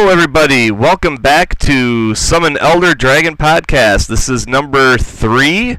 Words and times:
Hello, 0.00 0.10
everybody. 0.10 0.70
Welcome 0.70 1.16
back 1.16 1.58
to 1.58 2.14
Summon 2.14 2.56
Elder 2.56 2.94
Dragon 2.94 3.36
podcast. 3.36 4.08
This 4.08 4.30
is 4.30 4.46
number 4.48 4.96
three, 4.96 5.76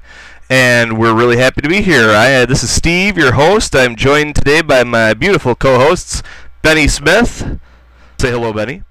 and 0.47 0.99
we're 0.99 1.15
really 1.15 1.37
happy 1.37 1.61
to 1.61 1.67
be 1.67 1.81
here. 1.81 2.11
I, 2.11 2.35
uh, 2.35 2.45
this 2.45 2.61
is 2.61 2.69
Steve, 2.69 3.17
your 3.17 3.31
host. 3.31 3.75
I'm 3.75 3.95
joined 3.95 4.35
today 4.35 4.61
by 4.61 4.83
my 4.83 5.15
beautiful 5.15 5.55
co-hosts, 5.55 6.21
Bennie 6.61 6.87
Smith. 6.87 7.59
Say 8.19 8.29
hello, 8.29 8.53
Bennie. 8.53 8.83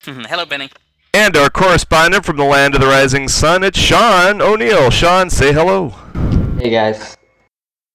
Hello, 0.00 0.46
Bennie. 0.46 0.70
And 1.12 1.36
our 1.36 1.50
correspondent 1.50 2.24
from 2.24 2.38
the 2.38 2.44
land 2.44 2.74
of 2.74 2.80
the 2.80 2.86
rising 2.86 3.28
sun, 3.28 3.64
it's 3.64 3.78
Sean 3.78 4.40
O'Neill. 4.40 4.88
Sean, 4.88 5.28
say 5.28 5.52
hello. 5.52 5.90
Hey 6.58 6.70
guys. 6.70 7.18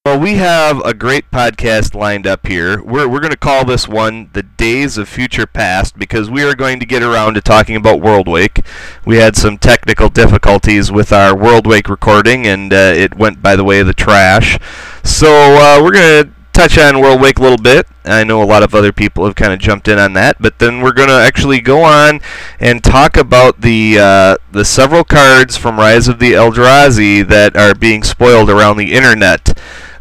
Well, 0.09 0.19
we 0.19 0.37
have 0.37 0.83
a 0.83 0.95
great 0.95 1.29
podcast 1.29 1.93
lined 1.93 2.25
up 2.25 2.47
here. 2.47 2.81
We're, 2.81 3.07
we're 3.07 3.19
going 3.19 3.29
to 3.29 3.37
call 3.37 3.63
this 3.63 3.87
one 3.87 4.31
The 4.33 4.41
Days 4.41 4.97
of 4.97 5.07
Future 5.07 5.45
Past 5.45 5.99
because 5.99 6.31
we 6.31 6.41
are 6.41 6.55
going 6.55 6.79
to 6.79 6.87
get 6.87 7.03
around 7.03 7.35
to 7.35 7.41
talking 7.41 7.75
about 7.75 7.99
Worldwake. 7.99 8.65
We 9.05 9.17
had 9.17 9.35
some 9.35 9.59
technical 9.59 10.09
difficulties 10.09 10.91
with 10.91 11.13
our 11.13 11.35
Worldwake 11.35 11.89
recording, 11.89 12.47
and 12.47 12.73
uh, 12.73 12.93
it 12.95 13.19
went 13.19 13.43
by 13.43 13.55
the 13.55 13.63
way 13.63 13.81
of 13.81 13.85
the 13.85 13.93
trash. 13.93 14.57
So 15.03 15.27
uh, 15.29 15.79
we're 15.79 15.91
going 15.91 16.23
to 16.23 16.31
touch 16.53 16.79
on 16.79 16.95
Worldwake 16.95 17.37
a 17.37 17.43
little 17.43 17.59
bit. 17.59 17.85
I 18.03 18.23
know 18.23 18.41
a 18.41 18.45
lot 18.45 18.63
of 18.63 18.73
other 18.73 18.91
people 18.91 19.25
have 19.25 19.35
kind 19.35 19.53
of 19.53 19.59
jumped 19.59 19.87
in 19.87 19.99
on 19.99 20.13
that, 20.13 20.41
but 20.41 20.57
then 20.57 20.81
we're 20.81 20.91
going 20.91 21.09
to 21.09 21.13
actually 21.13 21.61
go 21.61 21.83
on 21.83 22.19
and 22.59 22.83
talk 22.83 23.15
about 23.15 23.61
the 23.61 23.99
uh, 23.99 24.37
the 24.51 24.65
several 24.65 25.03
cards 25.03 25.55
from 25.55 25.77
Rise 25.77 26.07
of 26.07 26.17
the 26.17 26.31
Eldrazi 26.31 27.27
that 27.27 27.55
are 27.55 27.75
being 27.75 28.01
spoiled 28.01 28.49
around 28.49 28.77
the 28.77 28.93
internet 28.93 29.55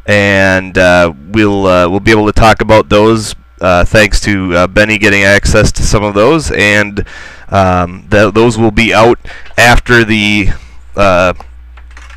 and 0.09 0.77
uh, 0.79 1.13
we'll 1.29 1.67
uh, 1.67 1.89
we'll 1.89 2.01
be 2.01 2.11
able 2.11 2.27
to 2.27 2.33
talk 2.33 2.63
about 2.63 2.89
those 2.89 3.35
uh, 3.61 3.85
thanks 3.85 4.21
to 4.23 4.55
uh, 4.55 4.67
Bennie 4.67 4.99
getting 4.99 5.23
access 5.23 5.71
to 5.73 5.83
some 5.83 6.03
of 6.03 6.15
those, 6.15 6.51
and 6.51 7.07
um, 7.49 8.09
th- 8.11 8.33
those 8.33 8.57
will 8.59 8.71
be 8.71 8.93
out 8.95 9.19
after 9.57 10.05
the 10.05 10.49
uh, 10.97 11.35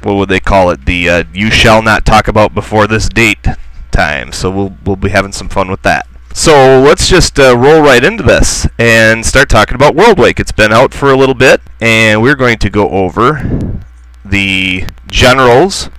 what 0.03 0.13
would 0.13 0.29
they 0.29 0.39
call 0.39 0.71
it? 0.71 0.85
The 0.85 1.09
uh, 1.09 1.23
you 1.33 1.51
shall 1.51 1.81
not 1.81 2.05
talk 2.05 2.27
about 2.27 2.55
before 2.55 2.87
this 2.87 3.09
date 3.09 3.45
time. 3.91 4.31
So 4.31 4.49
we'll 4.49 4.73
we'll 4.85 4.95
be 4.95 5.09
having 5.09 5.33
some 5.33 5.49
fun 5.49 5.69
with 5.69 5.81
that. 5.81 6.07
So 6.33 6.79
let's 6.79 7.09
just 7.09 7.37
roll 7.37 7.81
right 7.81 8.01
into 8.01 8.23
this 8.23 8.65
and 8.79 9.25
start 9.25 9.49
talking 9.49 9.75
about 9.75 9.95
Worldwake. 9.95 10.39
It's 10.39 10.53
been 10.53 10.71
out 10.71 10.93
for 10.93 11.11
a 11.11 11.17
little 11.17 11.35
bit, 11.35 11.59
and 11.81 12.21
we're 12.21 12.37
going 12.37 12.57
to 12.59 12.69
go 12.69 12.89
over 12.89 13.81
the 14.23 14.85
generals 15.07 15.89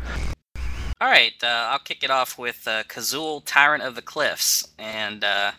all 1.02 1.08
right, 1.08 1.34
uh, 1.42 1.66
I'll 1.70 1.80
kick 1.80 2.04
it 2.04 2.12
off 2.12 2.38
with 2.38 2.62
uh, 2.68 2.84
Kazul, 2.84 3.42
Tyrant 3.44 3.82
of 3.82 3.96
the 3.96 4.02
Cliffs, 4.02 4.68
and 4.78 5.24
uh, 5.24 5.50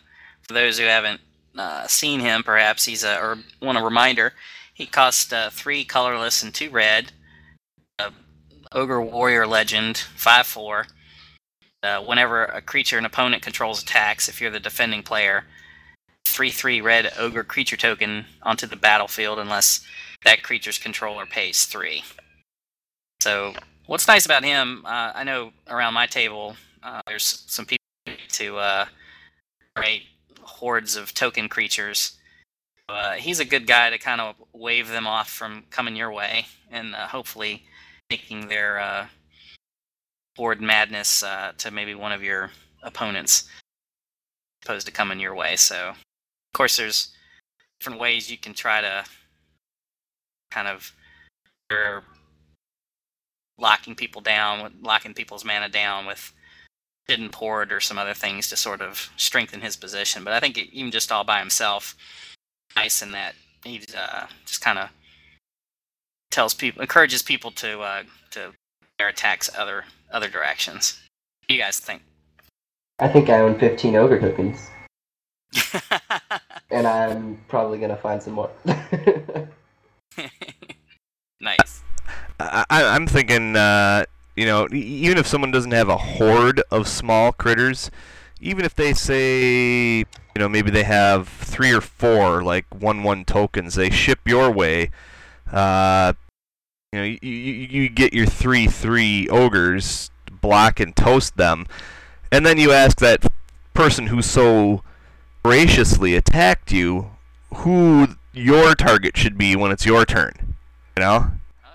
for 0.41 0.53
those 0.53 0.79
who 0.79 0.85
haven't 0.85 1.19
uh, 1.57 1.85
seen 1.85 2.21
him, 2.21 2.43
perhaps 2.43 2.85
he's 2.85 3.03
a 3.03 3.19
or 3.19 3.37
want 3.61 3.77
a 3.77 3.83
reminder. 3.83 4.31
He 4.73 4.85
costs 4.85 5.33
uh, 5.33 5.49
three 5.51 5.83
colorless 5.83 6.43
and 6.43 6.53
two 6.53 6.69
red. 6.69 7.11
Ogre 8.71 9.01
Warrior 9.01 9.45
Legend, 9.45 9.97
five 9.97 10.47
four. 10.47 10.87
Uh, 11.83 12.01
whenever 12.01 12.45
a 12.45 12.61
creature 12.61 12.97
an 12.97 13.03
opponent 13.05 13.43
controls 13.43 13.83
attacks, 13.83 14.29
if 14.29 14.39
you're 14.39 14.49
the 14.49 14.61
defending 14.61 15.03
player, 15.03 15.43
three 16.25 16.51
three 16.51 16.79
red 16.79 17.11
Ogre 17.19 17.43
creature 17.43 17.75
token 17.75 18.25
onto 18.43 18.65
the 18.65 18.77
battlefield 18.77 19.39
unless 19.39 19.85
that 20.23 20.41
creature's 20.41 20.77
controller 20.77 21.25
pays 21.25 21.65
three. 21.65 22.01
So 23.19 23.53
what's 23.93 24.07
nice 24.07 24.25
about 24.25 24.43
him, 24.43 24.81
uh, 24.87 25.11
I 25.13 25.23
know 25.23 25.51
around 25.69 25.93
my 25.93 26.07
table, 26.07 26.55
uh, 26.81 27.01
there's 27.05 27.43
some 27.45 27.63
people 27.63 27.85
to 28.29 28.57
uh, 28.57 28.85
create 29.75 30.05
hordes 30.41 30.95
of 30.95 31.13
token 31.13 31.47
creatures. 31.47 32.17
Uh, 32.89 33.11
he's 33.11 33.39
a 33.39 33.45
good 33.45 33.67
guy 33.67 33.91
to 33.91 33.99
kind 33.99 34.19
of 34.19 34.33
wave 34.51 34.87
them 34.87 35.05
off 35.05 35.29
from 35.29 35.65
coming 35.69 35.95
your 35.95 36.11
way, 36.11 36.47
and 36.71 36.95
uh, 36.95 37.05
hopefully 37.05 37.65
making 38.09 38.47
their 38.47 38.79
uh, 38.79 39.05
horde 40.37 40.59
madness 40.59 41.21
uh, 41.21 41.51
to 41.59 41.69
maybe 41.69 41.93
one 41.93 42.11
of 42.11 42.23
your 42.23 42.49
opponents, 42.81 43.47
opposed 44.65 44.87
to 44.87 44.91
coming 44.91 45.19
your 45.19 45.35
way. 45.35 45.55
So, 45.55 45.89
of 45.89 45.97
course, 46.55 46.77
there's 46.77 47.11
different 47.79 47.99
ways 47.99 48.31
you 48.31 48.39
can 48.39 48.55
try 48.55 48.81
to 48.81 49.03
kind 50.49 50.67
of 50.67 50.91
locking 53.57 53.95
people 53.95 54.21
down, 54.21 54.73
locking 54.81 55.13
people's 55.13 55.45
mana 55.45 55.69
down 55.69 56.05
with 56.05 56.33
hidden 57.07 57.29
port 57.29 57.71
or 57.71 57.79
some 57.79 57.97
other 57.97 58.13
things 58.13 58.49
to 58.49 58.55
sort 58.55 58.81
of 58.81 59.09
strengthen 59.17 59.61
his 59.61 59.75
position. 59.75 60.23
But 60.23 60.33
I 60.33 60.39
think 60.39 60.57
even 60.57 60.91
just 60.91 61.11
all 61.11 61.23
by 61.23 61.39
himself, 61.39 61.95
nice 62.75 63.01
in 63.01 63.11
that 63.11 63.35
he 63.63 63.81
uh, 63.95 64.25
just 64.45 64.61
kind 64.61 64.79
of 64.79 64.89
tells 66.31 66.53
people, 66.53 66.81
encourages 66.81 67.21
people 67.21 67.51
to 67.51 67.81
uh, 67.81 68.03
to 68.31 68.51
their 68.97 69.09
attacks 69.09 69.49
other 69.57 69.85
other 70.11 70.29
directions. 70.29 70.99
What 71.41 71.47
do 71.49 71.55
you 71.55 71.61
guys 71.61 71.79
think? 71.79 72.01
I 72.99 73.07
think 73.07 73.29
I 73.29 73.39
own 73.39 73.57
15 73.59 73.95
ogre 73.95 74.19
tokens. 74.19 74.69
and 76.71 76.87
I'm 76.87 77.39
probably 77.47 77.79
gonna 77.79 77.97
find 77.97 78.21
some 78.21 78.33
more. 78.33 78.51
nice. 81.41 81.83
I, 82.39 82.65
I'm 82.69 83.07
thinking, 83.07 83.55
uh, 83.55 84.05
you 84.35 84.45
know, 84.45 84.67
even 84.71 85.17
if 85.17 85.27
someone 85.27 85.51
doesn't 85.51 85.71
have 85.71 85.89
a 85.89 85.97
horde 85.97 86.61
of 86.71 86.87
small 86.87 87.31
critters, 87.31 87.91
even 88.41 88.65
if 88.65 88.75
they 88.75 88.93
say, 88.93 89.99
you 89.99 90.05
know, 90.39 90.49
maybe 90.49 90.71
they 90.71 90.83
have 90.83 91.27
three 91.27 91.71
or 91.71 91.81
four 91.81 92.43
like 92.43 92.65
one-one 92.73 93.25
tokens, 93.25 93.75
they 93.75 93.89
ship 93.89 94.19
your 94.25 94.51
way. 94.51 94.89
Uh, 95.51 96.13
you 96.91 96.99
know, 96.99 97.05
you, 97.05 97.17
you, 97.21 97.53
you 97.83 97.89
get 97.89 98.13
your 98.13 98.25
three-three 98.25 99.29
ogres, 99.29 100.11
block 100.41 100.79
and 100.79 100.95
toast 100.95 101.37
them, 101.37 101.67
and 102.31 102.45
then 102.45 102.57
you 102.57 102.71
ask 102.71 102.97
that 102.97 103.25
person 103.73 104.07
who 104.07 104.21
so 104.21 104.83
graciously 105.43 106.15
attacked 106.15 106.71
you 106.71 107.11
who 107.55 108.07
your 108.33 108.73
target 108.75 109.15
should 109.15 109.37
be 109.37 109.55
when 109.55 109.71
it's 109.71 109.85
your 109.85 110.05
turn. 110.05 110.55
You 110.97 111.03
know? 111.03 111.31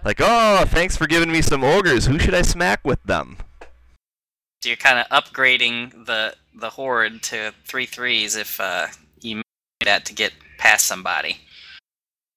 Like, 0.08 0.22
oh, 0.22 0.64
thanks 0.66 0.96
for 0.96 1.06
giving 1.06 1.30
me 1.30 1.42
some 1.42 1.62
ogres. 1.62 2.06
Who 2.06 2.18
should 2.18 2.32
I 2.32 2.40
smack 2.40 2.82
with 2.82 3.02
them? 3.02 3.36
So 4.62 4.70
you're 4.70 4.76
kind 4.76 4.98
of 4.98 5.06
upgrading 5.08 6.06
the 6.06 6.34
the 6.54 6.70
horde 6.70 7.22
to 7.24 7.52
three 7.66 7.84
threes 7.84 8.34
if 8.34 8.58
uh, 8.58 8.86
you 9.20 9.36
made 9.36 9.44
that 9.84 10.06
to 10.06 10.14
get 10.14 10.32
past 10.56 10.86
somebody. 10.86 11.42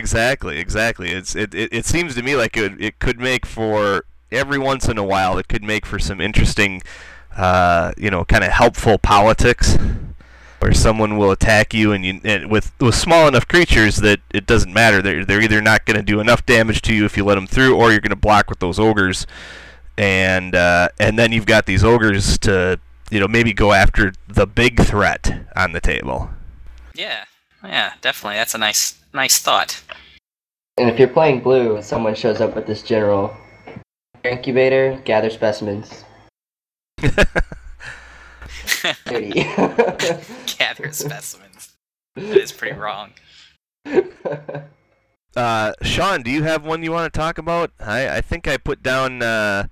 Exactly, 0.02 0.60
exactly. 0.60 1.12
It's 1.12 1.34
it, 1.34 1.56
it, 1.56 1.72
it 1.72 1.86
seems 1.86 2.14
to 2.16 2.22
me 2.22 2.36
like 2.36 2.58
it 2.58 2.74
it 2.78 3.00
could 3.00 3.22
make 3.22 3.46
for 3.46 4.04
every 4.34 4.60
once 4.60 4.90
in 4.90 4.98
a 4.98 5.06
while 5.06 5.38
it 5.38 5.48
could 5.48 5.64
make 5.64 5.86
for 5.86 5.98
some 5.98 6.20
interesting, 6.20 6.82
uh, 7.38 7.94
you 7.96 8.12
know, 8.12 8.26
kind 8.26 8.44
of 8.44 8.52
helpful 8.52 8.98
politics 8.98 9.78
where 10.62 10.74
someone 10.74 11.18
will 11.18 11.32
attack 11.32 11.74
you 11.74 11.92
and 11.92 12.06
you 12.06 12.22
and 12.24 12.52
with 12.52 12.72
with 12.80 12.94
small 12.94 13.28
enough 13.28 13.48
creatures 13.48 13.98
that 13.98 14.20
it 14.32 14.46
doesn't 14.46 14.74
matter. 14.74 15.02
They're 15.02 15.26
they're 15.26 15.42
either 15.42 15.62
not 15.62 15.86
going 15.86 15.98
to 15.98 16.04
do 16.04 16.20
enough 16.20 16.46
damage 16.46 16.82
to 16.84 16.94
you 16.94 17.04
if 17.04 17.18
you 17.18 17.26
let 17.26 17.36
them 17.36 17.48
through, 17.48 17.76
or 17.76 17.92
you're 17.92 18.00
going 18.00 18.12
to 18.12 18.16
block 18.16 18.50
with 18.50 18.60
those 18.60 18.78
ogres, 18.80 19.26
and 19.98 20.56
uh, 20.56 20.90
and 21.00 21.18
then 21.18 21.32
you've 21.32 21.48
got 21.48 21.66
these 21.66 21.84
ogres 21.84 22.38
to 22.40 22.80
you 23.10 23.20
know 23.20 23.28
maybe 23.28 23.54
go 23.54 23.72
after 23.74 24.14
the 24.28 24.46
big 24.46 24.80
threat 24.82 25.48
on 25.56 25.72
the 25.72 25.82
table. 25.82 26.30
Yeah, 26.94 27.26
yeah, 27.64 27.94
definitely. 28.02 28.38
That's 28.38 28.54
a 28.54 28.60
nice 28.60 29.00
nice 29.14 29.40
thought. 29.40 29.82
And 30.78 30.90
if 30.90 31.00
you're 31.00 31.08
playing 31.08 31.42
blue 31.42 31.76
and 31.76 31.84
someone 31.84 32.14
shows 32.14 32.40
up 32.40 32.56
with 32.56 32.68
this 32.68 32.84
general 32.84 33.36
incubator, 34.24 35.02
gather 35.06 35.32
specimens. 35.32 36.06
Gather 40.58 40.92
specimens. 40.92 41.74
That 42.16 42.38
is 42.38 42.52
pretty 42.52 42.78
wrong. 42.78 43.12
Uh, 45.36 45.72
Sean, 45.82 46.24
do 46.24 46.32
you 46.32 46.44
have 46.44 46.66
one 46.66 46.84
you 46.84 46.92
want 46.92 47.12
to 47.12 47.18
talk 47.18 47.38
about? 47.38 47.72
I, 47.80 48.18
I 48.18 48.22
think 48.22 48.48
I 48.48 48.58
put 48.58 48.84
down 48.84 49.22
uh, 49.22 49.68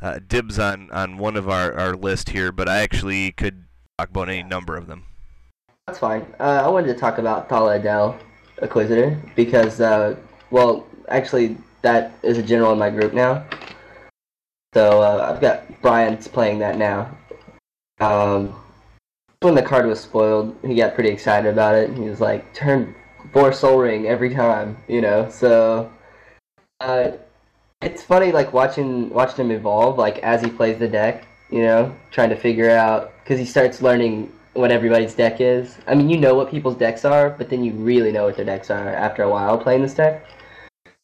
uh, 0.00 0.18
dibs 0.26 0.58
on, 0.58 0.90
on 0.90 1.18
one 1.18 1.36
of 1.36 1.48
our, 1.48 1.72
our 1.74 1.94
list 1.94 2.30
here, 2.30 2.50
but 2.52 2.68
I 2.68 2.78
actually 2.78 3.32
could 3.32 3.64
talk 3.98 4.10
about 4.10 4.28
any 4.28 4.42
number 4.42 4.76
of 4.76 4.86
them. 4.86 5.04
That's 5.86 5.98
fine. 5.98 6.22
Uh, 6.40 6.62
I 6.64 6.68
wanted 6.68 6.94
to 6.94 6.98
talk 6.98 7.18
about 7.18 7.48
Thada 7.48 7.78
Adel, 7.78 8.18
Acquisitor, 8.62 9.20
because, 9.36 9.80
uh, 9.80 10.16
well, 10.50 10.86
actually, 11.08 11.58
that 11.82 12.12
is 12.22 12.38
a 12.38 12.42
general 12.42 12.72
in 12.72 12.78
my 12.78 12.88
group 12.88 13.12
now. 13.12 13.44
So 14.72 15.02
uh, 15.02 15.30
I've 15.30 15.40
got 15.40 15.82
Brian's 15.82 16.26
playing 16.26 16.58
that 16.60 16.78
now, 16.78 17.14
um, 18.00 18.54
when 19.40 19.54
the 19.54 19.62
card 19.62 19.86
was 19.86 20.00
spoiled, 20.00 20.56
he 20.64 20.74
got 20.76 20.94
pretty 20.94 21.10
excited 21.10 21.52
about 21.52 21.74
it. 21.74 21.90
He 21.94 22.00
was 22.00 22.20
like, 22.20 22.52
turn 22.54 22.94
four 23.32 23.52
Sol 23.52 23.78
Ring 23.78 24.06
every 24.06 24.34
time, 24.34 24.76
you 24.88 25.00
know. 25.00 25.28
So, 25.30 25.92
uh, 26.80 27.12
it's 27.82 28.02
funny 28.02 28.32
like 28.32 28.52
watching 28.52 29.10
watching 29.10 29.46
him 29.46 29.50
evolve, 29.50 29.98
like 29.98 30.18
as 30.18 30.42
he 30.42 30.50
plays 30.50 30.78
the 30.78 30.88
deck, 30.88 31.26
you 31.50 31.62
know, 31.62 31.94
trying 32.10 32.30
to 32.30 32.36
figure 32.36 32.70
out 32.70 33.12
because 33.22 33.38
he 33.38 33.44
starts 33.44 33.82
learning 33.82 34.32
what 34.54 34.70
everybody's 34.70 35.14
deck 35.14 35.40
is. 35.40 35.76
I 35.86 35.94
mean, 35.94 36.08
you 36.08 36.16
know 36.16 36.34
what 36.34 36.50
people's 36.50 36.76
decks 36.76 37.04
are, 37.04 37.30
but 37.30 37.50
then 37.50 37.64
you 37.64 37.72
really 37.72 38.12
know 38.12 38.24
what 38.24 38.36
their 38.36 38.44
decks 38.44 38.70
are 38.70 38.88
after 38.88 39.22
a 39.22 39.28
while 39.28 39.58
playing 39.58 39.82
this 39.82 39.94
deck. 39.94 40.24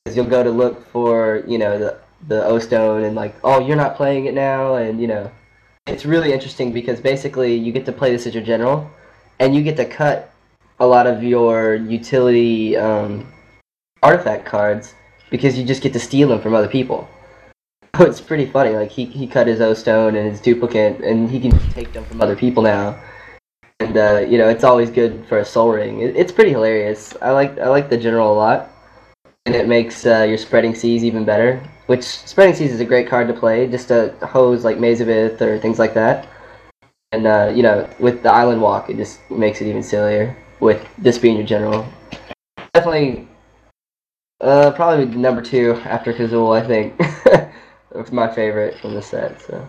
Because 0.05 0.17
you'll 0.17 0.27
go 0.27 0.43
to 0.43 0.51
look 0.51 0.87
for, 0.87 1.43
you 1.47 1.59
know, 1.59 1.79
the 1.79 1.99
the 2.29 2.45
O 2.45 2.59
Stone 2.59 3.05
and 3.05 3.15
like, 3.17 3.35
oh, 3.45 3.61
you're 3.61 3.77
not 3.77 3.97
playing 3.97 4.27
it 4.27 4.35
now, 4.35 4.77
and 4.77 5.01
you 5.01 5.09
know, 5.09 5.31
it's 5.91 6.05
really 6.07 6.33
interesting 6.33 6.73
because 6.73 7.01
basically 7.01 7.55
you 7.55 7.73
get 7.73 7.85
to 7.87 7.93
play 7.93 8.13
this 8.13 8.27
as 8.27 8.35
your 8.35 8.45
general, 8.45 8.89
and 9.41 9.55
you 9.55 9.63
get 9.63 9.77
to 9.77 9.85
cut 9.85 10.33
a 10.79 10.87
lot 10.87 11.07
of 11.07 11.23
your 11.23 11.75
utility 11.75 12.77
um, 12.77 13.31
artifact 14.03 14.47
cards 14.47 14.95
because 15.31 15.59
you 15.59 15.65
just 15.65 15.83
get 15.83 15.93
to 15.93 16.01
steal 16.01 16.29
them 16.29 16.41
from 16.41 16.55
other 16.55 16.69
people. 16.69 17.09
So 17.97 18.07
it's 18.07 18.21
pretty 18.21 18.47
funny. 18.47 18.71
Like 18.71 18.91
he, 18.91 19.05
he 19.05 19.27
cut 19.27 19.47
his 19.47 19.61
O 19.61 19.75
Stone 19.75 20.15
and 20.15 20.31
his 20.31 20.41
duplicate, 20.41 21.03
and 21.03 21.29
he 21.29 21.39
can 21.39 21.51
take 21.73 21.93
them 21.93 22.05
from 22.05 22.23
other 22.23 22.35
people 22.35 22.63
now. 22.63 22.99
And 23.81 23.95
uh, 23.95 24.25
you 24.27 24.39
know, 24.39 24.49
it's 24.49 24.65
always 24.65 24.91
good 24.91 25.27
for 25.27 25.39
a 25.39 25.45
Sol 25.45 25.73
Ring. 25.73 26.01
It, 26.01 26.17
it's 26.17 26.33
pretty 26.33 26.53
hilarious. 26.53 27.15
I 27.21 27.33
like 27.33 27.59
I 27.59 27.69
like 27.69 27.91
the 27.91 27.99
general 27.99 28.33
a 28.33 28.37
lot, 28.37 28.71
and 29.45 29.55
it 29.55 29.69
makes 29.69 30.07
uh, 30.07 30.23
your 30.23 30.39
spreading 30.39 30.75
seas 30.75 31.05
even 31.05 31.27
better. 31.27 31.61
Which 31.91 32.05
spreading 32.05 32.55
seas 32.55 32.71
is 32.71 32.79
a 32.79 32.85
great 32.85 33.09
card 33.09 33.27
to 33.27 33.35
play, 33.35 33.67
just 33.67 33.89
to 33.89 34.15
hose 34.23 34.63
like 34.65 34.79
Maze 34.79 35.01
of 35.01 35.09
Ith 35.09 35.43
or 35.43 35.59
things 35.59 35.81
like 35.81 35.93
that. 35.95 36.29
And 37.11 37.27
uh, 37.27 37.51
you 37.53 37.65
know, 37.65 37.91
with 37.99 38.23
the 38.23 38.31
Island 38.31 38.63
Walk, 38.63 38.89
it 38.89 38.97
just 38.97 39.29
makes 39.29 39.61
it 39.61 39.67
even 39.67 39.83
sillier. 39.83 40.37
With 40.61 40.87
this 40.99 41.19
being 41.19 41.37
your 41.37 41.45
general, 41.45 41.85
definitely, 42.73 43.27
uh, 44.41 44.71
probably 44.71 45.07
number 45.07 45.43
two 45.43 45.73
after 45.85 46.13
Kazul, 46.13 46.57
I 46.57 46.65
think. 46.65 46.95
it's 47.97 48.13
my 48.13 48.33
favorite 48.33 48.79
from 48.79 48.95
the 48.95 49.03
set. 49.03 49.43
So. 49.43 49.67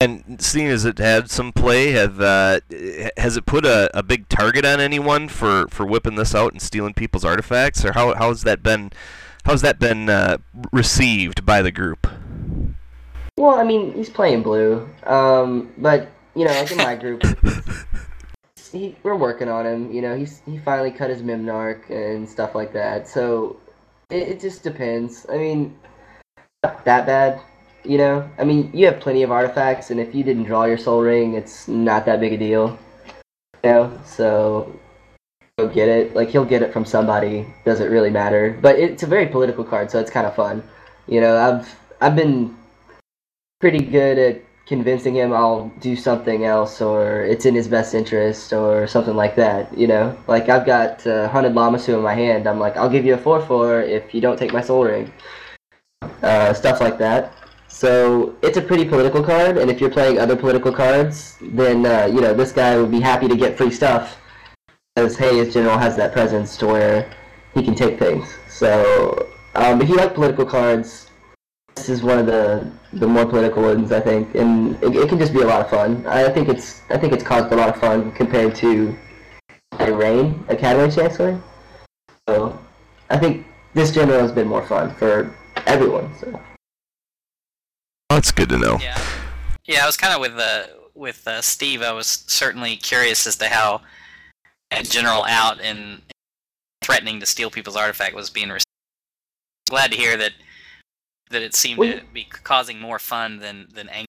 And 0.00 0.38
seeing 0.38 0.66
as 0.66 0.84
it 0.84 0.98
had 0.98 1.30
some 1.30 1.50
play, 1.50 1.92
have 1.92 2.20
uh, 2.20 2.60
has 3.16 3.38
it 3.38 3.46
put 3.46 3.64
a, 3.64 3.90
a 3.96 4.02
big 4.02 4.28
target 4.28 4.66
on 4.66 4.80
anyone 4.80 5.28
for, 5.28 5.66
for 5.68 5.86
whipping 5.86 6.16
this 6.16 6.34
out 6.34 6.52
and 6.52 6.60
stealing 6.60 6.92
people's 6.92 7.24
artifacts, 7.24 7.86
or 7.86 7.92
how 7.94 8.12
how 8.16 8.28
has 8.28 8.42
that 8.42 8.62
been 8.62 8.92
how's 9.44 9.62
that 9.62 9.78
been 9.78 10.08
uh, 10.08 10.38
received 10.72 11.44
by 11.44 11.62
the 11.62 11.70
group? 11.70 12.06
Well, 13.36 13.58
I 13.58 13.64
mean, 13.64 13.92
he's 13.94 14.10
playing 14.10 14.42
blue, 14.42 14.88
um, 15.04 15.72
but 15.78 16.08
you 16.34 16.44
know, 16.44 16.52
like 16.52 16.70
in 16.70 16.76
my 16.78 16.94
group, 16.94 17.22
he, 18.72 18.96
we're 19.02 19.16
working 19.16 19.48
on 19.48 19.66
him. 19.66 19.92
You 19.92 20.02
know, 20.02 20.16
he's 20.16 20.42
he 20.46 20.58
finally 20.58 20.90
cut 20.90 21.10
his 21.10 21.22
Memnarch 21.22 21.90
and 21.90 22.28
stuff 22.28 22.54
like 22.54 22.72
that. 22.72 23.08
So 23.08 23.58
it, 24.10 24.28
it 24.28 24.40
just 24.40 24.62
depends. 24.62 25.26
I 25.30 25.38
mean, 25.38 25.78
not 26.62 26.84
that 26.84 27.06
bad. 27.06 27.40
You 27.84 27.98
know, 27.98 28.30
I 28.38 28.44
mean, 28.44 28.70
you 28.72 28.86
have 28.86 29.00
plenty 29.00 29.22
of 29.24 29.32
artifacts, 29.32 29.90
and 29.90 29.98
if 29.98 30.14
you 30.14 30.22
didn't 30.22 30.44
draw 30.44 30.64
your 30.66 30.78
Sol 30.78 31.00
Ring, 31.00 31.34
it's 31.34 31.66
not 31.66 32.06
that 32.06 32.20
big 32.20 32.34
a 32.34 32.38
deal. 32.38 32.78
You 33.64 33.70
know, 33.70 34.00
so 34.04 34.78
go 35.58 35.68
get 35.68 35.88
it. 35.88 36.14
Like 36.14 36.30
he'll 36.30 36.44
get 36.44 36.62
it 36.62 36.72
from 36.72 36.84
somebody. 36.84 37.46
Doesn't 37.64 37.90
really 37.90 38.10
matter. 38.10 38.58
But 38.60 38.78
it's 38.78 39.02
a 39.02 39.06
very 39.06 39.26
political 39.26 39.64
card, 39.64 39.90
so 39.90 40.00
it's 40.00 40.10
kind 40.10 40.26
of 40.26 40.34
fun. 40.34 40.62
You 41.06 41.20
know, 41.20 41.36
I've 41.36 41.76
I've 42.00 42.16
been 42.16 42.56
pretty 43.60 43.84
good 43.84 44.18
at 44.18 44.42
convincing 44.66 45.14
him 45.16 45.32
I'll 45.32 45.68
do 45.80 45.96
something 45.96 46.44
else 46.44 46.80
or 46.80 47.22
it's 47.22 47.44
in 47.44 47.54
his 47.54 47.68
best 47.68 47.94
interest 47.94 48.52
or 48.52 48.86
something 48.86 49.14
like 49.14 49.34
that, 49.36 49.76
you 49.76 49.86
know? 49.86 50.16
Like 50.28 50.48
I've 50.48 50.64
got 50.64 51.06
uh, 51.06 51.28
Hunted 51.28 51.52
Lammasu 51.52 51.94
in 51.94 52.00
my 52.00 52.14
hand. 52.14 52.46
I'm 52.46 52.58
like, 52.58 52.76
I'll 52.76 52.88
give 52.88 53.04
you 53.04 53.14
a 53.14 53.18
4-4 53.18 53.86
if 53.88 54.14
you 54.14 54.20
don't 54.20 54.38
take 54.38 54.52
my 54.52 54.62
Sol 54.62 54.84
Ring. 54.84 55.12
Uh, 56.22 56.54
stuff 56.54 56.80
like 56.80 56.96
that. 56.98 57.34
So 57.68 58.36
it's 58.40 58.56
a 58.56 58.62
pretty 58.62 58.84
political 58.84 59.22
card, 59.22 59.56
and 59.58 59.70
if 59.70 59.80
you're 59.80 59.90
playing 59.90 60.18
other 60.20 60.36
political 60.36 60.72
cards, 60.72 61.36
then, 61.40 61.84
uh, 61.84 62.06
you 62.06 62.20
know, 62.20 62.32
this 62.32 62.52
guy 62.52 62.76
would 62.76 62.90
be 62.90 63.00
happy 63.00 63.28
to 63.28 63.36
get 63.36 63.58
free 63.58 63.70
stuff 63.70 64.16
because, 64.94 65.16
hey, 65.16 65.38
his 65.38 65.54
general 65.54 65.78
has 65.78 65.96
that 65.96 66.12
presence 66.12 66.56
to 66.58 66.66
where 66.66 67.10
he 67.54 67.62
can 67.62 67.74
take 67.74 67.98
things. 67.98 68.34
So 68.48 69.28
um, 69.54 69.80
if 69.80 69.88
you 69.88 69.96
like 69.96 70.14
political 70.14 70.44
cards, 70.44 71.10
this 71.74 71.88
is 71.88 72.02
one 72.02 72.18
of 72.18 72.26
the 72.26 72.70
the 72.92 73.06
more 73.06 73.24
political 73.24 73.62
ones, 73.62 73.90
I 73.90 74.00
think, 74.00 74.34
and 74.34 74.74
it, 74.82 74.94
it, 74.94 75.08
can 75.08 75.18
just 75.18 75.32
be 75.32 75.40
a 75.40 75.46
lot 75.46 75.62
of 75.62 75.70
fun. 75.70 76.06
I 76.06 76.28
think 76.28 76.48
it's 76.48 76.82
I 76.90 76.98
think 76.98 77.12
it's 77.14 77.22
caused 77.22 77.50
a 77.52 77.56
lot 77.56 77.70
of 77.70 77.80
fun 77.80 78.12
compared 78.12 78.54
to 78.56 78.94
Rain 79.78 80.44
Academy 80.48 80.92
Chancellor. 80.92 81.40
So 82.28 82.58
I 83.08 83.18
think 83.18 83.46
this 83.72 83.92
general 83.92 84.20
has 84.20 84.32
been 84.32 84.46
more 84.46 84.66
fun 84.66 84.94
for 84.94 85.34
everyone. 85.66 86.14
So 86.18 86.38
that's 88.10 88.30
good 88.30 88.50
to 88.50 88.58
know. 88.58 88.78
Yeah, 88.80 89.00
yeah. 89.64 89.82
I 89.82 89.86
was 89.86 89.96
kind 89.96 90.14
of 90.14 90.20
with 90.20 90.38
uh, 90.38 90.64
with 90.94 91.26
uh, 91.26 91.40
Steve. 91.40 91.80
I 91.80 91.92
was 91.92 92.24
certainly 92.26 92.76
curious 92.76 93.26
as 93.26 93.36
to 93.36 93.48
how 93.48 93.76
a 93.76 93.80
general 94.82 95.24
out 95.24 95.60
and 95.60 96.02
threatening 96.82 97.20
to 97.20 97.26
steal 97.26 97.50
people's 97.50 97.76
artifact 97.76 98.14
was 98.14 98.30
being 98.30 98.48
received. 98.48 98.66
Glad 99.68 99.92
to 99.92 99.96
hear 99.96 100.16
that 100.16 100.32
that 101.30 101.42
it 101.42 101.54
seemed 101.54 101.78
well, 101.78 101.98
to 101.98 102.04
be 102.12 102.24
causing 102.24 102.78
more 102.78 102.98
fun 102.98 103.38
than 103.38 103.68
than 103.74 103.88
anger. 103.88 104.06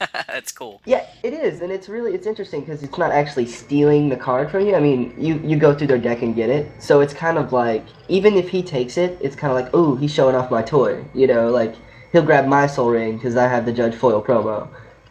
That's 0.26 0.50
cool. 0.50 0.82
Yeah, 0.84 1.06
it 1.22 1.32
is, 1.32 1.60
and 1.60 1.70
it's 1.70 1.88
really 1.88 2.14
it's 2.14 2.26
interesting 2.26 2.60
because 2.60 2.82
it's 2.82 2.98
not 2.98 3.12
actually 3.12 3.46
stealing 3.46 4.08
the 4.08 4.16
card 4.16 4.50
from 4.50 4.66
you. 4.66 4.74
I 4.74 4.80
mean, 4.80 5.14
you 5.16 5.40
you 5.44 5.56
go 5.56 5.74
through 5.74 5.86
their 5.86 5.98
deck 5.98 6.22
and 6.22 6.34
get 6.34 6.50
it, 6.50 6.70
so 6.82 7.00
it's 7.00 7.14
kind 7.14 7.38
of 7.38 7.52
like 7.52 7.84
even 8.08 8.34
if 8.34 8.48
he 8.48 8.62
takes 8.62 8.96
it, 8.96 9.16
it's 9.20 9.36
kind 9.36 9.52
of 9.52 9.62
like 9.62 9.72
oh 9.72 9.94
he's 9.94 10.12
showing 10.12 10.34
off 10.34 10.50
my 10.50 10.62
toy, 10.62 11.04
you 11.14 11.26
know, 11.26 11.50
like 11.50 11.76
he'll 12.12 12.24
grab 12.24 12.46
my 12.46 12.66
Sol 12.66 12.90
Ring 12.90 13.16
because 13.16 13.36
I 13.36 13.46
have 13.46 13.66
the 13.66 13.72
Judge 13.72 13.94
Foil 13.94 14.22
promo, 14.22 14.68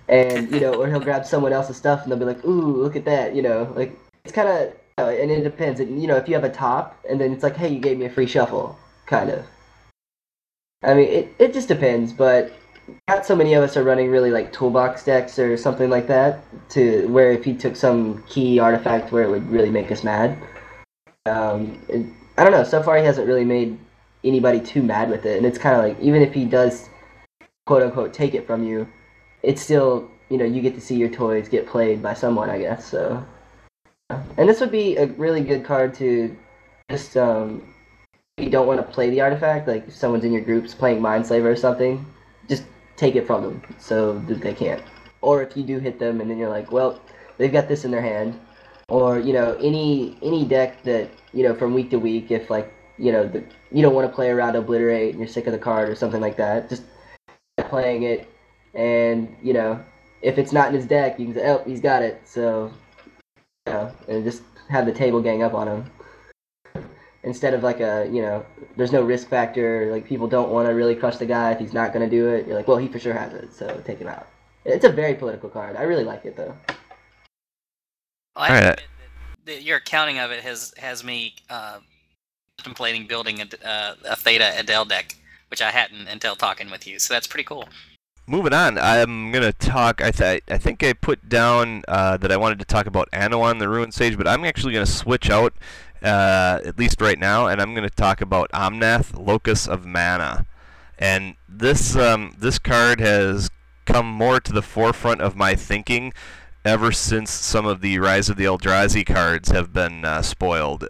and 0.09 0.51
you 0.51 0.59
know, 0.59 0.73
or 0.73 0.87
he'll 0.87 0.99
grab 0.99 1.25
someone 1.25 1.53
else's 1.53 1.77
stuff 1.77 2.03
and 2.03 2.11
they'll 2.11 2.19
be 2.19 2.25
like 2.25 2.43
ooh 2.43 2.81
look 2.83 2.97
at 2.97 3.05
that, 3.05 3.33
you 3.35 3.41
know, 3.41 3.71
like 3.75 3.97
it's 4.25 4.33
kind 4.33 4.49
of 4.49 4.73
and 4.97 5.31
it 5.31 5.43
depends. 5.43 5.79
And, 5.79 6.01
You 6.01 6.07
know, 6.07 6.17
if 6.17 6.27
you 6.27 6.35
have 6.35 6.43
a 6.43 6.49
top 6.49 6.99
and 7.09 7.19
then 7.19 7.33
it's 7.33 7.43
like 7.43 7.55
hey 7.55 7.69
you 7.69 7.79
gave 7.79 7.97
me 7.97 8.05
a 8.05 8.09
free 8.09 8.27
shuffle, 8.27 8.77
kind 9.05 9.29
of. 9.29 9.45
I 10.83 10.93
mean, 10.93 11.07
it, 11.07 11.35
it 11.39 11.53
just 11.53 11.67
depends, 11.69 12.11
but 12.11 12.51
not 13.07 13.25
so 13.25 13.35
many 13.35 13.53
of 13.53 13.63
us 13.63 13.77
are 13.77 13.83
running 13.83 14.09
really 14.09 14.31
like 14.31 14.51
toolbox 14.51 15.05
decks 15.05 15.39
or 15.39 15.55
something 15.55 15.89
like 15.89 16.07
that 16.07 16.43
to 16.69 17.07
where 17.07 17.31
if 17.31 17.43
he 17.43 17.53
took 17.53 17.75
some 17.75 18.21
key 18.23 18.59
artifact 18.59 19.11
where 19.11 19.23
it 19.23 19.29
would 19.29 19.49
really 19.49 19.69
make 19.69 19.91
us 19.91 20.03
mad. 20.03 20.37
Um, 21.25 21.79
it, 21.87 22.05
I 22.37 22.43
don't 22.43 22.51
know. 22.51 22.63
So 22.63 22.83
far, 22.83 22.97
he 22.97 23.05
hasn't 23.05 23.27
really 23.27 23.45
made 23.45 23.77
anybody 24.23 24.59
too 24.59 24.83
mad 24.83 25.09
with 25.09 25.25
it, 25.25 25.37
and 25.37 25.45
it's 25.45 25.57
kind 25.57 25.75
of 25.75 25.83
like 25.83 25.99
even 26.01 26.21
if 26.21 26.33
he 26.33 26.45
does 26.45 26.89
quote 27.65 27.83
unquote 27.83 28.13
take 28.13 28.33
it 28.33 28.45
from 28.45 28.63
you, 28.63 28.87
it's 29.41 29.61
still 29.61 30.09
you 30.29 30.37
know 30.37 30.45
you 30.45 30.61
get 30.61 30.75
to 30.75 30.81
see 30.81 30.95
your 30.95 31.09
toys 31.09 31.47
get 31.47 31.67
played 31.67 32.01
by 32.01 32.13
someone, 32.13 32.49
I 32.49 32.59
guess. 32.59 32.85
So, 32.85 33.25
and 34.37 34.49
this 34.49 34.59
would 34.59 34.71
be 34.71 34.97
a 34.97 35.07
really 35.07 35.41
good 35.41 35.63
card 35.63 35.93
to 35.95 36.35
just 36.89 37.15
um, 37.17 37.73
you 38.37 38.49
don't 38.49 38.67
want 38.67 38.79
to 38.79 38.93
play 38.93 39.09
the 39.09 39.21
artifact, 39.21 39.67
like 39.67 39.87
if 39.87 39.95
someone's 39.95 40.23
in 40.23 40.31
your 40.31 40.41
groups 40.41 40.73
playing 40.73 41.01
Mindslaver 41.01 41.45
or 41.45 41.55
something, 41.55 42.05
just 42.49 42.63
take 42.97 43.15
it 43.15 43.27
from 43.27 43.43
them 43.43 43.61
so 43.77 44.19
that 44.19 44.41
they 44.41 44.53
can't. 44.53 44.81
Or 45.21 45.41
if 45.41 45.55
you 45.55 45.63
do 45.63 45.79
hit 45.79 45.99
them 45.99 46.19
and 46.19 46.29
then 46.29 46.37
you're 46.37 46.49
like, 46.49 46.71
well, 46.71 46.99
they've 47.37 47.51
got 47.51 47.67
this 47.67 47.85
in 47.85 47.91
their 47.91 48.01
hand. 48.01 48.39
Or, 48.89 49.19
you 49.19 49.33
know, 49.33 49.53
any 49.61 50.17
any 50.21 50.45
deck 50.45 50.83
that, 50.83 51.09
you 51.31 51.43
know, 51.43 51.55
from 51.55 51.73
week 51.73 51.89
to 51.91 51.99
week, 51.99 52.31
if 52.31 52.49
like, 52.49 52.73
you 52.97 53.11
know, 53.11 53.27
the, 53.27 53.43
you 53.71 53.81
don't 53.81 53.95
want 53.95 54.09
to 54.09 54.13
play 54.13 54.29
around 54.29 54.55
Obliterate 54.55 55.11
and 55.11 55.19
you're 55.19 55.27
sick 55.27 55.47
of 55.47 55.53
the 55.53 55.59
card 55.59 55.89
or 55.89 55.95
something 55.95 56.21
like 56.21 56.37
that, 56.37 56.69
just 56.69 56.83
playing 57.69 58.03
it 58.03 58.27
and, 58.73 59.35
you 59.41 59.53
know, 59.53 59.79
if 60.21 60.37
it's 60.37 60.51
not 60.51 60.69
in 60.69 60.73
his 60.73 60.85
deck, 60.85 61.19
you 61.19 61.25
can 61.25 61.35
say, 61.35 61.47
oh, 61.49 61.63
he's 61.65 61.81
got 61.81 62.01
it. 62.01 62.21
So, 62.25 62.71
you 63.67 63.73
know, 63.73 63.91
and 64.07 64.23
just 64.23 64.43
have 64.69 64.85
the 64.85 64.91
table 64.91 65.21
gang 65.21 65.43
up 65.43 65.53
on 65.53 65.67
him 65.67 65.91
instead 67.23 67.53
of 67.53 67.63
like 67.63 67.79
a 67.79 68.07
you 68.11 68.21
know 68.21 68.45
there's 68.75 68.91
no 68.91 69.01
risk 69.01 69.29
factor 69.29 69.89
like 69.91 70.05
people 70.05 70.27
don't 70.27 70.49
want 70.49 70.67
to 70.67 70.73
really 70.73 70.95
crush 70.95 71.17
the 71.17 71.25
guy 71.25 71.51
if 71.51 71.59
he's 71.59 71.73
not 71.73 71.93
going 71.93 72.07
to 72.07 72.13
do 72.13 72.27
it 72.29 72.45
you're 72.45 72.55
like 72.55 72.67
well 72.67 72.77
he 72.77 72.87
for 72.87 72.99
sure 72.99 73.13
has 73.13 73.33
it 73.33 73.53
so 73.53 73.81
take 73.85 73.99
him 73.99 74.07
out. 74.07 74.27
It's 74.65 74.85
a 74.85 74.89
very 74.89 75.15
political 75.15 75.49
card 75.49 75.75
i 75.75 75.83
really 75.83 76.03
like 76.03 76.25
it 76.25 76.35
though. 76.35 76.55
Well, 78.35 78.45
I 78.45 78.75
right. 79.45 79.61
your 79.61 79.77
accounting 79.77 80.19
of 80.19 80.31
it 80.31 80.41
has 80.41 80.73
has 80.77 81.03
me 81.03 81.35
uh, 81.49 81.79
contemplating 82.57 83.07
building 83.07 83.41
a, 83.41 83.67
uh, 83.67 83.95
a 84.05 84.15
Thada 84.15 84.59
Adel 84.59 84.85
deck 84.85 85.15
which 85.49 85.61
i 85.61 85.71
hadn't 85.71 86.07
until 86.07 86.35
talking 86.35 86.69
with 86.69 86.87
you 86.87 86.99
so 86.99 87.13
that's 87.13 87.27
pretty 87.27 87.43
cool 87.43 87.67
moving 88.27 88.53
on, 88.53 88.77
I'm 88.77 89.31
gonna 89.31 89.53
talk. 89.53 90.01
I 90.01 90.11
th- 90.11 90.43
I 90.49 90.57
think 90.57 90.83
I 90.83 90.93
put 90.93 91.29
down 91.29 91.83
uh, 91.87 92.17
that 92.17 92.31
I 92.31 92.37
wanted 92.37 92.59
to 92.59 92.65
talk 92.65 92.85
about 92.85 93.09
Anowon 93.11 93.59
the 93.59 93.69
Ruin 93.69 93.91
Sage, 93.91 94.17
but 94.17 94.27
I'm 94.27 94.45
actually 94.45 94.73
gonna 94.73 94.85
switch 94.85 95.29
out 95.29 95.53
uh, 96.01 96.59
at 96.65 96.77
least 96.77 97.01
right 97.01 97.17
now, 97.17 97.47
and 97.47 97.61
I'm 97.61 97.73
to 97.75 97.89
talk 97.89 98.21
about 98.21 98.51
Omnath, 98.51 99.17
Locus 99.17 99.67
of 99.67 99.85
Mana. 99.85 100.45
And 100.99 101.35
this 101.47 101.95
um, 101.95 102.35
this 102.37 102.59
card 102.59 102.99
has 102.99 103.49
come 103.85 104.07
more 104.07 104.39
to 104.39 104.53
the 104.53 104.61
forefront 104.61 105.21
of 105.21 105.35
my 105.35 105.55
thinking 105.55 106.13
ever 106.65 106.91
since 106.91 107.31
some 107.31 107.65
of 107.65 107.81
the 107.81 107.99
Rise 107.99 108.29
of 108.29 108.37
the 108.37 108.45
Eldrazi 108.45 109.05
cards 109.05 109.49
have 109.49 109.73
been 109.73 110.05
uh, 110.05 110.21
spoiled. 110.21 110.87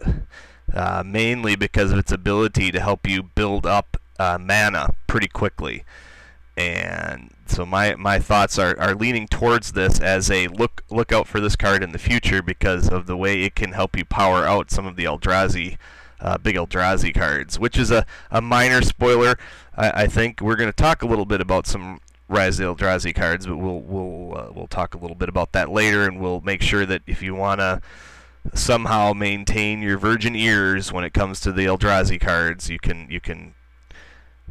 Uh, 0.72 1.02
mainly 1.04 1.54
because 1.54 1.92
of 1.92 1.98
its 1.98 2.10
ability 2.10 2.72
to 2.72 2.80
help 2.80 3.06
you 3.06 3.22
build 3.22 3.66
up 3.66 3.96
uh, 4.18 4.38
mana 4.40 4.88
pretty 5.06 5.28
quickly. 5.28 5.84
And 6.56 7.30
so 7.46 7.66
my 7.66 7.94
my 7.96 8.18
thoughts 8.18 8.58
are, 8.58 8.78
are 8.78 8.94
leaning 8.94 9.26
towards 9.26 9.72
this 9.72 10.00
as 10.00 10.30
a 10.30 10.46
look 10.48 10.84
look 10.90 11.12
out 11.12 11.26
for 11.26 11.40
this 11.40 11.56
card 11.56 11.82
in 11.82 11.92
the 11.92 11.98
future 11.98 12.42
because 12.42 12.88
of 12.88 13.06
the 13.06 13.16
way 13.16 13.42
it 13.42 13.54
can 13.54 13.72
help 13.72 13.96
you 13.96 14.04
power 14.04 14.44
out 14.44 14.70
some 14.70 14.86
of 14.86 14.96
the 14.96 15.04
Eldrazi 15.04 15.76
uh, 16.20 16.38
big 16.38 16.56
Eldrazi 16.56 17.14
cards, 17.14 17.58
which 17.58 17.76
is 17.76 17.90
a, 17.90 18.06
a 18.30 18.40
minor 18.40 18.82
spoiler. 18.82 19.36
I, 19.76 20.04
I 20.04 20.06
think 20.06 20.40
we're 20.40 20.56
going 20.56 20.70
to 20.70 20.76
talk 20.76 21.02
a 21.02 21.06
little 21.06 21.26
bit 21.26 21.40
about 21.40 21.66
some 21.66 22.00
Rise 22.26 22.58
of 22.58 22.78
the 22.78 22.84
Eldrazi 22.84 23.14
cards, 23.14 23.46
but 23.46 23.58
we'll 23.58 23.80
we'll 23.80 24.38
uh, 24.38 24.50
we'll 24.54 24.66
talk 24.66 24.94
a 24.94 24.98
little 24.98 25.16
bit 25.16 25.28
about 25.28 25.52
that 25.52 25.70
later, 25.70 26.04
and 26.04 26.18
we'll 26.20 26.40
make 26.40 26.62
sure 26.62 26.86
that 26.86 27.02
if 27.06 27.20
you 27.20 27.34
want 27.34 27.60
to 27.60 27.82
somehow 28.54 29.12
maintain 29.12 29.82
your 29.82 29.98
virgin 29.98 30.34
ears 30.34 30.92
when 30.92 31.04
it 31.04 31.12
comes 31.12 31.40
to 31.40 31.52
the 31.52 31.66
Eldrazi 31.66 32.18
cards, 32.18 32.70
you 32.70 32.78
can 32.78 33.06
you 33.10 33.20
can 33.20 33.54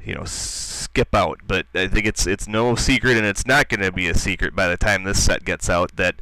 you 0.06 0.14
know 0.16 0.26
skip 0.26 1.14
out. 1.14 1.40
But 1.46 1.68
I 1.74 1.88
think 1.88 2.06
it's 2.06 2.28
it's 2.28 2.48
no 2.48 2.76
secret, 2.76 3.18
and 3.18 3.26
it's 3.26 3.46
not 3.46 3.70
going 3.70 3.82
to 3.82 3.92
be 3.92 4.08
a 4.08 4.16
secret 4.16 4.56
by 4.56 4.68
the 4.68 4.78
time 4.78 5.04
this 5.04 5.24
set 5.24 5.44
gets 5.44 5.70
out 5.70 5.96
that 5.96 6.16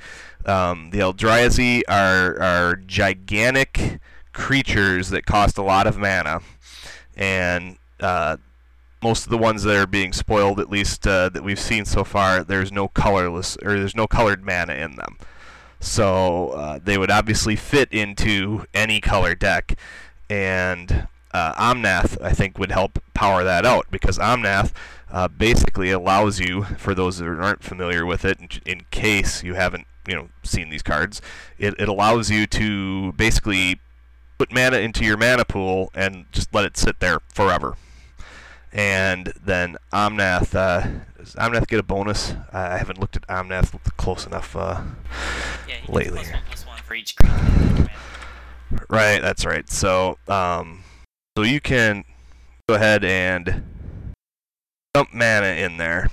um, 0.45 0.89
the 0.91 0.99
Eldrazi 0.99 1.81
are 1.87 2.39
are 2.39 2.75
gigantic 2.75 3.99
creatures 4.33 5.09
that 5.09 5.25
cost 5.25 5.57
a 5.57 5.63
lot 5.63 5.87
of 5.87 5.97
mana, 5.97 6.41
and 7.15 7.77
uh, 7.99 8.37
most 9.01 9.25
of 9.25 9.29
the 9.29 9.37
ones 9.37 9.63
that 9.63 9.75
are 9.75 9.87
being 9.87 10.13
spoiled, 10.13 10.59
at 10.59 10.69
least 10.69 11.07
uh, 11.07 11.29
that 11.29 11.43
we've 11.43 11.59
seen 11.59 11.85
so 11.85 12.03
far, 12.03 12.43
there's 12.43 12.71
no 12.71 12.87
colorless 12.87 13.57
or 13.63 13.77
there's 13.77 13.95
no 13.95 14.07
colored 14.07 14.43
mana 14.43 14.73
in 14.73 14.95
them. 14.95 15.17
So 15.79 16.49
uh, 16.49 16.79
they 16.83 16.97
would 16.97 17.09
obviously 17.09 17.55
fit 17.55 17.91
into 17.91 18.65
any 18.73 19.01
color 19.01 19.33
deck, 19.33 19.77
and 20.29 21.07
uh, 21.33 21.53
Omnath 21.55 22.21
I 22.21 22.31
think 22.33 22.57
would 22.57 22.71
help 22.71 22.99
power 23.13 23.43
that 23.43 23.65
out 23.65 23.87
because 23.91 24.17
Omnath 24.17 24.71
uh, 25.11 25.27
basically 25.27 25.91
allows 25.91 26.39
you, 26.39 26.63
for 26.63 26.93
those 26.95 27.17
that 27.17 27.27
aren't 27.27 27.63
familiar 27.63 28.05
with 28.05 28.23
it, 28.25 28.39
in, 28.39 28.49
in 28.65 28.81
case 28.91 29.43
you 29.43 29.55
haven't 29.55 29.85
you 30.07 30.15
know 30.15 30.29
seen 30.43 30.69
these 30.69 30.81
cards, 30.83 31.21
it, 31.57 31.75
it 31.79 31.87
allows 31.87 32.29
you 32.29 32.47
to 32.47 33.11
basically 33.13 33.79
put 34.37 34.51
mana 34.53 34.77
into 34.77 35.05
your 35.05 35.17
mana 35.17 35.45
pool 35.45 35.91
and 35.93 36.25
just 36.31 36.53
let 36.53 36.65
it 36.65 36.77
sit 36.77 36.99
there 36.99 37.19
forever 37.33 37.75
and 38.73 39.33
then 39.43 39.77
Omnath. 39.91 40.55
Uh, 40.55 40.87
does 41.17 41.35
Omnath 41.35 41.67
get 41.67 41.79
a 41.79 41.83
bonus? 41.83 42.33
I 42.53 42.77
haven't 42.77 42.99
looked 42.99 43.15
at 43.15 43.27
Omnath 43.27 43.77
close 43.97 44.25
enough 44.25 44.55
uh, 44.55 44.81
Yeah, 45.67 45.75
lately. 45.87 46.19
plus 46.19 46.31
one, 46.31 46.41
plus 46.47 46.65
one 46.67 46.77
for 46.79 46.93
each. 46.93 47.15
Right, 48.89 49.21
that's 49.21 49.45
right. 49.45 49.69
So, 49.69 50.17
um, 50.27 50.80
so 51.41 51.45
you 51.45 51.59
can 51.59 52.03
go 52.69 52.75
ahead 52.75 53.03
and 53.03 53.63
dump 54.93 55.11
mana 55.11 55.47
in 55.47 55.77
there, 55.77 56.11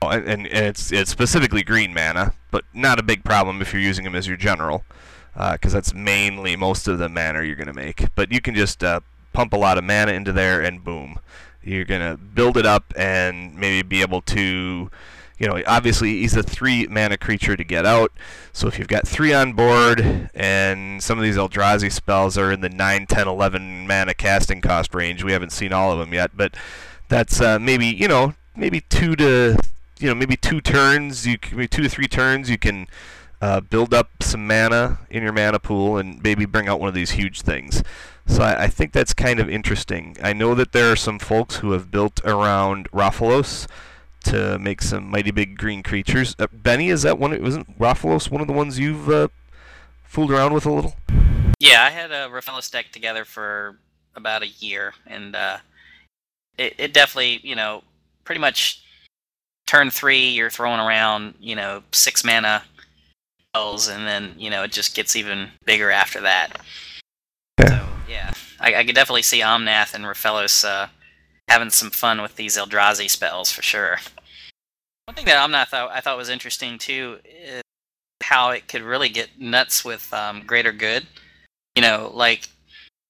oh, 0.00 0.10
and, 0.10 0.46
and 0.46 0.46
it's 0.46 0.92
it's 0.92 1.10
specifically 1.10 1.64
green 1.64 1.92
mana, 1.92 2.34
but 2.52 2.62
not 2.72 3.00
a 3.00 3.02
big 3.02 3.24
problem 3.24 3.60
if 3.60 3.72
you're 3.72 3.82
using 3.82 4.04
them 4.04 4.14
as 4.14 4.28
your 4.28 4.36
general, 4.36 4.84
because 5.34 5.72
that's 5.72 5.92
mainly 5.92 6.54
most 6.54 6.86
of 6.86 7.00
the 7.00 7.08
mana 7.08 7.42
you're 7.42 7.56
gonna 7.56 7.72
make. 7.72 8.14
But 8.14 8.30
you 8.30 8.40
can 8.40 8.54
just 8.54 8.84
uh, 8.84 9.00
pump 9.32 9.52
a 9.54 9.56
lot 9.56 9.76
of 9.76 9.82
mana 9.82 10.12
into 10.12 10.30
there, 10.30 10.60
and 10.60 10.84
boom, 10.84 11.18
you're 11.64 11.84
gonna 11.84 12.16
build 12.16 12.56
it 12.56 12.64
up 12.64 12.94
and 12.96 13.56
maybe 13.56 13.82
be 13.82 14.02
able 14.02 14.20
to 14.22 14.88
you 15.40 15.48
know, 15.48 15.60
obviously 15.66 16.18
he's 16.18 16.36
a 16.36 16.42
three 16.42 16.86
mana 16.86 17.16
creature 17.16 17.56
to 17.56 17.64
get 17.64 17.86
out. 17.86 18.12
So 18.52 18.68
if 18.68 18.78
you've 18.78 18.88
got 18.88 19.08
three 19.08 19.32
on 19.32 19.54
board, 19.54 20.30
and 20.34 21.02
some 21.02 21.18
of 21.18 21.24
these 21.24 21.38
Eldrazi 21.38 21.90
spells 21.90 22.36
are 22.36 22.52
in 22.52 22.60
the 22.60 22.68
9, 22.68 23.06
10, 23.06 23.26
11 23.26 23.86
mana 23.86 24.12
casting 24.12 24.60
cost 24.60 24.94
range, 24.94 25.24
we 25.24 25.32
haven't 25.32 25.50
seen 25.50 25.72
all 25.72 25.90
of 25.90 25.98
them 25.98 26.12
yet, 26.12 26.36
but 26.36 26.54
that's 27.08 27.40
uh, 27.40 27.58
maybe 27.58 27.86
you 27.86 28.06
know 28.06 28.34
maybe 28.54 28.82
two 28.82 29.16
to 29.16 29.56
you 29.98 30.08
know 30.08 30.14
maybe 30.14 30.36
two 30.36 30.60
turns, 30.60 31.26
you 31.26 31.38
can, 31.38 31.56
maybe 31.56 31.68
two 31.68 31.82
to 31.82 31.88
three 31.88 32.06
turns, 32.06 32.50
you 32.50 32.58
can 32.58 32.86
uh, 33.40 33.60
build 33.60 33.94
up 33.94 34.10
some 34.20 34.46
mana 34.46 34.98
in 35.08 35.22
your 35.22 35.32
mana 35.32 35.58
pool 35.58 35.96
and 35.96 36.22
maybe 36.22 36.44
bring 36.44 36.68
out 36.68 36.78
one 36.78 36.88
of 36.88 36.94
these 36.94 37.12
huge 37.12 37.40
things. 37.40 37.82
So 38.26 38.42
I, 38.42 38.64
I 38.64 38.66
think 38.68 38.92
that's 38.92 39.14
kind 39.14 39.40
of 39.40 39.48
interesting. 39.48 40.18
I 40.22 40.34
know 40.34 40.54
that 40.54 40.72
there 40.72 40.92
are 40.92 40.96
some 40.96 41.18
folks 41.18 41.56
who 41.56 41.72
have 41.72 41.90
built 41.90 42.20
around 42.26 42.90
Rofellos 42.90 43.66
to 44.24 44.58
make 44.58 44.82
some 44.82 45.10
mighty 45.10 45.30
big 45.30 45.56
green 45.56 45.82
creatures. 45.82 46.36
Uh, 46.38 46.46
Bennie, 46.52 46.88
is 46.88 47.02
that 47.02 47.18
one? 47.18 47.40
Wasn't 47.42 47.78
Rofellos 47.78 48.30
one 48.30 48.40
of 48.40 48.46
the 48.46 48.52
ones 48.52 48.78
you've 48.78 49.08
uh, 49.08 49.28
fooled 50.04 50.30
around 50.30 50.52
with 50.52 50.66
a 50.66 50.72
little? 50.72 50.94
Yeah, 51.58 51.84
I 51.84 51.90
had 51.90 52.10
a 52.10 52.28
Rofellos 52.28 52.70
deck 52.70 52.90
together 52.90 53.24
for 53.24 53.78
about 54.14 54.42
a 54.42 54.48
year, 54.48 54.94
and 55.06 55.36
uh, 55.36 55.58
it, 56.58 56.74
it 56.78 56.92
definitely, 56.92 57.40
you 57.42 57.54
know, 57.54 57.82
pretty 58.24 58.40
much 58.40 58.82
turn 59.66 59.90
three, 59.90 60.28
you're 60.30 60.50
throwing 60.50 60.80
around, 60.80 61.34
you 61.38 61.54
know, 61.54 61.82
six 61.92 62.24
mana 62.24 62.62
spells, 63.50 63.88
and 63.88 64.06
then, 64.06 64.34
you 64.36 64.50
know, 64.50 64.62
it 64.64 64.72
just 64.72 64.96
gets 64.96 65.16
even 65.16 65.48
bigger 65.64 65.90
after 65.90 66.20
that. 66.20 66.60
Yeah. 67.58 67.68
So, 67.68 67.88
yeah, 68.08 68.32
I, 68.58 68.74
I 68.76 68.84
could 68.84 68.94
definitely 68.94 69.22
see 69.22 69.40
Omnath 69.40 69.94
and 69.94 70.04
Rofellos 70.04 70.64
uh, 70.64 70.88
having 71.50 71.70
some 71.70 71.90
fun 71.90 72.22
with 72.22 72.36
these 72.36 72.56
Eldrazi 72.56 73.10
spells 73.10 73.50
for 73.50 73.62
sure. 73.62 73.98
One 75.06 75.16
thing 75.16 75.26
that 75.26 75.50
Omnath 75.50 75.74
I, 75.74 75.96
I 75.96 76.00
thought 76.00 76.16
was 76.16 76.28
interesting 76.28 76.78
too 76.78 77.18
is 77.24 77.62
how 78.22 78.50
it 78.50 78.68
could 78.68 78.82
really 78.82 79.08
get 79.08 79.40
nuts 79.40 79.84
with 79.84 80.14
um, 80.14 80.44
Greater 80.46 80.72
Good. 80.72 81.06
You 81.74 81.82
know, 81.82 82.12
like 82.14 82.48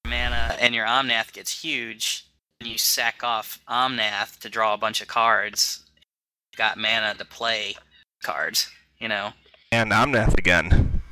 mana 0.06 0.56
and 0.58 0.74
your 0.74 0.86
Omnath 0.86 1.34
gets 1.34 1.62
huge, 1.62 2.24
and 2.60 2.68
you 2.70 2.78
sack 2.78 3.22
off 3.22 3.60
Omnath 3.68 4.38
to 4.38 4.48
draw 4.48 4.72
a 4.72 4.78
bunch 4.78 5.02
of 5.02 5.08
cards. 5.08 5.84
You've 6.50 6.58
got 6.58 6.78
mana 6.78 7.14
to 7.18 7.24
play 7.26 7.74
cards, 8.22 8.70
you 8.98 9.08
know. 9.08 9.32
And 9.70 9.92
Omnath 9.92 10.38
again. 10.38 11.02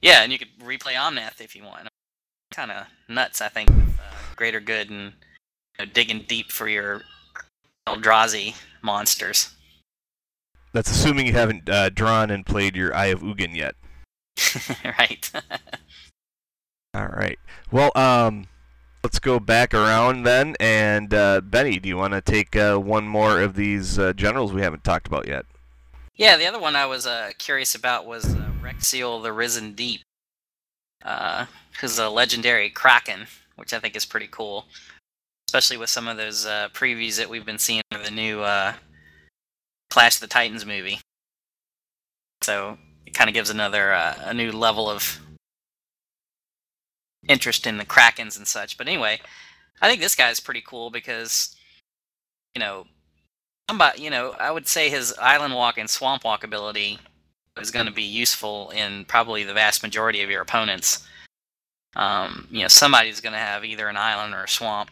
Yeah, 0.00 0.22
and 0.24 0.32
you 0.32 0.38
could 0.38 0.58
replay 0.58 0.94
Omnath 0.94 1.40
if 1.40 1.54
you 1.54 1.62
want. 1.62 1.86
Kind 2.52 2.72
of 2.72 2.86
nuts, 3.08 3.40
I 3.40 3.48
think, 3.48 3.68
with 3.68 4.00
uh, 4.00 4.34
Greater 4.34 4.60
Good 4.60 4.90
and 4.90 5.12
know, 5.78 5.84
digging 5.86 6.24
deep 6.26 6.50
for 6.50 6.68
your 6.68 7.02
Eldrazi 7.88 8.54
monsters. 8.82 9.54
That's 10.72 10.90
assuming 10.90 11.26
you 11.26 11.32
haven't 11.34 11.68
uh, 11.68 11.90
drawn 11.90 12.30
and 12.30 12.46
played 12.46 12.76
your 12.76 12.94
Eye 12.94 13.06
of 13.06 13.20
Ugin 13.20 13.54
yet. 13.54 13.74
right. 14.98 15.30
All 16.94 17.08
right. 17.08 17.38
Well, 17.70 17.90
um, 17.94 18.46
let's 19.02 19.18
go 19.18 19.38
back 19.38 19.74
around 19.74 20.22
then. 20.24 20.56
And 20.60 21.12
uh, 21.12 21.40
Bennie, 21.42 21.78
do 21.78 21.88
you 21.88 21.96
want 21.96 22.14
to 22.14 22.20
take 22.20 22.56
uh, 22.56 22.76
one 22.76 23.06
more 23.06 23.40
of 23.40 23.54
these 23.54 23.98
uh, 23.98 24.12
generals 24.14 24.52
we 24.52 24.62
haven't 24.62 24.84
talked 24.84 25.06
about 25.06 25.26
yet? 25.26 25.44
yeah, 26.14 26.36
the 26.36 26.46
other 26.46 26.60
one 26.60 26.76
I 26.76 26.86
was 26.86 27.06
uh, 27.06 27.32
curious 27.38 27.74
about 27.74 28.06
was 28.06 28.34
uh, 28.34 28.50
Wrexial 28.62 29.22
the 29.22 29.32
Risen 29.32 29.72
Deep. 29.72 30.02
Uh, 31.04 31.46
who's 31.80 31.98
a 31.98 32.08
legendary 32.08 32.70
Kraken, 32.70 33.26
which 33.56 33.72
I 33.72 33.80
think 33.80 33.96
is 33.96 34.04
pretty 34.04 34.28
cool. 34.30 34.66
Especially 35.52 35.76
with 35.76 35.90
some 35.90 36.08
of 36.08 36.16
those 36.16 36.46
uh, 36.46 36.70
previews 36.72 37.18
that 37.18 37.28
we've 37.28 37.44
been 37.44 37.58
seeing 37.58 37.82
of 37.90 38.02
the 38.02 38.10
new 38.10 38.40
uh, 38.40 38.72
Clash 39.90 40.14
of 40.14 40.22
the 40.22 40.26
Titans 40.26 40.64
movie. 40.64 40.98
So 42.40 42.78
it 43.04 43.12
kind 43.12 43.28
of 43.28 43.34
gives 43.34 43.50
another 43.50 43.92
uh, 43.92 44.14
a 44.24 44.32
new 44.32 44.50
level 44.50 44.88
of 44.88 45.20
interest 47.28 47.66
in 47.66 47.76
the 47.76 47.84
Krakens 47.84 48.38
and 48.38 48.46
such. 48.46 48.78
But 48.78 48.88
anyway, 48.88 49.20
I 49.82 49.90
think 49.90 50.00
this 50.00 50.14
guy's 50.14 50.40
pretty 50.40 50.62
cool 50.66 50.88
because, 50.88 51.54
you 52.54 52.60
know, 52.60 52.86
somebody, 53.68 54.00
you 54.00 54.08
know, 54.08 54.34
I 54.40 54.50
would 54.50 54.66
say 54.66 54.88
his 54.88 55.14
Island 55.20 55.52
Walk 55.52 55.76
and 55.76 55.90
Swamp 55.90 56.24
Walk 56.24 56.44
ability 56.44 56.98
is 57.60 57.70
going 57.70 57.84
to 57.84 57.92
be 57.92 58.02
useful 58.02 58.70
in 58.70 59.04
probably 59.04 59.44
the 59.44 59.52
vast 59.52 59.82
majority 59.82 60.22
of 60.22 60.30
your 60.30 60.40
opponents. 60.40 61.06
Um, 61.94 62.48
you 62.50 62.62
know, 62.62 62.68
somebody's 62.68 63.20
going 63.20 63.34
to 63.34 63.38
have 63.38 63.66
either 63.66 63.88
an 63.88 63.98
island 63.98 64.32
or 64.32 64.44
a 64.44 64.48
swamp. 64.48 64.90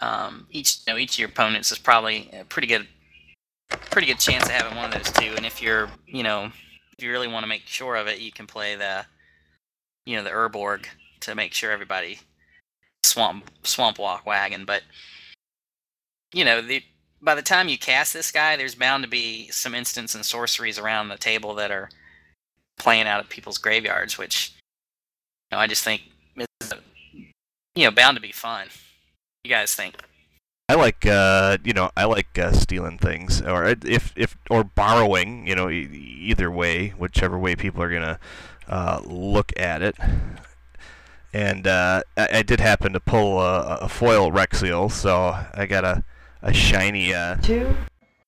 Um, 0.00 0.46
each, 0.50 0.78
you 0.86 0.92
know, 0.92 0.98
each 0.98 1.14
of 1.14 1.18
your 1.20 1.28
opponents 1.28 1.72
is 1.72 1.78
probably 1.78 2.30
a 2.32 2.44
pretty 2.44 2.68
good, 2.68 2.86
pretty 3.90 4.06
good 4.06 4.18
chance 4.18 4.44
of 4.44 4.50
having 4.50 4.76
one 4.76 4.92
of 4.92 4.94
those 4.94 5.12
two. 5.12 5.34
And 5.36 5.46
if 5.46 5.62
you're, 5.62 5.88
you 6.06 6.22
know, 6.22 6.50
if 6.96 7.04
you 7.04 7.10
really 7.10 7.28
want 7.28 7.44
to 7.44 7.48
make 7.48 7.62
sure 7.66 7.96
of 7.96 8.06
it, 8.06 8.20
you 8.20 8.32
can 8.32 8.46
play 8.46 8.74
the, 8.76 9.06
you 10.06 10.16
know, 10.16 10.24
the 10.24 10.30
Urborg 10.30 10.86
to 11.20 11.34
make 11.34 11.54
sure 11.54 11.70
everybody 11.70 12.20
swamp 13.04 13.50
swamp 13.62 13.98
walk 13.98 14.26
wagon. 14.26 14.64
But 14.64 14.82
you 16.32 16.44
know, 16.44 16.60
the 16.60 16.82
by 17.22 17.34
the 17.34 17.42
time 17.42 17.68
you 17.68 17.78
cast 17.78 18.12
this 18.12 18.30
guy, 18.30 18.56
there's 18.56 18.74
bound 18.74 19.04
to 19.04 19.08
be 19.08 19.48
some 19.48 19.74
instants 19.74 20.14
and 20.14 20.24
sorceries 20.24 20.78
around 20.78 21.08
the 21.08 21.16
table 21.16 21.54
that 21.54 21.70
are 21.70 21.88
playing 22.76 23.06
out 23.06 23.20
at 23.20 23.28
people's 23.28 23.58
graveyards, 23.58 24.18
which 24.18 24.52
you 25.50 25.56
know, 25.56 25.58
I 25.58 25.66
just 25.66 25.84
think 25.84 26.02
is 26.38 26.74
you 27.74 27.84
know 27.84 27.90
bound 27.90 28.16
to 28.16 28.22
be 28.22 28.32
fun. 28.32 28.68
You 29.44 29.50
guys 29.50 29.74
think? 29.74 29.96
I 30.70 30.74
like, 30.74 31.04
uh, 31.04 31.58
you 31.62 31.74
know, 31.74 31.90
I 31.94 32.04
like 32.06 32.38
uh, 32.38 32.52
stealing 32.52 32.96
things, 32.96 33.42
or 33.42 33.66
if 33.66 34.14
if 34.16 34.38
or 34.48 34.64
borrowing. 34.64 35.46
You 35.46 35.54
know, 35.54 35.68
e- 35.68 36.18
either 36.22 36.50
way, 36.50 36.94
whichever 36.96 37.38
way 37.38 37.54
people 37.54 37.82
are 37.82 37.92
gonna 37.92 38.18
uh, 38.66 39.02
look 39.04 39.52
at 39.58 39.82
it. 39.82 39.96
And 41.34 41.66
uh, 41.66 42.02
I, 42.16 42.28
I 42.38 42.42
did 42.42 42.60
happen 42.60 42.94
to 42.94 43.00
pull 43.00 43.38
a, 43.38 43.76
a 43.82 43.88
foil 43.90 44.30
Wrexial, 44.30 44.90
so 44.90 45.36
I 45.52 45.66
got 45.66 45.84
a 45.84 46.04
a 46.40 46.54
shiny. 46.54 47.12
Uh, 47.12 47.36
Two? 47.36 47.74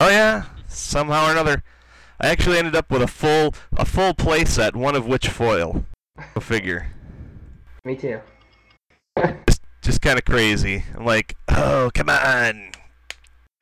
oh 0.00 0.10
yeah, 0.10 0.44
somehow 0.68 1.28
or 1.28 1.32
another. 1.32 1.62
I 2.20 2.28
actually 2.28 2.58
ended 2.58 2.76
up 2.76 2.90
with 2.90 3.00
a 3.00 3.06
full 3.06 3.54
a 3.74 3.86
full 3.86 4.12
play 4.12 4.44
set, 4.44 4.76
one 4.76 4.94
of 4.94 5.06
which 5.06 5.28
foil. 5.28 5.86
Go 6.34 6.40
figure. 6.42 6.88
Me 7.84 7.96
too. 7.96 8.20
Just 9.86 10.02
kind 10.02 10.18
of 10.18 10.24
crazy. 10.24 10.82
I'm 10.96 11.04
like, 11.04 11.36
oh 11.48 11.92
come 11.94 12.08
on, 12.08 12.72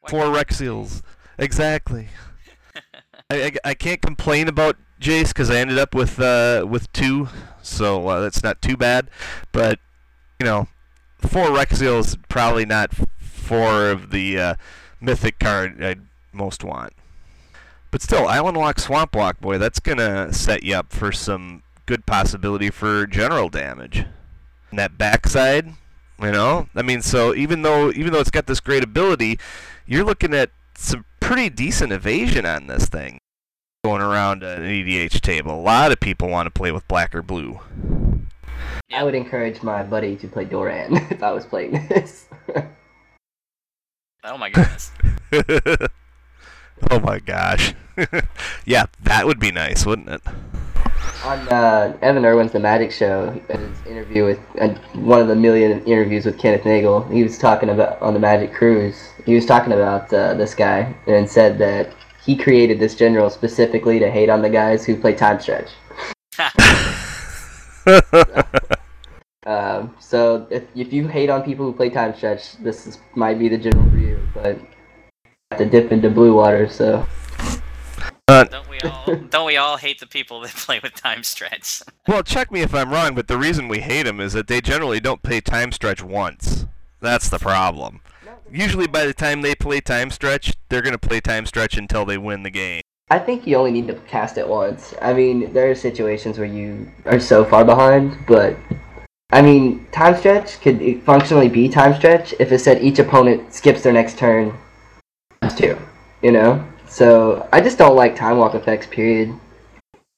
Why 0.00 0.08
four 0.08 0.24
not? 0.24 0.34
Wrexials. 0.34 1.02
Exactly. 1.36 2.08
I, 3.30 3.44
I, 3.44 3.52
I 3.62 3.74
can't 3.74 4.00
complain 4.00 4.48
about 4.48 4.78
Jace 4.98 5.28
because 5.28 5.50
I 5.50 5.56
ended 5.56 5.78
up 5.78 5.94
with 5.94 6.18
uh, 6.18 6.64
with 6.66 6.90
two, 6.94 7.28
so 7.60 8.08
uh, 8.08 8.20
that's 8.22 8.42
not 8.42 8.62
too 8.62 8.74
bad. 8.74 9.10
But 9.52 9.80
you 10.40 10.46
know, 10.46 10.68
four 11.18 11.48
Wrexials 11.48 12.16
probably 12.30 12.64
not 12.64 12.94
four 13.18 13.90
of 13.90 14.10
the 14.10 14.38
uh, 14.38 14.54
mythic 15.02 15.38
card 15.38 15.84
I'd 15.84 16.06
most 16.32 16.64
want. 16.64 16.94
But 17.90 18.00
still, 18.00 18.26
Island 18.26 18.56
Walk, 18.56 18.80
Swamp 18.80 19.14
Walk, 19.14 19.40
boy, 19.42 19.58
that's 19.58 19.78
gonna 19.78 20.32
set 20.32 20.62
you 20.62 20.74
up 20.74 20.90
for 20.90 21.12
some 21.12 21.64
good 21.84 22.06
possibility 22.06 22.70
for 22.70 23.06
general 23.06 23.50
damage. 23.50 24.06
And 24.70 24.78
that 24.78 24.96
backside, 24.96 25.74
you 26.20 26.32
know, 26.32 26.68
I 26.74 26.82
mean, 26.82 27.02
so 27.02 27.34
even 27.34 27.62
though 27.62 27.90
even 27.90 28.12
though 28.12 28.20
it's 28.20 28.30
got 28.30 28.46
this 28.46 28.60
great 28.60 28.84
ability, 28.84 29.38
you're 29.86 30.04
looking 30.04 30.34
at 30.34 30.50
some 30.76 31.04
pretty 31.20 31.48
decent 31.48 31.92
evasion 31.92 32.46
on 32.46 32.66
this 32.66 32.86
thing 32.86 33.18
going 33.84 34.00
around 34.00 34.42
an 34.42 34.62
EDH 34.62 35.20
table. 35.20 35.54
A 35.54 35.60
lot 35.60 35.92
of 35.92 36.00
people 36.00 36.28
want 36.28 36.46
to 36.46 36.50
play 36.50 36.72
with 36.72 36.86
black 36.88 37.14
or 37.14 37.22
blue. 37.22 37.60
I 38.92 39.02
would 39.04 39.14
encourage 39.14 39.62
my 39.62 39.82
buddy 39.82 40.16
to 40.16 40.28
play 40.28 40.44
Doran 40.44 40.96
if 41.10 41.22
I 41.22 41.32
was 41.32 41.44
playing 41.44 41.72
this. 41.88 42.26
Oh 44.24 44.38
my 44.38 44.48
goodness. 44.48 44.90
oh 46.90 46.98
my 47.00 47.18
gosh. 47.18 47.74
yeah, 48.64 48.86
that 49.02 49.26
would 49.26 49.38
be 49.38 49.52
nice, 49.52 49.84
wouldn't 49.84 50.08
it? 50.08 50.22
On 51.24 51.38
uh, 51.48 51.96
Evan 52.02 52.26
Erwin's 52.26 52.52
The 52.52 52.60
Magic 52.60 52.92
Show, 52.92 53.30
his 53.48 53.86
interview 53.86 54.26
with 54.26 54.40
uh, 54.60 54.68
one 54.92 55.20
of 55.20 55.28
the 55.28 55.34
million 55.34 55.82
interviews 55.84 56.26
with 56.26 56.38
Kenneth 56.38 56.66
Nagle, 56.66 57.02
he 57.04 57.22
was 57.22 57.38
talking 57.38 57.70
about 57.70 58.00
on 58.02 58.12
the 58.12 58.20
Magic 58.20 58.52
Cruise. 58.52 59.08
He 59.24 59.34
was 59.34 59.46
talking 59.46 59.72
about 59.72 60.12
uh, 60.12 60.34
this 60.34 60.54
guy 60.54 60.94
and 61.06 61.28
said 61.28 61.56
that 61.58 61.94
he 62.22 62.36
created 62.36 62.78
this 62.78 62.94
general 62.94 63.30
specifically 63.30 63.98
to 63.98 64.10
hate 64.10 64.28
on 64.28 64.42
the 64.42 64.50
guys 64.50 64.84
who 64.84 64.96
play 64.96 65.14
time 65.14 65.40
stretch. 65.40 65.70
Um, 69.46 69.94
so 70.00 70.46
if, 70.50 70.62
if 70.74 70.90
you 70.90 71.06
hate 71.06 71.28
on 71.28 71.42
people 71.42 71.66
who 71.66 71.74
play 71.74 71.90
time 71.90 72.16
stretch, 72.16 72.56
this 72.62 72.86
is, 72.86 72.98
might 73.14 73.38
be 73.38 73.48
the 73.48 73.58
general 73.58 73.88
for 73.90 73.98
you. 73.98 74.26
But 74.32 74.58
you 74.58 75.30
have 75.50 75.60
to 75.60 75.66
dip 75.66 75.92
into 75.92 76.08
blue 76.08 76.34
water, 76.34 76.66
so 76.66 77.06
Uh, 78.26 78.44
don't 78.44 78.70
we 78.70 78.80
all? 78.80 79.16
Don't 79.28 79.46
we 79.46 79.56
all 79.58 79.76
hate 79.76 80.00
the 80.00 80.06
people 80.06 80.40
that 80.40 80.50
play 80.56 80.80
with 80.82 80.94
time 80.94 81.22
stretch? 81.22 81.82
well, 82.08 82.22
check 82.22 82.50
me 82.50 82.62
if 82.62 82.74
I'm 82.74 82.90
wrong, 82.90 83.14
but 83.14 83.28
the 83.28 83.36
reason 83.36 83.68
we 83.68 83.80
hate 83.80 84.04
them 84.04 84.18
is 84.18 84.32
that 84.32 84.46
they 84.46 84.62
generally 84.62 84.98
don't 84.98 85.22
play 85.22 85.40
time 85.40 85.72
stretch 85.72 86.02
once. 86.02 86.66
That's 87.00 87.28
the 87.28 87.38
problem. 87.38 88.00
Usually, 88.50 88.86
by 88.86 89.04
the 89.04 89.12
time 89.12 89.42
they 89.42 89.54
play 89.54 89.80
time 89.80 90.10
stretch, 90.10 90.54
they're 90.68 90.80
gonna 90.80 90.96
play 90.96 91.20
time 91.20 91.44
stretch 91.44 91.76
until 91.76 92.06
they 92.06 92.16
win 92.16 92.44
the 92.44 92.50
game. 92.50 92.80
I 93.10 93.18
think 93.18 93.46
you 93.46 93.56
only 93.56 93.72
need 93.72 93.88
to 93.88 93.94
cast 93.94 94.38
it 94.38 94.48
once. 94.48 94.94
I 95.02 95.12
mean, 95.12 95.52
there 95.52 95.70
are 95.70 95.74
situations 95.74 96.38
where 96.38 96.46
you 96.46 96.90
are 97.04 97.20
so 97.20 97.44
far 97.44 97.62
behind, 97.62 98.16
but 98.26 98.56
I 99.32 99.42
mean, 99.42 99.86
time 99.92 100.16
stretch 100.16 100.60
could 100.62 101.02
functionally 101.02 101.50
be 101.50 101.68
time 101.68 101.94
stretch 101.94 102.32
if 102.40 102.52
it 102.52 102.60
said 102.60 102.82
each 102.82 102.98
opponent 102.98 103.52
skips 103.52 103.82
their 103.82 103.92
next 103.92 104.16
turn 104.16 104.56
times 105.42 105.54
two. 105.54 105.76
You 106.22 106.32
know, 106.32 106.66
so 106.94 107.48
I 107.52 107.60
just 107.60 107.76
don't 107.76 107.96
like 107.96 108.14
time 108.14 108.38
walk 108.38 108.54
effects. 108.54 108.86
Period. 108.86 109.34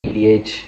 E 0.05 0.11
EDH. 0.11 0.65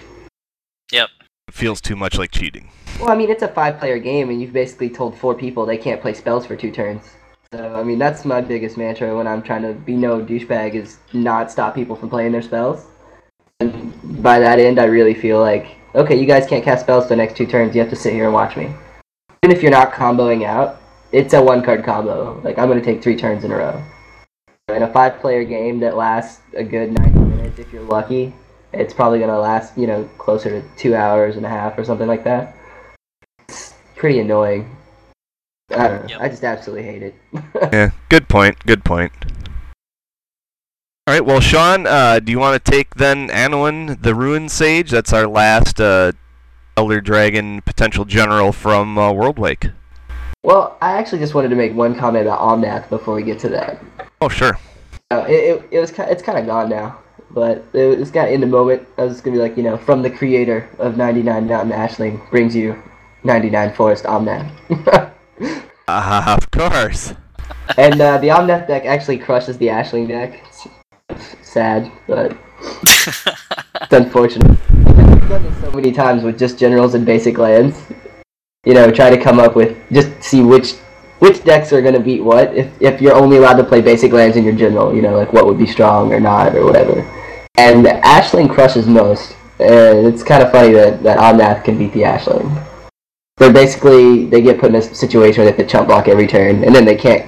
Yep. 0.91 1.11
It 1.49 1.55
feels 1.55 1.83
too 1.83 1.97
much 1.97 2.17
like 2.17 2.31
cheating. 2.31 2.71
Well, 2.99 3.11
I 3.11 3.15
mean, 3.15 3.29
it's 3.31 3.43
a 3.43 3.49
five-player 3.49 3.99
game, 3.99 4.31
and 4.31 4.41
you've 4.41 4.55
basically 4.55 4.89
told 4.89 5.19
four 5.19 5.35
people 5.35 5.67
they 5.67 5.77
can't 5.77 6.01
play 6.01 6.15
spells 6.15 6.47
for 6.47 6.57
two 6.57 6.71
turns. 6.71 7.03
So, 7.53 7.75
I 7.75 7.83
mean, 7.83 7.99
that's 7.99 8.25
my 8.25 8.41
biggest 8.41 8.79
mantra 8.79 9.15
when 9.15 9.27
I'm 9.27 9.43
trying 9.43 9.61
to 9.63 9.75
be 9.75 9.97
no 9.97 10.19
douchebag 10.19 10.75
is 10.75 10.97
not 11.13 11.53
stop 11.53 11.75
people 11.75 11.95
from 11.95 12.09
playing 12.09 12.33
their 12.33 12.41
spells. 12.41 12.87
And 13.61 14.23
by 14.23 14.39
that 14.39 14.59
end, 14.59 14.79
I 14.79 14.85
really 14.85 15.15
feel 15.15 15.41
like, 15.41 15.77
okay, 15.95 16.19
you 16.19 16.25
guys 16.27 16.47
can't 16.47 16.65
cast 16.65 16.85
spells 16.85 17.05
for 17.05 17.11
the 17.11 17.17
next 17.17 17.37
two 17.37 17.47
turns. 17.47 17.75
You 17.75 17.83
have 17.83 17.91
to 17.91 17.97
sit 17.97 18.15
here 18.15 18.25
and 18.25 18.33
watch 18.33 18.57
me. 18.57 18.73
Even 19.45 19.55
if 19.55 19.63
you're 19.63 19.71
not 19.71 19.93
comboing 19.93 20.47
out, 20.47 20.81
it's 21.13 21.35
a 21.35 21.43
one-card 21.43 21.85
combo. 21.85 22.41
Like, 22.43 22.59
I'm 22.59 22.69
going 22.69 22.81
to 22.81 22.85
take 22.85 23.03
three 23.03 23.17
turns 23.17 23.45
in 23.45 23.53
a 23.53 23.57
row. 23.57 23.83
In 24.69 24.83
a 24.83 24.93
five-player 24.93 25.45
game 25.45 25.81
that 25.81 25.97
lasts 25.97 26.43
a 26.55 26.63
good 26.63 26.93
90 26.93 27.19
minutes, 27.21 27.59
if 27.59 27.73
you're 27.73 27.83
lucky, 27.83 28.35
it's 28.73 28.93
probably 28.93 29.19
going 29.19 29.31
to 29.31 29.39
last, 29.39 29.77
you 29.79 29.87
know, 29.87 30.05
closer 30.19 30.51
to 30.51 30.69
two 30.77 30.95
hours 30.95 31.37
and 31.37 31.47
a 31.47 31.49
half 31.49 31.79
or 31.79 31.85
something 31.85 32.07
like 32.07 32.25
that 32.25 32.55
it's 33.49 33.75
pretty 33.97 34.21
annoying. 34.21 34.77
I 35.71 35.89
don't 35.89 36.03
know. 36.03 36.09
Yep. 36.09 36.21
I 36.21 36.29
just 36.29 36.45
absolutely 36.45 36.85
hate 36.85 37.03
it. 37.03 37.15
Yeah, 37.73 37.91
good 38.09 38.29
point. 38.29 38.59
Good 38.67 38.85
point. 38.85 39.13
All 41.07 41.15
right, 41.15 41.25
well, 41.25 41.41
Sean, 41.41 41.87
uh, 41.87 42.21
do 42.21 42.31
you 42.31 42.39
want 42.39 42.63
to 42.63 42.71
take 42.71 42.95
then 42.95 43.29
Anowon, 43.29 44.03
the 44.03 44.15
Ruin 44.15 44.49
Sage? 44.49 44.91
That's 44.91 45.13
our 45.13 45.27
last 45.27 45.81
uh, 45.81 46.13
Elder 46.77 47.01
Dragon 47.01 47.63
potential 47.63 48.05
general 48.05 48.53
from 48.53 48.99
uh, 48.99 49.13
Worldwake. 49.13 49.73
Well, 50.43 50.77
I 50.81 50.93
actually 50.93 51.19
just 51.19 51.35
wanted 51.35 51.49
to 51.49 51.57
make 51.57 51.75
one 51.75 51.95
comment 51.95 52.27
about 52.27 52.41
Omnath 52.41 52.89
before 52.89 53.15
we 53.15 53.23
get 53.23 53.39
to 53.41 53.49
that. 53.51 53.83
Oh, 54.21 54.29
sure. 54.29 54.59
Uh, 55.11 55.25
it, 55.29 55.33
it, 55.33 55.69
it 55.73 55.81
was 55.81 55.91
ki- 55.91 56.03
it's 56.03 56.23
kind 56.23 56.39
of 56.39 56.47
gone 56.47 56.69
now, 56.69 56.99
but 57.31 57.65
it 57.73 57.99
was 57.99 58.11
kind 58.11 58.29
of 58.29 58.35
in 58.35 58.41
the 58.41 58.47
moment. 58.47 58.87
I 58.99 59.05
was 59.05 59.21
gonna 59.21 59.37
be 59.37 59.43
like, 59.43 59.57
you 59.57 59.63
know, 59.63 59.77
from 59.77 60.03
the 60.03 60.11
creator 60.11 60.69
of 60.79 60.97
99 60.97 61.47
Mountain 61.47 61.73
Ashling 61.77 62.31
brings 62.31 62.55
you 62.55 62.81
99 63.25 63.75
Forest 63.75 64.05
Omnath. 64.05 64.51
Uh, 65.89 66.37
of 66.39 66.51
course. 66.51 67.15
and 67.77 68.01
uh, 68.01 68.19
the 68.19 68.29
Omnath 68.29 68.67
deck 68.69 68.85
actually 68.85 69.19
crushes 69.19 69.59
the 69.59 69.69
Ashling 69.69 70.09
deck. 70.09 70.45
It's 71.11 71.49
sad, 71.49 71.91
but 72.07 72.37
it's 72.83 73.93
unfortunate. 73.93 74.59
I've 74.71 75.29
done 75.29 75.43
this 75.43 75.61
so 75.61 75.71
many 75.73 75.91
times 75.91 76.23
with 76.23 76.39
just 76.39 76.59
generals 76.59 76.95
and 76.95 77.05
basic 77.07 77.39
lands. 77.39 77.81
You 78.69 78.75
know, 78.75 78.91
try 78.91 79.09
to 79.09 79.17
come 79.17 79.39
up 79.41 79.57
with 79.57 79.79
just 79.91 80.23
see 80.23 80.43
which 80.43 80.75
which 81.21 81.43
decks 81.43 81.73
are 81.73 81.81
gonna 81.81 81.99
beat 81.99 82.23
what. 82.23 82.55
If 82.55 82.71
if 82.83 83.01
you're 83.01 83.15
only 83.15 83.39
allowed 83.39 83.57
to 83.57 83.65
play 83.65 83.81
basic 83.81 84.13
lands 84.13 84.37
in 84.37 84.45
your 84.45 84.53
general, 84.55 84.95
you 84.95 85.01
know, 85.01 85.17
like 85.17 85.33
what 85.33 85.47
would 85.47 85.57
be 85.57 85.65
strong 85.65 86.13
or 86.13 86.21
not 86.21 86.55
or 86.55 86.67
whatever. 86.67 87.01
And 87.57 87.87
Ashling 87.87 88.53
crushes 88.53 88.87
most. 88.87 89.35
And 89.59 90.07
it's 90.07 90.23
kind 90.23 90.43
of 90.43 90.53
funny 90.53 90.75
that 90.75 91.03
that 91.03 91.17
Omnath 91.17 91.65
can 91.65 91.79
beat 91.79 91.95
the 91.95 92.03
Ashling. 92.03 92.63
They're 93.39 93.55
basically 93.55 94.27
they 94.27 94.43
get 94.43 94.61
put 94.61 94.69
in 94.69 94.75
a 94.77 94.83
situation 94.83 95.43
where 95.43 95.51
they 95.51 95.57
have 95.57 95.67
to 95.67 95.73
chump 95.73 95.89
block 95.89 96.07
every 96.07 96.27
turn, 96.27 96.63
and 96.63 96.75
then 96.75 96.85
they 96.85 96.95
can't 96.95 97.27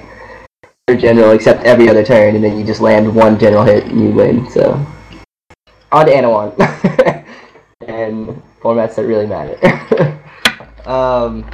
general 0.98 1.30
except 1.30 1.64
every 1.64 1.88
other 1.88 2.04
turn, 2.04 2.34
and 2.34 2.44
then 2.44 2.58
you 2.58 2.66
just 2.66 2.82
land 2.82 3.14
one 3.14 3.38
general 3.38 3.64
hit 3.64 3.84
and 3.86 3.98
you 3.98 4.10
win. 4.10 4.46
So 4.50 4.84
on 5.90 6.04
to 6.04 6.12
Anowon 6.12 6.52
and 7.86 8.42
formats 8.60 8.96
that 8.96 9.06
really 9.06 9.26
matter. 9.26 9.56
um, 10.86 11.48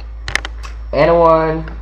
Anowon 0.91 1.73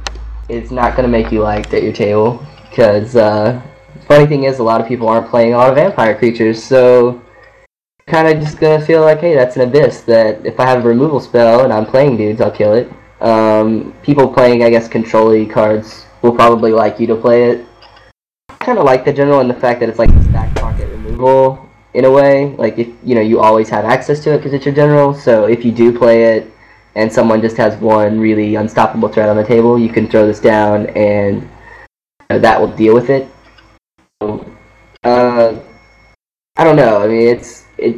is 0.50 0.72
not 0.72 0.96
going 0.96 1.04
to 1.04 1.12
make 1.12 1.32
you 1.32 1.42
liked 1.42 1.74
at 1.74 1.84
your 1.84 1.94
table 1.94 2.46
because 2.70 3.16
uh, 3.16 3.62
funny 4.08 4.26
thing 4.26 4.44
is 4.44 4.60
a 4.60 4.64
lot 4.64 4.82
of 4.82 4.88
people 4.88 5.08
aren't 5.08 5.30
playing 5.30 5.54
a 5.54 5.58
lot 5.58 5.70
of 5.70 5.76
vampire 5.76 6.16
creatures, 6.16 6.64
so 6.64 7.22
kind 8.08 8.28
of 8.28 8.44
just 8.44 8.60
gonna 8.60 8.84
feel 8.84 9.02
like, 9.02 9.20
hey, 9.20 9.34
that's 9.34 9.56
an 9.56 9.64
abyss. 9.64 10.02
That 10.02 10.46
if 10.46 10.60
I 10.60 10.66
have 10.66 10.86
a 10.86 10.88
removal 10.88 11.20
spell 11.20 11.64
and 11.64 11.74
I'm 11.74 11.86
playing 11.86 12.18
dudes, 12.18 12.42
I'll 12.42 12.52
kill 12.52 12.74
it. 12.74 12.92
Um, 13.22 13.94
people 14.04 14.32
playing, 14.32 14.64
I 14.64 14.70
guess, 14.70 14.88
control 14.88 15.46
cards 15.48 16.06
will 16.22 16.34
probably 16.34 16.72
like 16.72 17.00
you 17.00 17.08
to 17.08 17.16
play 17.16 17.50
it. 17.50 17.66
Kind 18.60 18.78
of 18.78 18.86
like 18.86 19.06
the 19.06 19.14
general 19.14 19.40
and 19.40 19.50
the 19.50 19.56
fact 19.56 19.80
that 19.80 19.90
it's 19.90 20.00
like 20.00 20.10
stack 20.30 20.54
pocket 20.56 20.88
removal 20.90 21.68
in 21.94 22.06
a 22.06 22.12
way. 22.12 22.56
Like 22.58 22.78
if 22.78 22.90
you 23.04 23.16
know 23.16 23.22
you 23.22 23.40
always 23.40 23.70
have 23.70 23.86
access 23.86 24.20
to 24.26 24.34
it 24.34 24.38
because 24.38 24.54
it's 24.54 24.66
your 24.66 24.76
general. 24.76 25.14
So 25.14 25.46
if 25.46 25.64
you 25.64 25.72
do 25.72 25.98
play 25.98 26.38
it 26.38 26.52
and 26.96 27.12
someone 27.12 27.42
just 27.42 27.58
has 27.58 27.76
one 27.78 28.20
really 28.20 28.56
unstoppable 28.56 29.10
threat 29.10 29.30
on 29.30 29.36
the 29.36 29.44
table, 29.44 29.78
you 29.78 29.90
can 29.90 30.08
throw 30.08 30.26
this 30.26 30.40
down 30.40 30.88
and 30.88 31.42
you 31.42 31.48
know, 32.30 32.40
that 32.40 32.60
will 32.60 32.76
deal 32.76 32.94
with 32.94 33.10
it. 33.10 33.28
So, 34.22 34.46
uh, 35.04 35.60
I 36.58 36.64
don't 36.64 36.78
know. 36.78 37.02
I 37.02 37.08
mean, 37.08 37.28
it's 37.28 37.66
it. 37.78 37.98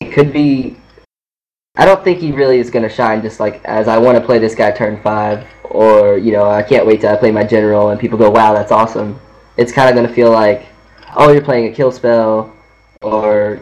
It 0.00 0.12
could 0.12 0.32
be. 0.32 0.76
I 1.76 1.84
don't 1.84 2.04
think 2.04 2.20
he 2.20 2.30
really 2.30 2.58
is 2.58 2.70
going 2.70 2.84
to 2.84 2.94
shine. 2.94 3.20
Just 3.20 3.40
like 3.40 3.64
as 3.64 3.88
I 3.88 3.98
want 3.98 4.16
to 4.16 4.24
play 4.24 4.38
this 4.38 4.54
guy 4.54 4.70
turn 4.70 5.00
five, 5.02 5.46
or 5.64 6.16
you 6.16 6.30
know, 6.30 6.48
I 6.48 6.62
can't 6.62 6.86
wait 6.86 7.00
till 7.00 7.10
I 7.10 7.16
play 7.16 7.32
my 7.32 7.44
general, 7.44 7.90
and 7.90 8.00
people 8.00 8.16
go, 8.16 8.30
"Wow, 8.30 8.54
that's 8.54 8.70
awesome." 8.70 9.20
It's 9.56 9.72
kind 9.72 9.88
of 9.88 9.96
going 9.96 10.06
to 10.06 10.14
feel 10.14 10.30
like, 10.30 10.66
"Oh, 11.16 11.32
you're 11.32 11.42
playing 11.42 11.72
a 11.72 11.74
kill 11.74 11.90
spell," 11.90 12.54
or 13.02 13.60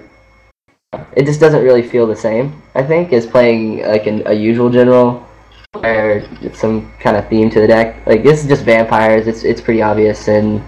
it 1.16 1.24
just 1.24 1.40
doesn't 1.40 1.62
really 1.62 1.82
feel 1.82 2.06
the 2.06 2.16
same. 2.16 2.62
I 2.74 2.82
think 2.82 3.12
as 3.12 3.26
playing 3.26 3.82
like 3.82 4.06
an, 4.06 4.22
a 4.26 4.32
usual 4.32 4.70
general, 4.70 5.26
it's 5.74 6.60
some 6.60 6.92
kind 6.98 7.16
of 7.16 7.28
theme 7.28 7.50
to 7.50 7.60
the 7.60 7.66
deck. 7.66 8.06
Like 8.06 8.22
this 8.22 8.42
is 8.42 8.48
just 8.48 8.64
vampires. 8.64 9.26
It's 9.26 9.44
it's 9.44 9.60
pretty 9.60 9.82
obvious 9.82 10.28
and 10.28 10.62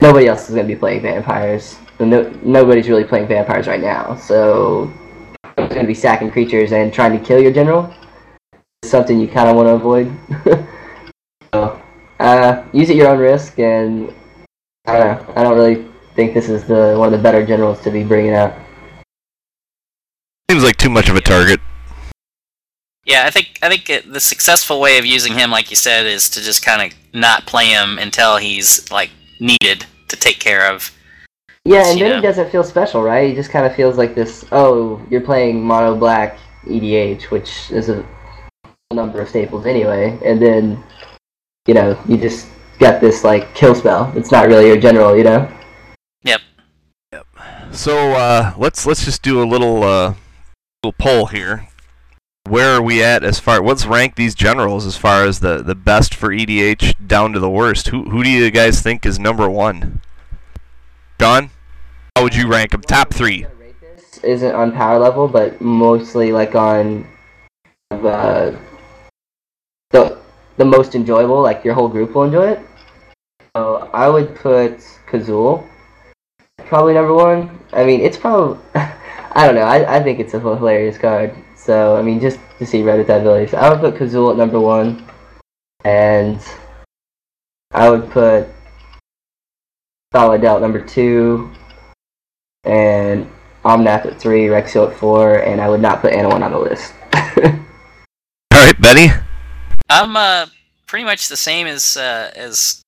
nobody 0.00 0.26
else 0.26 0.48
is 0.48 0.54
to 0.54 0.64
be 0.64 0.76
playing 0.76 1.02
vampires. 1.02 1.78
No, 2.00 2.30
nobody's 2.42 2.88
really 2.88 3.04
playing 3.04 3.26
vampires 3.26 3.66
right 3.66 3.80
now, 3.80 4.14
so 4.14 4.92
it's 5.56 5.74
to 5.74 5.84
be 5.84 5.94
sacking 5.94 6.30
creatures 6.30 6.72
and 6.72 6.92
trying 6.92 7.18
to 7.18 7.24
kill 7.24 7.40
your 7.40 7.52
general. 7.52 7.92
It's 8.82 8.90
something 8.90 9.20
you 9.20 9.26
kind 9.26 9.48
of 9.48 9.56
want 9.56 9.66
to 9.66 9.74
avoid. 9.74 10.06
so, 11.52 11.82
uh, 12.20 12.64
use 12.72 12.90
it 12.90 12.92
at 12.92 12.96
your 12.96 13.08
own 13.08 13.18
risk, 13.18 13.58
and 13.58 14.14
I 14.86 14.98
don't 14.98 15.26
know. 15.28 15.34
I 15.34 15.42
don't 15.42 15.56
really 15.56 15.88
think 16.14 16.34
this 16.34 16.48
is 16.48 16.64
the 16.64 16.94
one 16.96 17.12
of 17.12 17.18
the 17.18 17.22
better 17.22 17.44
generals 17.44 17.80
to 17.80 17.90
be 17.90 18.04
bringing 18.04 18.34
out. 18.34 18.56
Seems 20.50 20.64
like 20.64 20.78
too 20.78 20.88
much 20.88 21.10
of 21.10 21.16
a 21.16 21.20
target. 21.20 21.60
Yeah, 23.04 23.24
I 23.26 23.30
think 23.30 23.58
I 23.60 23.68
think 23.68 23.90
it, 23.90 24.10
the 24.10 24.20
successful 24.20 24.80
way 24.80 24.98
of 24.98 25.04
using 25.04 25.34
him, 25.34 25.50
like 25.50 25.68
you 25.68 25.76
said, 25.76 26.06
is 26.06 26.30
to 26.30 26.40
just 26.40 26.64
kind 26.64 26.90
of 26.90 26.98
not 27.12 27.46
play 27.46 27.66
him 27.66 27.98
until 27.98 28.38
he's 28.38 28.90
like 28.90 29.10
needed 29.40 29.84
to 30.08 30.16
take 30.16 30.40
care 30.40 30.72
of. 30.72 30.90
Yeah, 31.64 31.86
and 31.90 32.00
then 32.00 32.10
Yeah. 32.10 32.16
he 32.16 32.22
doesn't 32.22 32.50
feel 32.50 32.64
special, 32.64 33.02
right? 33.02 33.28
He 33.28 33.34
just 33.34 33.50
kind 33.50 33.66
of 33.66 33.74
feels 33.76 33.98
like 33.98 34.14
this. 34.14 34.46
Oh, 34.50 35.04
you're 35.10 35.20
playing 35.20 35.62
mono 35.62 35.94
black 35.94 36.38
EDH, 36.66 37.24
which 37.30 37.70
is 37.70 37.90
a 37.90 38.02
number 38.94 39.20
of 39.20 39.28
staples 39.28 39.66
anyway, 39.66 40.18
and 40.24 40.40
then 40.40 40.82
you 41.66 41.74
know 41.74 41.98
you 42.08 42.16
just 42.16 42.48
got 42.78 43.02
this 43.02 43.22
like 43.22 43.54
kill 43.54 43.74
spell. 43.74 44.10
It's 44.16 44.32
not 44.32 44.46
really 44.48 44.66
your 44.66 44.80
general, 44.80 45.14
you 45.14 45.24
know. 45.24 45.46
Yep. 46.24 46.40
Yep. 47.12 47.26
So 47.72 48.12
uh, 48.12 48.54
let's 48.56 48.86
let's 48.86 49.04
just 49.04 49.22
do 49.22 49.42
a 49.42 49.44
little 49.44 49.82
uh, 49.82 50.14
little 50.84 50.94
poll 50.96 51.26
here. 51.26 51.66
Where 52.48 52.76
are 52.76 52.82
we 52.82 53.02
at 53.02 53.24
as 53.24 53.40
far? 53.40 53.60
Let's 53.60 53.84
rank 53.84 54.14
these 54.14 54.34
generals 54.34 54.86
as 54.86 54.96
far 54.96 55.24
as 55.24 55.40
the, 55.40 55.60
the 55.60 55.74
best 55.74 56.14
for 56.14 56.28
EDH 56.28 56.94
down 57.06 57.32
to 57.32 57.40
the 57.40 57.50
worst. 57.50 57.88
Who 57.88 58.04
who 58.04 58.22
do 58.22 58.30
you 58.30 58.50
guys 58.50 58.80
think 58.80 59.04
is 59.04 59.18
number 59.18 59.50
one? 59.50 60.00
John, 61.20 61.50
how 62.14 62.22
would 62.22 62.36
you 62.36 62.46
rank 62.46 62.70
them? 62.70 62.82
Top 62.82 63.12
three. 63.12 63.44
Isn't 64.22 64.54
on 64.54 64.72
power 64.72 64.98
level, 64.98 65.26
but 65.26 65.60
mostly 65.60 66.32
like 66.32 66.54
on 66.54 67.06
uh, 67.90 68.52
the 69.90 70.18
the 70.58 70.64
most 70.64 70.94
enjoyable. 70.94 71.42
Like 71.42 71.64
your 71.64 71.74
whole 71.74 71.88
group 71.88 72.14
will 72.14 72.24
enjoy 72.24 72.50
it. 72.50 72.60
So 73.56 73.90
I 73.92 74.08
would 74.08 74.36
put 74.36 74.78
Kazul 75.10 75.68
probably 76.66 76.94
number 76.94 77.14
one. 77.14 77.58
I 77.72 77.84
mean, 77.84 78.00
it's 78.00 78.16
probably 78.16 78.58
I 79.32 79.46
don't 79.46 79.54
know. 79.54 79.62
I, 79.62 79.96
I 79.96 80.02
think 80.02 80.20
it's 80.20 80.34
a 80.34 80.40
hilarious 80.40 80.98
card. 80.98 81.34
So 81.56 81.96
I 81.96 82.02
mean, 82.02 82.20
just 82.20 82.38
to 82.58 82.66
see 82.66 82.82
red 82.82 82.98
with 82.98 83.06
that 83.08 83.20
ability. 83.20 83.50
So 83.50 83.58
I 83.58 83.70
would 83.70 83.80
put 83.80 83.94
Kazul 83.94 84.30
at 84.30 84.36
number 84.36 84.60
one, 84.60 85.06
and 85.84 86.40
I 87.72 87.90
would 87.90 88.10
put 88.10 88.48
Solidel 90.14 90.56
at 90.56 90.62
number 90.62 90.84
two, 90.84 91.50
and 92.64 93.30
Omnath 93.64 94.06
at 94.06 94.20
three, 94.20 94.46
Rexio 94.46 94.90
at 94.90 94.96
four, 94.96 95.40
and 95.40 95.60
I 95.60 95.68
would 95.68 95.82
not 95.82 96.00
put 96.00 96.12
Anowon 96.14 96.42
on 96.42 96.52
the 96.52 96.58
list. 96.58 96.94
All 98.52 98.64
right, 98.64 98.80
Bennie. 98.80 99.08
I'm 99.90 100.16
uh 100.16 100.46
pretty 100.86 101.04
much 101.04 101.28
the 101.28 101.36
same 101.36 101.66
as 101.66 101.96
uh, 101.96 102.32
as 102.34 102.82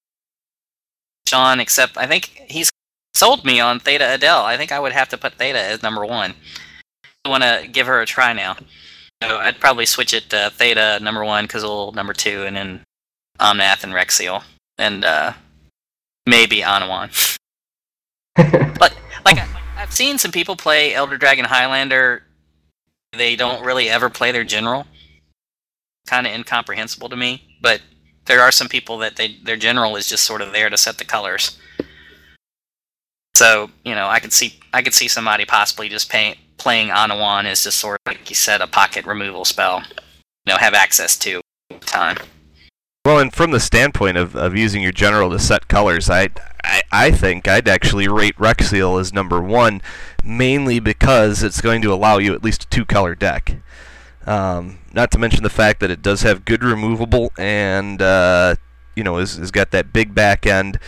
Sean, 1.28 1.60
except 1.60 1.96
I 1.96 2.06
think 2.06 2.26
he's 2.48 2.69
sold 3.14 3.44
me 3.44 3.60
on 3.60 3.80
Thada 3.80 4.14
Adel. 4.14 4.44
I 4.44 4.56
think 4.56 4.72
I 4.72 4.80
would 4.80 4.92
have 4.92 5.08
to 5.10 5.18
put 5.18 5.34
Thada 5.34 5.58
as 5.58 5.82
number 5.82 6.04
one. 6.04 6.34
I 7.24 7.28
want 7.28 7.42
to 7.42 7.68
give 7.70 7.86
her 7.86 8.00
a 8.00 8.06
try 8.06 8.32
now. 8.32 8.56
So 9.22 9.36
I'd 9.36 9.60
probably 9.60 9.86
switch 9.86 10.14
it 10.14 10.30
to 10.30 10.50
Thada 10.54 11.00
number 11.00 11.24
one, 11.24 11.46
Kazul 11.46 11.94
number 11.94 12.12
two, 12.14 12.44
and 12.44 12.56
then 12.56 12.80
Omnath 13.38 13.84
and 13.84 13.92
Wrexial, 13.92 14.42
and 14.78 15.04
uh, 15.04 15.32
maybe 16.26 16.60
Anowon. 16.60 17.38
But 18.78 18.96
like 19.26 19.38
I, 19.38 19.46
I've 19.76 19.92
seen 19.92 20.16
some 20.16 20.32
people 20.32 20.56
play 20.56 20.94
Elder 20.94 21.18
Dragon 21.18 21.44
Highlander. 21.44 22.22
They 23.12 23.36
don't 23.36 23.64
really 23.64 23.90
ever 23.90 24.08
play 24.08 24.32
their 24.32 24.44
general. 24.44 24.86
Kind 26.06 26.26
of 26.26 26.32
incomprehensible 26.32 27.10
to 27.10 27.16
me. 27.16 27.58
But 27.60 27.82
there 28.24 28.40
are 28.40 28.52
some 28.52 28.68
people 28.68 28.96
that 28.98 29.16
they 29.16 29.36
their 29.42 29.56
general 29.56 29.96
is 29.96 30.08
just 30.08 30.24
sort 30.24 30.40
of 30.40 30.52
there 30.52 30.70
to 30.70 30.78
set 30.78 30.96
the 30.96 31.04
colors. 31.04 31.58
So 33.34 33.70
you 33.84 33.94
know, 33.94 34.08
I 34.08 34.18
could 34.20 34.32
see 34.32 34.58
I 34.72 34.82
could 34.82 34.94
see 34.94 35.08
somebody 35.08 35.44
possibly 35.44 35.88
just 35.88 36.10
pay, 36.10 36.36
playing 36.58 36.88
Anowon 36.88 37.44
as 37.44 37.64
just 37.64 37.78
sort 37.78 38.00
of 38.06 38.12
like 38.12 38.28
you 38.28 38.36
said, 38.36 38.60
a 38.60 38.66
pocket 38.66 39.06
removal 39.06 39.44
spell. 39.44 39.82
You 40.46 40.54
know, 40.54 40.56
have 40.58 40.74
access 40.74 41.16
to 41.18 41.40
time. 41.80 42.16
Well, 43.06 43.18
and 43.18 43.32
from 43.32 43.50
the 43.50 43.60
standpoint 43.60 44.18
of, 44.18 44.36
of 44.36 44.56
using 44.56 44.82
your 44.82 44.92
general 44.92 45.30
to 45.30 45.38
set 45.38 45.68
colors, 45.68 46.10
I, 46.10 46.28
I 46.62 46.82
I 46.92 47.10
think 47.10 47.48
I'd 47.48 47.66
actually 47.66 48.08
rate 48.08 48.36
Wrexial 48.36 49.00
as 49.00 49.12
number 49.12 49.40
one, 49.40 49.80
mainly 50.22 50.80
because 50.80 51.42
it's 51.42 51.62
going 51.62 51.80
to 51.82 51.92
allow 51.92 52.18
you 52.18 52.34
at 52.34 52.44
least 52.44 52.64
a 52.64 52.68
two-color 52.68 53.14
deck. 53.14 53.56
Um, 54.26 54.80
not 54.92 55.10
to 55.12 55.18
mention 55.18 55.42
the 55.42 55.50
fact 55.50 55.80
that 55.80 55.90
it 55.90 56.02
does 56.02 56.22
have 56.22 56.44
good 56.44 56.62
removable 56.62 57.32
and 57.38 58.02
uh, 58.02 58.56
you 58.94 59.02
know 59.02 59.16
is, 59.16 59.38
is 59.38 59.50
got 59.50 59.70
that 59.70 59.94
big 59.94 60.14
back 60.14 60.46
end 60.46 60.78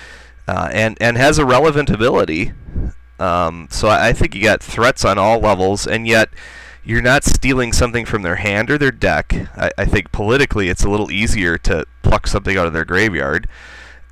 uh, 0.49 0.69
and 0.73 0.97
and 1.01 1.17
has 1.17 1.39
a 1.39 1.45
relevant 1.45 1.91
ability. 1.91 2.53
Um, 3.19 3.69
so 3.71 3.89
I, 3.89 4.09
I 4.09 4.13
think 4.13 4.35
you 4.35 4.43
got 4.43 4.63
threats 4.63 5.05
on 5.05 5.19
all 5.19 5.39
levels, 5.39 5.87
and 5.87 6.07
yet 6.07 6.31
you're 6.85 7.03
not 7.03 7.25
stealing 7.25 7.73
something 7.73 8.05
from 8.05 8.23
their 8.23 8.37
hand 8.37 8.71
or 8.71 8.79
their 8.79 8.91
deck. 8.91 9.33
I, 9.57 9.71
I 9.79 9.85
think 9.85 10.11
politically 10.11 10.69
it's 10.69 10.85
a 10.85 10.91
little 10.91 11.11
easier 11.11 11.57
to 11.59 11.87
pluck 12.03 12.27
something 12.27 12.57
out 12.57 12.67
of 12.67 12.73
their 12.73 12.85
graveyard, 12.85 13.49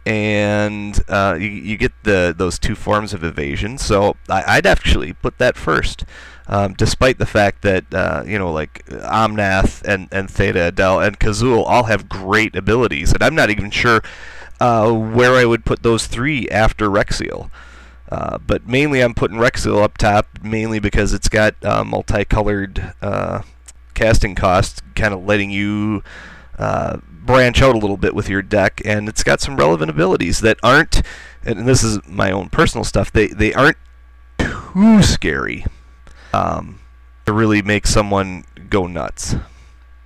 and 0.06 1.02
uh, 1.08 1.36
you, 1.38 1.48
you 1.48 1.76
get 1.76 1.92
the 2.04 2.34
those 2.36 2.58
two 2.58 2.74
forms 2.74 3.12
of 3.12 3.24
evasion. 3.24 3.78
So 3.78 4.16
I, 4.28 4.44
I'd 4.46 4.66
actually 4.66 5.12
put 5.14 5.38
that 5.38 5.56
first, 5.56 6.04
um, 6.46 6.74
despite 6.74 7.18
the 7.18 7.26
fact 7.26 7.62
that 7.62 7.92
uh, 7.92 8.22
you 8.24 8.38
know 8.38 8.52
like 8.52 8.86
Omnath 8.86 9.82
and 9.82 10.08
and 10.12 10.30
Thada 10.30 10.68
Adel 10.68 11.00
and 11.00 11.18
Kazul 11.18 11.64
all 11.66 11.84
have 11.84 12.08
great 12.08 12.54
abilities, 12.54 13.12
and 13.12 13.22
I'm 13.22 13.34
not 13.34 13.50
even 13.50 13.70
sure 13.70 14.02
uh, 14.60 14.92
where 14.92 15.34
I 15.34 15.44
would 15.44 15.64
put 15.64 15.82
those 15.82 16.06
three 16.06 16.48
after 16.48 16.88
Wrexial. 16.88 17.50
Uh, 18.10 18.38
but 18.38 18.66
mainly 18.66 19.00
I'm 19.00 19.14
putting 19.14 19.38
Wrexial 19.38 19.82
up 19.82 19.96
top, 19.96 20.26
mainly 20.42 20.80
because 20.80 21.12
it's 21.12 21.28
got 21.28 21.54
uh, 21.64 21.84
multicolored 21.84 22.92
uh, 23.00 23.42
casting 23.94 24.34
costs, 24.34 24.82
kind 24.94 25.14
of 25.14 25.24
letting 25.24 25.50
you 25.50 26.02
uh, 26.58 26.98
branch 27.06 27.62
out 27.62 27.74
a 27.74 27.78
little 27.78 27.96
bit 27.96 28.14
with 28.14 28.28
your 28.28 28.42
deck, 28.42 28.82
and 28.84 29.08
it's 29.08 29.22
got 29.22 29.40
some 29.40 29.56
relevant 29.56 29.90
abilities 29.90 30.40
that 30.40 30.58
aren't, 30.62 31.02
and 31.44 31.68
this 31.68 31.84
is 31.84 32.00
my 32.06 32.30
own 32.32 32.48
personal 32.48 32.84
stuff, 32.84 33.12
they, 33.12 33.28
they 33.28 33.54
aren't 33.54 33.78
too 34.38 35.02
scary 35.02 35.64
um, 36.32 36.80
to 37.26 37.32
really 37.32 37.62
make 37.62 37.86
someone 37.86 38.44
go 38.68 38.86
nuts. 38.86 39.36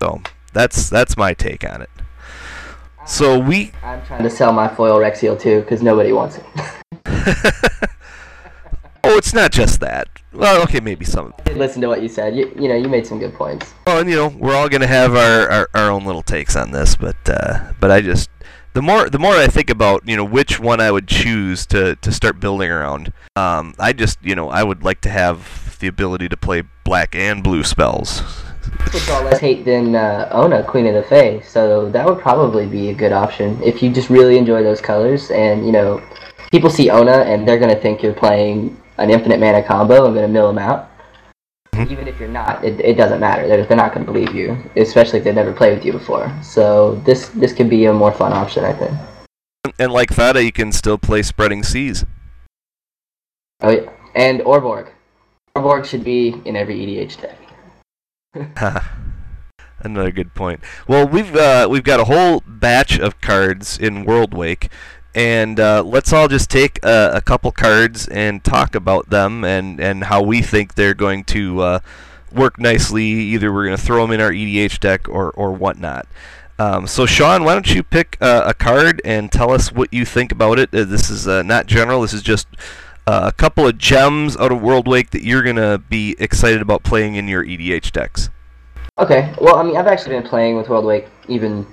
So 0.01 0.21
that's 0.53 0.91
that's 0.91 1.17
my 1.17 1.33
take 1.33 1.65
on 1.69 1.81
it. 1.81 1.91
So 3.07 3.39
we 3.39 3.73
I'm 3.83 4.05
trying 4.07 4.23
to 4.23 4.31
sell 4.31 4.53
my 4.53 4.67
foil 4.69 4.99
Wrexial 4.99 5.39
too, 5.39 5.61
because 5.61 5.83
nobody 5.83 6.13
wants 6.13 6.39
it. 6.39 6.45
oh, 9.05 9.17
it's 9.19 9.35
not 9.35 9.53
just 9.53 9.81
that. 9.81 10.09
Well, 10.33 10.63
okay, 10.63 10.81
maybe 10.81 11.05
some. 11.05 11.35
Listen 11.53 11.83
to 11.83 11.89
what 11.89 12.03
you 12.03 12.09
said. 12.09 12.35
You, 12.35 12.51
you 12.59 12.69
know, 12.69 12.75
you 12.75 12.89
made 12.89 13.07
some 13.07 13.19
good 13.19 13.35
points. 13.35 13.73
Well, 13.87 14.01
and 14.01 14.09
you 14.09 14.17
know, 14.17 14.29
we're 14.29 14.57
all 14.57 14.69
gonna 14.69 14.87
have 14.87 15.15
our, 15.15 15.49
our, 15.51 15.71
our 15.75 15.91
own 15.91 16.07
little 16.07 16.23
takes 16.23 16.57
on 16.57 16.71
this, 16.71 16.97
but 16.97 17.17
uh, 17.27 17.73
but 17.79 17.91
I 17.91 18.01
just 18.01 18.31
the 18.73 18.83
more 18.83 19.09
the 19.09 19.19
more 19.19 19.35
I 19.35 19.47
think 19.47 19.71
about 19.71 20.09
you 20.09 20.17
know 20.17 20.25
which 20.25 20.59
one 20.59 20.81
I 20.81 20.91
would 20.91 21.07
choose 21.07 21.67
to, 21.67 21.97
to 21.97 22.13
start 22.13 22.41
building 22.41 22.71
around, 22.71 23.13
um, 23.37 23.75
I 23.79 23.93
just 23.93 24.19
you 24.23 24.35
know 24.35 24.49
I 24.49 24.65
would 24.65 24.83
like 24.83 25.01
to 25.03 25.11
have 25.11 25.77
the 25.79 25.87
ability 25.87 26.29
to 26.31 26.37
play 26.37 26.63
black 26.85 27.15
and 27.15 27.43
blue 27.43 27.65
spells. 27.65 28.23
It's 28.93 29.07
got 29.07 29.25
less 29.25 29.41
hate 29.41 29.65
than 29.65 29.95
uh, 29.95 30.31
Oona, 30.35 30.63
Queen 30.65 30.87
of 30.87 30.95
the 30.95 31.03
Fae, 31.03 31.41
so 31.41 31.89
that 31.91 32.07
would 32.07 32.19
probably 32.19 32.67
be 32.67 32.91
a 32.91 32.95
good 32.95 33.13
option 33.13 33.61
if 33.63 33.83
you 33.83 33.93
just 33.93 34.11
really 34.11 34.39
enjoy 34.39 34.63
those 34.63 34.81
colors. 34.81 35.31
And 35.31 35.67
you 35.67 35.73
know, 35.73 36.03
people 36.51 36.71
see 36.71 36.91
Oona 36.91 37.23
and 37.23 37.47
they're 37.47 37.59
gonna 37.59 37.81
think 37.81 38.03
you're 38.03 38.15
playing 38.15 38.81
an 38.99 39.11
infinite 39.11 39.41
mana 39.41 39.63
combo 39.63 40.07
and 40.07 40.15
gonna 40.15 40.29
mill 40.29 40.47
them 40.49 40.59
out. 40.59 40.91
Mhm. 41.75 41.91
Even 41.91 42.07
if 42.07 42.21
you're 42.21 42.29
not, 42.29 42.65
it, 42.65 42.79
it 42.81 42.97
doesn't 42.97 43.19
matter. 43.19 43.49
They're, 43.49 43.65
they're 43.65 43.77
not 43.77 43.93
gonna 43.93 44.07
believe 44.07 44.35
you, 44.35 44.57
especially 44.77 45.19
if 45.19 45.25
they've 45.25 45.35
never 45.35 45.53
played 45.53 45.77
with 45.77 45.85
you 45.85 45.93
before. 45.93 46.33
So 46.43 46.95
this 47.05 47.29
this 47.31 47.53
could 47.53 47.69
be 47.69 47.87
a 47.87 47.93
more 47.93 48.13
fun 48.13 48.33
option, 48.33 48.65
I 48.65 48.73
think. 48.73 48.97
And 49.79 49.93
like 49.93 50.11
Thada, 50.11 50.45
you 50.45 50.53
can 50.53 50.71
still 50.71 50.99
play 50.99 51.23
Spreading 51.23 51.65
Seas. 51.65 52.05
Oh 53.61 53.71
yeah, 53.71 53.91
and 54.15 54.41
Urborg. 54.41 54.89
Urborg 55.57 55.85
should 55.85 56.05
be 56.05 56.41
in 56.45 56.55
every 56.55 56.77
EDH 56.77 57.21
deck. 57.21 57.39
Another 59.81 60.11
good 60.11 60.35
point. 60.35 60.61
Well, 60.89 61.07
we've 61.07 61.35
uh, 61.37 61.69
we've 61.71 61.85
got 61.85 62.01
a 62.01 62.05
whole 62.05 62.43
batch 62.47 62.99
of 62.99 63.21
cards 63.21 63.79
in 63.79 64.05
Worldwake, 64.05 64.71
and 65.15 65.61
uh, 65.61 65.83
let's 65.85 66.13
all 66.13 66.27
just 66.27 66.51
take 66.51 66.85
a, 66.85 67.13
a 67.15 67.21
couple 67.21 67.53
cards 67.53 68.09
and 68.09 68.43
talk 68.43 68.75
about 68.75 69.11
them 69.11 69.45
and, 69.45 69.81
and 69.81 70.05
how 70.05 70.23
we 70.23 70.43
think 70.43 70.75
they're 70.75 70.95
going 70.95 71.25
to 71.25 71.61
uh, 71.61 71.79
work 72.33 72.59
nicely. 72.59 73.05
Either 73.05 73.53
we're 73.53 73.67
going 73.67 73.77
to 73.77 73.83
throw 73.83 74.03
them 74.03 74.13
in 74.13 74.21
our 74.21 74.31
EDH 74.31 74.81
deck 74.81 75.09
or 75.09 75.31
or 75.33 75.53
whatnot. 75.53 76.07
Um, 76.59 76.87
so, 76.87 77.05
Sean, 77.05 77.45
why 77.45 77.55
don't 77.55 77.75
you 77.75 77.83
pick 77.83 78.17
uh, 78.21 78.45
a 78.47 78.55
card 78.55 79.01
and 79.05 79.31
tell 79.31 79.51
us 79.51 79.73
what 79.73 79.93
you 79.93 80.05
think 80.05 80.31
about 80.33 80.59
it? 80.59 80.73
Uh, 80.73 80.85
this 80.85 81.11
is 81.11 81.27
uh, 81.27 81.43
not 81.43 81.67
general. 81.67 82.03
This 82.03 82.13
is 82.13 82.23
just 82.23 82.47
uh, 83.07 83.23
a 83.25 83.33
couple 83.33 83.67
of 83.67 83.79
gems 83.79 84.37
out 84.37 84.53
of 84.53 84.59
Worldwake 84.59 85.11
that 85.11 85.23
you're 85.23 85.43
gonna 85.43 85.79
be 85.79 86.17
excited 86.19 86.63
about 86.63 86.83
playing 86.83 87.17
in 87.17 87.29
your 87.29 87.45
EDH 87.45 87.93
decks. 87.93 88.31
Okay. 88.99 89.35
Well, 89.41 89.57
I 89.57 89.63
mean, 89.63 89.77
I've 89.77 89.89
actually 89.89 90.17
been 90.17 90.29
playing 90.29 90.57
with 90.57 90.69
World 90.69 90.85
Wake 90.85 91.07
even 91.29 91.67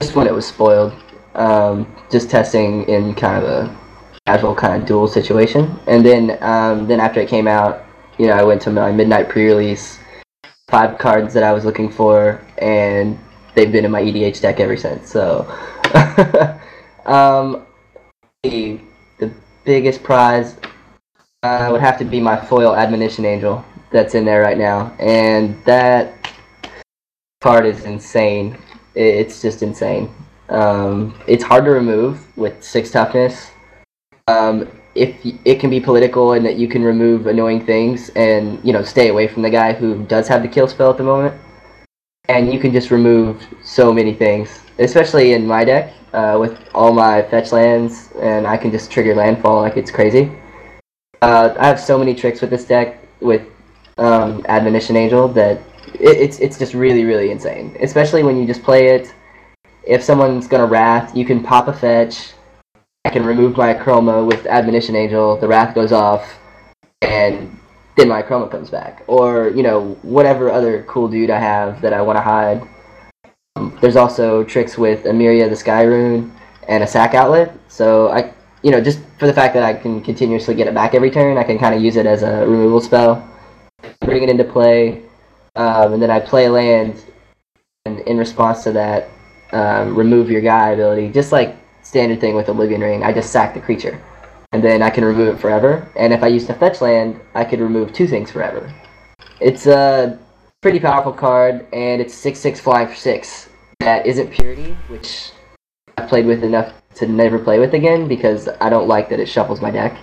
just 0.00 0.14
when 0.14 0.26
it 0.26 0.32
was 0.32 0.46
spoiled. 0.46 0.92
Um, 1.34 1.94
just 2.10 2.30
testing 2.30 2.88
in 2.88 3.14
kind 3.14 3.44
of 3.44 3.48
a 3.48 3.76
casual 4.26 4.54
kind 4.54 4.80
of 4.80 4.88
duel 4.88 5.06
situation, 5.06 5.78
and 5.86 6.04
then 6.04 6.38
um, 6.42 6.86
then 6.88 7.00
after 7.00 7.20
it 7.20 7.28
came 7.28 7.46
out, 7.46 7.84
you 8.18 8.26
know, 8.26 8.32
I 8.32 8.42
went 8.42 8.62
to 8.62 8.70
my 8.70 8.90
midnight 8.90 9.28
pre-release, 9.28 9.98
five 10.68 10.98
cards 10.98 11.34
that 11.34 11.42
I 11.42 11.52
was 11.52 11.64
looking 11.64 11.90
for, 11.90 12.44
and 12.58 13.18
they've 13.54 13.70
been 13.70 13.84
in 13.84 13.90
my 13.90 14.02
EDH 14.02 14.40
deck 14.40 14.58
ever 14.58 14.76
since. 14.76 15.10
So, 15.10 15.46
um, 17.06 17.66
the 18.42 18.80
biggest 19.64 20.02
prize 20.02 20.56
uh, 21.42 21.68
would 21.70 21.80
have 21.80 21.98
to 21.98 22.04
be 22.04 22.20
my 22.20 22.36
foil 22.36 22.74
admonition 22.74 23.24
angel 23.24 23.64
that's 23.90 24.14
in 24.14 24.24
there 24.24 24.42
right 24.42 24.58
now, 24.58 24.94
and 24.98 25.62
that 25.64 26.14
card 27.40 27.64
is 27.64 27.84
insane. 27.84 28.58
It's 28.94 29.40
just 29.40 29.62
insane. 29.62 30.12
Um, 30.48 31.20
it's 31.26 31.44
hard 31.44 31.64
to 31.66 31.70
remove 31.70 32.36
with 32.36 32.62
six 32.62 32.90
toughness. 32.90 33.50
Um, 34.26 34.68
if 34.94 35.16
it 35.44 35.60
can 35.60 35.70
be 35.70 35.78
political 35.78 36.32
and 36.32 36.44
that 36.44 36.56
you 36.56 36.66
can 36.66 36.82
remove 36.82 37.28
annoying 37.28 37.64
things 37.64 38.08
and 38.10 38.58
you 38.64 38.72
know 38.72 38.82
stay 38.82 39.08
away 39.08 39.28
from 39.28 39.42
the 39.42 39.50
guy 39.50 39.72
who 39.72 40.04
does 40.06 40.26
have 40.26 40.42
the 40.42 40.48
kill 40.48 40.66
spell 40.66 40.90
at 40.90 40.96
the 40.96 41.04
moment 41.04 41.40
and 42.28 42.52
you 42.52 42.58
can 42.58 42.72
just 42.72 42.90
remove 42.90 43.46
so 43.62 43.92
many 43.92 44.12
things, 44.12 44.60
especially 44.78 45.32
in 45.32 45.46
my 45.46 45.64
deck 45.64 45.94
uh, 46.12 46.36
with 46.38 46.58
all 46.74 46.92
my 46.92 47.22
fetch 47.22 47.52
lands, 47.52 48.10
and 48.20 48.46
I 48.46 48.56
can 48.56 48.70
just 48.70 48.90
trigger 48.90 49.14
landfall 49.14 49.60
like 49.62 49.76
it's 49.76 49.90
crazy. 49.90 50.30
Uh, 51.22 51.54
I 51.58 51.66
have 51.66 51.80
so 51.80 51.98
many 51.98 52.14
tricks 52.14 52.40
with 52.40 52.50
this 52.50 52.64
deck 52.64 53.02
with 53.20 53.42
um, 53.98 54.44
Admonition 54.48 54.96
Angel 54.96 55.28
that 55.28 55.58
it, 55.94 56.16
it's 56.16 56.38
it's 56.38 56.58
just 56.58 56.74
really 56.74 57.04
really 57.04 57.30
insane. 57.30 57.76
Especially 57.80 58.22
when 58.22 58.36
you 58.36 58.46
just 58.46 58.62
play 58.62 58.88
it. 58.88 59.14
If 59.82 60.02
someone's 60.02 60.46
gonna 60.46 60.66
wrath, 60.66 61.16
you 61.16 61.24
can 61.24 61.42
pop 61.42 61.68
a 61.68 61.72
fetch. 61.72 62.32
I 63.04 63.10
can 63.10 63.24
remove 63.24 63.56
my 63.56 63.72
chroma 63.74 64.26
with 64.26 64.46
Admonition 64.46 64.94
Angel. 64.94 65.36
The 65.38 65.48
wrath 65.48 65.74
goes 65.74 65.92
off, 65.92 66.38
and 67.00 67.58
then 67.96 68.08
my 68.08 68.22
chroma 68.22 68.50
comes 68.50 68.70
back. 68.70 69.02
Or, 69.06 69.48
you 69.48 69.62
know, 69.62 69.96
whatever 70.02 70.50
other 70.50 70.82
cool 70.84 71.08
dude 71.08 71.30
I 71.30 71.38
have 71.38 71.80
that 71.80 71.92
I 71.92 72.02
want 72.02 72.18
to 72.18 72.22
hide. 72.22 72.62
Um, 73.56 73.76
there's 73.80 73.96
also 73.96 74.44
tricks 74.44 74.76
with 74.76 75.04
Emeria 75.04 75.48
the 75.48 75.56
Sky 75.56 75.82
Ruin 75.82 76.32
and 76.68 76.82
a 76.84 76.86
sack 76.86 77.14
outlet. 77.14 77.56
So 77.68 78.10
I, 78.10 78.32
you 78.62 78.70
know, 78.70 78.80
just 78.80 79.00
for 79.18 79.26
the 79.26 79.32
fact 79.32 79.54
that 79.54 79.62
I 79.62 79.74
can 79.74 80.00
continuously 80.00 80.54
get 80.54 80.66
it 80.66 80.74
back 80.74 80.94
every 80.94 81.10
turn, 81.10 81.38
I 81.38 81.44
can 81.44 81.58
kind 81.58 81.74
of 81.74 81.82
use 81.82 81.96
it 81.96 82.06
as 82.06 82.22
a 82.22 82.46
removal 82.46 82.80
spell, 82.80 83.28
bring 84.00 84.22
it 84.22 84.28
into 84.28 84.44
play, 84.44 85.02
um, 85.56 85.94
and 85.94 86.02
then 86.02 86.10
I 86.10 86.20
play 86.20 86.48
land, 86.48 87.04
and 87.84 88.00
in 88.00 88.18
response 88.18 88.64
to 88.64 88.72
that, 88.72 89.08
um, 89.52 89.94
remove 89.94 90.30
your 90.30 90.40
guy 90.40 90.70
ability, 90.70 91.10
just 91.10 91.32
like 91.32 91.56
standard 91.82 92.20
thing 92.20 92.34
with 92.34 92.48
Oblivion 92.48 92.80
Ring. 92.80 93.02
I 93.02 93.12
just 93.12 93.32
sack 93.32 93.54
the 93.54 93.60
creature 93.60 94.00
and 94.52 94.62
then 94.64 94.82
I 94.82 94.90
can 94.90 95.04
remove 95.04 95.36
it 95.36 95.40
forever. 95.40 95.90
And 95.96 96.12
if 96.12 96.22
I 96.22 96.28
use 96.28 96.46
to 96.46 96.54
fetch 96.54 96.80
land, 96.80 97.20
I 97.34 97.44
could 97.44 97.60
remove 97.60 97.92
two 97.92 98.06
things 98.06 98.30
forever. 98.30 98.72
It's 99.40 99.66
a 99.66 100.18
pretty 100.62 100.80
powerful 100.80 101.12
card, 101.12 101.66
and 101.72 102.00
it's 102.00 102.14
6 102.14 102.38
6 102.38 102.60
flying 102.60 102.88
for 102.88 102.94
6. 102.94 103.48
That 103.80 104.06
isn't 104.06 104.30
Purity, 104.30 104.76
which 104.88 105.30
played 106.06 106.26
with 106.26 106.44
enough 106.44 106.74
to 106.96 107.06
never 107.06 107.38
play 107.38 107.58
with 107.58 107.74
again 107.74 108.06
because 108.06 108.48
I 108.60 108.68
don't 108.68 108.86
like 108.86 109.08
that 109.08 109.18
it 109.18 109.26
shuffles 109.26 109.60
my 109.62 109.70
deck. 109.70 109.98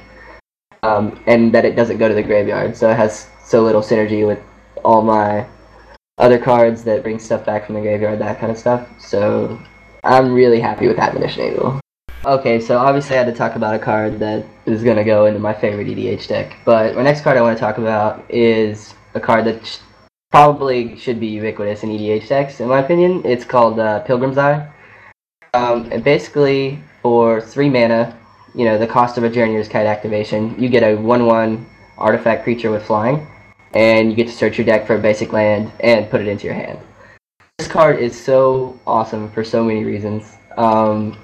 Um, 0.84 1.23
and 1.27 1.53
that 1.53 1.65
it 1.65 1.75
doesn't 1.75 1.97
go 1.97 2.08
to 2.08 2.13
the 2.13 2.21
graveyard, 2.21 2.75
so 2.75 2.89
it 2.89 2.97
has 2.97 3.27
so 3.43 3.63
little 3.63 3.81
synergy 3.81 4.25
with 4.25 4.39
all 4.84 5.01
my 5.01 5.47
other 6.17 6.38
cards 6.38 6.84
that 6.84 7.03
bring 7.03 7.19
stuff 7.19 7.45
back 7.45 7.65
from 7.65 7.75
the 7.75 7.81
graveyard, 7.81 8.19
that 8.19 8.39
kind 8.39 8.51
of 8.51 8.58
stuff. 8.58 8.88
So 8.99 9.60
I'm 10.03 10.34
really 10.34 10.60
happy 10.60 10.88
with 10.88 10.99
Admonition 10.99 11.41
Angel. 11.41 11.79
Okay, 12.25 12.60
so 12.60 12.77
obviously 12.79 13.15
I 13.15 13.19
had 13.19 13.27
to 13.27 13.38
talk 13.38 13.55
about 13.55 13.75
a 13.75 13.79
card 13.79 14.19
that 14.19 14.45
is 14.65 14.84
going 14.84 14.97
to 14.97 15.03
go 15.03 15.25
into 15.25 15.39
my 15.39 15.53
favorite 15.53 15.88
EDH 15.88 16.27
deck. 16.27 16.58
But 16.65 16.95
my 16.95 17.03
next 17.03 17.21
card 17.21 17.38
I 17.38 17.41
want 17.41 17.55
to 17.55 17.60
talk 17.60 17.77
about 17.77 18.25
is 18.29 18.95
a 19.13 19.19
card 19.19 19.45
that 19.45 19.65
sh- 19.65 19.77
probably 20.31 20.97
should 20.97 21.19
be 21.19 21.27
ubiquitous 21.27 21.84
in 21.84 21.89
EDH 21.89 22.27
decks, 22.27 22.60
in 22.60 22.67
my 22.67 22.79
opinion. 22.79 23.21
It's 23.25 23.45
called 23.45 23.79
uh, 23.79 23.99
Pilgrim's 24.01 24.38
Eye. 24.38 24.67
Um, 25.55 25.87
and 25.89 26.03
basically, 26.03 26.83
for 27.01 27.39
3 27.39 27.69
mana, 27.69 28.17
you 28.53 28.65
know, 28.65 28.77
the 28.77 28.85
cost 28.85 29.17
of 29.17 29.23
a 29.23 29.29
Journeyer's 29.29 29.69
Kite 29.69 29.85
activation, 29.85 30.53
you 30.61 30.67
get 30.67 30.83
a 30.83 30.97
1-1 30.97 31.63
artifact 31.97 32.43
creature 32.43 32.71
with 32.71 32.83
flying, 32.83 33.25
and 33.73 34.09
you 34.09 34.17
get 34.17 34.27
to 34.27 34.33
search 34.33 34.57
your 34.57 34.65
deck 34.65 34.85
for 34.85 34.97
a 34.97 34.99
basic 34.99 35.31
land 35.31 35.71
and 35.79 36.09
put 36.09 36.19
it 36.19 36.27
into 36.27 36.43
your 36.43 36.55
hand. 36.55 36.77
This 37.57 37.69
card 37.69 37.99
is 37.99 38.21
so 38.21 38.77
awesome 38.85 39.31
for 39.31 39.45
so 39.45 39.63
many 39.63 39.85
reasons. 39.85 40.35
Um, 40.57 41.17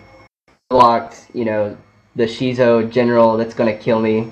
blocked, 0.69 1.27
you 1.33 1.43
know, 1.43 1.75
the 2.15 2.23
Shizo 2.23 2.89
general 2.89 3.35
that's 3.35 3.53
going 3.53 3.75
to 3.75 3.83
kill 3.83 3.99
me 3.99 4.31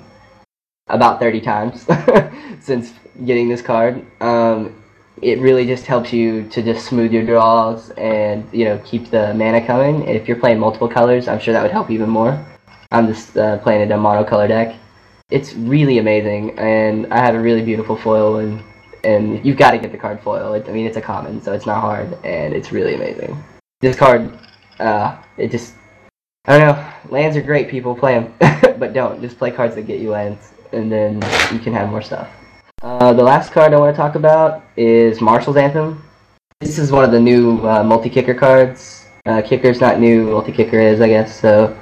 about 0.88 1.20
30 1.20 1.42
times 1.42 1.86
since 2.60 2.94
getting 3.26 3.50
this 3.50 3.60
card. 3.60 4.02
Um, 4.22 4.79
it 5.22 5.38
really 5.40 5.66
just 5.66 5.86
helps 5.86 6.12
you 6.12 6.48
to 6.48 6.62
just 6.62 6.86
smooth 6.86 7.12
your 7.12 7.24
draws 7.24 7.90
and, 7.90 8.48
you 8.52 8.64
know, 8.64 8.78
keep 8.84 9.10
the 9.10 9.34
mana 9.34 9.64
coming. 9.64 10.06
If 10.08 10.26
you're 10.26 10.38
playing 10.38 10.58
multiple 10.58 10.88
colors, 10.88 11.28
I'm 11.28 11.38
sure 11.38 11.52
that 11.52 11.62
would 11.62 11.72
help 11.72 11.90
even 11.90 12.08
more. 12.08 12.44
I'm 12.90 13.06
just 13.06 13.36
uh, 13.36 13.58
playing 13.58 13.82
it 13.82 13.84
in 13.84 13.92
a 13.92 13.98
monocolor 13.98 14.48
deck. 14.48 14.76
It's 15.30 15.54
really 15.54 15.98
amazing, 15.98 16.58
and 16.58 17.12
I 17.12 17.18
have 17.18 17.36
a 17.36 17.40
really 17.40 17.62
beautiful 17.62 17.94
foil, 17.94 18.38
and 18.38 18.60
and 19.04 19.44
you've 19.46 19.56
got 19.56 19.70
to 19.70 19.78
get 19.78 19.92
the 19.92 19.98
card 19.98 20.20
foil. 20.20 20.54
It, 20.54 20.68
I 20.68 20.72
mean, 20.72 20.86
it's 20.86 20.96
a 20.96 21.00
common, 21.00 21.40
so 21.40 21.52
it's 21.52 21.66
not 21.66 21.80
hard, 21.80 22.18
and 22.24 22.52
it's 22.52 22.72
really 22.72 22.94
amazing. 22.94 23.40
This 23.80 23.96
card, 23.96 24.36
uh, 24.80 25.16
it 25.36 25.52
just 25.52 25.74
I 26.46 26.58
don't 26.58 26.76
know. 26.76 26.92
Lands 27.10 27.36
are 27.36 27.42
great. 27.42 27.68
People 27.68 27.94
play 27.94 28.18
them, 28.18 28.34
but 28.80 28.92
don't. 28.92 29.20
Just 29.20 29.38
play 29.38 29.52
cards 29.52 29.76
that 29.76 29.82
get 29.82 30.00
you 30.00 30.10
lands, 30.10 30.52
and 30.72 30.90
then 30.90 31.14
you 31.52 31.60
can 31.60 31.72
have 31.74 31.90
more 31.90 32.02
stuff. 32.02 32.28
Uh, 32.82 33.12
the 33.12 33.22
last 33.22 33.52
card 33.52 33.74
I 33.74 33.78
want 33.78 33.94
to 33.94 33.96
talk 33.96 34.14
about 34.14 34.64
is 34.74 35.20
Marshal's 35.20 35.58
Anthem. 35.58 36.02
This 36.60 36.78
is 36.78 36.90
one 36.90 37.04
of 37.04 37.10
the 37.10 37.20
new 37.20 37.58
uh, 37.68 37.84
multi-kicker 37.84 38.32
cards. 38.32 39.06
Uh, 39.26 39.42
kicker's 39.42 39.82
not 39.82 40.00
new. 40.00 40.30
Multi-kicker 40.30 40.80
is, 40.80 41.02
I 41.02 41.08
guess. 41.08 41.38
So, 41.38 41.78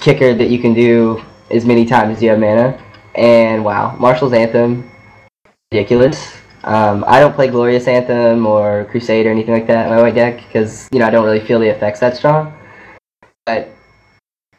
kicker 0.00 0.34
that 0.34 0.50
you 0.50 0.58
can 0.58 0.74
do 0.74 1.22
as 1.52 1.64
many 1.64 1.86
times 1.86 2.16
as 2.16 2.22
you 2.22 2.30
have 2.30 2.40
mana. 2.40 2.82
And 3.14 3.64
wow, 3.64 3.94
Marshal's 3.96 4.32
Anthem, 4.32 4.90
ridiculous. 5.70 6.34
Um, 6.64 7.04
I 7.06 7.20
don't 7.20 7.34
play 7.34 7.46
Glorious 7.46 7.86
Anthem 7.86 8.44
or 8.44 8.86
Crusade 8.90 9.26
or 9.26 9.30
anything 9.30 9.54
like 9.54 9.68
that 9.68 9.86
in 9.86 9.94
my 9.94 10.02
white 10.02 10.16
deck 10.16 10.44
because 10.46 10.88
you 10.92 10.98
know 10.98 11.06
I 11.06 11.10
don't 11.10 11.24
really 11.24 11.40
feel 11.46 11.60
the 11.60 11.68
effects 11.68 12.00
that 12.00 12.16
strong. 12.16 12.52
But 13.46 13.68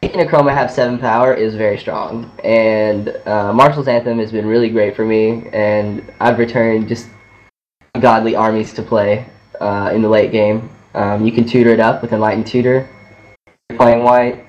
making 0.02 0.20
a 0.20 0.24
Chroma 0.24 0.52
have 0.52 0.70
7 0.70 0.98
power 0.98 1.32
is 1.32 1.54
very 1.54 1.78
strong, 1.78 2.30
and 2.42 3.08
uh, 3.24 3.52
Marshal's 3.52 3.86
Anthem 3.86 4.18
has 4.18 4.32
been 4.32 4.46
really 4.46 4.68
great 4.68 4.96
for 4.96 5.04
me, 5.04 5.48
and 5.52 6.12
I've 6.20 6.40
returned 6.40 6.88
just 6.88 7.08
godly 8.00 8.34
armies 8.34 8.72
to 8.74 8.82
play 8.82 9.26
uh, 9.60 9.92
in 9.94 10.02
the 10.02 10.08
late 10.08 10.32
game. 10.32 10.68
Um, 10.94 11.24
you 11.24 11.30
can 11.30 11.44
tutor 11.44 11.70
it 11.70 11.78
up 11.78 12.02
with 12.02 12.12
Enlightened 12.12 12.48
Tutor. 12.48 12.88
Playing 13.76 14.02
white. 14.02 14.44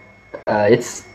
Uh, 0.47 0.67
it's 0.69 1.05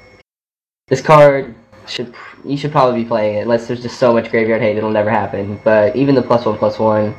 this 0.86 1.02
card 1.02 1.54
should 1.86 2.14
you 2.44 2.56
should 2.56 2.70
probably 2.70 3.02
be 3.02 3.08
playing 3.08 3.36
it 3.36 3.40
unless 3.40 3.66
there's 3.66 3.82
just 3.82 3.98
so 3.98 4.12
much 4.12 4.30
graveyard 4.30 4.62
hate 4.62 4.76
it'll 4.76 4.90
never 4.90 5.10
happen. 5.10 5.60
But 5.64 5.96
even 5.96 6.14
the 6.14 6.22
plus 6.22 6.46
one 6.46 6.56
plus 6.56 6.78
one 6.78 7.14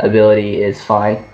ability 0.00 0.62
is 0.62 0.82
fine, 0.82 1.24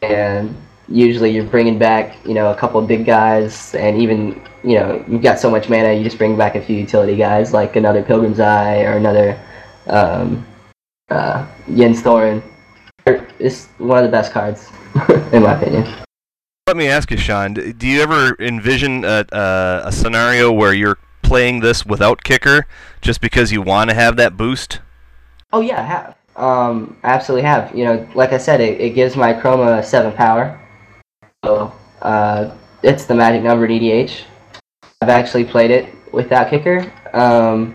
and 0.00 0.56
usually 0.88 1.30
you're 1.30 1.44
bringing 1.44 1.78
back 1.78 2.16
you 2.26 2.34
know 2.34 2.50
a 2.50 2.56
couple 2.56 2.80
of 2.80 2.86
big 2.86 3.04
guys 3.04 3.74
and 3.74 4.00
even 4.00 4.40
you 4.62 4.78
know 4.78 5.02
you've 5.08 5.22
got 5.22 5.38
so 5.38 5.50
much 5.50 5.68
mana 5.68 5.92
you 5.92 6.04
just 6.04 6.18
bring 6.18 6.36
back 6.36 6.54
a 6.54 6.60
few 6.60 6.76
utility 6.76 7.16
guys 7.16 7.52
like 7.52 7.76
another 7.76 8.02
Pilgrim's 8.02 8.40
Eye 8.40 8.82
or 8.82 8.96
another 8.96 9.40
um, 9.86 10.46
uh, 11.10 11.46
Jens 11.74 12.02
Thorin. 12.02 12.42
It's 13.38 13.66
one 13.78 13.98
of 13.98 14.04
the 14.04 14.10
best 14.10 14.32
cards 14.32 14.70
in 15.32 15.42
my 15.42 15.54
opinion. 15.54 15.86
Let 16.66 16.78
me 16.78 16.88
ask 16.88 17.10
you, 17.10 17.18
Sean. 17.18 17.52
Do 17.52 17.86
you 17.86 18.00
ever 18.00 18.36
envision 18.40 19.04
a, 19.04 19.26
a, 19.32 19.82
a 19.84 19.92
scenario 19.92 20.50
where 20.50 20.72
you're 20.72 20.96
playing 21.20 21.60
this 21.60 21.84
without 21.84 22.24
kicker 22.24 22.66
just 23.02 23.20
because 23.20 23.52
you 23.52 23.60
want 23.60 23.90
to 23.90 23.94
have 23.94 24.16
that 24.16 24.36
boost? 24.38 24.80
Oh 25.52 25.60
yeah, 25.60 25.80
I 25.80 25.84
have. 25.84 26.16
Um, 26.36 26.96
I 27.02 27.08
absolutely 27.10 27.46
have. 27.46 27.74
You 27.76 27.84
know, 27.84 28.08
like 28.14 28.32
I 28.32 28.38
said, 28.38 28.60
it, 28.60 28.80
it 28.80 28.90
gives 28.90 29.14
my 29.14 29.34
Chroma 29.34 29.84
seven 29.84 30.12
power. 30.12 30.58
So 31.44 31.72
uh, 32.00 32.56
it's 32.82 33.04
the 33.04 33.14
magic 33.14 33.42
number 33.42 33.66
in 33.66 33.72
EDH. 33.72 34.22
I've 35.02 35.10
actually 35.10 35.44
played 35.44 35.70
it 35.70 35.94
without 36.10 36.48
kicker. 36.48 36.90
Um, 37.12 37.74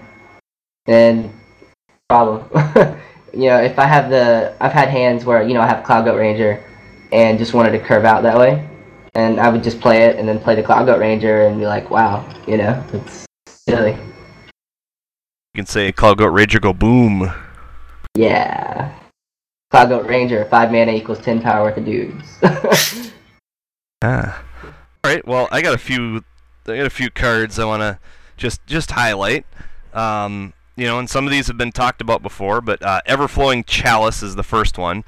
and 0.87 1.31
problem. 2.09 2.49
you 3.33 3.49
know, 3.49 3.61
if 3.61 3.77
I 3.77 3.85
have 3.85 4.09
the, 4.09 4.55
I've 4.59 4.71
had 4.71 4.89
hands 4.89 5.23
where 5.23 5.43
you 5.43 5.53
know 5.53 5.61
I 5.61 5.67
have 5.67 5.85
Cloudgoat 5.85 6.17
Ranger, 6.17 6.63
and 7.11 7.37
just 7.37 7.53
wanted 7.53 7.71
to 7.71 7.79
curve 7.79 8.05
out 8.05 8.23
that 8.23 8.37
way. 8.37 8.67
and 9.15 9.39
I 9.39 9.49
would 9.49 9.63
just 9.63 9.79
play 9.79 10.03
it 10.03 10.17
and 10.17 10.27
then 10.27 10.39
play 10.39 10.55
the 10.55 10.63
Cloudgoat 10.63 10.99
Ranger 10.99 11.47
and 11.47 11.59
be 11.59 11.65
like, 11.65 11.89
wow, 11.89 12.27
you 12.47 12.57
know, 12.57 12.83
it's 12.93 13.25
silly. 13.47 13.91
You 15.53 15.57
can 15.57 15.65
say 15.65 15.91
Cloudgoat 15.91 16.33
Ranger 16.33 16.59
go 16.59 16.73
boom. 16.73 17.31
Yeah. 18.15 18.95
Cloudgoat 19.71 20.07
Ranger, 20.07 20.45
5 20.45 20.71
mana 20.71 20.93
equals 20.93 21.19
10 21.19 21.41
power 21.41 21.65
worth 21.65 21.77
of 21.77 21.85
dudes. 21.85 22.39
Ah. 24.01 24.43
All 24.63 25.11
right. 25.11 25.25
Well, 25.27 25.47
I 25.51 25.61
got 25.61 25.73
a 25.73 25.77
few. 25.77 26.23
I 26.67 26.77
got 26.77 26.85
a 26.85 26.91
few 26.91 27.09
cards 27.09 27.59
I 27.59 27.65
want 27.65 27.81
to 27.81 27.99
just 28.37 28.65
just 28.65 28.91
highlight. 28.91 29.45
Um, 29.93 30.53
you 30.75 30.85
know, 30.85 30.99
and 30.99 31.09
some 31.09 31.25
of 31.25 31.31
these 31.31 31.47
have 31.47 31.57
been 31.57 31.71
talked 31.73 31.99
about 31.99 32.21
before, 32.21 32.61
but 32.61 32.81
uh, 32.81 33.01
Everflowing 33.07 33.65
Chalice 33.65 34.23
is 34.23 34.35
the 34.35 34.43
first 34.43 34.77
one. 34.77 35.03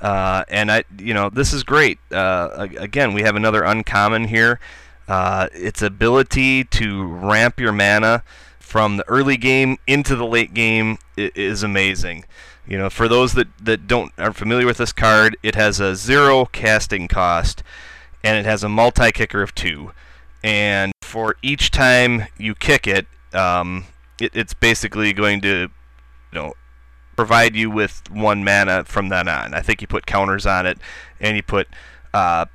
Uh, 0.00 0.44
and 0.48 0.70
I, 0.70 0.84
you 0.98 1.14
know, 1.14 1.30
this 1.30 1.52
is 1.52 1.64
great. 1.64 1.98
Uh, 2.12 2.68
again, 2.78 3.14
we 3.14 3.22
have 3.22 3.34
another 3.34 3.64
uncommon 3.64 4.28
here. 4.28 4.60
Uh, 5.08 5.48
its 5.52 5.82
ability 5.82 6.64
to 6.64 7.04
ramp 7.04 7.58
your 7.58 7.72
mana 7.72 8.22
from 8.60 8.98
the 8.98 9.08
early 9.08 9.36
game 9.36 9.78
into 9.86 10.14
the 10.14 10.26
late 10.26 10.54
game 10.54 10.98
is 11.16 11.62
amazing. 11.62 12.24
You 12.68 12.78
know, 12.78 12.90
for 12.90 13.08
those 13.08 13.32
that, 13.34 13.48
that 13.60 13.88
don't 13.88 14.12
are 14.18 14.32
familiar 14.32 14.66
with 14.66 14.76
this 14.76 14.92
card, 14.92 15.36
it 15.42 15.54
has 15.54 15.80
a 15.80 15.96
zero 15.96 16.44
casting 16.46 17.08
cost 17.08 17.62
and 18.22 18.36
it 18.36 18.44
has 18.44 18.64
a 18.64 18.68
multi 18.68 19.12
kicker 19.12 19.42
of 19.42 19.54
two. 19.54 19.92
And 20.42 20.92
for 21.02 21.36
each 21.42 21.70
time 21.70 22.26
you 22.38 22.54
kick 22.54 22.86
it, 22.86 23.06
um, 23.32 23.84
it, 24.20 24.30
it's 24.34 24.54
basically 24.54 25.12
going 25.12 25.40
to, 25.42 25.48
you 25.58 25.68
know, 26.32 26.54
provide 27.16 27.56
you 27.56 27.70
with 27.70 28.02
one 28.10 28.44
mana 28.44 28.84
from 28.84 29.08
then 29.08 29.28
on. 29.28 29.54
I 29.54 29.60
think 29.60 29.80
you 29.80 29.88
put 29.88 30.06
counters 30.06 30.46
on 30.46 30.66
it, 30.66 30.78
and 31.20 31.36
you 31.36 31.42
put 31.42 31.68
uh, 32.14 32.46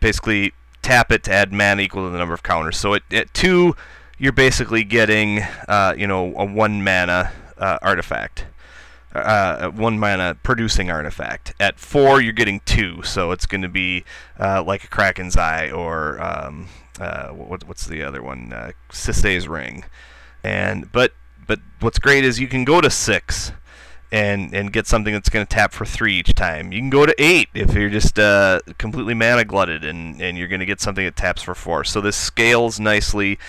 basically 0.00 0.52
tap 0.82 1.10
it 1.10 1.24
to 1.24 1.32
add 1.32 1.52
mana 1.52 1.82
equal 1.82 2.04
to 2.04 2.10
the 2.10 2.18
number 2.18 2.34
of 2.34 2.42
counters. 2.42 2.76
So 2.76 2.94
at, 2.94 3.02
at 3.12 3.32
two, 3.32 3.74
you're 4.18 4.32
basically 4.32 4.84
getting, 4.84 5.40
uh, 5.66 5.94
you 5.96 6.06
know, 6.06 6.34
a 6.36 6.44
one 6.44 6.84
mana 6.84 7.32
uh, 7.58 7.78
artifact 7.82 8.46
uh, 9.14 9.70
one 9.70 9.98
mana 9.98 10.36
producing 10.42 10.90
artifact. 10.90 11.54
At 11.60 11.78
four, 11.78 12.20
you're 12.20 12.32
getting 12.32 12.60
two, 12.60 13.02
so 13.02 13.30
it's 13.30 13.46
going 13.46 13.62
to 13.62 13.68
be 13.68 14.04
uh, 14.38 14.62
like 14.62 14.84
a 14.84 14.88
Kraken's 14.88 15.36
Eye 15.36 15.70
or 15.70 16.20
um, 16.22 16.68
uh, 17.00 17.28
what, 17.28 17.66
what's 17.66 17.86
the 17.86 18.02
other 18.02 18.22
one? 18.22 18.52
Uh, 18.52 18.72
Ring. 19.48 19.84
And 20.42 20.90
but 20.92 21.12
but 21.46 21.60
what's 21.80 21.98
great 21.98 22.24
is 22.24 22.40
you 22.40 22.48
can 22.48 22.64
go 22.64 22.80
to 22.80 22.90
six. 22.90 23.52
And, 24.12 24.54
and 24.54 24.72
get 24.72 24.86
something 24.86 25.12
that's 25.12 25.28
going 25.28 25.44
to 25.44 25.52
tap 25.52 25.72
for 25.72 25.84
three 25.84 26.14
each 26.20 26.34
time. 26.34 26.70
You 26.70 26.78
can 26.78 26.90
go 26.90 27.04
to 27.04 27.12
eight 27.18 27.48
if 27.52 27.74
you're 27.74 27.90
just 27.90 28.16
uh, 28.16 28.60
completely 28.78 29.12
mana 29.12 29.44
glutted, 29.44 29.84
and, 29.84 30.22
and 30.22 30.38
you're 30.38 30.46
going 30.46 30.60
to 30.60 30.66
get 30.66 30.80
something 30.80 31.04
that 31.04 31.16
taps 31.16 31.42
for 31.42 31.52
four. 31.52 31.82
So 31.82 32.00
this 32.00 32.16
scales 32.16 32.78
nicely, 32.78 33.40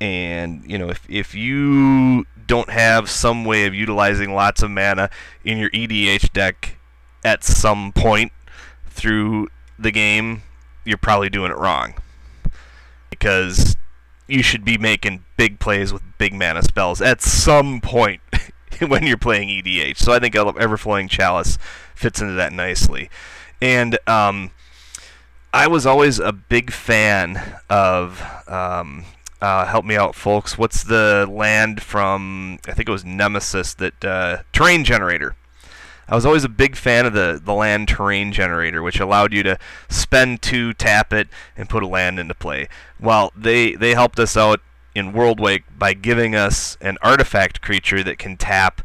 and 0.00 0.62
you 0.70 0.78
know 0.78 0.90
if 0.90 1.04
if 1.10 1.34
you 1.34 2.24
don't 2.46 2.70
have 2.70 3.10
some 3.10 3.44
way 3.44 3.66
of 3.66 3.74
utilizing 3.74 4.34
lots 4.34 4.62
of 4.62 4.70
mana 4.70 5.10
in 5.44 5.58
your 5.58 5.70
EDH 5.70 6.32
deck 6.32 6.76
at 7.24 7.44
some 7.44 7.92
point 7.92 8.32
through 8.88 9.48
the 9.78 9.90
game, 9.90 10.42
you're 10.84 10.96
probably 10.96 11.28
doing 11.28 11.50
it 11.50 11.58
wrong. 11.58 11.94
Because 13.10 13.76
you 14.28 14.42
should 14.42 14.64
be 14.64 14.78
making 14.78 15.24
big 15.36 15.58
plays 15.58 15.92
with 15.92 16.02
big 16.18 16.34
mana 16.34 16.62
spells 16.62 17.00
at 17.00 17.22
some 17.22 17.80
point 17.80 18.20
when 18.86 19.06
you're 19.06 19.16
playing 19.16 19.48
EDH. 19.48 19.98
So 19.98 20.12
I 20.12 20.18
think 20.18 20.34
Everflowing 20.34 21.08
Chalice 21.08 21.58
fits 21.94 22.20
into 22.20 22.34
that 22.34 22.52
nicely. 22.52 23.10
And 23.60 23.98
um, 24.06 24.50
I 25.52 25.66
was 25.66 25.86
always 25.86 26.18
a 26.18 26.32
big 26.32 26.70
fan 26.70 27.60
of 27.70 28.22
um, 28.46 29.04
uh, 29.40 29.66
help 29.66 29.84
me 29.84 29.96
out, 29.96 30.14
folks. 30.14 30.56
What's 30.56 30.82
the 30.82 31.26
land 31.30 31.82
from? 31.82 32.58
I 32.66 32.72
think 32.72 32.88
it 32.88 32.92
was 32.92 33.04
Nemesis 33.04 33.74
that 33.74 34.04
uh, 34.04 34.38
terrain 34.52 34.84
generator. 34.84 35.36
I 36.08 36.14
was 36.14 36.24
always 36.24 36.44
a 36.44 36.48
big 36.48 36.76
fan 36.76 37.04
of 37.04 37.14
the, 37.14 37.40
the 37.42 37.52
land 37.52 37.88
terrain 37.88 38.32
generator, 38.32 38.80
which 38.80 39.00
allowed 39.00 39.32
you 39.32 39.42
to 39.42 39.58
spend 39.88 40.40
two, 40.40 40.72
tap 40.72 41.12
it, 41.12 41.28
and 41.56 41.68
put 41.68 41.82
a 41.82 41.86
land 41.88 42.20
into 42.20 42.34
play. 42.34 42.68
Well, 43.00 43.32
they 43.36 43.74
they 43.74 43.94
helped 43.94 44.18
us 44.18 44.36
out 44.36 44.60
in 44.94 45.12
Worldwake 45.12 45.64
by 45.76 45.92
giving 45.92 46.34
us 46.34 46.78
an 46.80 46.96
artifact 47.02 47.60
creature 47.60 48.02
that 48.04 48.18
can 48.18 48.36
tap 48.36 48.82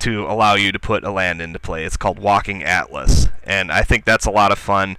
to 0.00 0.26
allow 0.26 0.54
you 0.54 0.72
to 0.72 0.78
put 0.78 1.04
a 1.04 1.10
land 1.12 1.40
into 1.40 1.58
play. 1.58 1.84
It's 1.84 1.96
called 1.96 2.18
Walking 2.18 2.64
Atlas, 2.64 3.28
and 3.44 3.70
I 3.70 3.82
think 3.82 4.04
that's 4.04 4.26
a 4.26 4.30
lot 4.30 4.50
of 4.50 4.58
fun. 4.58 4.96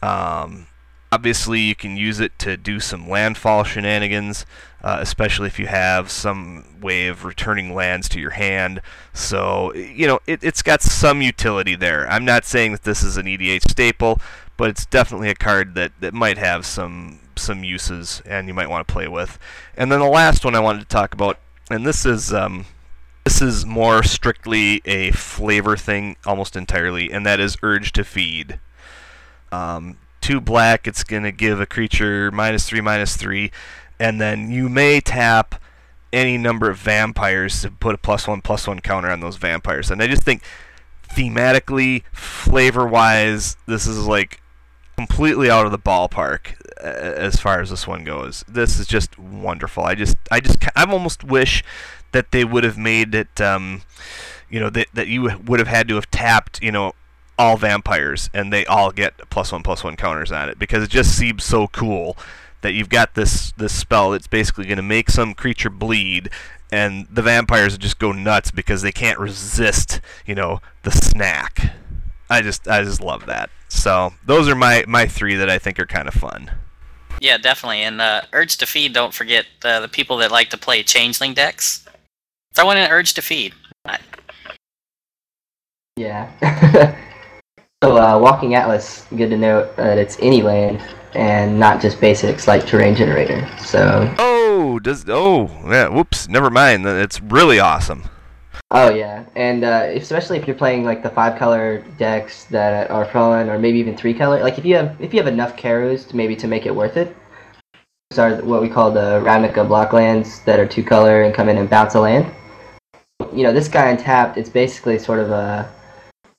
Um, 0.00 0.67
Obviously, 1.10 1.60
you 1.60 1.74
can 1.74 1.96
use 1.96 2.20
it 2.20 2.38
to 2.40 2.56
do 2.56 2.80
some 2.80 3.08
landfall 3.08 3.64
shenanigans, 3.64 4.44
uh, 4.82 4.98
especially 5.00 5.46
if 5.46 5.58
you 5.58 5.66
have 5.66 6.10
some 6.10 6.64
way 6.80 7.08
of 7.08 7.24
returning 7.24 7.74
lands 7.74 8.08
to 8.10 8.20
your 8.20 8.32
hand. 8.32 8.82
So, 9.14 9.74
you 9.74 10.06
know, 10.06 10.20
it, 10.26 10.44
it's 10.44 10.62
got 10.62 10.82
some 10.82 11.22
utility 11.22 11.74
there. 11.74 12.08
I'm 12.10 12.24
not 12.24 12.44
saying 12.44 12.72
that 12.72 12.82
this 12.82 13.02
is 13.02 13.16
an 13.16 13.26
EDH 13.26 13.70
staple, 13.70 14.20
but 14.58 14.68
it's 14.68 14.84
definitely 14.84 15.30
a 15.30 15.34
card 15.34 15.74
that, 15.76 15.92
that 16.00 16.12
might 16.12 16.36
have 16.36 16.66
some 16.66 17.20
some 17.38 17.62
uses 17.62 18.20
and 18.26 18.48
you 18.48 18.54
might 18.54 18.68
want 18.68 18.86
to 18.86 18.92
play 18.92 19.06
with. 19.08 19.38
And 19.76 19.90
then 19.90 20.00
the 20.00 20.06
last 20.06 20.44
one 20.44 20.56
I 20.56 20.60
wanted 20.60 20.80
to 20.80 20.86
talk 20.86 21.14
about, 21.14 21.38
and 21.70 21.86
this 21.86 22.04
is 22.04 22.32
um, 22.32 22.66
this 23.24 23.40
is 23.40 23.64
more 23.64 24.02
strictly 24.02 24.82
a 24.84 25.10
flavor 25.12 25.76
thing 25.76 26.16
almost 26.26 26.56
entirely, 26.56 27.12
and 27.12 27.24
that 27.26 27.40
is 27.40 27.56
Urge 27.62 27.92
to 27.92 28.04
Feed. 28.04 28.58
Um, 29.52 29.98
two 30.28 30.42
black, 30.42 30.86
it's 30.86 31.04
going 31.04 31.22
to 31.22 31.32
give 31.32 31.58
a 31.58 31.64
creature 31.64 32.30
minus 32.30 32.68
three, 32.68 32.82
minus 32.82 33.16
three, 33.16 33.50
and 33.98 34.20
then 34.20 34.50
you 34.50 34.68
may 34.68 35.00
tap 35.00 35.54
any 36.12 36.36
number 36.36 36.68
of 36.68 36.76
vampires 36.76 37.62
to 37.62 37.70
put 37.70 37.94
a 37.94 37.98
plus 37.98 38.28
one, 38.28 38.42
plus 38.42 38.68
one 38.68 38.78
counter 38.78 39.10
on 39.10 39.20
those 39.20 39.38
vampires. 39.38 39.90
And 39.90 40.02
I 40.02 40.06
just 40.06 40.22
think 40.22 40.42
thematically, 41.14 42.02
flavor 42.12 42.86
wise, 42.86 43.56
this 43.64 43.86
is 43.86 44.06
like 44.06 44.42
completely 44.98 45.50
out 45.50 45.64
of 45.64 45.72
the 45.72 45.78
ballpark 45.78 46.60
as 46.76 47.36
far 47.36 47.62
as 47.62 47.70
this 47.70 47.86
one 47.86 48.04
goes. 48.04 48.44
This 48.46 48.78
is 48.78 48.86
just 48.86 49.18
wonderful. 49.18 49.84
I 49.84 49.94
just, 49.94 50.18
I 50.30 50.40
just, 50.40 50.58
I 50.76 50.84
almost 50.84 51.24
wish 51.24 51.64
that 52.12 52.32
they 52.32 52.44
would 52.44 52.64
have 52.64 52.76
made 52.76 53.14
it, 53.14 53.40
um, 53.40 53.80
you 54.50 54.60
know, 54.60 54.68
that 54.68 54.88
that 54.92 55.08
you 55.08 55.22
would 55.22 55.58
have 55.58 55.68
had 55.68 55.88
to 55.88 55.94
have 55.94 56.10
tapped, 56.10 56.62
you 56.62 56.72
know, 56.72 56.92
all 57.38 57.56
vampires 57.56 58.28
and 58.34 58.52
they 58.52 58.66
all 58.66 58.90
get 58.90 59.16
plus 59.30 59.52
one 59.52 59.62
plus 59.62 59.84
one 59.84 59.96
counters 59.96 60.32
on 60.32 60.48
it 60.48 60.58
because 60.58 60.82
it 60.82 60.90
just 60.90 61.16
seems 61.16 61.44
so 61.44 61.68
cool 61.68 62.16
that 62.62 62.72
you've 62.72 62.88
got 62.88 63.14
this 63.14 63.52
this 63.52 63.72
spell 63.72 64.10
that's 64.10 64.26
basically 64.26 64.64
going 64.64 64.76
to 64.76 64.82
make 64.82 65.08
some 65.08 65.34
creature 65.34 65.70
bleed 65.70 66.28
and 66.72 67.06
the 67.10 67.22
vampires 67.22 67.78
just 67.78 67.98
go 67.98 68.10
nuts 68.12 68.50
because 68.50 68.82
they 68.82 68.92
can't 68.92 69.18
resist 69.18 70.00
you 70.26 70.34
know 70.34 70.60
the 70.82 70.90
snack. 70.90 71.72
I 72.28 72.42
just 72.42 72.66
i 72.68 72.82
just 72.82 73.00
love 73.00 73.26
that. 73.26 73.50
So 73.68 74.12
those 74.26 74.48
are 74.48 74.56
my 74.56 74.84
my 74.88 75.06
three 75.06 75.36
that 75.36 75.48
i 75.48 75.58
think 75.58 75.78
are 75.78 75.86
kind 75.86 76.08
of 76.08 76.14
fun. 76.14 76.50
Yeah 77.20 77.38
definitely 77.38 77.82
and 77.82 78.00
uh, 78.00 78.22
urge 78.32 78.56
to 78.58 78.66
feed 78.66 78.92
don't 78.92 79.14
forget 79.14 79.46
uh, 79.64 79.80
the 79.80 79.88
people 79.88 80.16
that 80.18 80.32
like 80.32 80.50
to 80.50 80.58
play 80.58 80.82
changeling 80.82 81.34
decks. 81.34 81.86
Throw 82.54 82.70
in 82.72 82.78
an 82.78 82.90
urge 82.90 83.14
to 83.14 83.22
feed. 83.22 83.54
Yeah 85.96 86.30
So, 87.84 87.96
uh, 87.96 88.18
Walking 88.18 88.56
Atlas, 88.56 89.06
good 89.16 89.30
to 89.30 89.36
know 89.38 89.72
that 89.76 89.98
it's 89.98 90.18
any 90.20 90.42
land 90.42 90.82
and 91.14 91.60
not 91.60 91.80
just 91.80 92.00
basics 92.00 92.48
like 92.48 92.66
Terrain 92.66 92.96
Generator. 92.96 93.48
So. 93.56 94.12
Oh, 94.18 94.80
does 94.80 95.04
oh 95.06 95.48
yeah? 95.64 95.86
Whoops, 95.86 96.28
never 96.28 96.50
mind. 96.50 96.84
It's 96.84 97.22
really 97.22 97.60
awesome. 97.60 98.02
Oh 98.72 98.90
yeah, 98.90 99.24
and 99.36 99.62
uh, 99.62 99.86
especially 99.94 100.38
if 100.38 100.48
you're 100.48 100.56
playing 100.56 100.82
like 100.82 101.04
the 101.04 101.10
five 101.10 101.38
color 101.38 101.84
decks 101.98 102.46
that 102.46 102.90
are 102.90 103.04
fun, 103.04 103.48
or 103.48 103.60
maybe 103.60 103.78
even 103.78 103.96
three 103.96 104.12
color. 104.12 104.42
Like 104.42 104.58
if 104.58 104.64
you 104.64 104.74
have 104.74 105.00
if 105.00 105.14
you 105.14 105.20
have 105.20 105.32
enough 105.32 105.56
Karoos 105.56 106.08
to 106.08 106.16
maybe 106.16 106.34
to 106.34 106.48
make 106.48 106.66
it 106.66 106.74
worth 106.74 106.96
it. 106.96 107.16
These 108.10 108.18
are 108.18 108.42
what 108.42 108.60
we 108.60 108.68
call 108.68 108.90
the 108.90 109.22
Ravnica 109.24 109.68
block 109.68 109.92
lands 109.92 110.40
that 110.40 110.58
are 110.58 110.66
two 110.66 110.82
color 110.82 111.22
and 111.22 111.32
come 111.32 111.48
in 111.48 111.58
and 111.58 111.70
bounce 111.70 111.94
a 111.94 112.00
land. 112.00 112.34
You 113.32 113.44
know, 113.44 113.52
this 113.52 113.68
guy 113.68 113.90
untapped, 113.90 114.36
it's 114.36 114.50
basically 114.50 114.98
sort 114.98 115.20
of 115.20 115.30
a 115.30 115.70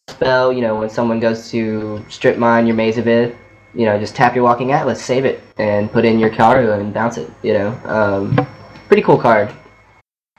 spell, 0.10 0.52
you 0.52 0.62
know, 0.62 0.76
when 0.76 0.90
someone 0.90 1.20
goes 1.20 1.50
to 1.52 2.04
strip 2.10 2.38
mine 2.38 2.68
your 2.68 2.76
Maze 2.76 2.98
of 2.98 3.08
Ith, 3.08 3.36
you 3.74 3.86
know, 3.86 4.00
just 4.00 4.16
tap 4.16 4.36
your 4.36 4.44
Walking 4.44 4.72
Atlas, 4.72 5.04
save 5.04 5.26
it, 5.26 5.42
and 5.58 5.92
put 5.92 6.06
in 6.06 6.20
your 6.20 6.30
Karoo 6.30 6.72
and 6.72 6.94
bounce 6.94 7.18
it, 7.18 7.30
you 7.44 7.54
know. 7.54 7.70
Um, 7.86 8.48
pretty 8.88 9.04
cool 9.04 9.18
card. 9.18 9.54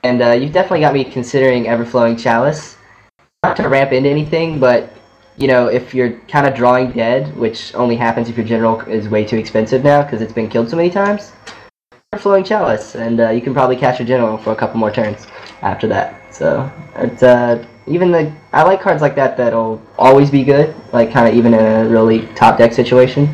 And 0.03 0.23
uh, 0.23 0.33
you've 0.33 0.53
definitely 0.53 0.81
got 0.81 0.95
me 0.95 1.05
considering 1.05 1.65
Everflowing 1.65 2.19
Chalice. 2.19 2.77
Not 3.43 3.57
to 3.57 3.69
ramp 3.69 3.93
into 3.93 4.09
anything, 4.09 4.59
but, 4.59 4.93
you 5.37 5.47
know, 5.47 5.69
if 5.69 5.95
you're 5.95 6.19
kind 6.29 6.47
of 6.47 6.55
drawing 6.55 6.91
dead, 6.93 7.35
which 7.37 7.75
only 7.75 7.97
happens 7.97 8.29
if 8.29 8.37
your 8.37 8.47
general 8.47 8.81
is 8.83 9.09
way 9.09 9.25
too 9.25 9.37
expensive 9.37 9.85
now 9.85 10.03
because 10.03 10.21
it's 10.21 10.33
been 10.33 10.49
killed 10.49 10.69
so 10.69 10.77
many 10.77 10.91
times, 10.91 11.33
Everflowing 12.13 12.45
Chalice, 12.45 12.97
and 12.97 13.21
uh, 13.21 13.31
you 13.31 13.41
can 13.41 13.55
probably 13.55 13.77
catch 13.77 13.99
your 13.99 14.09
general 14.09 14.37
for 14.37 14.53
a 14.53 14.57
couple 14.57 14.79
more 14.79 14.91
turns 14.91 15.27
after 15.63 15.87
that. 15.87 16.35
So, 16.35 16.71
it's, 16.97 17.23
uh, 17.23 17.65
even 17.91 18.11
the 18.11 18.33
I 18.53 18.63
like 18.63 18.81
cards 18.81 19.03
like 19.03 19.15
that 19.17 19.37
that'll 19.37 19.83
always 19.99 20.31
be 20.31 20.45
good, 20.45 20.75
like 20.93 21.13
kind 21.13 21.29
of 21.29 21.35
even 21.35 21.55
in 21.55 21.61
a 21.61 21.89
really 21.89 22.27
top 22.35 22.57
deck 22.57 22.73
situation. 22.73 23.29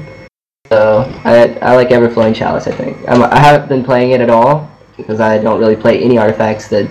So 0.69 1.05
I, 1.25 1.57
I 1.63 1.77
like 1.77 1.89
Everflowing 1.91 2.35
Chalice. 2.35 2.67
I 2.67 2.73
think 2.73 2.97
I'm, 3.09 3.23
I 3.23 3.39
haven't 3.39 3.69
been 3.69 3.85
playing 3.85 4.13
it 4.13 4.21
at 4.21 4.31
all 4.31 4.69
because 4.97 5.21
I 5.21 5.39
don't 5.39 5.61
really 5.61 5.77
play 5.77 6.03
any 6.03 6.19
artifacts 6.19 6.69
that 6.69 6.91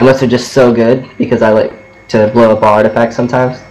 unless 0.00 0.20
they're 0.20 0.28
just 0.28 0.52
so 0.52 0.74
good 0.74 1.08
because 1.16 1.40
I 1.40 1.50
like 1.50 1.72
to 2.08 2.28
blow 2.32 2.54
up 2.54 2.62
all 2.62 2.74
artifacts 2.74 3.16
sometimes. 3.16 3.62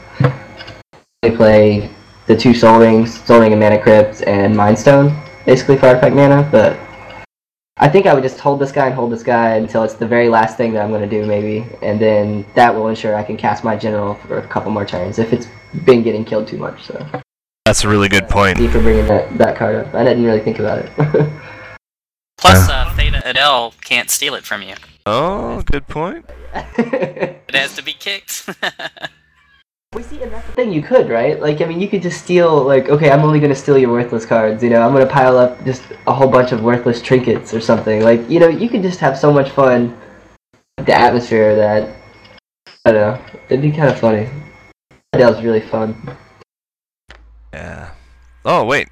I 1.23 1.29
play 1.29 1.89
the 2.27 2.35
two 2.35 2.53
Sol 2.53 2.79
Rings, 2.79 3.23
Sol 3.25 3.41
Ring 3.41 3.51
and 3.51 3.61
Mana 3.61 3.81
Crypt, 3.81 4.23
and 4.25 4.55
Mind 4.55 4.79
Stone 4.79 5.15
basically 5.45 5.77
for 5.77 5.87
artifact 5.87 6.15
mana. 6.15 6.47
But 6.51 6.79
I 7.77 7.89
think 7.89 8.05
I 8.05 8.13
would 8.13 8.21
just 8.21 8.39
hold 8.39 8.59
this 8.59 8.71
guy 8.71 8.85
and 8.85 8.95
hold 8.95 9.11
this 9.11 9.23
guy 9.23 9.55
until 9.55 9.83
it's 9.83 9.95
the 9.95 10.07
very 10.07 10.29
last 10.29 10.57
thing 10.57 10.73
that 10.73 10.83
I'm 10.83 10.89
going 10.89 11.07
to 11.07 11.21
do 11.21 11.25
maybe, 11.25 11.65
and 11.81 11.99
then 11.99 12.45
that 12.53 12.73
will 12.73 12.87
ensure 12.87 13.15
I 13.15 13.23
can 13.23 13.35
cast 13.35 13.63
my 13.63 13.75
general 13.75 14.13
for 14.15 14.37
a 14.37 14.47
couple 14.47 14.71
more 14.71 14.85
turns 14.85 15.17
if 15.17 15.33
it's 15.33 15.47
been 15.83 16.03
getting 16.03 16.23
killed 16.23 16.47
too 16.47 16.57
much. 16.57 16.83
So. 16.83 17.05
That's 17.65 17.83
a 17.83 17.87
really 17.87 18.09
good 18.09 18.29
point. 18.29 18.57
Thank 18.57 18.67
you 18.67 18.71
for 18.71 18.83
bringing 18.83 19.07
that, 19.07 19.37
that 19.39 19.57
card 19.57 19.75
up. 19.75 19.93
I 19.95 20.03
didn't 20.03 20.23
really 20.23 20.39
think 20.39 20.59
about 20.59 20.79
it. 20.79 20.91
Plus, 22.37 22.69
uh, 22.69 22.93
Thada 22.95 23.21
Adel 23.25 23.73
can't 23.81 24.09
steal 24.09 24.35
it 24.35 24.43
from 24.43 24.61
you. 24.61 24.75
Oh, 25.05 25.61
good 25.63 25.87
point. 25.87 26.29
It 27.53 27.55
has 27.55 27.75
to 27.75 27.83
be 27.83 27.93
kicked. 27.93 28.49
we 29.95 30.03
see, 30.03 30.21
and 30.21 30.31
that's 30.31 30.45
the 30.47 30.53
thing. 30.53 30.71
You 30.71 30.81
could, 30.81 31.09
right? 31.09 31.39
Like, 31.39 31.61
I 31.61 31.65
mean, 31.65 31.79
you 31.79 31.87
could 31.87 32.01
just 32.01 32.23
steal. 32.23 32.63
Like, 32.63 32.89
okay, 32.89 33.11
I'm 33.11 33.21
only 33.21 33.39
gonna 33.39 33.55
steal 33.55 33.77
your 33.77 33.91
worthless 33.91 34.25
cards. 34.25 34.63
You 34.63 34.69
know, 34.69 34.81
I'm 34.81 34.93
gonna 34.93 35.05
pile 35.05 35.37
up 35.37 35.63
just 35.65 35.83
a 36.07 36.13
whole 36.13 36.27
bunch 36.27 36.51
of 36.51 36.61
worthless 36.63 37.01
trinkets 37.01 37.53
or 37.53 37.59
something. 37.59 38.01
Like, 38.01 38.27
you 38.29 38.39
know, 38.39 38.47
you 38.47 38.69
could 38.69 38.81
just 38.81 38.99
have 38.99 39.17
so 39.17 39.31
much 39.31 39.49
fun. 39.51 39.97
with 40.77 40.87
The 40.87 40.93
atmosphere 40.93 41.51
of 41.51 41.57
that. 41.57 41.95
I 42.85 42.91
don't 42.91 43.01
know. 43.01 43.25
It'd 43.49 43.61
be 43.61 43.71
kind 43.71 43.89
of 43.89 43.99
funny. 43.99 44.29
That 45.13 45.29
was 45.29 45.43
really 45.43 45.61
fun. 45.61 46.17
Yeah. 47.53 47.91
Oh 48.45 48.65
wait. 48.65 48.89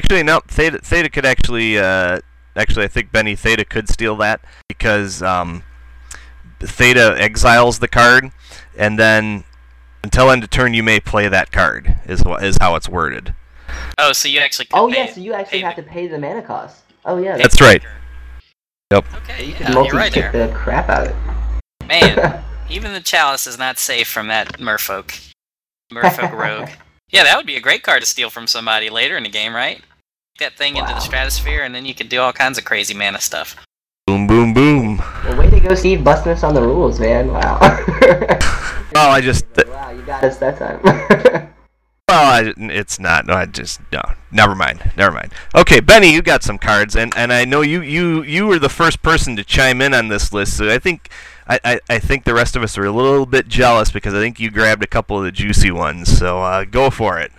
Actually, 0.00 0.22
no. 0.22 0.40
Thada 0.48 0.78
Thada 0.80 1.10
could 1.10 1.26
actually. 1.26 1.78
Uh, 1.78 2.20
actually, 2.56 2.84
I 2.84 2.88
think 2.88 3.12
Bennie 3.12 3.36
Thada 3.36 3.64
could 3.64 3.88
steal 3.88 4.16
that 4.16 4.40
because 4.68 5.22
um, 5.22 5.62
Thada 6.60 7.16
exiles 7.20 7.80
the 7.80 7.88
card, 7.88 8.30
and 8.78 8.98
then 8.98 9.44
until 10.02 10.30
end 10.30 10.42
of 10.44 10.50
turn 10.50 10.74
you 10.74 10.82
may 10.82 11.00
play 11.00 11.28
that 11.28 11.52
card. 11.52 11.96
Is 12.06 12.22
wha- 12.24 12.36
is 12.36 12.56
how 12.60 12.74
it's 12.76 12.88
worded. 12.88 13.34
oh, 13.98 14.12
so 14.12 14.28
you 14.28 14.38
actually. 14.40 14.66
Could 14.66 14.78
Oh 14.78 14.88
pay- 14.90 15.06
yeah, 15.06 15.12
so 15.12 15.20
you 15.20 15.32
actually 15.34 15.60
have 15.60 15.76
the- 15.76 15.82
to 15.82 15.88
pay 15.88 16.06
the 16.06 16.18
mana 16.18 16.42
cost. 16.42 16.82
Oh 17.04 17.18
yeah, 17.18 17.36
that's, 17.36 17.56
That's 17.56 17.60
right. 17.60 17.82
Yep. 18.92 19.04
Okay, 19.18 19.44
you 19.44 19.50
yeah, 19.52 19.56
could 19.58 19.66
you're 19.68 19.74
multi 19.74 19.96
right 19.96 20.12
kick 20.12 20.32
there. 20.32 20.46
the 20.48 20.52
crap 20.54 20.88
out 20.88 21.06
of 21.08 21.12
it. 21.12 21.86
Man, 21.86 22.42
even 22.70 22.92
the 22.92 23.00
chalice 23.00 23.46
is 23.46 23.56
not 23.58 23.78
safe 23.78 24.08
from 24.08 24.28
that 24.28 24.58
merfolk. 24.58 25.32
Merfolk 25.92 26.32
rogue. 26.32 26.68
Yeah, 27.12 27.24
that 27.24 27.36
would 27.36 27.46
be 27.46 27.56
a 27.56 27.60
great 27.60 27.82
card 27.82 28.02
to 28.02 28.06
steal 28.06 28.30
from 28.30 28.46
somebody 28.46 28.88
later 28.88 29.16
in 29.16 29.24
the 29.24 29.28
game, 29.28 29.52
right? 29.52 29.82
That 30.38 30.56
thing 30.56 30.76
into 30.76 30.92
the 30.94 31.00
stratosphere, 31.00 31.64
and 31.64 31.74
then 31.74 31.84
you 31.84 31.92
could 31.92 32.08
do 32.08 32.20
all 32.20 32.32
kinds 32.32 32.56
of 32.56 32.64
crazy 32.64 32.94
mana 32.94 33.20
stuff. 33.20 33.56
Boom, 34.06 34.28
boom, 34.28 34.54
boom. 34.54 34.98
well, 35.24 35.36
way 35.36 35.50
to 35.50 35.58
go, 35.58 35.74
Steve, 35.74 36.04
busting 36.04 36.30
us 36.30 36.44
on 36.44 36.54
the 36.54 36.62
rules, 36.62 37.00
man. 37.00 37.32
Wow. 37.32 37.58
Oh, 38.96 39.08
I 39.10 39.20
just. 39.20 39.44
Wow, 40.10 40.20
got 40.20 40.24
us 40.24 40.38
that 40.38 40.58
time. 40.58 41.46
Well, 42.10 42.44
I, 42.44 42.52
it's 42.56 42.98
not. 42.98 43.24
No, 43.26 43.34
I 43.34 43.46
just 43.46 43.80
no. 43.92 44.02
Never 44.32 44.56
mind. 44.56 44.90
Never 44.96 45.14
mind. 45.14 45.32
Okay, 45.54 45.78
Bennie, 45.78 46.12
you 46.12 46.22
got 46.22 46.42
some 46.42 46.58
cards, 46.58 46.96
and, 46.96 47.16
and 47.16 47.32
I 47.32 47.44
know 47.44 47.60
you, 47.60 47.82
you 47.82 48.24
you 48.24 48.48
were 48.48 48.58
the 48.58 48.68
first 48.68 49.00
person 49.00 49.36
to 49.36 49.44
chime 49.44 49.80
in 49.80 49.94
on 49.94 50.08
this 50.08 50.32
list. 50.32 50.56
So 50.56 50.68
I 50.68 50.80
think 50.80 51.08
I, 51.46 51.60
I, 51.64 51.80
I 51.88 51.98
think 52.00 52.24
the 52.24 52.34
rest 52.34 52.56
of 52.56 52.64
us 52.64 52.76
are 52.76 52.84
a 52.84 52.90
little 52.90 53.26
bit 53.26 53.46
jealous 53.46 53.92
because 53.92 54.12
I 54.12 54.18
think 54.18 54.40
you 54.40 54.50
grabbed 54.50 54.82
a 54.82 54.88
couple 54.88 55.18
of 55.18 55.22
the 55.24 55.30
juicy 55.30 55.70
ones. 55.70 56.18
So 56.18 56.42
uh, 56.42 56.64
go 56.64 56.90
for 56.90 57.20
it. 57.20 57.30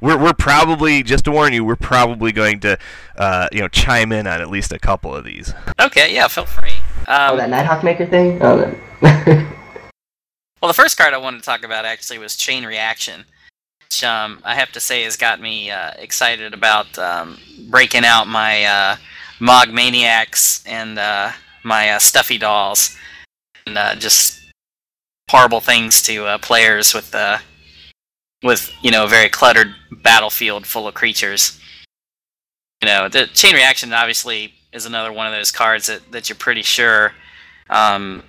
We're, 0.00 0.16
we're 0.16 0.32
probably 0.32 1.02
just 1.02 1.26
to 1.26 1.30
warn 1.30 1.52
you, 1.52 1.62
we're 1.62 1.76
probably 1.76 2.32
going 2.32 2.60
to 2.60 2.78
uh, 3.18 3.48
you 3.52 3.60
know 3.60 3.68
chime 3.68 4.12
in 4.12 4.26
on 4.26 4.40
at 4.40 4.48
least 4.48 4.72
a 4.72 4.78
couple 4.78 5.14
of 5.14 5.24
these. 5.26 5.52
Okay, 5.78 6.14
yeah, 6.14 6.26
feel 6.28 6.46
free. 6.46 6.78
Um, 7.06 7.32
oh, 7.32 7.36
that 7.36 7.50
Nighthawk 7.50 7.84
Maker 7.84 8.06
thing? 8.06 8.40
Oh, 8.40 8.74
no. 9.02 9.52
Well, 10.60 10.68
the 10.68 10.74
first 10.74 10.96
card 10.96 11.12
I 11.12 11.18
wanted 11.18 11.38
to 11.38 11.44
talk 11.44 11.64
about 11.64 11.84
actually 11.84 12.18
was 12.18 12.34
Chain 12.34 12.64
Reaction, 12.64 13.24
which 13.84 14.02
um, 14.02 14.40
I 14.42 14.54
have 14.54 14.72
to 14.72 14.80
say 14.80 15.02
has 15.02 15.16
got 15.16 15.40
me 15.40 15.70
uh, 15.70 15.90
excited 15.98 16.54
about 16.54 16.98
um, 16.98 17.38
breaking 17.68 18.06
out 18.06 18.26
my 18.26 18.64
uh, 18.64 18.96
Mogg 19.38 19.72
Maniacs 19.72 20.64
and 20.66 20.98
uh, 20.98 21.32
my 21.62 21.90
uh, 21.90 21.98
Stuffy 21.98 22.38
Dolls, 22.38 22.96
and 23.66 23.76
uh, 23.76 23.94
just 23.96 24.40
horrible 25.30 25.60
things 25.60 26.00
to 26.02 26.24
uh, 26.24 26.38
players 26.38 26.94
with 26.94 27.14
uh, 27.14 27.36
with 28.42 28.72
you 28.80 28.90
know 28.90 29.04
a 29.04 29.08
very 29.08 29.28
cluttered 29.28 29.74
battlefield 30.02 30.66
full 30.66 30.88
of 30.88 30.94
creatures. 30.94 31.60
You 32.80 32.88
know, 32.88 33.08
the 33.10 33.26
Chain 33.26 33.54
Reaction 33.54 33.92
obviously 33.92 34.54
is 34.72 34.86
another 34.86 35.12
one 35.12 35.26
of 35.26 35.34
those 35.34 35.50
cards 35.50 35.86
that, 35.86 36.12
that 36.12 36.28
you're 36.30 36.36
pretty 36.36 36.62
sure 36.62 37.12
um, 37.68 38.22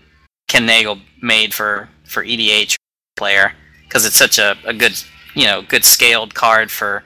Ken 0.47 0.65
Nagle 0.65 0.99
made 1.21 1.53
for 1.53 1.89
for 2.07 2.23
EDH 2.23 2.75
player 3.15 3.53
because 3.83 4.05
it's 4.05 4.15
such 4.15 4.37
a, 4.39 4.55
a 4.65 4.73
good 4.73 4.93
you 5.33 5.45
know 5.45 5.61
good 5.61 5.83
scaled 5.83 6.33
card 6.33 6.71
for 6.71 7.03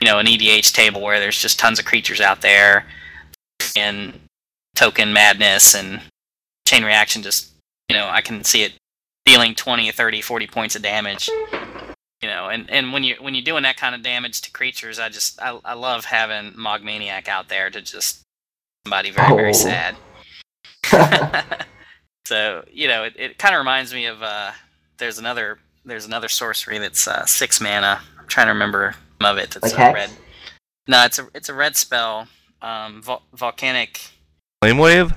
you 0.00 0.06
know 0.06 0.18
an 0.18 0.26
EDH 0.26 0.72
table 0.72 1.00
where 1.00 1.20
there's 1.20 1.40
just 1.40 1.58
tons 1.58 1.78
of 1.78 1.84
creatures 1.84 2.20
out 2.20 2.40
there 2.40 2.86
and 3.76 4.18
token 4.74 5.12
madness 5.12 5.74
and 5.74 6.00
chain 6.66 6.84
reaction 6.84 7.22
just 7.22 7.52
you 7.88 7.96
know 7.96 8.08
I 8.08 8.20
can 8.20 8.44
see 8.44 8.62
it 8.62 8.72
dealing 9.24 9.54
20 9.54 9.90
30 9.90 10.20
40 10.20 10.46
points 10.48 10.76
of 10.76 10.82
damage 10.82 11.28
you 11.28 12.28
know 12.28 12.48
and, 12.48 12.68
and 12.70 12.92
when 12.92 13.04
you 13.04 13.16
when 13.20 13.34
you're 13.34 13.44
doing 13.44 13.62
that 13.62 13.76
kind 13.76 13.94
of 13.94 14.02
damage 14.02 14.40
to 14.42 14.50
creatures 14.50 14.98
I 14.98 15.08
just 15.08 15.40
I, 15.40 15.58
I 15.64 15.74
love 15.74 16.04
having 16.04 16.52
Mogg 16.56 16.82
Maniac 16.82 17.28
out 17.28 17.48
there 17.48 17.70
to 17.70 17.80
just 17.80 18.22
somebody 18.86 19.10
very 19.10 19.34
very 19.34 19.50
Oh. 19.50 19.52
sad 19.52 19.96
so 22.26 22.64
you 22.70 22.88
know, 22.88 23.04
it, 23.04 23.14
it 23.16 23.38
kind 23.38 23.54
of 23.54 23.58
reminds 23.58 23.92
me 23.92 24.06
of 24.06 24.22
uh, 24.22 24.52
there's 24.98 25.18
another 25.18 25.58
there's 25.84 26.06
another 26.06 26.28
sorcery 26.28 26.78
that's 26.78 27.06
uh, 27.06 27.24
six 27.26 27.60
mana. 27.60 28.00
I'm 28.18 28.26
trying 28.26 28.46
to 28.46 28.52
remember 28.52 28.94
of 29.22 29.38
it. 29.38 29.50
That's 29.52 29.72
like 29.72 29.90
uh, 29.90 29.92
red. 29.92 30.10
No, 30.86 31.04
it's 31.04 31.18
a 31.18 31.28
it's 31.34 31.48
a 31.48 31.54
red 31.54 31.76
spell. 31.76 32.28
Um, 32.62 33.02
vol- 33.02 33.22
volcanic 33.34 34.00
Flame 34.62 34.78
wave. 34.78 35.12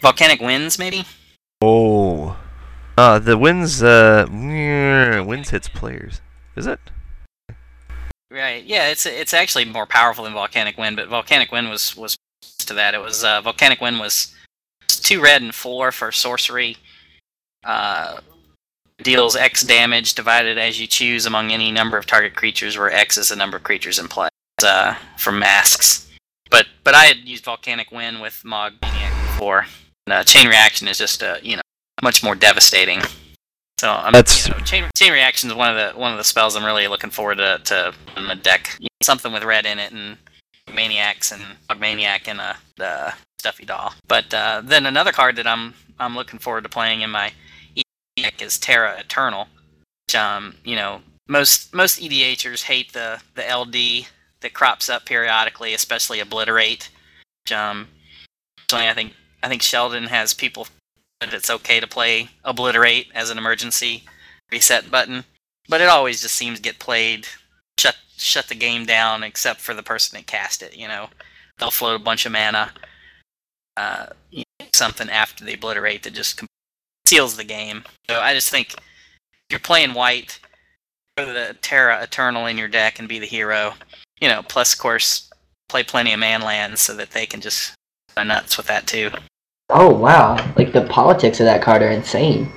volcanic 0.00 0.40
winds 0.40 0.78
maybe. 0.78 1.04
Oh. 1.62 2.36
Uh, 2.98 3.18
the 3.18 3.38
winds. 3.38 3.82
Uh, 3.82 4.26
winds 4.30 5.50
hits 5.50 5.68
players. 5.68 6.20
Is 6.56 6.66
it? 6.66 6.78
Right. 8.30 8.64
Yeah, 8.64 8.88
it's 8.88 9.06
it's 9.06 9.32
actually 9.34 9.64
more 9.64 9.86
powerful 9.86 10.24
than 10.24 10.34
volcanic 10.34 10.76
wind, 10.76 10.96
but 10.96 11.08
volcanic 11.08 11.52
wind 11.52 11.70
was 11.70 11.96
was 11.96 12.16
to 12.58 12.74
that. 12.74 12.94
It 12.94 13.00
was 13.00 13.24
uh, 13.24 13.40
volcanic 13.40 13.80
wind 13.80 13.98
was 13.98 14.34
two 15.00 15.20
red 15.22 15.42
and 15.42 15.54
four 15.54 15.92
for 15.92 16.12
sorcery. 16.12 16.76
Uh, 17.64 18.20
deals 19.02 19.36
X 19.36 19.62
damage 19.62 20.14
divided 20.14 20.58
as 20.58 20.80
you 20.80 20.86
choose 20.86 21.26
among 21.26 21.50
any 21.52 21.72
number 21.72 21.96
of 21.96 22.06
target 22.06 22.34
creatures, 22.34 22.76
where 22.78 22.90
X 22.90 23.16
is 23.16 23.28
the 23.28 23.36
number 23.36 23.56
of 23.56 23.62
creatures 23.62 23.98
in 23.98 24.08
play. 24.08 24.28
Uh, 24.64 24.94
for 25.16 25.32
masks, 25.32 26.08
but 26.48 26.66
but 26.84 26.94
I 26.94 27.06
had 27.06 27.16
used 27.28 27.44
volcanic 27.44 27.90
wind 27.90 28.20
with 28.20 28.44
Mogg 28.44 28.74
Maniac 28.80 29.12
before. 29.26 29.66
And, 30.06 30.14
uh, 30.14 30.22
chain 30.22 30.46
reaction 30.46 30.86
is 30.86 30.98
just 30.98 31.20
uh, 31.20 31.38
you 31.42 31.56
know 31.56 31.62
much 32.00 32.22
more 32.22 32.36
devastating. 32.36 33.00
So 33.80 33.90
I'm, 33.90 34.12
That's- 34.12 34.46
you 34.46 34.54
know, 34.54 34.60
chain, 34.60 34.84
chain 34.96 35.12
reaction 35.12 35.50
is 35.50 35.56
one 35.56 35.76
of 35.76 35.94
the 35.94 35.98
one 35.98 36.12
of 36.12 36.18
the 36.18 36.22
spells 36.22 36.54
I'm 36.54 36.64
really 36.64 36.86
looking 36.86 37.10
forward 37.10 37.38
to 37.38 37.60
to 37.64 37.92
in 38.16 38.28
the 38.28 38.36
deck. 38.36 38.76
You 38.78 38.84
know, 38.84 39.02
something 39.02 39.32
with 39.32 39.42
red 39.42 39.66
in 39.66 39.80
it 39.80 39.90
and 39.90 40.16
maniacs 40.72 41.32
and 41.32 41.42
Mogg 41.68 41.80
maniac 41.80 42.28
and 42.28 42.40
a 42.40 42.56
the 42.76 43.14
stuffy 43.42 43.64
doll. 43.64 43.92
But 44.06 44.32
uh, 44.32 44.62
then 44.64 44.86
another 44.86 45.10
card 45.10 45.34
that 45.34 45.48
I'm 45.48 45.74
I'm 45.98 46.14
looking 46.14 46.38
forward 46.38 46.62
to 46.62 46.70
playing 46.70 47.00
in 47.00 47.10
my 47.10 47.32
deck 48.16 48.40
is 48.40 48.56
Terra 48.56 49.00
Eternal. 49.00 49.48
Which, 50.06 50.14
um, 50.14 50.54
you 50.64 50.76
know, 50.76 51.00
most 51.28 51.74
most 51.74 52.00
EDHers 52.00 52.62
hate 52.62 52.92
the 52.92 53.20
the 53.34 53.42
LD 53.42 54.06
that 54.42 54.54
crops 54.54 54.88
up 54.88 55.06
periodically, 55.06 55.74
especially 55.74 56.20
obliterate. 56.20 56.88
Which, 57.44 57.52
um, 57.52 57.88
I 58.72 58.94
think 58.94 59.12
I 59.42 59.48
think 59.48 59.62
Sheldon 59.62 60.04
has 60.04 60.34
people 60.34 60.68
that 61.20 61.34
it's 61.34 61.50
okay 61.50 61.80
to 61.80 61.86
play 61.88 62.28
obliterate 62.44 63.08
as 63.12 63.30
an 63.30 63.38
emergency 63.38 64.04
reset 64.52 64.88
button, 64.88 65.24
but 65.68 65.80
it 65.80 65.88
always 65.88 66.22
just 66.22 66.36
seems 66.36 66.58
to 66.58 66.62
get 66.62 66.78
played 66.78 67.26
shut 67.76 67.96
shut 68.16 68.46
the 68.46 68.54
game 68.54 68.86
down 68.86 69.24
except 69.24 69.60
for 69.60 69.74
the 69.74 69.82
person 69.82 70.16
that 70.16 70.28
cast 70.28 70.62
it. 70.62 70.76
You 70.76 70.86
know, 70.86 71.08
they'll 71.58 71.72
float 71.72 72.00
a 72.00 72.04
bunch 72.04 72.24
of 72.24 72.30
mana, 72.32 72.72
uh, 73.76 74.06
you 74.30 74.44
know, 74.60 74.66
something 74.74 75.08
after 75.08 75.44
they 75.44 75.54
obliterate 75.54 76.02
that 76.02 76.14
just 76.14 76.42
seals 77.06 77.36
the 77.36 77.44
game. 77.44 77.84
So 78.08 78.20
I 78.20 78.34
just 78.34 78.50
think 78.50 78.74
if 78.74 78.80
you're 79.50 79.60
playing 79.60 79.94
white, 79.94 80.38
throw 81.16 81.26
the 81.26 81.56
Terra 81.60 82.02
Eternal 82.02 82.46
in 82.46 82.58
your 82.58 82.68
deck 82.68 82.98
and 82.98 83.08
be 83.08 83.18
the 83.18 83.26
hero. 83.26 83.74
You 84.20 84.28
know, 84.28 84.42
plus 84.42 84.72
of 84.72 84.78
course 84.78 85.30
play 85.68 85.82
plenty 85.82 86.12
of 86.12 86.20
man 86.20 86.42
lands 86.42 86.80
so 86.80 86.94
that 86.96 87.10
they 87.10 87.26
can 87.26 87.40
just 87.40 87.74
go 88.14 88.22
nuts 88.22 88.56
with 88.56 88.66
that 88.66 88.86
too. 88.86 89.10
oh 89.70 89.92
wow! 89.92 90.36
Like 90.56 90.72
the 90.72 90.86
politics 90.86 91.40
of 91.40 91.46
that 91.46 91.62
card 91.62 91.82
are 91.82 91.90
insane. 91.90 92.50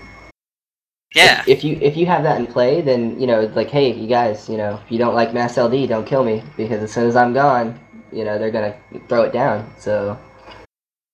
Yeah. 1.15 1.41
If, 1.41 1.47
if 1.47 1.63
you 1.63 1.79
if 1.81 1.97
you 1.97 2.05
have 2.07 2.23
that 2.23 2.39
in 2.39 2.45
play, 2.45 2.81
then 2.81 3.19
you 3.19 3.25
know 3.25 3.39
it's 3.39 3.55
like, 3.55 3.69
hey, 3.69 3.93
you 3.93 4.07
guys, 4.07 4.49
you 4.49 4.57
know, 4.57 4.79
if 4.85 4.91
you 4.91 4.97
don't 4.97 5.15
like 5.15 5.33
Mass 5.33 5.57
LD, 5.57 5.87
don't 5.87 6.05
kill 6.05 6.23
me 6.23 6.43
because 6.57 6.83
as 6.83 6.91
soon 6.91 7.07
as 7.07 7.15
I'm 7.15 7.33
gone, 7.33 7.79
you 8.11 8.25
know, 8.25 8.37
they're 8.37 8.51
gonna 8.51 8.75
throw 9.07 9.23
it 9.23 9.31
down. 9.31 9.73
So 9.79 10.19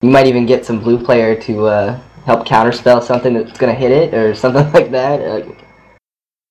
you 0.02 0.10
might 0.10 0.28
even 0.28 0.46
get 0.46 0.66
some 0.66 0.80
blue 0.80 1.04
player 1.04 1.40
to 1.42 1.68
uh, 1.68 2.00
help 2.26 2.48
counterspell 2.48 3.04
something 3.04 3.34
that's 3.34 3.58
gonna 3.58 3.74
hit 3.74 3.92
it 3.92 4.14
or 4.14 4.34
something 4.44 4.72
like 4.74 4.92
that. 4.92 5.22
Like, 5.22 5.58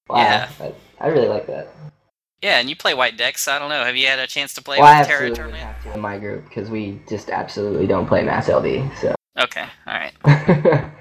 wow, 0.08 0.16
Yeah. 0.16 0.48
I, 0.60 0.72
I 1.00 1.08
really 1.08 1.28
like 1.28 1.46
that. 1.46 1.68
Yeah, 2.42 2.58
and 2.58 2.70
you 2.70 2.76
play 2.76 2.94
white 2.94 3.18
decks. 3.18 3.46
I 3.48 3.58
don't 3.58 3.68
know. 3.68 3.84
Have 3.84 3.96
you 3.96 4.06
had 4.06 4.18
a 4.18 4.26
chance 4.26 4.54
to 4.54 4.62
play 4.62 4.78
well, 4.78 4.86
I 4.86 5.00
with 5.00 5.08
Terra 5.08 5.28
absolutely 5.28 5.36
Tournament? 5.36 5.62
have 5.62 5.82
to 5.84 5.92
in 5.94 6.00
my 6.00 6.18
group 6.18 6.44
because 6.48 6.70
we 6.70 6.98
just 7.06 7.28
absolutely 7.28 7.86
don't 7.86 8.06
play 8.06 8.22
Mass 8.22 8.48
LD. 8.48 8.90
So. 8.98 9.14
Okay, 9.38 9.66
all 9.86 9.92
right. 9.94 10.84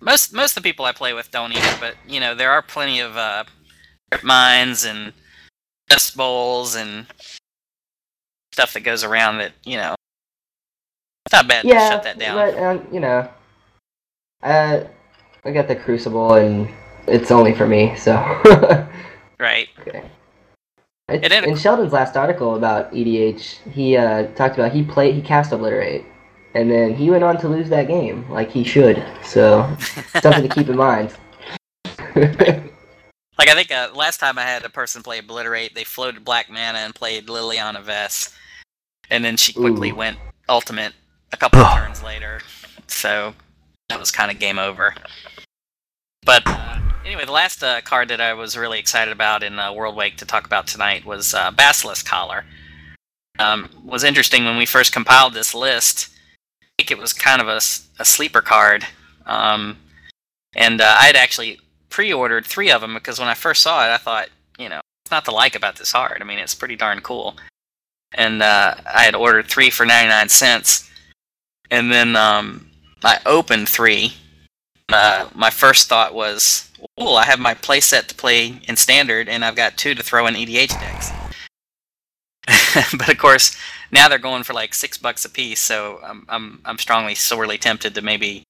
Most 0.00 0.32
most 0.32 0.56
of 0.56 0.62
the 0.62 0.68
people 0.68 0.84
I 0.84 0.92
play 0.92 1.12
with 1.12 1.30
don't 1.32 1.52
either, 1.52 1.76
but 1.80 1.96
you 2.06 2.20
know 2.20 2.32
there 2.34 2.52
are 2.52 2.62
plenty 2.62 3.00
of 3.00 3.16
uh, 3.16 3.42
mines 4.22 4.84
and 4.84 5.12
dust 5.88 6.16
bowls 6.16 6.76
and 6.76 7.06
stuff 8.52 8.72
that 8.74 8.80
goes 8.84 9.02
around 9.02 9.38
that 9.38 9.52
you 9.64 9.76
know. 9.76 9.96
It's 11.28 11.34
not 11.34 11.46
bad 11.46 11.60
to 11.60 11.68
yeah, 11.68 11.90
shut 11.90 12.04
that 12.04 12.18
down. 12.18 12.36
but 12.36 12.58
um, 12.58 12.88
you 12.90 13.00
know, 13.00 13.28
uh, 14.42 14.80
I 15.44 15.50
got 15.50 15.68
the 15.68 15.76
Crucible 15.76 16.32
and 16.32 16.66
it's 17.06 17.30
only 17.30 17.54
for 17.54 17.66
me, 17.66 17.94
so. 17.96 18.14
Right. 19.38 19.68
okay. 19.80 20.02
In 21.08 21.54
Sheldon's 21.54 21.92
last 21.92 22.16
article 22.16 22.56
about 22.56 22.90
EDH, 22.92 23.70
he 23.70 23.96
uh, 23.96 24.28
talked 24.28 24.54
about 24.54 24.72
he 24.72 24.82
played 24.82 25.14
he 25.14 25.20
cast 25.20 25.52
Obliterate, 25.52 26.06
and 26.54 26.70
then 26.70 26.94
he 26.94 27.10
went 27.10 27.22
on 27.22 27.38
to 27.40 27.48
lose 27.48 27.68
that 27.68 27.88
game 27.88 28.28
like 28.30 28.50
he 28.50 28.64
should. 28.64 29.04
So 29.22 29.70
something 30.22 30.42
to 30.42 30.48
keep 30.48 30.68
in 30.70 30.76
mind. 30.76 31.14
Like 33.38 33.50
I 33.50 33.54
think 33.54 33.70
uh, 33.70 33.90
last 33.94 34.18
time 34.18 34.36
I 34.36 34.42
had 34.42 34.64
a 34.64 34.68
person 34.68 35.00
play 35.00 35.20
Obliterate, 35.20 35.72
they 35.72 35.84
floated 35.84 36.24
Black 36.24 36.50
Mana 36.50 36.78
and 36.78 36.92
played 36.92 37.28
Liliana 37.28 37.80
Vess, 37.80 38.34
and 39.10 39.24
then 39.24 39.36
she 39.36 39.52
quickly 39.52 39.92
Ooh. 39.92 39.94
went 39.94 40.18
Ultimate 40.48 40.92
a 41.32 41.36
couple 41.36 41.60
of 41.60 41.76
turns 41.76 42.02
later. 42.02 42.40
So 42.86 43.34
that 43.88 43.98
was 43.98 44.10
kind 44.10 44.30
of 44.30 44.38
game 44.38 44.58
over. 44.58 44.94
But 46.24 46.42
uh, 46.46 46.78
anyway, 47.04 47.24
the 47.24 47.32
last 47.32 47.62
uh, 47.62 47.80
card 47.80 48.08
that 48.08 48.20
I 48.20 48.34
was 48.34 48.56
really 48.56 48.78
excited 48.78 49.12
about 49.12 49.42
in 49.42 49.58
uh, 49.58 49.72
Worldwake 49.72 50.16
to 50.16 50.26
talk 50.26 50.46
about 50.46 50.66
tonight 50.66 51.04
was 51.04 51.34
uh, 51.34 51.50
Basilisk 51.50 52.06
Collar. 52.06 52.44
Um, 53.38 53.70
was 53.84 54.04
interesting 54.04 54.44
when 54.44 54.56
we 54.56 54.66
first 54.66 54.92
compiled 54.92 55.32
this 55.32 55.54
list. 55.54 56.10
I 56.62 56.66
think 56.78 56.90
it 56.90 56.98
was 56.98 57.12
kind 57.12 57.40
of 57.40 57.48
a, 57.48 57.60
a 57.98 58.04
sleeper 58.04 58.40
card. 58.40 58.84
Um, 59.26 59.78
and 60.56 60.80
uh, 60.80 60.96
I 60.98 61.06
had 61.06 61.16
actually 61.16 61.60
pre-ordered 61.88 62.44
three 62.44 62.70
of 62.70 62.80
them 62.80 62.94
because 62.94 63.18
when 63.18 63.28
I 63.28 63.34
first 63.34 63.62
saw 63.62 63.86
it, 63.86 63.92
I 63.92 63.96
thought, 63.96 64.28
you 64.58 64.68
know, 64.68 64.80
it's 65.04 65.10
not 65.10 65.24
to 65.26 65.30
like 65.30 65.54
about 65.54 65.76
this 65.76 65.92
card. 65.92 66.18
I 66.20 66.24
mean, 66.24 66.38
it's 66.38 66.54
pretty 66.54 66.76
darn 66.76 67.00
cool. 67.00 67.36
And 68.14 68.42
uh, 68.42 68.74
I 68.92 69.04
had 69.04 69.14
ordered 69.14 69.46
three 69.46 69.70
for 69.70 69.86
99 69.86 70.28
cents. 70.28 70.87
And 71.70 71.92
then 71.92 72.16
um, 72.16 72.70
I 73.04 73.18
opened 73.26 73.68
three. 73.68 74.14
Uh, 74.88 75.28
my 75.34 75.50
first 75.50 75.88
thought 75.88 76.14
was, 76.14 76.70
"Cool! 76.98 77.16
I 77.16 77.24
have 77.24 77.38
my 77.38 77.54
playset 77.54 78.06
to 78.06 78.14
play 78.14 78.60
in 78.66 78.76
standard, 78.76 79.28
and 79.28 79.44
I've 79.44 79.56
got 79.56 79.76
two 79.76 79.94
to 79.94 80.02
throw 80.02 80.26
in 80.26 80.34
EDH 80.34 80.78
decks." 80.80 81.12
but 82.96 83.10
of 83.10 83.18
course, 83.18 83.56
now 83.90 84.08
they're 84.08 84.18
going 84.18 84.42
for 84.42 84.54
like 84.54 84.74
six 84.74 84.96
bucks 84.96 85.24
a 85.24 85.30
piece, 85.30 85.60
so 85.60 86.00
I'm 86.02 86.24
I'm 86.28 86.60
I'm 86.64 86.78
strongly 86.78 87.14
sorely 87.14 87.58
tempted 87.58 87.94
to 87.94 88.02
maybe 88.02 88.44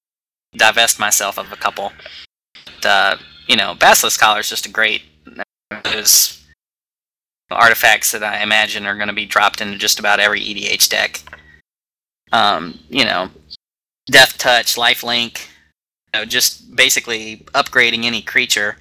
divest 0.56 0.98
myself 0.98 1.38
of 1.38 1.52
a 1.52 1.56
couple. 1.56 1.92
But, 2.64 2.86
uh, 2.86 3.16
you 3.46 3.56
know, 3.56 3.74
Basilisk 3.74 4.20
Collar 4.20 4.40
is 4.40 4.48
just 4.48 4.66
a 4.66 4.70
great 4.70 5.02
those 5.84 6.44
artifacts 7.50 8.12
that 8.12 8.22
I 8.22 8.42
imagine 8.42 8.86
are 8.86 8.96
going 8.96 9.08
to 9.08 9.14
be 9.14 9.26
dropped 9.26 9.60
into 9.60 9.78
just 9.78 9.98
about 9.98 10.20
every 10.20 10.40
EDH 10.40 10.88
deck. 10.88 11.20
Um, 12.32 12.78
you 12.88 13.04
know, 13.04 13.30
Death 14.06 14.38
Touch, 14.38 14.76
Life 14.76 15.02
Link, 15.02 15.48
you 16.14 16.20
know, 16.20 16.24
just 16.24 16.74
basically 16.74 17.38
upgrading 17.54 18.04
any 18.04 18.22
creature 18.22 18.76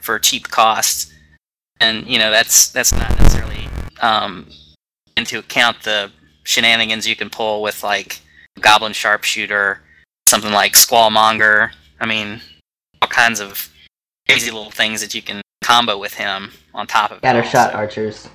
for 0.00 0.18
cheap 0.18 0.48
costs, 0.48 1.12
and 1.80 2.06
you 2.06 2.18
know 2.18 2.30
that's 2.30 2.70
that's 2.70 2.92
not 2.92 3.10
necessarily 3.18 3.68
um, 4.00 4.46
into 5.16 5.38
account 5.38 5.82
the 5.82 6.10
shenanigans 6.44 7.06
you 7.06 7.16
can 7.16 7.28
pull 7.28 7.62
with 7.62 7.82
like 7.82 8.20
Goblin 8.60 8.92
Sharpshooter, 8.92 9.82
something 10.26 10.52
like 10.52 10.72
Squallmonger. 10.72 11.70
I 12.00 12.06
mean, 12.06 12.40
all 13.02 13.08
kinds 13.08 13.40
of 13.40 13.70
crazy 14.28 14.50
little 14.50 14.70
things 14.70 15.00
that 15.00 15.14
you 15.14 15.22
can 15.22 15.42
combo 15.62 15.98
with 15.98 16.14
him 16.14 16.52
on 16.74 16.86
top 16.86 17.10
of 17.10 17.18
it. 17.18 17.20
Scatter 17.20 17.44
shot 17.44 17.72
so- 17.72 17.76
archers. 17.76 18.28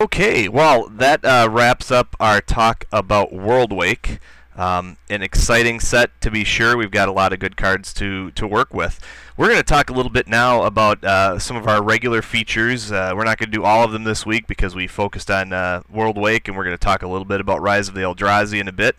Okay, 0.00 0.48
well, 0.48 0.88
that 0.88 1.22
uh, 1.26 1.46
wraps 1.50 1.90
up 1.90 2.16
our 2.18 2.40
talk 2.40 2.86
about 2.90 3.32
Worldwake. 3.32 4.18
Um, 4.56 4.96
an 5.10 5.22
exciting 5.22 5.78
set 5.78 6.18
to 6.22 6.30
be 6.30 6.42
sure. 6.42 6.74
We've 6.74 6.90
got 6.90 7.10
a 7.10 7.12
lot 7.12 7.34
of 7.34 7.38
good 7.38 7.58
cards 7.58 7.92
to, 7.94 8.30
to 8.30 8.46
work 8.46 8.72
with. 8.72 8.98
We're 9.36 9.48
going 9.48 9.58
to 9.58 9.62
talk 9.62 9.90
a 9.90 9.92
little 9.92 10.10
bit 10.10 10.26
now 10.26 10.62
about 10.62 11.04
uh, 11.04 11.38
some 11.38 11.54
of 11.54 11.68
our 11.68 11.82
regular 11.82 12.22
features. 12.22 12.90
Uh, 12.90 13.12
we're 13.14 13.24
not 13.24 13.36
going 13.36 13.50
to 13.50 13.58
do 13.58 13.62
all 13.62 13.84
of 13.84 13.92
them 13.92 14.04
this 14.04 14.24
week 14.24 14.46
because 14.46 14.74
we 14.74 14.86
focused 14.86 15.30
on 15.30 15.52
uh, 15.52 15.82
Worldwake, 15.92 16.48
and 16.48 16.56
we're 16.56 16.64
going 16.64 16.76
to 16.76 16.78
talk 16.78 17.02
a 17.02 17.08
little 17.08 17.26
bit 17.26 17.42
about 17.42 17.60
Rise 17.60 17.88
of 17.88 17.94
the 17.94 18.00
Eldrazi 18.00 18.58
in 18.58 18.68
a 18.68 18.72
bit. 18.72 18.98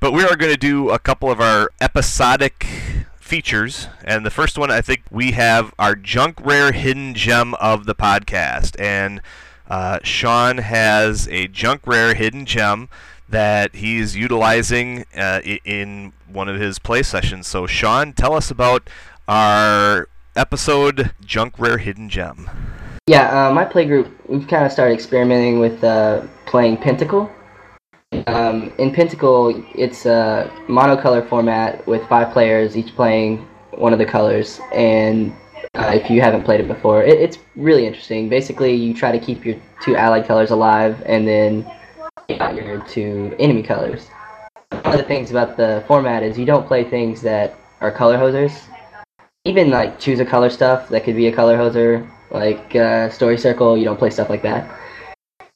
But 0.00 0.12
we 0.12 0.22
are 0.22 0.36
going 0.36 0.52
to 0.52 0.58
do 0.58 0.90
a 0.90 0.98
couple 0.98 1.30
of 1.30 1.40
our 1.40 1.70
episodic 1.80 2.66
features, 3.18 3.88
and 4.04 4.26
the 4.26 4.30
first 4.30 4.58
one 4.58 4.70
I 4.70 4.82
think 4.82 5.04
we 5.10 5.30
have 5.32 5.72
our 5.78 5.94
junk 5.94 6.44
rare 6.44 6.72
hidden 6.72 7.14
gem 7.14 7.54
of 7.54 7.86
the 7.86 7.94
podcast, 7.94 8.78
and 8.78 9.22
uh, 9.72 9.98
Sean 10.02 10.58
has 10.58 11.26
a 11.28 11.48
junk 11.48 11.86
rare 11.86 12.12
hidden 12.12 12.44
gem 12.44 12.90
that 13.30 13.74
he's 13.74 14.14
utilizing 14.14 15.06
uh, 15.16 15.40
in 15.64 16.12
one 16.30 16.46
of 16.46 16.60
his 16.60 16.78
play 16.78 17.02
sessions. 17.02 17.46
So, 17.46 17.66
Sean, 17.66 18.12
tell 18.12 18.34
us 18.34 18.50
about 18.50 18.90
our 19.26 20.08
episode 20.36 21.12
junk 21.24 21.58
rare 21.58 21.78
hidden 21.78 22.10
gem. 22.10 22.50
Yeah, 23.06 23.48
uh, 23.48 23.54
my 23.54 23.64
play 23.64 23.86
group, 23.86 24.14
we've 24.28 24.46
kind 24.46 24.66
of 24.66 24.72
started 24.72 24.92
experimenting 24.92 25.58
with 25.58 25.82
uh, 25.82 26.26
playing 26.44 26.76
Pentacle. 26.76 27.30
Um, 28.26 28.74
in 28.76 28.92
Pentacle, 28.92 29.64
it's 29.74 30.04
a 30.04 30.52
monocolor 30.68 31.26
format 31.26 31.86
with 31.86 32.06
five 32.08 32.30
players, 32.30 32.76
each 32.76 32.94
playing 32.94 33.38
one 33.70 33.94
of 33.94 33.98
the 33.98 34.04
colors. 34.04 34.60
And 34.74 35.34
uh, 35.74 35.92
if 35.94 36.10
you 36.10 36.20
haven't 36.20 36.44
played 36.44 36.60
it 36.60 36.68
before, 36.68 37.02
it, 37.02 37.18
it's 37.18 37.38
really 37.56 37.86
interesting. 37.86 38.28
Basically, 38.28 38.74
you 38.74 38.94
try 38.94 39.12
to 39.12 39.18
keep 39.18 39.44
your 39.44 39.56
two 39.82 39.96
allied 39.96 40.26
colors 40.26 40.50
alive, 40.50 41.02
and 41.06 41.26
then 41.26 41.70
your 42.28 42.80
two 42.86 43.34
enemy 43.38 43.62
colors. 43.62 44.08
One 44.70 44.94
of 44.94 44.98
the 44.98 45.04
things 45.04 45.30
about 45.30 45.56
the 45.56 45.84
format 45.86 46.22
is 46.22 46.38
you 46.38 46.46
don't 46.46 46.66
play 46.66 46.84
things 46.84 47.20
that 47.22 47.54
are 47.80 47.90
color 47.90 48.16
hosers. 48.16 48.62
Even 49.44 49.70
like 49.70 49.98
choose 49.98 50.20
a 50.20 50.24
color 50.24 50.50
stuff 50.50 50.88
that 50.88 51.04
could 51.04 51.16
be 51.16 51.26
a 51.26 51.32
color 51.32 51.56
hoser, 51.56 52.08
like 52.30 52.74
uh, 52.76 53.10
Story 53.10 53.36
Circle. 53.36 53.76
You 53.76 53.84
don't 53.84 53.98
play 53.98 54.10
stuff 54.10 54.30
like 54.30 54.42
that. 54.42 54.70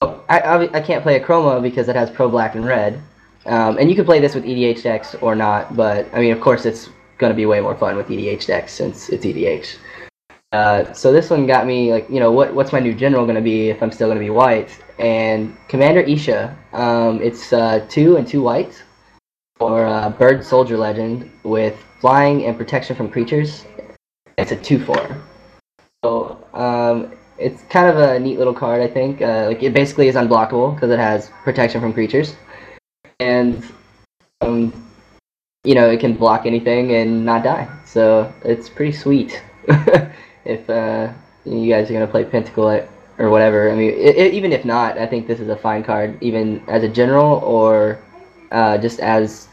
I, 0.02 0.40
I, 0.40 0.78
I 0.78 0.80
can't 0.80 1.02
play 1.02 1.18
Akroma 1.20 1.62
because 1.62 1.88
it 1.88 1.96
has 1.96 2.10
pro 2.10 2.28
black 2.28 2.54
and 2.54 2.64
red. 2.64 3.00
Um, 3.46 3.78
and 3.78 3.88
you 3.88 3.94
can 3.94 4.04
play 4.04 4.18
this 4.18 4.34
with 4.34 4.44
EDH 4.44 4.82
decks 4.82 5.14
or 5.16 5.36
not, 5.36 5.76
but 5.76 6.06
I 6.12 6.18
mean, 6.18 6.32
of 6.32 6.40
course, 6.40 6.66
it's 6.66 6.88
going 7.18 7.30
to 7.30 7.36
be 7.36 7.46
way 7.46 7.60
more 7.60 7.76
fun 7.76 7.96
with 7.96 8.08
EDH 8.08 8.46
decks 8.46 8.72
since 8.72 9.08
it's 9.08 9.24
EDH. 9.24 9.76
Uh, 10.52 10.92
so 10.92 11.12
this 11.12 11.28
one 11.28 11.46
got 11.46 11.66
me 11.66 11.92
like, 11.92 12.08
you 12.08 12.20
know, 12.20 12.30
what 12.30 12.54
what's 12.54 12.72
my 12.72 12.80
new 12.80 12.94
general 12.94 13.26
to 13.26 13.40
be 13.40 13.68
if 13.68 13.82
I'm 13.82 13.90
still 13.90 14.12
to 14.12 14.18
be 14.18 14.30
white? 14.30 14.70
And 14.98 15.56
Commander 15.68 16.04
Eesha, 16.04 16.54
um, 16.72 17.20
it's 17.20 17.52
uh, 17.52 17.84
two 17.88 18.16
and 18.16 18.26
two 18.26 18.42
white 18.42 18.82
for 19.56 19.84
uh, 19.86 20.10
Bird 20.10 20.44
Soldier 20.44 20.76
Legend 20.76 21.30
with 21.42 21.76
flying 22.00 22.44
and 22.44 22.56
protection 22.56 22.94
from 22.94 23.10
creatures. 23.10 23.64
It's 24.38 24.52
a 24.52 24.56
two 24.56 24.78
four. 24.78 25.20
So 26.04 26.42
um, 26.54 27.12
it's 27.38 27.62
kind 27.64 27.88
of 27.88 27.98
a 27.98 28.18
neat 28.20 28.38
little 28.38 28.54
card, 28.54 28.80
I 28.80 28.86
think. 28.88 29.20
Uh, 29.20 29.46
like 29.48 29.62
it 29.62 29.74
basically 29.74 30.08
is 30.08 30.14
unblockable 30.14 30.74
because 30.74 30.90
it 30.90 30.98
has 30.98 31.30
protection 31.42 31.80
from 31.80 31.92
creatures, 31.92 32.36
and 33.18 33.64
um, 34.42 34.72
you 35.64 35.74
know 35.74 35.90
it 35.90 35.98
can 35.98 36.14
block 36.14 36.46
anything 36.46 36.92
and 36.92 37.24
not 37.26 37.42
die. 37.42 37.68
So 37.84 38.32
it's 38.44 38.68
pretty 38.68 38.92
sweet. 38.92 39.42
if 40.46 40.68
uh, 40.70 41.12
you 41.44 41.68
guys 41.72 41.90
are 41.90 41.92
gonna 41.92 42.06
play 42.06 42.24
Pentacle 42.24 42.68
at- 42.70 42.88
or 43.18 43.30
whatever, 43.30 43.70
I 43.70 43.74
mean, 43.74 43.92
i 43.94 44.22
i 44.24 44.26
even 44.28 44.52
if 44.52 44.64
not, 44.64 44.98
I 44.98 45.06
think 45.06 45.26
this 45.26 45.40
is 45.40 45.48
a 45.48 45.56
fine 45.56 45.82
card, 45.82 46.18
even 46.22 46.62
as 46.68 46.82
a 46.82 46.88
general 46.88 47.38
or 47.38 47.98
uh, 48.52 48.78
just 48.78 49.00
as 49.00 49.48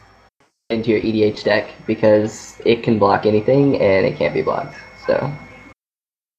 into 0.69 0.89
your 0.91 1.01
EDH 1.01 1.43
deck 1.43 1.69
because 1.85 2.59
it 2.65 2.83
can 2.83 2.97
block 2.97 3.25
anything 3.25 3.79
and 3.81 4.05
it 4.05 4.17
can't 4.17 4.33
be 4.33 4.41
blocked. 4.41 4.75
So. 5.05 5.31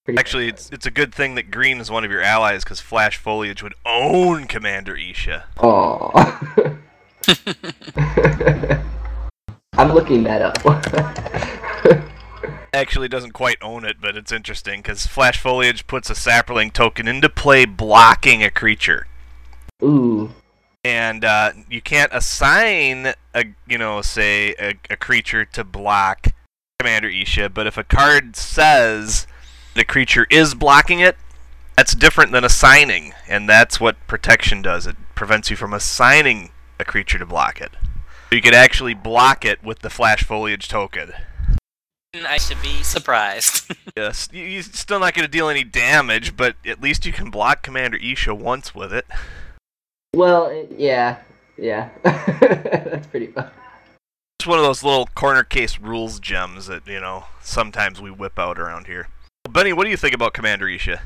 pretty- 0.04 0.18
Actually, 0.18 0.48
it's 0.48 0.70
it's 0.70 0.86
a 0.86 0.90
good 0.90 1.14
thing 1.14 1.34
that 1.36 1.50
green 1.50 1.78
is 1.80 1.90
one 1.90 2.04
of 2.04 2.10
your 2.10 2.22
allies 2.22 2.64
because 2.64 2.80
Flash 2.80 3.16
Foliage 3.16 3.62
would 3.62 3.74
own 3.86 4.46
Commander 4.46 4.96
Eesha. 4.96 5.44
Aw. 5.58 6.80
I'm 9.76 9.92
looking 9.92 10.22
that 10.24 10.42
up. 10.42 11.60
actually 12.74 13.08
doesn't 13.08 13.32
quite 13.32 13.58
own 13.62 13.84
it, 13.84 14.00
but 14.00 14.16
it's 14.16 14.32
interesting 14.32 14.80
because 14.80 15.06
Flash 15.06 15.38
Foliage 15.38 15.86
puts 15.86 16.10
a 16.10 16.14
Saproling 16.14 16.72
token 16.72 17.08
into 17.08 17.28
play 17.28 17.64
blocking 17.64 18.42
a 18.42 18.50
creature. 18.50 19.06
Ooh. 19.82 20.32
And 20.84 21.24
uh, 21.24 21.52
you 21.70 21.80
can't 21.80 22.12
assign 22.12 23.14
a, 23.34 23.44
you 23.66 23.78
know, 23.78 24.02
say 24.02 24.54
a, 24.58 24.74
a 24.90 24.96
creature 24.96 25.44
to 25.46 25.64
block 25.64 26.28
Commander 26.78 27.08
Eesha, 27.08 27.52
but 27.52 27.66
if 27.66 27.78
a 27.78 27.84
card 27.84 28.36
says 28.36 29.26
the 29.74 29.84
creature 29.84 30.26
is 30.30 30.54
blocking 30.54 31.00
it, 31.00 31.16
that's 31.76 31.94
different 31.94 32.32
than 32.32 32.44
assigning, 32.44 33.14
and 33.28 33.48
that's 33.48 33.80
what 33.80 33.96
protection 34.06 34.62
does. 34.62 34.86
It 34.86 34.96
prevents 35.14 35.50
you 35.50 35.56
from 35.56 35.72
assigning 35.72 36.50
a 36.78 36.84
creature 36.84 37.18
to 37.18 37.26
block 37.26 37.60
it. 37.60 37.72
You 38.30 38.40
could 38.40 38.54
actually 38.54 38.94
block 38.94 39.44
it 39.44 39.62
with 39.62 39.80
the 39.80 39.90
Flash 39.90 40.24
Foliage 40.24 40.68
token. 40.68 41.12
I 42.26 42.38
should 42.38 42.60
be 42.62 42.82
surprised. 42.82 43.72
Yes, 43.96 44.28
you- 44.32 44.42
you're 44.44 44.62
still 44.64 44.98
not 44.98 45.14
going 45.14 45.24
to 45.24 45.30
deal 45.30 45.48
any 45.48 45.62
damage, 45.62 46.36
but 46.36 46.56
at 46.66 46.80
least 46.82 47.06
you 47.06 47.12
can 47.12 47.30
block 47.30 47.62
Commander 47.62 47.96
Eesha 47.98 48.36
once 48.36 48.74
with 48.74 48.92
it. 48.92 49.06
Well, 50.14 50.66
yeah, 50.76 51.18
yeah. 51.56 51.90
That's 52.02 53.06
pretty 53.06 53.28
fun. 53.28 53.50
It's 54.40 54.48
one 54.48 54.58
of 54.58 54.64
those 54.64 54.82
little 54.82 55.06
corner 55.14 55.44
case 55.44 55.78
rules 55.78 56.18
gems 56.18 56.66
that, 56.66 56.86
you 56.88 57.00
know, 57.00 57.26
sometimes 57.40 58.00
we 58.00 58.10
whip 58.10 58.36
out 58.36 58.58
around 58.58 58.88
here. 58.88 59.06
Bennie, 59.48 59.72
what 59.72 59.84
do 59.84 59.90
you 59.90 59.96
think 59.96 60.14
about 60.14 60.34
Commander 60.34 60.66
Eesha? 60.66 61.00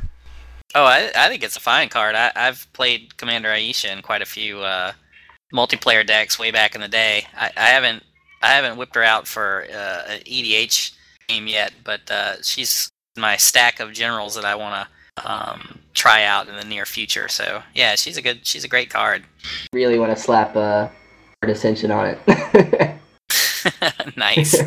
oh, 0.75 0.85
I, 0.85 1.11
I 1.15 1.29
think 1.29 1.43
it's 1.43 1.57
a 1.57 1.61
fine 1.61 1.89
card. 1.91 2.15
I, 2.15 2.33
I've 2.35 2.67
played 2.73 3.17
Commander 3.19 3.51
Eesha 3.51 3.93
in 3.93 4.01
quite 4.03 4.23
a 4.23 4.27
few 4.27 4.61
uh, 4.61 4.93
multiplayer 5.53 6.07
decks 6.07 6.39
way 6.39 6.51
back 6.51 6.75
in 6.75 6.81
the 6.81 6.89
day. 6.89 7.27
I, 7.37 7.51
I 7.57 7.67
haven't 7.67 8.03
I 8.43 8.49
haven't 8.49 8.77
whipped 8.79 8.95
her 8.95 9.03
out 9.03 9.27
for 9.27 9.67
uh, 9.71 10.03
an 10.09 10.21
EDH 10.21 10.93
game 11.29 11.47
yet, 11.47 11.73
but 11.85 12.01
uh, 12.11 12.43
she's 12.43 12.91
my 13.17 13.37
stack 13.37 13.81
of 13.81 13.93
generals 13.93 14.35
that 14.35 14.45
I 14.45 14.55
want 14.55 14.89
to 15.17 15.31
um, 15.31 15.79
try 15.95 16.25
out 16.25 16.49
in 16.49 16.57
the 16.57 16.65
near 16.65 16.87
future. 16.87 17.29
So 17.29 17.63
yeah, 17.75 17.95
she's 17.95 18.17
a 18.17 18.23
good 18.23 18.47
she's 18.47 18.65
a 18.65 18.69
great 18.69 18.91
card. 18.91 19.23
Really 19.73 19.99
want 19.99 20.17
to 20.17 20.21
slap 20.21 20.57
uh, 20.57 20.89
Art 21.43 21.51
Ascension 21.51 21.91
on 21.91 22.17
it. 22.17 22.97
nice. 24.17 24.61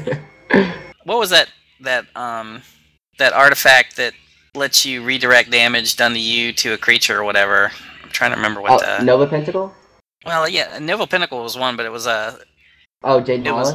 What 1.03 1.17
was 1.17 1.31
that 1.31 1.49
that 1.81 2.05
um 2.15 2.61
that 3.17 3.33
artifact 3.33 3.97
that 3.97 4.13
lets 4.53 4.85
you 4.85 5.03
redirect 5.03 5.49
damage 5.49 5.95
done 5.95 6.13
to 6.13 6.19
you 6.19 6.53
to 6.53 6.73
a 6.73 6.77
creature 6.77 7.19
or 7.19 7.23
whatever? 7.23 7.71
I'm 8.03 8.09
trying 8.09 8.31
to 8.31 8.37
remember 8.37 8.61
what 8.61 8.83
oh, 8.83 8.97
the 8.97 9.03
Nova 9.03 9.27
Pentacle? 9.27 9.73
Well, 10.25 10.47
yeah, 10.47 10.77
Nova 10.79 11.07
Pentacle 11.07 11.41
was 11.41 11.57
one, 11.57 11.75
but 11.75 11.85
it 11.85 11.91
was 11.91 12.05
a 12.05 12.39
Oh, 13.03 13.19
Jade 13.19 13.47
It 13.47 13.51
was- 13.51 13.73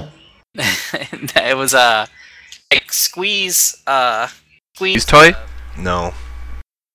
it 0.59 1.57
was 1.57 1.74
a 1.74 2.07
like 2.72 2.92
squeeze 2.92 3.82
uh 3.86 4.28
squeeze 4.74 5.02
Squeeze 5.02 5.04
toy? 5.04 5.28
uh, 5.30 5.46
No. 5.78 6.12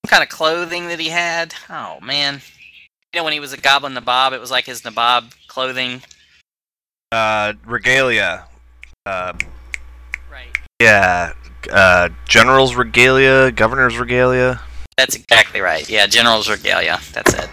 some 0.05 0.09
kind 0.09 0.23
of 0.23 0.29
clothing 0.29 0.87
that 0.87 0.99
he 0.99 1.09
had. 1.09 1.53
Oh 1.69 1.99
man. 2.01 2.41
You 3.13 3.19
know 3.19 3.23
when 3.25 3.33
he 3.33 3.39
was 3.39 3.51
a 3.53 3.57
goblin 3.57 3.93
nabob, 3.93 4.31
it 4.33 4.39
was 4.39 4.51
like 4.51 4.65
his 4.65 4.81
nabob 4.83 5.33
clothing. 5.47 6.01
Uh, 7.11 7.53
Regalia. 7.65 8.45
Uh, 9.05 9.33
Right. 10.31 10.55
yeah. 10.81 11.33
Uh, 11.69 12.09
General's 12.27 12.73
Regalia, 12.75 13.51
Governor's 13.51 13.97
Regalia. 13.97 14.61
That's 14.97 15.15
exactly 15.15 15.59
right. 15.61 15.87
Yeah, 15.89 16.07
General's 16.07 16.49
Regalia. 16.49 16.99
That's 17.11 17.33
it. 17.33 17.49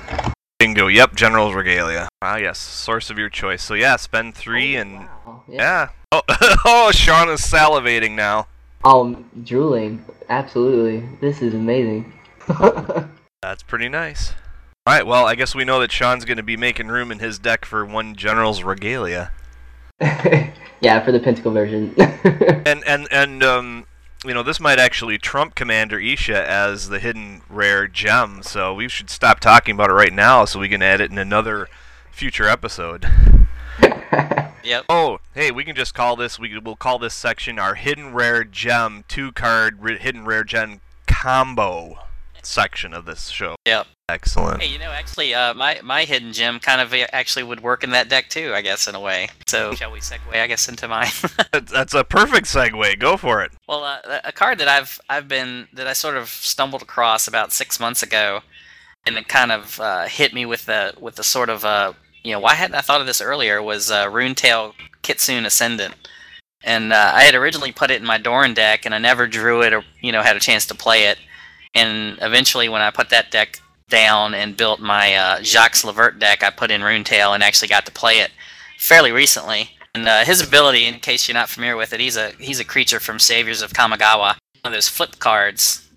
Bingo. 0.59 0.88
Yep, 0.88 1.14
General's 1.14 1.54
Regalia. 1.54 2.09
Ah, 2.20 2.36
yes, 2.36 2.59
source 2.59 3.11
of 3.11 3.18
your 3.18 3.28
choice. 3.28 3.62
So 3.62 3.74
yeah, 3.74 3.94
spend 3.94 4.34
three 4.34 4.76
Oh, 4.76 4.80
and 4.80 4.98
wow, 4.98 5.42
yeah. 5.46 5.88
Oh, 6.11 6.22
oh, 6.64 6.90
Sean 6.92 7.28
is 7.28 7.40
salivating 7.40 8.16
now. 8.16 8.48
Oh, 8.82 9.04
I'm 9.04 9.30
drooling. 9.44 10.04
Absolutely. 10.28 11.09
This 11.20 11.42
is 11.42 11.54
amazing. 11.54 12.12
That's 13.42 13.62
pretty 13.62 13.88
nice. 13.88 14.32
All 14.84 14.94
right. 14.94 15.06
Well, 15.06 15.26
I 15.26 15.36
guess 15.36 15.54
we 15.54 15.64
know 15.64 15.78
that 15.80 15.92
Sean's 15.92 16.24
going 16.24 16.38
to 16.38 16.42
be 16.42 16.56
making 16.56 16.88
room 16.88 17.12
in 17.12 17.20
his 17.20 17.38
deck 17.38 17.64
for 17.64 17.84
one 17.84 18.16
General's 18.16 18.64
Regalia. 18.64 19.30
yeah, 20.00 21.04
for 21.04 21.12
the 21.12 21.20
Pentacle 21.20 21.52
version. 21.52 21.94
And 22.66 22.82
and 22.84 23.06
and 23.12 23.42
um, 23.44 23.86
you 24.24 24.34
know, 24.34 24.42
this 24.42 24.60
might 24.60 24.78
actually 24.78 25.18
trump 25.18 25.54
Commander 25.54 25.98
Eesha 25.98 26.34
as 26.34 26.88
the 26.88 26.98
hidden 26.98 27.42
rare 27.48 27.86
gem. 27.86 28.42
So 28.42 28.74
we 28.74 28.88
should 28.88 29.10
stop 29.10 29.40
talking 29.40 29.74
about 29.74 29.90
it 29.90 29.94
right 29.94 30.12
now, 30.12 30.44
so 30.44 30.58
we 30.58 30.68
can 30.68 30.82
add 30.82 31.00
it 31.00 31.10
in 31.10 31.18
another 31.18 31.68
future 32.10 32.48
episode. 32.48 33.06
Yep. 34.64 34.84
Oh, 34.90 35.20
hey, 35.34 35.50
we 35.50 35.64
can 35.64 35.74
just 35.74 35.94
call 35.94 36.14
this. 36.14 36.38
We 36.38 36.58
will 36.58 36.76
call 36.76 36.98
this 36.98 37.14
section 37.14 37.58
our 37.58 37.74
hidden 37.74 38.12
rare 38.12 38.44
gem 38.44 39.04
two 39.08 39.32
card 39.32 39.80
ri- 39.80 39.96
hidden 39.98 40.26
rare 40.26 40.44
gem 40.44 40.82
combo 41.06 42.00
section 42.47 42.93
of 42.95 43.05
this 43.05 43.28
show. 43.28 43.57
Yep. 43.66 43.86
Excellent. 44.11 44.62
Hey, 44.62 44.68
you 44.72 44.78
know, 44.78 44.91
actually, 44.91 45.34
uh, 45.34 45.53
my 45.55 45.80
my 45.82 46.05
hidden 46.05 46.32
gem 46.32 46.59
kind 46.61 46.80
of 46.80 46.95
actually 47.12 47.43
would 47.43 47.61
work 47.61 47.84
in 47.84 47.91
that 47.91 48.09
deck 48.09 48.30
too. 48.30 48.53
I 48.55 48.62
guess 48.62 48.89
in 48.89 48.95
a 48.95 49.01
way. 49.01 49.28
So 49.47 49.74
shall 49.74 49.93
we 49.93 50.01
segue? 50.01 50.34
I 50.34 50.47
guess 50.47 50.66
into 50.68 50.89
mine. 50.89 51.09
That's- 51.53 51.70
That's 51.70 51.95
a 51.95 52.05
perfect 52.05 52.47
segue. 52.47 52.99
Go 52.99 53.16
for 53.18 53.43
it. 53.43 53.53
Well, 53.68 53.84
uh, 53.84 54.20
a 54.24 54.32
card 54.32 54.59
that 54.61 54.68
I've 54.68 54.99
I've 55.11 55.28
been 55.28 55.68
that 55.74 55.86
I 55.86 55.93
sort 55.93 56.16
of 56.16 56.28
stumbled 56.28 56.80
across 56.82 57.28
about 57.28 57.53
six 57.53 57.78
months 57.78 58.03
ago, 58.03 58.41
and 59.07 59.16
it 59.18 59.28
kind 59.28 59.53
of 59.53 59.78
uh, 59.78 60.07
hit 60.07 60.32
me 60.32 60.47
with 60.47 60.64
the 60.64 60.95
with 60.99 61.16
the 61.16 61.24
sort 61.24 61.51
of 61.51 61.66
uh, 61.66 61.93
you 62.24 62.32
know 62.32 62.41
why 62.41 62.55
hadn't 62.55 62.76
I 62.76 62.80
thought 62.80 63.03
of 63.03 63.07
this 63.07 63.20
earlier 63.20 63.62
was 63.62 63.91
uh, 63.91 64.07
Runetail 64.07 64.72
Kitsune 65.03 65.45
Ascendant, 65.45 65.95
and 66.64 66.95
uh, 66.95 67.12
I 67.14 67.24
had 67.24 67.34
originally 67.34 67.72
put 67.72 67.91
it 67.91 68.01
in 68.01 68.07
my 68.07 68.16
Doran 68.16 68.55
deck, 68.55 68.86
and 68.86 68.95
I 68.95 68.99
never 68.99 69.26
drew 69.26 69.61
it 69.61 69.74
or 69.74 69.84
you 70.01 70.12
know 70.12 70.22
had 70.22 70.36
a 70.36 70.41
chance 70.41 70.64
to 70.66 70.74
play 70.74 71.05
it, 71.05 71.18
and 71.78 72.18
eventually 72.20 72.68
when 72.68 72.82
I 72.82 72.90
put 72.90 73.10
that 73.10 73.30
deck 73.30 73.60
down 73.88 74.34
and 74.34 74.56
built 74.56 74.80
my 74.80 75.14
uh, 75.14 75.42
Jacques 75.42 75.84
le 75.84 75.92
Vert 75.92 76.18
deck, 76.18 76.42
I 76.42 76.50
put 76.50 76.70
in 76.70 76.82
Runetail 76.82 77.34
and 77.34 77.42
actually 77.42 77.68
got 77.68 77.86
to 77.86 77.92
play 77.92 78.18
it 78.18 78.30
fairly 78.78 79.12
recently. 79.12 79.70
And 79.94 80.06
uh, 80.06 80.24
his 80.24 80.46
ability, 80.46 80.86
in 80.86 81.00
case 81.00 81.26
you're 81.26 81.34
not 81.34 81.48
familiar 81.48 81.76
with 81.76 81.92
it, 81.92 82.00
he's 82.00 82.16
a 82.16 82.30
he's 82.38 82.60
a 82.60 82.64
creature 82.64 83.00
from 83.00 83.18
Saviors 83.18 83.62
of 83.62 83.72
Kamigawa. 83.72 84.36
One 84.62 84.72
of 84.72 84.72
those 84.72 84.88
flip 84.88 85.18
cards. 85.18 85.88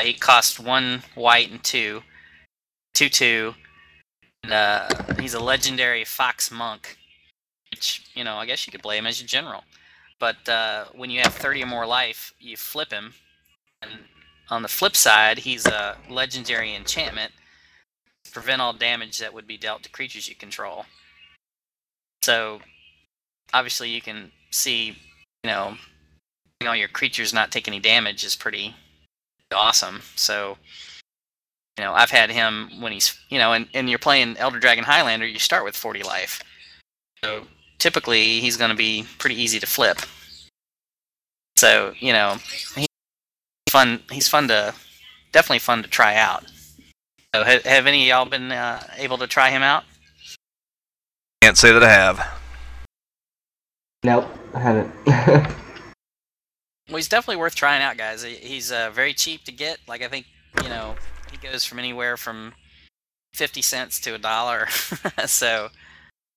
He 0.00 0.14
costs 0.14 0.58
one 0.58 1.02
white 1.14 1.50
and 1.50 1.62
two, 1.62 2.02
two 2.94 3.08
two. 3.08 3.54
And, 4.44 4.52
uh, 4.52 4.88
he's 5.20 5.34
a 5.34 5.40
legendary 5.40 6.04
fox 6.04 6.50
monk, 6.50 6.96
which 7.70 8.06
you 8.14 8.24
know 8.24 8.36
I 8.36 8.46
guess 8.46 8.66
you 8.66 8.70
could 8.70 8.82
play 8.82 8.98
him 8.98 9.06
as 9.06 9.20
your 9.20 9.28
general. 9.28 9.64
But 10.20 10.48
uh, 10.48 10.86
when 10.94 11.10
you 11.10 11.20
have 11.20 11.34
30 11.34 11.64
or 11.64 11.66
more 11.66 11.86
life, 11.86 12.32
you 12.38 12.56
flip 12.56 12.92
him. 12.92 13.14
And 13.82 13.90
on 14.50 14.62
the 14.62 14.68
flip 14.68 14.96
side, 14.96 15.38
he's 15.38 15.66
a 15.66 15.96
legendary 16.08 16.74
enchantment. 16.74 17.32
Prevent 18.32 18.60
all 18.60 18.72
damage 18.72 19.18
that 19.18 19.32
would 19.32 19.46
be 19.46 19.56
dealt 19.56 19.82
to 19.84 19.90
creatures 19.90 20.28
you 20.28 20.34
control. 20.34 20.86
So 22.22 22.60
obviously 23.52 23.90
you 23.90 24.00
can 24.00 24.32
see, 24.50 24.96
you 25.42 25.50
know, 25.50 25.76
know 26.64 26.72
your 26.72 26.88
creatures 26.88 27.32
not 27.32 27.52
take 27.52 27.68
any 27.68 27.78
damage 27.78 28.24
is 28.24 28.34
pretty 28.34 28.74
awesome. 29.54 30.00
So, 30.16 30.56
you 31.78 31.84
know, 31.84 31.92
I've 31.92 32.10
had 32.10 32.30
him 32.30 32.80
when 32.80 32.92
he's, 32.92 33.18
you 33.28 33.38
know, 33.38 33.52
and, 33.52 33.68
and 33.74 33.88
you're 33.88 33.98
playing 33.98 34.36
Elder 34.38 34.58
Dragon 34.58 34.84
Highlander, 34.84 35.26
you 35.26 35.38
start 35.38 35.64
with 35.64 35.76
40 35.76 36.02
life. 36.02 36.42
So 37.22 37.46
typically 37.78 38.40
he's 38.40 38.56
going 38.56 38.70
to 38.70 38.76
be 38.76 39.06
pretty 39.18 39.40
easy 39.40 39.60
to 39.60 39.66
flip. 39.66 39.98
So, 41.56 41.94
you 41.98 42.12
know, 42.12 42.36
he's 42.74 42.88
fun. 43.74 44.00
He's 44.08 44.28
fun 44.28 44.46
to, 44.48 44.72
definitely 45.32 45.58
fun 45.58 45.82
to 45.82 45.88
try 45.88 46.14
out. 46.14 46.44
So, 47.34 47.42
have, 47.42 47.64
have 47.64 47.86
any 47.88 48.02
of 48.02 48.08
y'all 48.08 48.24
been 48.24 48.52
uh, 48.52 48.80
able 48.96 49.18
to 49.18 49.26
try 49.26 49.50
him 49.50 49.62
out? 49.62 49.82
Can't 51.42 51.58
say 51.58 51.72
that 51.72 51.82
I 51.82 51.90
have. 51.90 52.40
nope, 54.04 54.26
I 54.54 54.60
haven't. 54.60 55.56
Well, 56.90 56.96
he's 56.98 57.08
definitely 57.08 57.40
worth 57.40 57.54
trying 57.54 57.82
out, 57.82 57.96
guys. 57.96 58.22
He's 58.22 58.70
uh, 58.70 58.90
very 58.90 59.14
cheap 59.14 59.44
to 59.44 59.52
get. 59.52 59.78
Like 59.88 60.02
I 60.02 60.08
think 60.08 60.26
you 60.62 60.68
know 60.68 60.96
he 61.30 61.38
goes 61.38 61.64
from 61.64 61.78
anywhere 61.78 62.18
from 62.18 62.52
fifty 63.32 63.62
cents 63.62 63.98
to 64.00 64.14
a 64.14 64.18
dollar. 64.18 64.66
so 65.26 65.70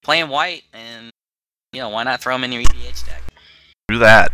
playing 0.05 0.29
white, 0.29 0.63
and 0.71 1.11
you 1.73 1.81
know 1.81 1.89
why 1.89 2.03
not 2.03 2.21
throw 2.21 2.33
him 2.33 2.45
in 2.45 2.53
your 2.53 2.61
EDH 2.63 3.05
deck? 3.05 3.23
Do 3.89 3.97
that. 3.99 4.31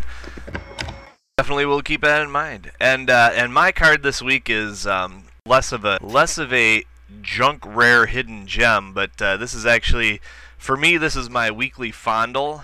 Definitely 1.38 1.66
will 1.66 1.82
keep 1.82 2.02
that 2.02 2.22
in 2.22 2.30
mind. 2.30 2.72
And 2.80 3.10
uh, 3.10 3.32
and 3.34 3.52
my 3.52 3.72
card 3.72 4.04
this 4.04 4.22
week 4.22 4.52
is 4.52 4.86
um, 4.86 5.24
less 5.48 5.72
of 5.72 5.84
a 5.84 5.98
less 6.00 6.38
of 6.38 6.54
a 6.54 6.84
junk 7.24 7.64
rare 7.66 8.06
hidden 8.06 8.46
gem, 8.46 8.94
but 8.94 9.20
uh, 9.20 9.38
this 9.38 9.56
is 9.56 9.66
actually 9.66 10.22
for 10.60 10.78
me 10.78 10.96
this 10.96 11.16
is 11.16 11.32
my 11.32 11.50
weekly 11.50 11.90
fondle, 11.90 12.62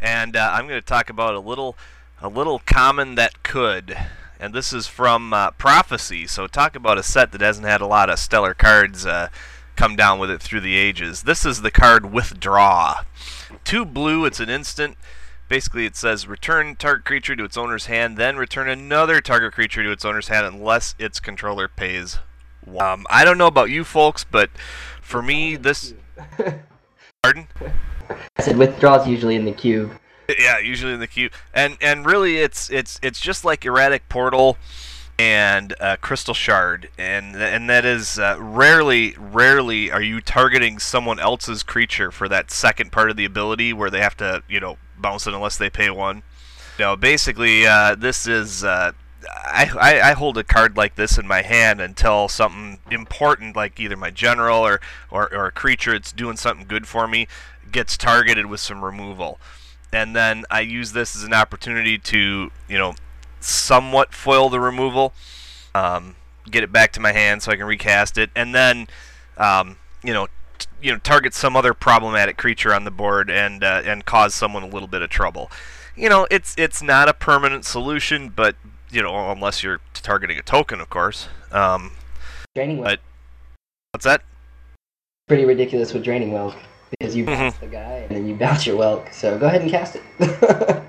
and 0.00 0.34
uh, 0.34 0.50
I'm 0.52 0.66
going 0.66 0.80
to 0.80 0.84
talk 0.84 1.08
about 1.08 1.34
a 1.34 1.38
little 1.38 1.76
a 2.20 2.28
little 2.28 2.58
common 2.66 3.14
that 3.14 3.44
could. 3.44 3.96
And 4.40 4.52
this 4.52 4.72
is 4.72 4.88
from 4.88 5.32
uh, 5.32 5.52
Prophecy. 5.52 6.26
So 6.26 6.48
talk 6.48 6.74
about 6.74 6.98
a 6.98 7.02
set 7.04 7.30
that 7.30 7.40
hasn't 7.42 7.68
had 7.68 7.80
a 7.80 7.86
lot 7.86 8.10
of 8.10 8.18
stellar 8.18 8.54
cards 8.54 9.06
uh, 9.06 9.28
come 9.76 9.94
down 9.94 10.18
with 10.18 10.32
it 10.32 10.42
through 10.42 10.62
the 10.62 10.74
ages. 10.74 11.22
This 11.22 11.46
is 11.46 11.62
the 11.62 11.70
card 11.70 12.12
Withdraw. 12.12 13.04
Two 13.62 13.84
blue, 13.84 14.24
it's 14.24 14.40
an 14.40 14.48
instant 14.48 14.96
basically 15.52 15.84
it 15.84 15.94
says 15.94 16.26
return 16.26 16.74
target 16.74 17.04
creature 17.04 17.36
to 17.36 17.44
its 17.44 17.58
owner's 17.58 17.84
hand, 17.84 18.16
then 18.16 18.38
return 18.38 18.70
another 18.70 19.20
target 19.20 19.52
creature 19.52 19.82
to 19.82 19.90
its 19.90 20.02
owner's 20.02 20.28
hand 20.28 20.46
unless 20.46 20.94
its 20.98 21.20
controller 21.20 21.68
pays. 21.68 22.18
one. 22.64 22.82
Um, 22.82 23.06
I 23.10 23.22
don't 23.26 23.36
know 23.36 23.48
about 23.48 23.68
you 23.68 23.84
folks, 23.84 24.24
but 24.24 24.48
for 25.02 25.20
me, 25.20 25.56
this. 25.56 25.92
Pardon? 27.22 27.48
I 28.38 28.42
said 28.42 28.56
withdrawals 28.56 29.06
usually 29.06 29.36
in 29.36 29.44
the 29.44 29.52
cube. 29.52 29.92
Yeah, 30.38 30.58
usually 30.58 30.94
in 30.94 31.00
the 31.00 31.06
queue, 31.06 31.28
and 31.52 31.76
and 31.82 32.06
really, 32.06 32.38
it's 32.38 32.70
it's 32.70 32.98
it's 33.02 33.20
just 33.20 33.44
like 33.44 33.66
erratic 33.66 34.08
portal 34.08 34.56
and 35.18 35.74
uh, 35.78 35.96
crystal 36.00 36.32
shard, 36.32 36.88
and 36.96 37.36
and 37.36 37.68
that 37.68 37.84
is 37.84 38.18
uh, 38.18 38.36
rarely 38.38 39.14
rarely 39.18 39.90
are 39.90 40.00
you 40.00 40.22
targeting 40.22 40.78
someone 40.78 41.20
else's 41.20 41.62
creature 41.62 42.10
for 42.10 42.26
that 42.28 42.50
second 42.50 42.90
part 42.90 43.10
of 43.10 43.18
the 43.18 43.26
ability 43.26 43.74
where 43.74 43.90
they 43.90 44.00
have 44.00 44.16
to 44.16 44.42
you 44.48 44.58
know 44.58 44.78
bounce 45.02 45.26
it 45.26 45.34
unless 45.34 45.56
they 45.56 45.68
pay 45.68 45.90
one. 45.90 46.22
No, 46.78 46.96
basically, 46.96 47.66
uh, 47.66 47.94
this 47.94 48.26
is. 48.26 48.64
Uh, 48.64 48.92
I, 49.28 49.70
I, 49.78 50.10
I 50.10 50.12
hold 50.14 50.36
a 50.36 50.42
card 50.42 50.76
like 50.76 50.96
this 50.96 51.16
in 51.16 51.28
my 51.28 51.42
hand 51.42 51.80
until 51.80 52.28
something 52.28 52.78
important, 52.90 53.54
like 53.54 53.78
either 53.78 53.96
my 53.96 54.10
general 54.10 54.66
or, 54.66 54.80
or, 55.10 55.32
or 55.32 55.46
a 55.46 55.52
creature 55.52 55.92
that's 55.92 56.10
doing 56.10 56.36
something 56.36 56.66
good 56.66 56.88
for 56.88 57.06
me, 57.06 57.28
gets 57.70 57.96
targeted 57.96 58.46
with 58.46 58.58
some 58.58 58.84
removal 58.84 59.38
and 59.92 60.16
then 60.16 60.44
I 60.50 60.60
use 60.60 60.92
this 60.92 61.14
as 61.14 61.22
an 61.22 61.34
opportunity 61.34 61.98
to, 61.98 62.50
you 62.68 62.78
know, 62.78 62.94
somewhat 63.40 64.14
foil 64.14 64.48
the 64.48 64.58
removal, 64.58 65.12
um, 65.74 66.16
get 66.50 66.64
it 66.64 66.72
back 66.72 66.92
to 66.92 67.00
my 67.00 67.12
hand 67.12 67.42
so 67.42 67.52
I 67.52 67.56
can 67.56 67.66
recast 67.66 68.16
it, 68.16 68.30
and 68.34 68.54
then, 68.54 68.88
um, 69.36 69.76
you 70.02 70.14
know, 70.14 70.28
you 70.80 70.92
know, 70.92 70.98
target 70.98 71.34
some 71.34 71.56
other 71.56 71.74
problematic 71.74 72.36
creature 72.36 72.74
on 72.74 72.84
the 72.84 72.90
board 72.90 73.30
and 73.30 73.62
uh, 73.64 73.82
and 73.84 74.04
cause 74.04 74.34
someone 74.34 74.62
a 74.62 74.66
little 74.68 74.88
bit 74.88 75.02
of 75.02 75.10
trouble. 75.10 75.50
You 75.96 76.08
know, 76.08 76.26
it's 76.30 76.54
it's 76.58 76.82
not 76.82 77.08
a 77.08 77.14
permanent 77.14 77.64
solution, 77.64 78.28
but 78.30 78.56
you 78.90 79.02
know, 79.02 79.30
unless 79.30 79.62
you're 79.62 79.80
targeting 79.94 80.38
a 80.38 80.42
token, 80.42 80.80
of 80.80 80.90
course. 80.90 81.28
Um, 81.50 81.92
Draining 82.54 82.78
Whelk. 82.78 82.84
but 82.84 83.00
what's 83.92 84.04
that? 84.04 84.22
Pretty 85.28 85.44
ridiculous 85.44 85.92
with 85.94 86.04
Draining 86.04 86.30
Whelk 86.32 86.54
because 86.90 87.14
you 87.16 87.24
Mhm. 87.24 87.38
bounce 87.38 87.56
the 87.56 87.66
guy 87.66 88.06
and 88.08 88.16
then 88.16 88.26
you 88.26 88.34
bounce 88.34 88.66
your 88.66 88.76
Whelk. 88.76 89.12
So 89.14 89.38
go 89.38 89.46
ahead 89.46 89.62
and 89.62 89.70
cast 89.70 89.96
it. 89.96 90.02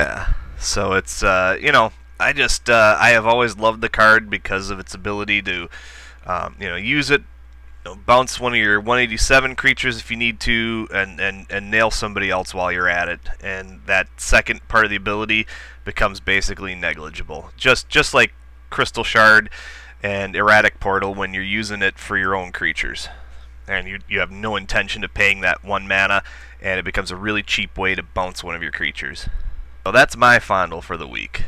Yeah. 0.00 0.32
So 0.58 0.92
it's 0.92 1.22
uh, 1.22 1.56
you 1.60 1.72
know, 1.72 1.92
I 2.20 2.32
just 2.32 2.68
uh, 2.70 2.96
I 3.00 3.10
have 3.10 3.26
always 3.26 3.56
loved 3.56 3.80
the 3.80 3.88
card 3.88 4.30
because 4.30 4.70
of 4.70 4.78
its 4.78 4.94
ability 4.94 5.42
to, 5.42 5.68
um, 6.26 6.56
you 6.60 6.68
know, 6.68 6.76
use 6.76 7.10
it, 7.10 7.22
know, 7.88 8.00
bounce 8.06 8.38
one 8.38 8.52
of 8.52 8.58
your 8.58 8.80
187 8.80 9.56
creatures 9.56 9.98
if 9.98 10.10
you 10.10 10.16
need 10.16 10.40
to, 10.40 10.88
and, 10.92 11.20
and 11.20 11.46
and 11.50 11.70
nail 11.70 11.90
somebody 11.90 12.30
else 12.30 12.54
while 12.54 12.70
you're 12.70 12.88
at 12.88 13.08
it. 13.08 13.20
And 13.42 13.80
that 13.86 14.08
second 14.16 14.66
part 14.68 14.84
of 14.84 14.90
the 14.90 14.96
ability 14.96 15.46
becomes 15.84 16.20
basically 16.20 16.74
negligible. 16.74 17.50
Just 17.56 17.88
just 17.88 18.14
like 18.14 18.32
Crystal 18.70 19.04
Shard 19.04 19.50
and 20.02 20.36
Erratic 20.36 20.80
Portal 20.80 21.14
when 21.14 21.34
you're 21.34 21.42
using 21.42 21.82
it 21.82 21.98
for 21.98 22.16
your 22.16 22.34
own 22.34 22.52
creatures. 22.52 23.08
And 23.66 23.86
you, 23.86 23.98
you 24.08 24.20
have 24.20 24.30
no 24.30 24.56
intention 24.56 25.04
of 25.04 25.12
paying 25.12 25.42
that 25.42 25.62
one 25.62 25.86
mana, 25.86 26.22
and 26.62 26.80
it 26.80 26.84
becomes 26.84 27.10
a 27.10 27.16
really 27.16 27.42
cheap 27.42 27.76
way 27.76 27.94
to 27.94 28.02
bounce 28.02 28.42
one 28.42 28.54
of 28.54 28.62
your 28.62 28.70
creatures. 28.70 29.28
So 29.84 29.92
that's 29.92 30.16
my 30.16 30.38
fondle 30.38 30.80
for 30.80 30.96
the 30.96 31.06
week. 31.06 31.44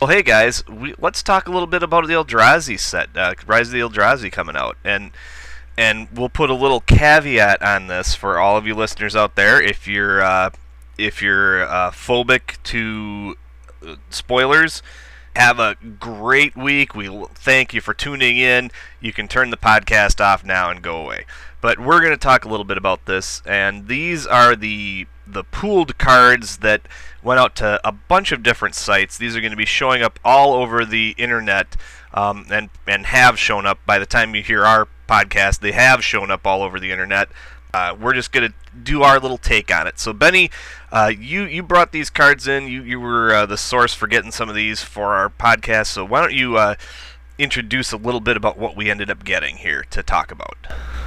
Well, 0.00 0.08
hey 0.08 0.22
guys, 0.22 0.66
we, 0.66 0.94
let's 0.98 1.22
talk 1.22 1.46
a 1.46 1.50
little 1.50 1.66
bit 1.66 1.82
about 1.82 2.06
the 2.06 2.14
Eldrazi 2.14 2.78
set, 2.78 3.14
uh, 3.16 3.34
Rise 3.46 3.68
of 3.68 3.72
the 3.72 3.80
Eldrazi 3.80 4.30
coming 4.30 4.56
out, 4.56 4.78
and 4.84 5.10
and 5.78 6.08
we'll 6.12 6.28
put 6.28 6.50
a 6.50 6.54
little 6.54 6.80
caveat 6.80 7.62
on 7.62 7.86
this 7.86 8.12
for 8.12 8.40
all 8.40 8.56
of 8.56 8.66
you 8.66 8.74
listeners 8.74 9.14
out 9.14 9.36
there. 9.36 9.62
If 9.62 9.86
you're 9.86 10.20
uh, 10.20 10.50
if 10.98 11.22
you're 11.22 11.62
uh, 11.62 11.92
phobic 11.92 12.60
to 12.64 13.36
uh, 13.86 13.94
spoilers, 14.10 14.82
have 15.36 15.60
a 15.60 15.76
great 16.00 16.56
week. 16.56 16.96
We 16.96 17.24
thank 17.32 17.72
you 17.72 17.80
for 17.80 17.94
tuning 17.94 18.38
in. 18.38 18.72
You 19.00 19.12
can 19.12 19.28
turn 19.28 19.50
the 19.50 19.56
podcast 19.56 20.20
off 20.20 20.44
now 20.44 20.68
and 20.68 20.82
go 20.82 21.00
away. 21.00 21.26
But 21.60 21.78
we're 21.78 22.00
going 22.00 22.10
to 22.10 22.16
talk 22.16 22.44
a 22.44 22.48
little 22.48 22.64
bit 22.64 22.76
about 22.76 23.06
this, 23.06 23.40
and 23.46 23.86
these 23.86 24.26
are 24.26 24.56
the 24.56 25.06
the 25.28 25.44
pooled 25.44 25.96
cards 25.96 26.56
that 26.58 26.88
went 27.22 27.38
out 27.38 27.54
to 27.54 27.80
a 27.86 27.92
bunch 27.92 28.32
of 28.32 28.42
different 28.42 28.74
sites. 28.74 29.16
These 29.16 29.36
are 29.36 29.40
going 29.40 29.52
to 29.52 29.56
be 29.56 29.64
showing 29.66 30.02
up 30.02 30.18
all 30.24 30.54
over 30.54 30.84
the 30.84 31.14
internet, 31.18 31.76
um, 32.12 32.46
and 32.50 32.68
and 32.88 33.06
have 33.06 33.38
shown 33.38 33.64
up 33.64 33.78
by 33.86 34.00
the 34.00 34.06
time 34.06 34.34
you 34.34 34.42
hear 34.42 34.66
our 34.66 34.88
podcast. 35.08 35.60
They 35.60 35.72
have 35.72 36.04
shown 36.04 36.30
up 36.30 36.46
all 36.46 36.62
over 36.62 36.78
the 36.78 36.92
internet. 36.92 37.28
Uh, 37.74 37.96
we're 38.00 38.14
just 38.14 38.32
to 38.32 38.52
do 38.82 39.02
our 39.02 39.18
little 39.18 39.38
take 39.38 39.74
on 39.74 39.86
it. 39.86 39.98
So 39.98 40.12
Bennie, 40.12 40.50
uh, 40.90 41.12
you 41.18 41.44
you 41.44 41.62
brought 41.62 41.92
these 41.92 42.10
cards 42.10 42.48
in. 42.48 42.68
You 42.68 42.82
you 42.82 43.00
were 43.00 43.34
uh, 43.34 43.46
the 43.46 43.56
source 43.56 43.92
for 43.92 44.06
getting 44.06 44.30
some 44.30 44.48
of 44.48 44.54
these 44.54 44.82
for 44.82 45.14
our 45.14 45.28
podcast. 45.28 45.86
So 45.86 46.04
why 46.04 46.20
don't 46.20 46.34
you 46.34 46.56
uh, 46.56 46.76
introduce 47.38 47.92
a 47.92 47.96
little 47.96 48.20
bit 48.20 48.36
about 48.36 48.58
what 48.58 48.76
we 48.76 48.90
ended 48.90 49.10
up 49.10 49.24
getting 49.24 49.56
here 49.56 49.84
to 49.90 50.02
talk 50.02 50.30
about? 50.30 50.56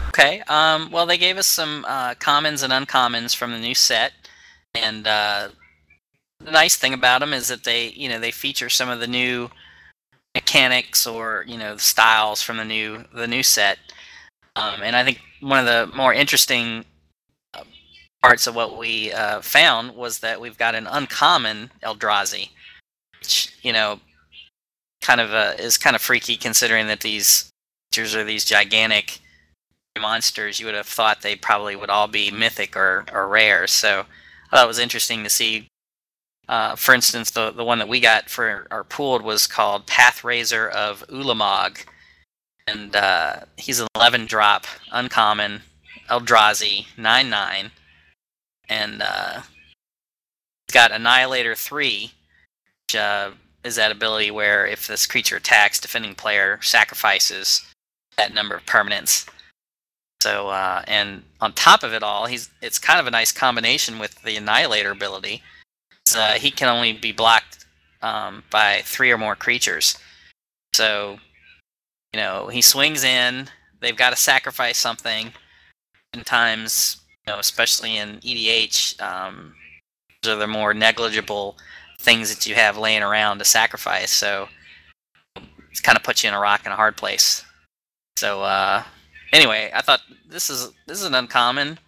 Okay. 0.09 0.41
Um, 0.47 0.91
well, 0.91 1.05
they 1.05 1.17
gave 1.17 1.37
us 1.37 1.47
some 1.47 1.85
uh, 1.87 2.15
commons 2.15 2.63
and 2.63 2.73
uncommons 2.73 3.35
from 3.35 3.51
the 3.51 3.59
new 3.59 3.75
set, 3.75 4.11
and 4.75 5.07
uh, 5.07 5.49
the 6.39 6.51
nice 6.51 6.75
thing 6.75 6.93
about 6.93 7.21
them 7.21 7.33
is 7.33 7.47
that 7.47 7.63
they, 7.63 7.89
you 7.89 8.09
know, 8.09 8.19
they 8.19 8.31
feature 8.31 8.69
some 8.69 8.89
of 8.89 8.99
the 8.99 9.07
new 9.07 9.49
mechanics 10.35 11.05
or 11.05 11.43
you 11.47 11.57
know 11.57 11.75
styles 11.77 12.41
from 12.41 12.57
the 12.57 12.65
new 12.65 13.05
the 13.13 13.27
new 13.27 13.43
set. 13.43 13.77
Um, 14.55 14.81
and 14.83 14.95
I 14.95 15.03
think 15.03 15.21
one 15.39 15.59
of 15.59 15.65
the 15.65 15.95
more 15.95 16.13
interesting 16.13 16.85
uh, 17.53 17.63
parts 18.21 18.47
of 18.47 18.55
what 18.55 18.77
we 18.77 19.11
uh, 19.11 19.41
found 19.41 19.95
was 19.95 20.19
that 20.19 20.41
we've 20.41 20.57
got 20.57 20.75
an 20.75 20.87
uncommon 20.87 21.71
Eldrazi, 21.83 22.49
which 23.19 23.55
you 23.61 23.71
know 23.71 23.99
kind 25.01 25.21
of 25.21 25.33
uh, 25.33 25.53
is 25.57 25.77
kind 25.77 25.95
of 25.95 26.01
freaky 26.01 26.35
considering 26.35 26.87
that 26.87 27.01
these 27.01 27.49
creatures 27.91 28.15
are 28.15 28.23
these 28.23 28.45
gigantic 28.45 29.19
monsters, 29.99 30.59
you 30.59 30.65
would 30.65 30.75
have 30.75 30.87
thought 30.87 31.21
they 31.21 31.35
probably 31.35 31.75
would 31.75 31.89
all 31.89 32.07
be 32.07 32.31
mythic 32.31 32.75
or, 32.77 33.05
or 33.11 33.27
rare. 33.27 33.67
So 33.67 34.05
I 34.51 34.55
thought 34.55 34.65
it 34.65 34.67
was 34.67 34.79
interesting 34.79 35.23
to 35.23 35.29
see. 35.29 35.67
Uh, 36.47 36.75
for 36.75 36.93
instance, 36.93 37.31
the 37.31 37.51
the 37.51 37.63
one 37.63 37.79
that 37.79 37.87
we 37.87 37.99
got 37.99 38.29
for 38.29 38.67
our 38.71 38.83
pooled 38.83 39.21
was 39.21 39.47
called 39.47 39.87
Pathrazor 39.87 40.69
of 40.69 41.05
Ulamog, 41.07 41.85
and 42.72 42.95
uh, 42.95 43.41
he's 43.57 43.80
an 43.80 43.88
11 43.95 44.26
drop, 44.26 44.65
uncommon, 44.91 45.61
Eldrazi, 46.09 46.86
9 46.97 47.30
9, 47.30 47.72
and 48.69 49.01
uh, 49.01 49.41
he's 50.67 50.74
got 50.74 50.91
Annihilator 50.91 51.55
3, 51.55 52.11
which 52.88 52.95
uh, 52.95 53.32
is 53.63 53.76
that 53.76 53.91
ability 53.91 54.32
where 54.32 54.65
if 54.65 54.88
this 54.88 55.05
creature 55.05 55.38
attacks, 55.38 55.80
defending 55.80 56.15
player 56.15 56.59
sacrifices 56.61 57.65
that 58.17 58.34
number 58.34 58.55
of 58.55 58.65
permanents. 58.65 59.28
So, 60.22 60.49
uh, 60.49 60.84
and 60.88 61.24
on 61.39 61.53
top 61.53 61.84
of 61.84 61.93
it 61.93 62.03
all, 62.03 62.28
he's 62.28 62.49
it's 62.61 62.78
kind 62.78 62.99
of 62.99 63.07
a 63.07 63.11
nice 63.11 63.32
combination 63.32 63.97
with 63.97 64.22
the 64.22 64.38
Annihilator 64.38 64.91
ability. 64.91 65.41
Uh, 66.15 66.34
he 66.34 66.51
can 66.51 66.67
only 66.67 66.93
be 66.93 67.11
blocked 67.11 67.65
um, 68.01 68.43
by 68.51 68.82
three 68.84 69.11
or 69.11 69.17
more 69.17 69.36
creatures. 69.36 69.97
So, 70.74 71.19
you 72.14 72.20
know, 72.20 72.47
he 72.47 72.62
swings 72.62 73.03
in. 73.03 73.47
They've 73.80 73.95
got 73.95 74.12
to 74.12 74.16
sacrifice 74.16 74.78
something. 74.78 75.34
In 76.14 76.24
times, 76.24 77.01
you 77.26 77.32
know, 77.34 77.39
especially 77.39 77.97
in 77.97 78.18
EDH, 78.18 79.01
um, 79.01 79.53
those 80.22 80.36
are 80.36 80.39
the 80.39 80.47
more 80.47 80.74
negligible 80.74 81.57
things 81.99 82.34
that 82.34 82.45
you 82.45 82.55
have 82.55 82.78
laying 82.78 83.01
around 83.01 83.39
to 83.39 83.45
sacrifice. 83.45 84.12
So, 84.12 84.49
it's 85.70 85.80
kind 85.80 85.97
of 85.97 86.03
puts 86.03 86.24
you 86.24 86.28
in 86.28 86.36
a 86.36 86.39
rock 86.39 86.62
and 86.66 86.74
a 86.74 86.76
hard 86.76 86.97
place. 86.97 87.45
So, 88.18 88.41
uh, 88.41 88.84
anyway, 89.32 89.72
I 89.74 89.82
thought 89.82 90.01
this 90.28 90.49
is 90.49 90.72
this 90.88 90.99
is 90.99 91.05
an 91.05 91.16
uncommon. 91.16 91.80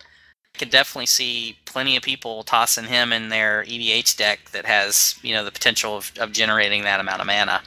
I 0.55 0.57
could 0.57 0.69
definitely 0.69 1.07
see 1.07 1.57
plenty 1.65 1.97
of 1.97 2.03
people 2.03 2.43
tossing 2.43 2.85
him 2.85 3.11
in 3.11 3.29
their 3.29 3.63
EDH 3.63 4.15
deck 4.17 4.51
that 4.51 4.65
has 4.65 5.15
you 5.21 5.33
know 5.33 5.43
the 5.43 5.51
potential 5.51 5.97
of, 5.97 6.11
of 6.17 6.31
generating 6.31 6.83
that 6.83 6.99
amount 6.99 7.21
of 7.21 7.27
mana. 7.27 7.61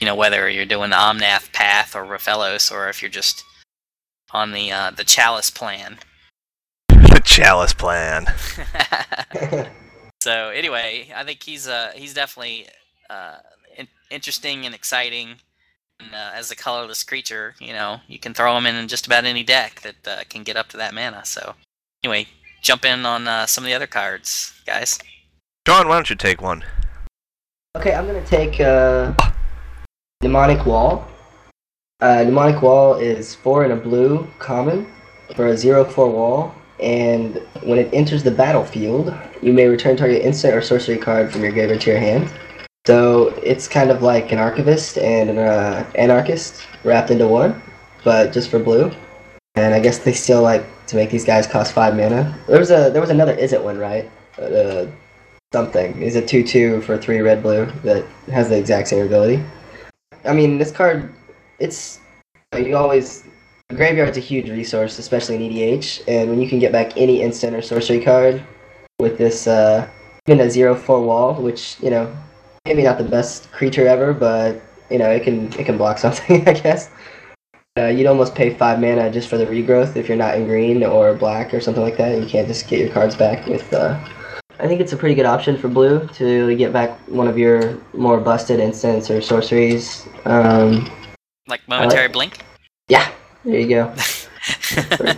You 0.00 0.06
know 0.06 0.14
whether 0.14 0.48
you're 0.48 0.64
doing 0.64 0.90
the 0.90 0.96
Omnath 0.96 1.52
path 1.52 1.96
or 1.96 2.04
Rofellos, 2.04 2.70
or 2.72 2.88
if 2.88 3.02
you're 3.02 3.10
just 3.10 3.42
on 4.30 4.52
the 4.52 4.70
uh, 4.70 4.90
the 4.90 5.04
Chalice 5.04 5.50
plan. 5.50 5.98
The 6.88 7.22
Chalice 7.24 7.72
Plan. 7.72 8.26
so 10.22 10.50
anyway, 10.50 11.10
I 11.14 11.24
think 11.24 11.42
he's 11.42 11.66
uh 11.66 11.90
he's 11.94 12.14
definitely 12.14 12.68
uh 13.10 13.38
in- 13.76 13.88
interesting 14.10 14.66
and 14.66 14.74
exciting. 14.74 15.36
And, 16.00 16.14
uh, 16.14 16.30
as 16.32 16.52
a 16.52 16.56
colorless 16.56 17.02
creature, 17.02 17.56
you 17.58 17.72
know, 17.72 17.98
you 18.06 18.20
can 18.20 18.32
throw 18.32 18.56
him 18.56 18.66
in 18.66 18.76
in 18.76 18.86
just 18.86 19.06
about 19.06 19.24
any 19.24 19.42
deck 19.42 19.80
that 19.80 20.06
uh, 20.06 20.22
can 20.28 20.44
get 20.44 20.56
up 20.56 20.68
to 20.68 20.76
that 20.76 20.94
mana. 20.94 21.24
So 21.24 21.54
anyway, 22.04 22.28
jump 22.62 22.84
in 22.84 23.04
on 23.04 23.26
uh, 23.26 23.46
some 23.46 23.64
of 23.64 23.66
the 23.66 23.74
other 23.74 23.88
cards, 23.88 24.52
guys. 24.64 25.00
John, 25.66 25.88
why 25.88 25.96
don't 25.96 26.08
you 26.08 26.14
take 26.14 26.40
one? 26.40 26.64
Okay, 27.76 27.94
I'm 27.94 28.06
gonna 28.06 28.24
take 28.24 28.60
uh, 28.60 29.12
Mnemonic 30.20 30.66
Wall. 30.66 31.06
Uh, 32.00 32.24
Mnemonic 32.24 32.60
Wall 32.60 32.94
is 32.94 33.36
four 33.36 33.62
and 33.62 33.72
a 33.72 33.76
blue 33.76 34.26
common 34.40 34.84
for 35.36 35.46
a 35.46 35.56
zero 35.56 35.84
four 35.84 36.10
wall. 36.10 36.52
and 36.80 37.40
when 37.62 37.78
it 37.78 37.88
enters 37.92 38.24
the 38.24 38.30
battlefield, 38.30 39.14
you 39.42 39.52
may 39.52 39.66
return 39.66 39.96
target 39.96 40.22
instant 40.22 40.54
or 40.54 40.60
sorcery 40.60 40.96
card 40.96 41.30
from 41.30 41.42
your 41.42 41.52
graveyard 41.52 41.80
to 41.82 41.90
your 41.90 42.00
hand. 42.00 42.28
So 42.84 43.28
it's 43.44 43.68
kind 43.68 43.90
of 43.90 44.02
like 44.02 44.32
an 44.32 44.38
archivist 44.38 44.98
and 44.98 45.30
an 45.30 45.38
uh, 45.38 45.88
anarchist 45.94 46.66
wrapped 46.82 47.12
into 47.12 47.28
one, 47.28 47.62
but 48.02 48.32
just 48.32 48.50
for 48.50 48.58
blue. 48.58 48.90
And 49.54 49.72
I 49.72 49.78
guess 49.78 49.98
they 49.98 50.12
still 50.12 50.42
like 50.42 50.64
to 50.88 50.96
make 50.96 51.10
these 51.10 51.24
guys 51.24 51.46
cost 51.46 51.72
five 51.72 51.96
mana. 51.96 52.36
There 52.48 52.58
was 52.58 52.72
a 52.72 52.90
there 52.90 53.00
was 53.00 53.10
another 53.10 53.36
Izzet 53.36 53.62
one, 53.62 53.78
right? 53.78 54.10
Uh, 54.36 54.86
something 55.52 56.02
is 56.02 56.16
a 56.16 56.26
two 56.26 56.42
two 56.42 56.80
for 56.82 56.98
three 56.98 57.20
red 57.20 57.40
blue 57.40 57.66
that 57.84 58.04
has 58.32 58.48
the 58.48 58.58
exact 58.58 58.88
same 58.88 59.06
ability. 59.06 59.44
I 60.24 60.32
mean, 60.32 60.58
this 60.58 60.70
card, 60.70 61.12
it's 61.58 62.00
you 62.56 62.76
always 62.76 63.24
graveyard's 63.74 64.16
a 64.16 64.20
huge 64.20 64.48
resource, 64.50 64.98
especially 64.98 65.36
in 65.36 65.42
EDH, 65.52 66.04
and 66.08 66.30
when 66.30 66.40
you 66.40 66.48
can 66.48 66.58
get 66.58 66.72
back 66.72 66.96
any 66.96 67.22
instant 67.22 67.54
or 67.54 67.62
sorcery 67.62 68.00
card 68.00 68.42
with 68.98 69.18
this 69.18 69.46
uh, 69.46 69.88
even 70.26 70.40
a 70.40 70.50
zero 70.50 70.74
four 70.74 71.02
wall, 71.02 71.34
which 71.34 71.76
you 71.82 71.90
know 71.90 72.14
maybe 72.64 72.82
not 72.82 72.98
the 72.98 73.04
best 73.04 73.50
creature 73.52 73.86
ever, 73.86 74.12
but 74.12 74.60
you 74.90 74.98
know 74.98 75.10
it 75.10 75.22
can 75.22 75.52
it 75.54 75.64
can 75.64 75.76
block 75.76 75.98
something, 76.06 76.46
I 76.48 76.52
guess. 76.52 76.90
Uh, 77.78 77.86
you'd 77.86 78.06
almost 78.08 78.34
pay 78.34 78.52
five 78.54 78.80
mana 78.80 79.08
just 79.08 79.28
for 79.28 79.38
the 79.38 79.46
regrowth 79.46 79.94
if 79.94 80.08
you're 80.08 80.16
not 80.16 80.36
in 80.36 80.46
green 80.46 80.82
or 80.82 81.14
black 81.14 81.54
or 81.54 81.60
something 81.60 81.82
like 81.82 81.96
that. 81.96 82.20
You 82.20 82.26
can't 82.26 82.48
just 82.48 82.66
get 82.66 82.80
your 82.80 82.90
cards 82.90 83.14
back 83.14 83.46
with. 83.46 83.72
Uh... 83.72 83.98
I 84.60 84.66
think 84.66 84.80
it's 84.80 84.92
a 84.92 84.96
pretty 84.96 85.14
good 85.14 85.26
option 85.26 85.56
for 85.56 85.68
blue 85.68 86.06
to 86.14 86.54
get 86.56 86.72
back 86.72 86.98
one 87.08 87.28
of 87.28 87.38
your 87.38 87.78
more 87.92 88.18
busted 88.18 88.58
instants 88.58 89.08
or 89.10 89.22
sorceries. 89.22 90.06
Um, 90.24 90.90
like 91.46 91.66
momentary 91.68 92.02
like... 92.02 92.12
blink. 92.12 92.44
Yeah, 92.88 93.12
there 93.44 93.60
you 93.60 93.68
go. 93.68 93.94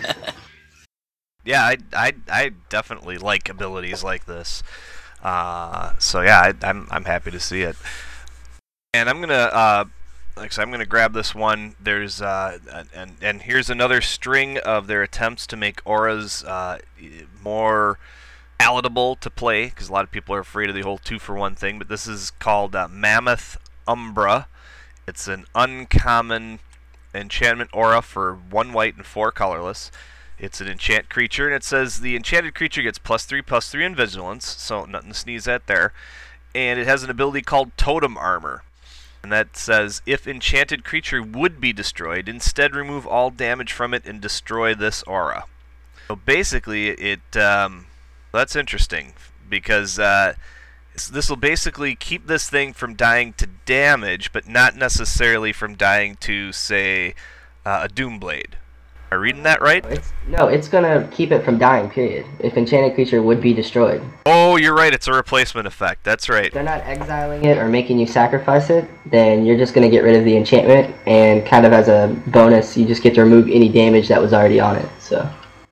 yeah, 1.44 1.62
I, 1.62 1.78
I, 1.92 2.12
I 2.30 2.50
definitely 2.68 3.16
like 3.16 3.48
abilities 3.48 4.04
like 4.04 4.26
this. 4.26 4.62
Uh, 5.22 5.92
so 5.98 6.20
yeah, 6.20 6.40
I, 6.40 6.66
I'm 6.66 6.86
I'm 6.90 7.04
happy 7.04 7.30
to 7.30 7.40
see 7.40 7.62
it. 7.62 7.76
And 8.92 9.08
I'm 9.08 9.20
gonna 9.20 9.34
uh, 9.34 9.84
like 10.36 10.52
so 10.52 10.60
I'm 10.60 10.70
gonna 10.70 10.84
grab 10.84 11.14
this 11.14 11.34
one. 11.34 11.76
There's 11.80 12.20
uh, 12.20 12.58
and 12.94 13.12
and 13.22 13.42
here's 13.42 13.70
another 13.70 14.02
string 14.02 14.58
of 14.58 14.86
their 14.86 15.02
attempts 15.02 15.46
to 15.48 15.56
make 15.56 15.80
auras 15.86 16.44
uh, 16.44 16.78
more 17.42 17.98
palatable 18.60 19.16
to 19.16 19.30
play 19.30 19.66
because 19.66 19.88
a 19.88 19.92
lot 19.92 20.04
of 20.04 20.10
people 20.10 20.34
are 20.34 20.40
afraid 20.40 20.68
of 20.68 20.74
the 20.74 20.82
whole 20.82 20.98
two 20.98 21.18
for 21.18 21.34
one 21.34 21.54
thing. 21.54 21.78
But 21.78 21.88
this 21.88 22.06
is 22.06 22.30
called 22.32 22.76
uh, 22.76 22.88
Mammoth 22.88 23.56
Umbra. 23.88 24.48
It's 25.08 25.26
an 25.28 25.46
uncommon 25.54 26.58
enchantment 27.14 27.70
aura 27.72 28.02
for 28.02 28.34
one 28.34 28.74
white 28.74 28.96
and 28.96 29.06
four 29.06 29.32
colorless. 29.32 29.90
It's 30.38 30.60
an 30.60 30.68
enchant 30.68 31.08
creature, 31.08 31.46
and 31.46 31.54
it 31.54 31.64
says 31.64 32.00
the 32.00 32.14
enchanted 32.14 32.54
creature 32.54 32.82
gets 32.82 32.98
plus 32.98 33.24
three, 33.24 33.40
plus 33.40 33.70
three 33.70 33.84
in 33.84 33.94
vigilance, 33.94 34.46
so 34.46 34.84
nothing 34.84 35.12
to 35.12 35.14
sneeze 35.14 35.48
at 35.48 35.66
there. 35.66 35.94
And 36.54 36.78
it 36.78 36.86
has 36.86 37.02
an 37.02 37.10
ability 37.10 37.42
called 37.42 37.76
Totem 37.78 38.18
Armor. 38.18 38.62
And 39.22 39.32
that 39.32 39.56
says 39.56 40.02
if 40.04 40.26
enchanted 40.26 40.84
creature 40.84 41.22
would 41.22 41.62
be 41.62 41.72
destroyed, 41.72 42.28
instead 42.28 42.74
remove 42.74 43.06
all 43.06 43.30
damage 43.30 43.72
from 43.72 43.94
it 43.94 44.04
and 44.04 44.20
destroy 44.20 44.74
this 44.74 45.02
aura. 45.04 45.44
So 46.08 46.16
basically, 46.16 46.88
it 46.88 47.36
um, 47.36 47.86
that's 48.38 48.56
interesting 48.56 49.12
because 49.48 49.98
uh, 49.98 50.34
this 51.10 51.28
will 51.28 51.36
basically 51.36 51.94
keep 51.94 52.26
this 52.26 52.48
thing 52.48 52.72
from 52.72 52.94
dying 52.94 53.32
to 53.34 53.46
damage, 53.66 54.32
but 54.32 54.48
not 54.48 54.76
necessarily 54.76 55.52
from 55.52 55.74
dying 55.74 56.16
to, 56.20 56.52
say, 56.52 57.14
uh, 57.64 57.86
a 57.88 57.92
Doomblade. 57.92 58.54
Am 59.12 59.18
I 59.18 59.22
reading 59.22 59.42
that 59.42 59.60
right? 59.60 59.84
It's, 59.86 60.12
no, 60.28 60.46
it's 60.46 60.68
gonna 60.68 61.08
keep 61.10 61.32
it 61.32 61.44
from 61.44 61.58
dying. 61.58 61.90
Period. 61.90 62.24
If 62.38 62.56
enchanted 62.56 62.94
creature 62.94 63.20
would 63.22 63.40
be 63.40 63.52
destroyed. 63.52 64.00
Oh, 64.24 64.54
you're 64.54 64.74
right. 64.74 64.94
It's 64.94 65.08
a 65.08 65.12
replacement 65.12 65.66
effect. 65.66 66.04
That's 66.04 66.28
right. 66.28 66.46
If 66.46 66.52
they're 66.52 66.62
not 66.62 66.82
exiling 66.82 67.44
it 67.44 67.58
or 67.58 67.68
making 67.68 67.98
you 67.98 68.06
sacrifice 68.06 68.70
it, 68.70 68.88
then 69.06 69.44
you're 69.44 69.58
just 69.58 69.74
gonna 69.74 69.90
get 69.90 70.04
rid 70.04 70.14
of 70.14 70.24
the 70.24 70.36
enchantment, 70.36 70.94
and 71.06 71.44
kind 71.44 71.66
of 71.66 71.72
as 71.72 71.88
a 71.88 72.16
bonus, 72.28 72.76
you 72.76 72.86
just 72.86 73.02
get 73.02 73.14
to 73.16 73.22
remove 73.22 73.48
any 73.48 73.68
damage 73.68 74.06
that 74.06 74.22
was 74.22 74.32
already 74.32 74.60
on 74.60 74.76
it. 74.76 74.88
So. 75.00 75.28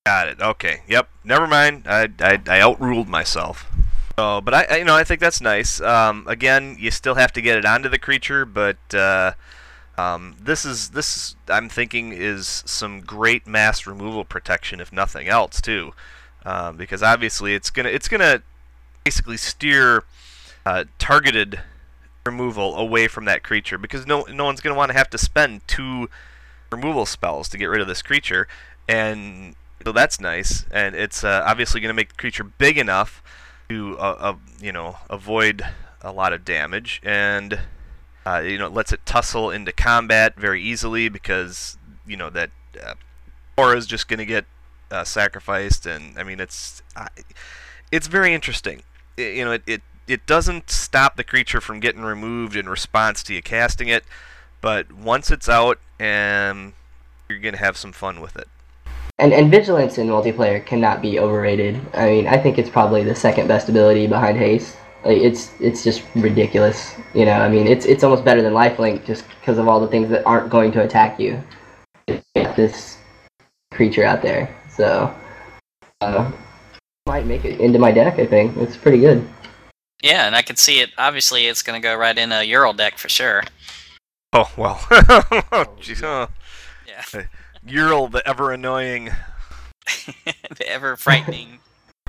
Got 0.09 0.29
it. 0.29 0.41
Okay. 0.41 0.81
Yep. 0.89 1.07
Never 1.23 1.47
mind. 1.47 1.83
I 1.87 2.09
I, 2.21 2.41
I 2.49 2.61
outruled 2.63 3.09
myself. 3.09 3.71
Oh, 4.17 4.41
but 4.41 4.55
I, 4.55 4.65
I, 4.65 4.77
you 4.79 4.87
know 4.87 4.97
I 4.97 5.05
think 5.05 5.21
that's 5.21 5.43
nice. 5.43 5.83
Um, 5.83 6.25
again, 6.27 6.79
you 6.81 6.91
still 6.91 7.17
have 7.17 7.31
to 7.35 7.43
get 7.43 7.59
it 7.59 7.67
onto 7.67 7.91
the 7.91 7.99
creature, 7.99 8.47
but. 8.47 8.79
Uh, 8.95 9.33
um, 9.99 10.37
this 10.41 10.65
is 10.65 10.91
this 10.91 11.37
I'm 11.49 11.69
thinking 11.69 12.13
is 12.13 12.63
some 12.65 13.01
great 13.01 13.47
mass 13.47 13.87
removal 13.87 14.25
protection, 14.25 14.81
if 14.81 14.93
nothing 14.93 15.29
else, 15.29 15.61
too, 15.61 15.93
um, 16.47 16.77
because 16.79 17.03
obviously 17.03 17.53
it's 17.53 17.69
gonna 17.69 17.91
it's 17.91 18.09
gonna 18.09 18.43
basically 19.05 19.37
steer 19.37 20.05
uh, 20.65 20.85
targeted 20.99 21.61
removal 22.25 22.77
away 22.77 23.09
from 23.09 23.27
that 23.27 23.43
creature 23.43 23.77
because 23.77 24.07
no 24.07 24.23
no 24.33 24.45
one's 24.45 24.61
gonna 24.61 24.77
want 24.77 24.91
to 24.91 24.97
have 24.97 25.11
to 25.11 25.19
spend 25.19 25.67
two 25.67 26.09
removal 26.71 27.05
spells 27.05 27.49
to 27.51 27.59
get 27.59 27.67
rid 27.67 27.83
of 27.83 27.89
this 27.89 28.03
creature, 28.03 28.47
and 28.89 29.57
so 29.85 29.93
that's 29.93 30.21
nice, 30.21 30.65
and 30.71 30.95
it's 30.95 31.25
uh, 31.25 31.43
obviously 31.47 31.81
gonna 31.81 31.95
make 31.95 32.11
the 32.11 32.17
creature 32.17 32.45
big 32.45 32.79
enough 32.79 33.23
to 33.69 33.99
uh, 33.99 34.17
uh 34.19 34.35
you 34.61 34.73
know 34.73 34.97
avoid 35.11 35.63
a 36.01 36.13
lot 36.13 36.33
of 36.33 36.45
damage 36.45 37.03
and 37.05 37.61
uh, 38.29 38.41
you 38.41 38.59
know, 38.59 38.67
it 38.67 38.75
lets 38.75 38.93
it 38.93 39.01
tussle 39.07 39.51
into 39.51 39.73
combat 39.73 40.37
very 40.37 40.63
easily 40.63 41.09
because 41.09 41.79
you 42.07 42.17
know 42.17 42.29
that 42.29 42.51
uh, 42.83 42.95
aura 43.57 43.77
is 43.77 43.87
just 43.87 44.07
going 44.07 44.19
to 44.19 44.27
get 44.27 44.45
uh, 44.91 45.03
sacrificed, 45.03 45.87
and 45.87 46.19
I 46.19 46.25
mean 46.25 46.39
it's 46.39 46.83
it's 47.91 48.07
very 48.07 48.35
interesting. 48.35 48.83
It, 49.17 49.37
you 49.37 49.45
know, 49.47 49.53
it, 49.53 49.63
it 49.67 49.83
it 50.07 50.27
doesn't 50.27 50.69
stop 50.69 51.17
the 51.17 51.25
creature 51.25 51.61
from 51.61 51.81
getting 51.81 52.03
removed 52.03 52.55
in 52.55 52.69
response 52.69 53.23
to 53.25 53.35
you 53.35 53.41
casting 53.41 53.89
it, 53.89 54.05
but 54.61 54.93
once 54.93 55.31
it's 55.31 55.49
out, 55.49 55.79
and 55.99 56.59
um, 56.59 56.75
you're 57.31 57.39
going 57.39 57.55
to 57.55 57.61
have 57.61 57.79
some 57.79 57.93
fun 57.93 58.21
with 58.21 58.37
it. 58.37 58.49
And 59.21 59.33
and 59.33 59.51
vigilance 59.51 59.99
in 59.99 60.07
multiplayer 60.07 60.65
cannot 60.65 61.03
be 61.03 61.19
overrated. 61.19 61.81
I 61.95 62.07
mean, 62.07 62.27
I 62.29 62.39
think 62.39 62.57
it's 62.57 62.71
probably 62.71 63.03
the 63.03 63.15
second 63.15 63.49
best 63.49 63.69
ability 63.69 64.07
behind 64.07 64.39
haste. 64.39 64.77
Like 65.05 65.19
it's 65.19 65.53
it's 65.61 65.83
just 65.83 66.03
ridiculous. 66.15 66.95
You 67.15 67.25
know, 67.25 67.33
I 67.33 67.49
mean, 67.49 67.67
it's 67.67 67.85
it's 67.85 68.05
almost 68.05 68.25
better 68.25 68.43
than 68.43 68.53
lifelink 68.53 69.05
just 69.05 69.25
because 69.41 69.59
of 69.59 69.67
all 69.67 69.81
the 69.81 69.89
things 69.89 70.09
that 70.11 70.25
aren't 70.25 70.51
going 70.51 70.71
to 70.73 70.83
attack 70.83 71.19
you. 71.19 71.43
This 72.35 72.99
creature 73.73 74.05
out 74.05 74.23
there, 74.23 74.55
so 74.69 75.15
uh, 76.01 76.31
might 77.07 77.27
make 77.27 77.45
it 77.45 77.61
into 77.61 77.79
my 77.79 77.93
deck. 77.93 78.19
I 78.19 78.27
think 78.27 78.57
it's 78.57 78.77
pretty 78.77 78.99
good. 78.99 79.29
Yeah, 80.03 80.27
and 80.27 80.37
I 80.37 80.43
can 80.43 80.57
see 80.57 80.81
it. 80.81 80.91
Obviously, 80.97 81.47
it's 81.47 81.63
going 81.63 81.81
to 81.81 81.87
go 81.87 81.97
right 81.97 82.17
in 82.17 82.31
a 82.31 82.47
Uril 82.47 82.77
deck 82.77 82.99
for 82.99 83.09
sure. 83.09 83.43
Oh 84.33 84.51
well. 84.57 84.85
oh, 85.53 85.77
geez, 85.81 86.03
oh. 86.03 86.29
Yeah. 86.87 87.23
Uril, 87.67 88.11
the 88.11 88.27
ever 88.27 88.53
annoying, 88.53 89.11
the 90.07 90.69
ever 90.69 90.97
frightening, 90.97 91.59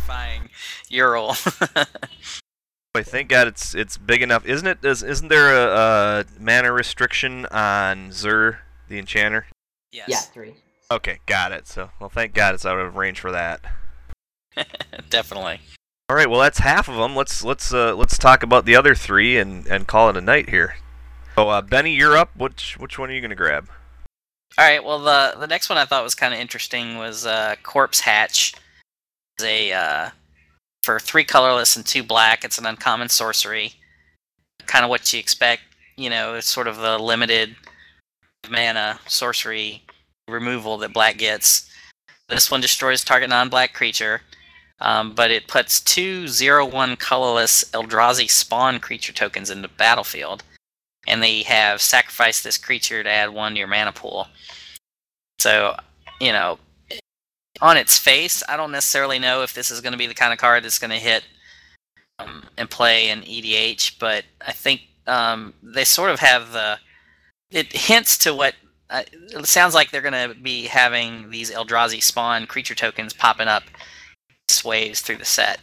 terrifying 0.10 0.50
Uril. 0.91 1.36
I 2.95 3.04
thank 3.04 3.30
God 3.30 3.47
it's 3.47 3.76
it's 3.76 3.97
big 3.97 4.22
enough, 4.22 4.45
isn't 4.45 4.68
it? 4.68 4.84
Is, 4.84 5.04
isn't 5.04 5.28
there 5.28 5.54
a, 5.56 6.26
a 6.26 6.26
mana 6.39 6.72
restriction 6.72 7.45
on 7.47 8.12
Zur 8.12 8.60
the 8.88 8.97
Enchanter? 8.97 9.45
Yes. 9.91 10.08
Yeah, 10.08 10.20
three. 10.20 10.56
Okay, 10.91 11.20
got 11.28 11.52
it. 11.52 11.68
So, 11.68 11.91
well, 12.00 12.10
thank 12.10 12.34
God 12.34 12.56
it's 12.56 12.66
out 12.66 12.80
of 12.80 12.95
range 12.95 13.20
for 13.20 13.32
that. 13.32 13.62
Definitely. 15.10 15.62
All 16.10 16.16
right, 16.16 16.30
well 16.30 16.39
that's 16.39 16.60
half 16.60 16.89
of 16.89 16.95
them. 16.95 17.16
Let's 17.16 17.43
let's 17.43 17.72
uh, 17.72 17.95
let's 17.95 18.18
talk 18.18 18.41
about 18.41 18.66
the 18.66 18.76
other 18.76 18.95
three 18.95 19.38
and, 19.38 19.68
and 19.68 19.88
call 19.88 20.10
it 20.10 20.18
a 20.18 20.22
night 20.22 20.50
here. 20.50 20.78
So, 21.36 21.50
uh, 21.50 21.62
Bennie, 21.62 21.95
you're 21.95 22.18
up. 22.18 22.36
Which 22.36 22.78
which 22.80 22.97
one 22.97 23.12
are 23.12 23.14
you 23.14 23.22
gonna 23.22 23.36
grab? 23.36 23.70
All 24.58 24.66
right. 24.66 24.84
Well, 24.84 25.00
the 25.00 25.36
the 25.39 25.47
next 25.47 25.70
one 25.70 25.78
I 25.78 25.86
thought 25.86 26.04
was 26.04 26.16
kind 26.16 26.34
of 26.34 26.39
interesting 26.39 26.97
was 26.97 27.26
uh, 27.26 27.56
Corpse 27.64 28.02
Hatch. 28.02 28.54
It's 29.38 29.45
a 29.45 29.72
uh, 29.72 30.10
for 30.84 31.00
three 31.00 31.24
colorless 31.24 31.76
and 31.76 31.86
two 31.86 32.04
black. 32.04 32.43
It's 32.43 32.58
an 32.58 32.66
uncommon 32.66 33.10
sorcery. 33.10 33.74
Kind 34.66 34.84
of 34.84 34.89
what 34.89 35.12
you 35.14 35.20
expect. 35.20 35.62
You 35.97 36.10
know, 36.10 36.36
it's 36.36 36.47
sort 36.47 36.68
of 36.68 36.78
the 36.78 36.97
limited 36.97 37.56
mana 38.50 39.00
sorcery 39.08 39.84
removal 40.28 40.78
that 40.80 40.93
black 40.93 41.18
gets. 41.18 41.70
This 42.28 42.52
one 42.52 42.62
destroys 42.62 43.04
target 43.04 43.30
non-black 43.30 43.74
creature, 43.74 44.22
um, 44.80 45.14
but 45.14 45.32
it 45.32 45.47
puts 45.47 45.80
two 45.82 46.28
zero 46.28 46.66
one 46.66 46.95
colorless 46.95 47.64
Eldrazi 47.72 48.30
spawn 48.30 48.80
creature 48.80 49.14
tokens 49.14 49.50
in 49.50 49.62
the 49.62 49.68
battlefield, 49.68 50.43
and 51.10 51.22
they 51.22 51.43
have 51.43 51.82
sacrificed 51.82 52.43
this 52.43 52.57
creature 52.57 53.03
to 53.03 53.10
add 53.10 53.34
one 53.34 53.53
to 53.53 53.60
your 53.60 53.68
mana 53.68 53.91
pool. 53.91 54.28
So, 55.39 55.76
you 56.22 56.32
know, 56.32 56.60
on 57.62 57.78
its 57.78 57.97
face, 57.97 58.43
I 58.47 58.55
don't 58.55 58.72
necessarily 58.72 59.20
know 59.20 59.41
if 59.41 59.53
this 59.53 59.72
is 59.72 59.82
going 59.82 59.91
to 59.91 59.97
be 59.97 60.07
the 60.07 60.14
kind 60.14 60.32
of 60.32 60.39
card 60.39 60.64
that's 60.64 60.80
going 60.80 60.91
to 60.91 60.97
hit 60.97 61.24
um, 62.20 62.43
and 62.57 62.70
play 62.70 63.10
in 63.10 63.22
EDH, 63.22 63.99
but 63.99 64.24
I 64.45 64.51
think 64.51 64.82
um, 65.07 65.53
they 65.64 65.84
sort 65.84 66.12
of 66.12 66.20
have 66.20 66.51
the. 66.51 66.78
It 67.51 67.74
hints 67.74 68.18
to 68.20 68.36
what 68.36 68.53
uh, 68.89 69.03
it 69.12 69.45
sounds 69.47 69.74
like 69.74 69.89
they're 69.89 70.01
going 70.01 70.30
to 70.30 70.36
be 70.36 70.66
having 70.66 71.30
these 71.32 71.51
Eldrazi 71.51 72.01
spawn 72.01 72.45
creature 72.45 72.76
tokens 72.76 73.14
popping 73.14 73.47
up 73.47 73.64
waves 74.64 75.01
through 75.01 75.18
the 75.18 75.26
set. 75.26 75.60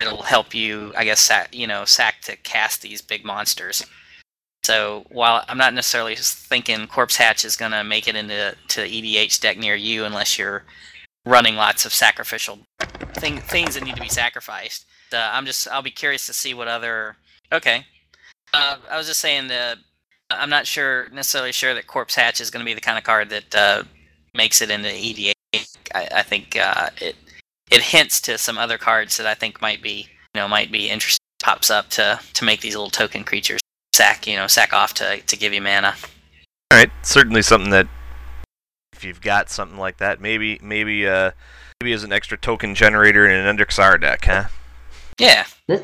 It'll 0.00 0.22
help 0.22 0.54
you, 0.54 0.92
I 0.96 1.04
guess, 1.04 1.20
sack, 1.20 1.54
you 1.54 1.66
know, 1.66 1.84
sack 1.84 2.20
to 2.22 2.36
cast 2.36 2.82
these 2.82 3.02
big 3.02 3.24
monsters. 3.24 3.84
So 4.68 5.06
while 5.08 5.46
I'm 5.48 5.56
not 5.56 5.72
necessarily 5.72 6.14
thinking 6.14 6.86
Corpse 6.88 7.16
Hatch 7.16 7.46
is 7.46 7.56
going 7.56 7.72
to 7.72 7.82
make 7.82 8.06
it 8.06 8.14
into 8.14 8.54
to 8.68 8.82
the 8.82 9.16
EDH 9.16 9.40
deck 9.40 9.56
near 9.56 9.74
you 9.74 10.04
unless 10.04 10.38
you're 10.38 10.62
running 11.24 11.56
lots 11.56 11.86
of 11.86 11.94
sacrificial 11.94 12.58
thing, 13.14 13.38
things 13.38 13.74
that 13.74 13.84
need 13.84 13.96
to 13.96 14.02
be 14.02 14.10
sacrificed, 14.10 14.84
uh, 15.14 15.30
I'm 15.32 15.46
just 15.46 15.68
I'll 15.68 15.80
be 15.80 15.90
curious 15.90 16.26
to 16.26 16.34
see 16.34 16.52
what 16.52 16.68
other. 16.68 17.16
Okay, 17.50 17.86
uh, 18.52 18.76
I 18.90 18.98
was 18.98 19.06
just 19.06 19.20
saying 19.20 19.48
that 19.48 19.78
I'm 20.28 20.50
not 20.50 20.66
sure 20.66 21.08
necessarily 21.14 21.52
sure 21.52 21.72
that 21.72 21.86
Corpse 21.86 22.14
Hatch 22.14 22.38
is 22.38 22.50
going 22.50 22.62
to 22.62 22.68
be 22.68 22.74
the 22.74 22.82
kind 22.82 22.98
of 22.98 23.04
card 23.04 23.30
that 23.30 23.54
uh, 23.54 23.84
makes 24.34 24.60
it 24.60 24.70
into 24.70 24.90
EDH. 24.90 25.32
I, 25.94 26.08
I 26.16 26.22
think 26.22 26.58
uh, 26.58 26.90
it 27.00 27.16
it 27.70 27.80
hints 27.80 28.20
to 28.20 28.36
some 28.36 28.58
other 28.58 28.76
cards 28.76 29.16
that 29.16 29.26
I 29.26 29.32
think 29.32 29.62
might 29.62 29.80
be 29.82 30.08
you 30.34 30.42
know 30.42 30.46
might 30.46 30.70
be 30.70 30.90
interesting. 30.90 31.24
Pops 31.42 31.70
up 31.70 31.88
to 31.90 32.20
to 32.34 32.44
make 32.44 32.60
these 32.60 32.76
little 32.76 32.90
token 32.90 33.24
creatures 33.24 33.60
sack 33.94 34.26
you 34.26 34.36
know 34.36 34.46
sack 34.46 34.72
off 34.72 34.94
to 34.94 35.20
to 35.22 35.36
give 35.36 35.52
you 35.52 35.60
mana. 35.60 35.94
All 36.70 36.78
right, 36.78 36.90
certainly 37.02 37.42
something 37.42 37.70
that 37.70 37.88
if 38.92 39.04
you've 39.04 39.20
got 39.20 39.48
something 39.48 39.78
like 39.78 39.98
that, 39.98 40.20
maybe 40.20 40.58
maybe 40.62 41.06
uh 41.06 41.30
maybe 41.80 41.92
as 41.92 42.04
an 42.04 42.12
extra 42.12 42.36
token 42.36 42.74
generator 42.74 43.26
in 43.26 43.32
an 43.32 43.56
Endrek 43.56 43.70
Sahr 43.70 44.00
deck, 44.00 44.24
huh? 44.24 44.44
Yeah. 45.18 45.46
This 45.66 45.82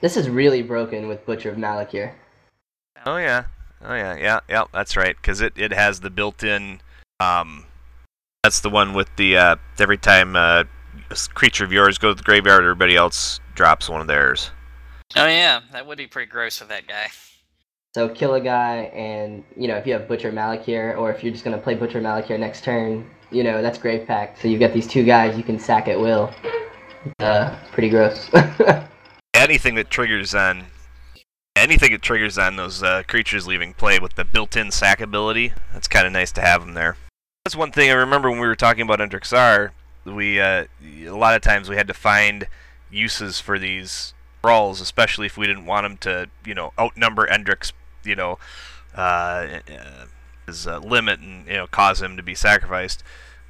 this 0.00 0.16
is 0.16 0.28
really 0.28 0.62
broken 0.62 1.08
with 1.08 1.24
Butcher 1.26 1.50
of 1.50 1.56
Malakir. 1.56 2.12
Oh 3.06 3.16
yeah, 3.16 3.44
oh 3.82 3.94
yeah, 3.94 4.16
yeah, 4.16 4.40
yeah. 4.48 4.64
That's 4.72 4.96
right, 4.96 5.16
because 5.16 5.40
it, 5.40 5.52
it 5.56 5.72
has 5.72 6.00
the 6.00 6.10
built-in. 6.10 6.80
Um, 7.18 7.64
that's 8.42 8.60
the 8.60 8.70
one 8.70 8.94
with 8.94 9.08
the 9.16 9.36
uh, 9.36 9.56
every 9.78 9.98
time 9.98 10.36
uh, 10.36 10.64
a 11.10 11.16
creature 11.34 11.64
of 11.64 11.72
yours 11.72 11.98
goes 11.98 12.14
to 12.14 12.18
the 12.18 12.24
graveyard, 12.24 12.62
everybody 12.62 12.96
else 12.96 13.40
drops 13.54 13.88
one 13.88 14.00
of 14.00 14.06
theirs. 14.06 14.50
Oh 15.16 15.26
yeah, 15.26 15.60
that 15.72 15.86
would 15.86 15.98
be 15.98 16.06
pretty 16.06 16.30
gross 16.30 16.60
with 16.60 16.68
that 16.70 16.86
guy. 16.86 17.08
So 17.94 18.08
kill 18.08 18.34
a 18.34 18.40
guy, 18.40 18.82
and 18.94 19.42
you 19.56 19.66
know 19.66 19.76
if 19.76 19.84
you 19.84 19.92
have 19.94 20.06
Butcher 20.06 20.30
Malakir, 20.30 20.96
or 20.96 21.10
if 21.10 21.24
you're 21.24 21.32
just 21.32 21.44
gonna 21.44 21.58
play 21.58 21.74
Butcher 21.74 22.00
Malakir 22.00 22.38
next 22.38 22.62
turn, 22.62 23.08
you 23.32 23.42
know 23.42 23.62
that's 23.62 23.78
Grave 23.78 24.06
Pact. 24.06 24.40
So 24.40 24.46
you've 24.46 24.60
got 24.60 24.72
these 24.72 24.86
two 24.86 25.02
guys 25.02 25.36
you 25.36 25.42
can 25.42 25.58
sack 25.58 25.88
at 25.88 25.98
will. 25.98 26.32
Uh, 27.18 27.56
pretty 27.72 27.88
gross. 27.88 28.30
anything 29.34 29.74
that 29.74 29.90
triggers 29.90 30.36
on 30.36 30.66
anything 31.56 31.90
that 31.90 32.02
triggers 32.02 32.38
on 32.38 32.54
those 32.54 32.80
uh, 32.82 33.02
creatures 33.08 33.48
leaving 33.48 33.74
play 33.74 33.98
with 33.98 34.14
the 34.14 34.24
built-in 34.24 34.70
sack 34.70 35.00
ability, 35.00 35.52
that's 35.72 35.88
kind 35.88 36.06
of 36.06 36.12
nice 36.12 36.30
to 36.30 36.40
have 36.40 36.60
them 36.60 36.74
there. 36.74 36.96
That's 37.44 37.56
one 37.56 37.72
thing 37.72 37.90
I 37.90 37.94
remember 37.94 38.30
when 38.30 38.38
we 38.38 38.46
were 38.46 38.54
talking 38.54 38.82
about 38.82 39.00
Endrek 39.00 39.24
Sahr. 39.24 39.70
We 40.04 40.40
uh, 40.40 40.66
a 41.06 41.08
lot 41.10 41.34
of 41.34 41.42
times 41.42 41.68
we 41.68 41.74
had 41.74 41.88
to 41.88 41.94
find 41.94 42.46
uses 42.88 43.40
for 43.40 43.58
these 43.58 44.14
brawls, 44.42 44.80
especially 44.80 45.26
if 45.26 45.36
we 45.36 45.46
didn't 45.46 45.66
want 45.66 45.84
them 45.84 45.96
to, 45.98 46.30
you 46.46 46.54
know, 46.54 46.72
outnumber 46.78 47.26
Endrix 47.26 47.72
you 48.04 48.14
know, 48.14 48.38
uh, 48.94 49.60
his 50.46 50.66
uh, 50.66 50.78
limit 50.78 51.20
and 51.20 51.46
you 51.46 51.54
know 51.54 51.66
cause 51.66 52.02
him 52.02 52.16
to 52.16 52.22
be 52.22 52.34
sacrificed. 52.34 53.02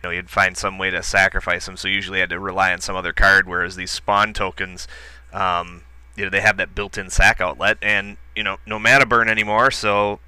You 0.02 0.08
know, 0.08 0.14
you'd 0.14 0.30
find 0.30 0.56
some 0.56 0.78
way 0.78 0.90
to 0.90 1.02
sacrifice 1.02 1.68
him. 1.68 1.76
So 1.76 1.88
usually, 1.88 2.18
you 2.18 2.22
had 2.22 2.30
to 2.30 2.40
rely 2.40 2.72
on 2.72 2.80
some 2.80 2.96
other 2.96 3.12
card. 3.12 3.46
Whereas 3.46 3.76
these 3.76 3.90
spawn 3.90 4.32
tokens, 4.32 4.88
um, 5.32 5.82
you 6.16 6.24
know, 6.24 6.30
they 6.30 6.40
have 6.40 6.56
that 6.56 6.74
built-in 6.74 7.10
sack 7.10 7.40
outlet, 7.40 7.78
and 7.82 8.16
you 8.34 8.42
know, 8.42 8.58
no 8.66 8.78
mana 8.78 9.06
burn 9.06 9.28
anymore. 9.28 9.70
So 9.70 10.20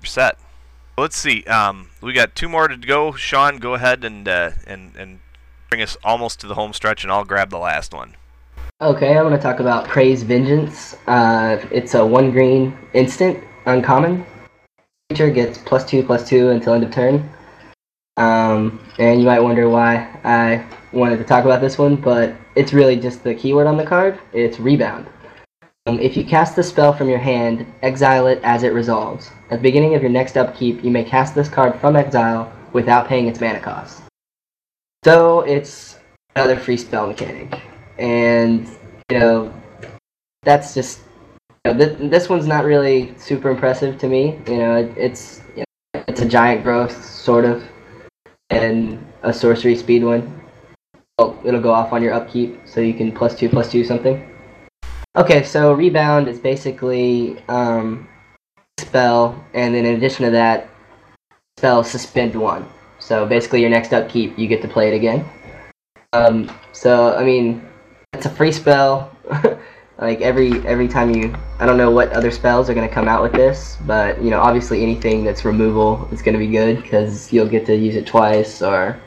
you're 0.00 0.06
set. 0.06 0.38
Let's 0.98 1.16
see. 1.16 1.44
Um, 1.44 1.90
we 2.00 2.12
got 2.12 2.34
two 2.34 2.48
more 2.48 2.68
to 2.68 2.76
go. 2.76 3.12
Sean, 3.12 3.58
go 3.58 3.74
ahead 3.74 4.04
and 4.04 4.26
uh, 4.28 4.52
and 4.66 4.94
and 4.96 5.20
bring 5.70 5.82
us 5.82 5.96
almost 6.04 6.40
to 6.40 6.46
the 6.46 6.54
home 6.54 6.72
stretch, 6.72 7.02
and 7.02 7.12
I'll 7.12 7.24
grab 7.24 7.50
the 7.50 7.58
last 7.58 7.94
one. 7.94 8.16
Okay, 8.80 9.16
I'm 9.16 9.24
going 9.24 9.36
to 9.36 9.42
talk 9.42 9.60
about 9.60 9.86
Prey's 9.86 10.24
Vengeance. 10.24 10.96
Uh, 11.06 11.64
it's 11.70 11.94
a 11.94 12.04
one 12.04 12.32
green 12.32 12.76
instant 12.92 13.42
uncommon. 13.66 14.24
Creature 15.08 15.30
gets 15.30 15.58
plus 15.58 15.88
two, 15.88 16.02
plus 16.02 16.28
two 16.28 16.50
until 16.50 16.74
end 16.74 16.84
of 16.84 16.90
turn. 16.90 17.28
Um, 18.16 18.80
and 18.98 19.20
you 19.20 19.26
might 19.26 19.40
wonder 19.40 19.68
why 19.68 20.08
I 20.24 20.64
wanted 20.92 21.16
to 21.18 21.24
talk 21.24 21.44
about 21.44 21.60
this 21.60 21.78
one, 21.78 21.96
but 21.96 22.34
it's 22.54 22.72
really 22.72 22.96
just 22.96 23.24
the 23.24 23.34
keyword 23.34 23.66
on 23.66 23.76
the 23.76 23.84
card. 23.84 24.18
It's 24.32 24.60
rebound. 24.60 25.06
Um, 25.86 25.98
if 25.98 26.16
you 26.16 26.24
cast 26.24 26.54
the 26.54 26.62
spell 26.62 26.92
from 26.92 27.08
your 27.08 27.18
hand, 27.18 27.66
exile 27.82 28.28
it 28.28 28.40
as 28.44 28.62
it 28.62 28.72
resolves. 28.72 29.30
At 29.50 29.58
the 29.58 29.62
beginning 29.62 29.94
of 29.94 30.02
your 30.02 30.12
next 30.12 30.36
upkeep, 30.36 30.84
you 30.84 30.90
may 30.90 31.02
cast 31.02 31.34
this 31.34 31.48
card 31.48 31.80
from 31.80 31.96
exile 31.96 32.52
without 32.72 33.08
paying 33.08 33.26
its 33.26 33.40
mana 33.40 33.58
cost. 33.60 34.02
So 35.04 35.40
it's 35.40 35.98
another 36.36 36.56
free 36.56 36.76
spell 36.76 37.08
mechanic, 37.08 37.60
and 37.98 38.68
you 39.10 39.18
know 39.18 39.52
that's 40.44 40.74
just 40.74 41.00
know, 41.64 41.74
th- 41.74 42.10
this 42.10 42.28
one's 42.28 42.46
not 42.46 42.64
really 42.64 43.14
super 43.18 43.50
impressive 43.50 43.98
to 43.98 44.08
me. 44.08 44.38
You 44.46 44.58
know, 44.58 44.76
it, 44.76 44.92
it's 44.96 45.42
you 45.56 45.64
know, 45.94 46.04
it's 46.08 46.20
a 46.20 46.28
giant 46.28 46.64
growth 46.64 47.04
sort 47.04 47.44
of, 47.44 47.64
and 48.50 49.04
a 49.22 49.32
sorcery 49.32 49.76
speed 49.76 50.04
one. 50.04 50.40
Oh, 51.18 51.38
it'll 51.44 51.60
go 51.60 51.72
off 51.72 51.92
on 51.92 52.02
your 52.02 52.14
upkeep, 52.14 52.60
so 52.64 52.80
you 52.80 52.94
can 52.94 53.12
plus 53.12 53.38
two 53.38 53.48
plus 53.48 53.70
two 53.70 53.84
something. 53.84 54.28
Okay, 55.14 55.42
so 55.42 55.72
rebound 55.72 56.26
is 56.26 56.40
basically 56.40 57.38
um, 57.48 58.08
spell, 58.80 59.44
and 59.54 59.74
then 59.74 59.84
in 59.84 59.96
addition 59.96 60.24
to 60.24 60.30
that, 60.30 60.68
spell 61.58 61.84
suspend 61.84 62.34
one. 62.34 62.66
So 62.98 63.26
basically, 63.26 63.60
your 63.60 63.70
next 63.70 63.92
upkeep, 63.92 64.38
you 64.38 64.48
get 64.48 64.62
to 64.62 64.68
play 64.68 64.88
it 64.88 64.94
again. 64.94 65.24
Um, 66.12 66.50
so 66.72 67.14
I 67.14 67.24
mean, 67.24 67.68
it's 68.14 68.26
a 68.26 68.30
free 68.30 68.52
spell. 68.52 69.14
like 70.02 70.20
every 70.20 70.54
every 70.66 70.88
time 70.88 71.14
you 71.14 71.32
I 71.60 71.66
don't 71.66 71.76
know 71.76 71.92
what 71.92 72.12
other 72.12 72.32
spells 72.32 72.68
are 72.68 72.74
going 72.74 72.88
to 72.88 72.92
come 72.92 73.06
out 73.06 73.22
with 73.22 73.32
this, 73.32 73.78
but 73.86 74.20
you 74.20 74.30
know 74.30 74.40
obviously 74.40 74.82
anything 74.82 75.22
that's 75.22 75.44
removal 75.44 76.08
is 76.10 76.20
going 76.22 76.32
to 76.32 76.40
be 76.40 76.48
good 76.48 76.82
because 76.82 77.32
you'll 77.32 77.48
get 77.48 77.64
to 77.66 77.76
use 77.76 77.94
it 77.94 78.04
twice, 78.04 78.62
or 78.62 79.00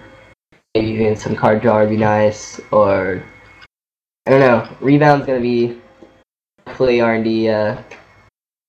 maybe 0.73 0.87
even 0.87 1.17
some 1.17 1.35
card 1.35 1.61
draw 1.61 1.81
would 1.81 1.89
be 1.89 1.97
nice, 1.97 2.61
or 2.71 3.21
I 4.25 4.31
don't 4.31 4.39
know. 4.39 4.69
Rebound's 4.79 5.25
going 5.25 5.37
to 5.37 5.43
be 5.43 5.81
hopefully 6.65 7.01
R 7.01 7.15
and 7.15 7.25
D 7.25 7.49
uh, 7.49 7.81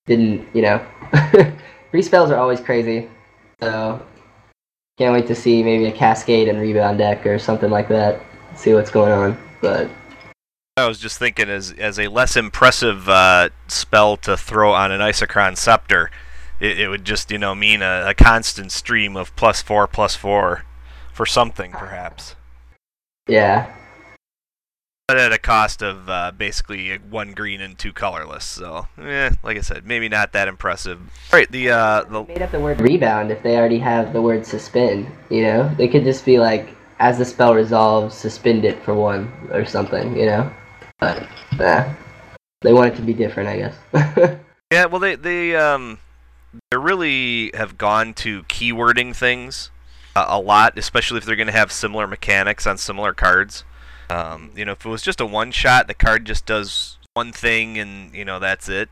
didn't 0.07 0.49
you 0.53 0.63
know 0.63 0.85
free 1.93 2.03
spells 2.03 2.33
are 2.33 2.39
always 2.39 2.61
crazy, 2.61 3.09
so 3.61 4.05
can't 4.99 5.15
wait 5.15 5.29
to 5.29 5.35
see 5.37 5.63
maybe 5.63 5.87
a 5.87 5.93
Cascade 5.93 6.49
and 6.49 6.61
Rebound 6.61 6.99
deck 6.99 7.25
or 7.25 7.39
something 7.39 7.71
like 7.71 7.87
that. 7.89 8.21
See 8.57 8.75
what's 8.75 8.91
going 8.91 9.13
on, 9.13 9.39
but. 9.61 9.89
I 10.79 10.87
was 10.87 10.99
just 10.99 11.19
thinking 11.19 11.49
as 11.49 11.73
as 11.73 11.99
a 11.99 12.09
less 12.09 12.37
impressive 12.37 13.09
uh, 13.09 13.49
spell 13.67 14.19
to 14.19 14.37
throw 14.37 14.75
on 14.75 14.93
an 14.93 15.01
Isochron 15.01 15.57
Scepter, 15.57 16.11
it, 16.61 16.79
it 16.79 16.89
would 16.89 17.03
just 17.03 17.31
you 17.31 17.39
know 17.39 17.55
mean 17.55 17.81
a, 17.81 18.09
a, 18.09 18.15
constant 18.15 18.71
stream 18.71 19.17
of 19.17 19.35
plus 19.37 19.63
four 19.63 19.87
plus 19.87 20.17
four 20.17 20.67
for 21.15 21.25
something 21.25 21.73
perhaps. 21.73 22.37
Yeah. 23.27 23.75
But 25.09 25.17
at 25.17 25.33
a 25.33 25.39
cost 25.39 25.83
of 25.83 26.11
uh, 26.11 26.33
basically 26.37 26.95
one 26.99 27.33
green 27.33 27.63
and 27.63 27.79
two 27.79 27.95
colorless, 27.95 28.45
so 28.45 28.87
eh, 29.01 29.31
like 29.43 29.57
I 29.57 29.63
said, 29.63 29.87
maybe 29.87 30.11
not 30.11 30.35
that 30.35 30.47
impressive. 30.47 31.01
All 31.33 31.39
right, 31.39 31.51
the 31.51 31.71
uh, 31.71 32.03
the 32.03 32.25
made 32.25 32.43
up 32.43 32.51
the 32.51 32.61
word 32.61 32.83
rebound 32.83 33.31
if 33.31 33.43
they 33.43 33.57
already 33.57 33.79
have 33.79 34.13
the 34.13 34.21
word 34.21 34.45
suspend. 34.45 35.11
You 35.31 35.45
know, 35.45 35.75
they 35.79 35.89
could 35.89 36.05
just 36.05 36.27
be 36.27 36.39
like, 36.39 36.77
as 36.99 37.17
the 37.17 37.25
spell 37.25 37.55
resolves, 37.55 38.15
suspend 38.15 38.67
it 38.67 38.83
for 38.83 38.95
one 38.95 39.33
or 39.51 39.65
something. 39.65 40.15
You 40.15 40.27
know. 40.27 40.53
But 40.99 41.29
nah, 41.59 41.93
they 42.63 42.73
want 42.73 42.95
it 42.95 42.97
to 42.97 43.03
be 43.03 43.13
different, 43.13 43.49
I 43.49 43.57
guess. 43.59 44.39
yeah, 44.73 44.87
well, 44.87 45.01
they 45.01 45.17
they 45.17 45.57
um 45.57 45.99
they 46.71 46.77
really 46.77 47.51
have 47.55 47.77
gone 47.77 48.15
to 48.15 48.43
keywording 48.45 49.15
things 49.15 49.71
uh, 50.15 50.25
a 50.29 50.41
lot, 50.41 50.79
especially 50.79 51.19
if 51.19 51.25
they're 51.25 51.37
going 51.37 51.47
to 51.47 51.53
have 51.53 51.71
similar 51.71 52.07
mechanics 52.07 52.67
on 52.67 52.79
similar 52.79 53.13
cards. 53.13 53.65
Um, 54.09 54.53
you 54.57 54.65
know, 54.65 54.73
if 54.73 54.87
it 54.87 54.89
was 54.89 55.03
just 55.03 55.21
a 55.21 55.27
one 55.27 55.51
shot, 55.51 55.89
the 55.89 55.95
card 55.95 56.25
just 56.25 56.47
does 56.47 56.97
one 57.15 57.33
thing, 57.33 57.79
and 57.79 58.15
you 58.15 58.25
know 58.25 58.39
that's 58.39 58.69
it. 58.69 58.89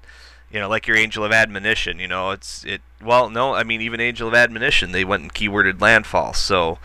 You 0.51 0.61
know, 0.61 0.69
like 0.69 0.87
your 0.87 0.97
Angel 0.97 1.25
of 1.25 1.33
Admonition. 1.33 1.99
You 1.99 2.09
know, 2.09 2.31
it's 2.31 2.65
it. 2.65 2.83
Well, 3.03 3.31
no, 3.31 3.55
I 3.55 3.65
mean 3.65 3.81
even 3.81 4.01
Angel 4.01 4.29
of 4.29 4.35
Admonition, 4.35 4.93
they 4.93 5.05
went 5.05 5.23
and 5.23 5.33
keyworded 5.33 5.81
landfall. 5.81 6.35
So, 6.35 6.79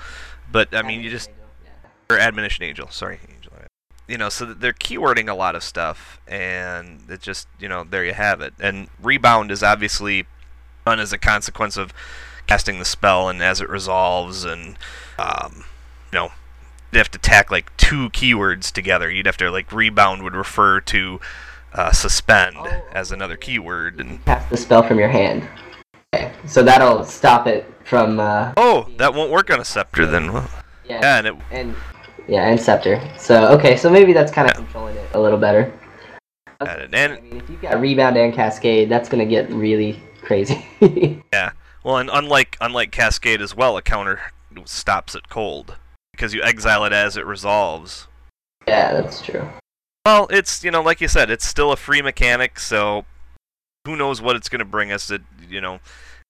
but 0.51 0.73
I 0.73 0.81
mean, 0.81 1.01
you 1.01 1.09
just 1.09 1.29
or 2.09 2.17
Admonition 2.17 2.63
Angel. 2.63 2.87
Sorry, 2.89 3.19
you 4.09 4.17
know, 4.17 4.29
so 4.29 4.45
they're 4.45 4.73
keywording 4.73 5.29
a 5.29 5.35
lot 5.35 5.55
of 5.55 5.63
stuff, 5.63 6.19
and 6.27 7.01
it 7.07 7.21
just, 7.21 7.47
you 7.59 7.69
know, 7.69 7.83
there 7.83 8.03
you 8.03 8.13
have 8.13 8.41
it. 8.41 8.53
And 8.59 8.89
rebound 9.01 9.51
is 9.51 9.61
obviously 9.61 10.25
done 10.85 10.99
as 10.99 11.13
a 11.13 11.17
consequence 11.19 11.77
of 11.77 11.93
casting 12.47 12.79
the 12.79 12.85
spell 12.85 13.29
and 13.29 13.43
as 13.43 13.61
it 13.61 13.69
resolves, 13.69 14.43
and 14.43 14.77
um, 15.19 15.63
you 16.11 16.17
know, 16.17 16.31
you 16.91 16.97
have 16.97 17.11
to 17.11 17.19
tack 17.19 17.51
like 17.51 17.75
two 17.77 18.09
keywords 18.09 18.71
together. 18.71 19.11
You'd 19.11 19.27
have 19.27 19.37
to 19.37 19.51
like 19.51 19.71
rebound 19.71 20.23
would 20.23 20.35
refer 20.35 20.81
to 20.81 21.19
uh, 21.73 21.91
suspend 21.91 22.55
oh, 22.57 22.81
as 22.91 23.11
another 23.11 23.37
keyword, 23.37 23.99
and 23.99 24.25
cast 24.25 24.49
the 24.49 24.57
spell 24.57 24.81
from 24.81 24.97
your 24.97 25.09
hand. 25.09 25.47
Okay, 26.15 26.33
so 26.47 26.63
that'll 26.63 27.03
stop 27.03 27.45
it 27.45 27.71
from. 27.85 28.19
Uh, 28.19 28.53
Oh, 28.57 28.87
that 28.97 29.13
won't 29.13 29.29
work 29.29 29.51
on 29.51 29.59
a 29.59 29.65
scepter 29.65 30.07
then. 30.07 30.25
Yeah. 30.25 30.47
yeah, 31.01 31.17
and 31.19 31.27
it 31.27 31.35
And 31.51 31.75
yeah, 32.29 32.47
and 32.49 32.59
scepter. 32.59 33.01
So 33.17 33.47
okay, 33.49 33.75
so 33.75 33.89
maybe 33.89 34.13
that's 34.13 34.31
kind 34.31 34.47
of 34.49 34.55
Yeah. 34.55 34.63
controlling 34.63 34.95
it 34.95 35.09
a 35.13 35.19
little 35.19 35.39
better. 35.39 35.71
Got 36.61 36.79
it. 36.79 36.93
I 36.93 36.97
And 36.97 37.23
mean, 37.23 37.37
if 37.37 37.49
you've 37.49 37.61
got 37.61 37.79
rebound 37.79 38.17
and 38.17 38.33
cascade, 38.33 38.89
that's 38.89 39.09
gonna 39.09 39.25
get 39.25 39.49
really 39.49 40.01
crazy. 40.21 40.65
yeah, 41.33 41.51
well, 41.83 41.97
and 41.97 42.09
unlike 42.11 42.57
unlike 42.61 42.91
Cascade 42.91 43.41
as 43.41 43.55
well, 43.55 43.77
a 43.77 43.81
counter 43.81 44.19
stops 44.65 45.15
it 45.15 45.29
cold 45.29 45.77
because 46.11 46.33
you 46.33 46.43
exile 46.43 46.83
it 46.83 46.91
as 46.93 47.15
it 47.15 47.25
resolves. 47.25 48.07
yeah, 48.67 48.93
that's 48.93 49.21
true. 49.21 49.47
Well, 50.05 50.27
it's 50.29 50.63
you 50.63 50.71
know, 50.71 50.81
like 50.81 51.01
you 51.01 51.07
said, 51.07 51.29
it's 51.29 51.45
still 51.47 51.71
a 51.71 51.77
free 51.77 52.01
mechanic, 52.01 52.59
so 52.59 53.05
who 53.85 53.95
knows 53.95 54.21
what 54.21 54.35
it's 54.35 54.49
going 54.49 54.59
to 54.59 54.65
bring 54.65 54.91
us? 54.91 55.09
It 55.09 55.21
you 55.47 55.61
know, 55.61 55.79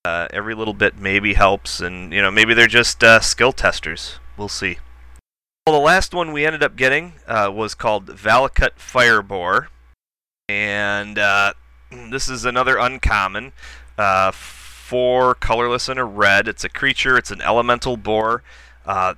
uh, 0.06 0.28
every 0.32 0.54
little 0.54 0.74
bit 0.76 0.98
maybe 0.98 1.34
helps, 1.34 1.80
and 1.80 2.14
you 2.14 2.22
know, 2.22 2.30
maybe 2.30 2.54
they're 2.54 2.68
just 2.68 3.04
uh, 3.04 3.20
skill 3.20 3.52
testers. 3.52 4.20
We'll 4.38 4.48
see. 4.50 4.78
Well, 5.70 5.80
the 5.80 5.86
last 5.86 6.16
one 6.16 6.32
we 6.32 6.48
ended 6.48 6.64
up 6.64 6.76
getting 6.76 7.14
uh, 7.28 7.52
was 7.54 7.76
called 7.76 8.08
Valakut 8.08 8.72
Fireboar, 8.80 9.68
and 10.48 11.20
uh, 11.20 11.54
this 11.92 12.28
is 12.28 12.44
another 12.44 12.80
uncommon. 12.80 13.52
Uh, 13.96 14.32
four 14.32 15.36
colorless 15.36 15.88
and 15.88 16.00
a 16.00 16.04
red. 16.06 16.48
It's 16.48 16.64
a 16.64 16.70
creature. 16.70 17.20
It's 17.20 17.30
an 17.30 17.42
elemental 17.42 17.98
boar. 17.98 18.42
Uh, 18.84 19.14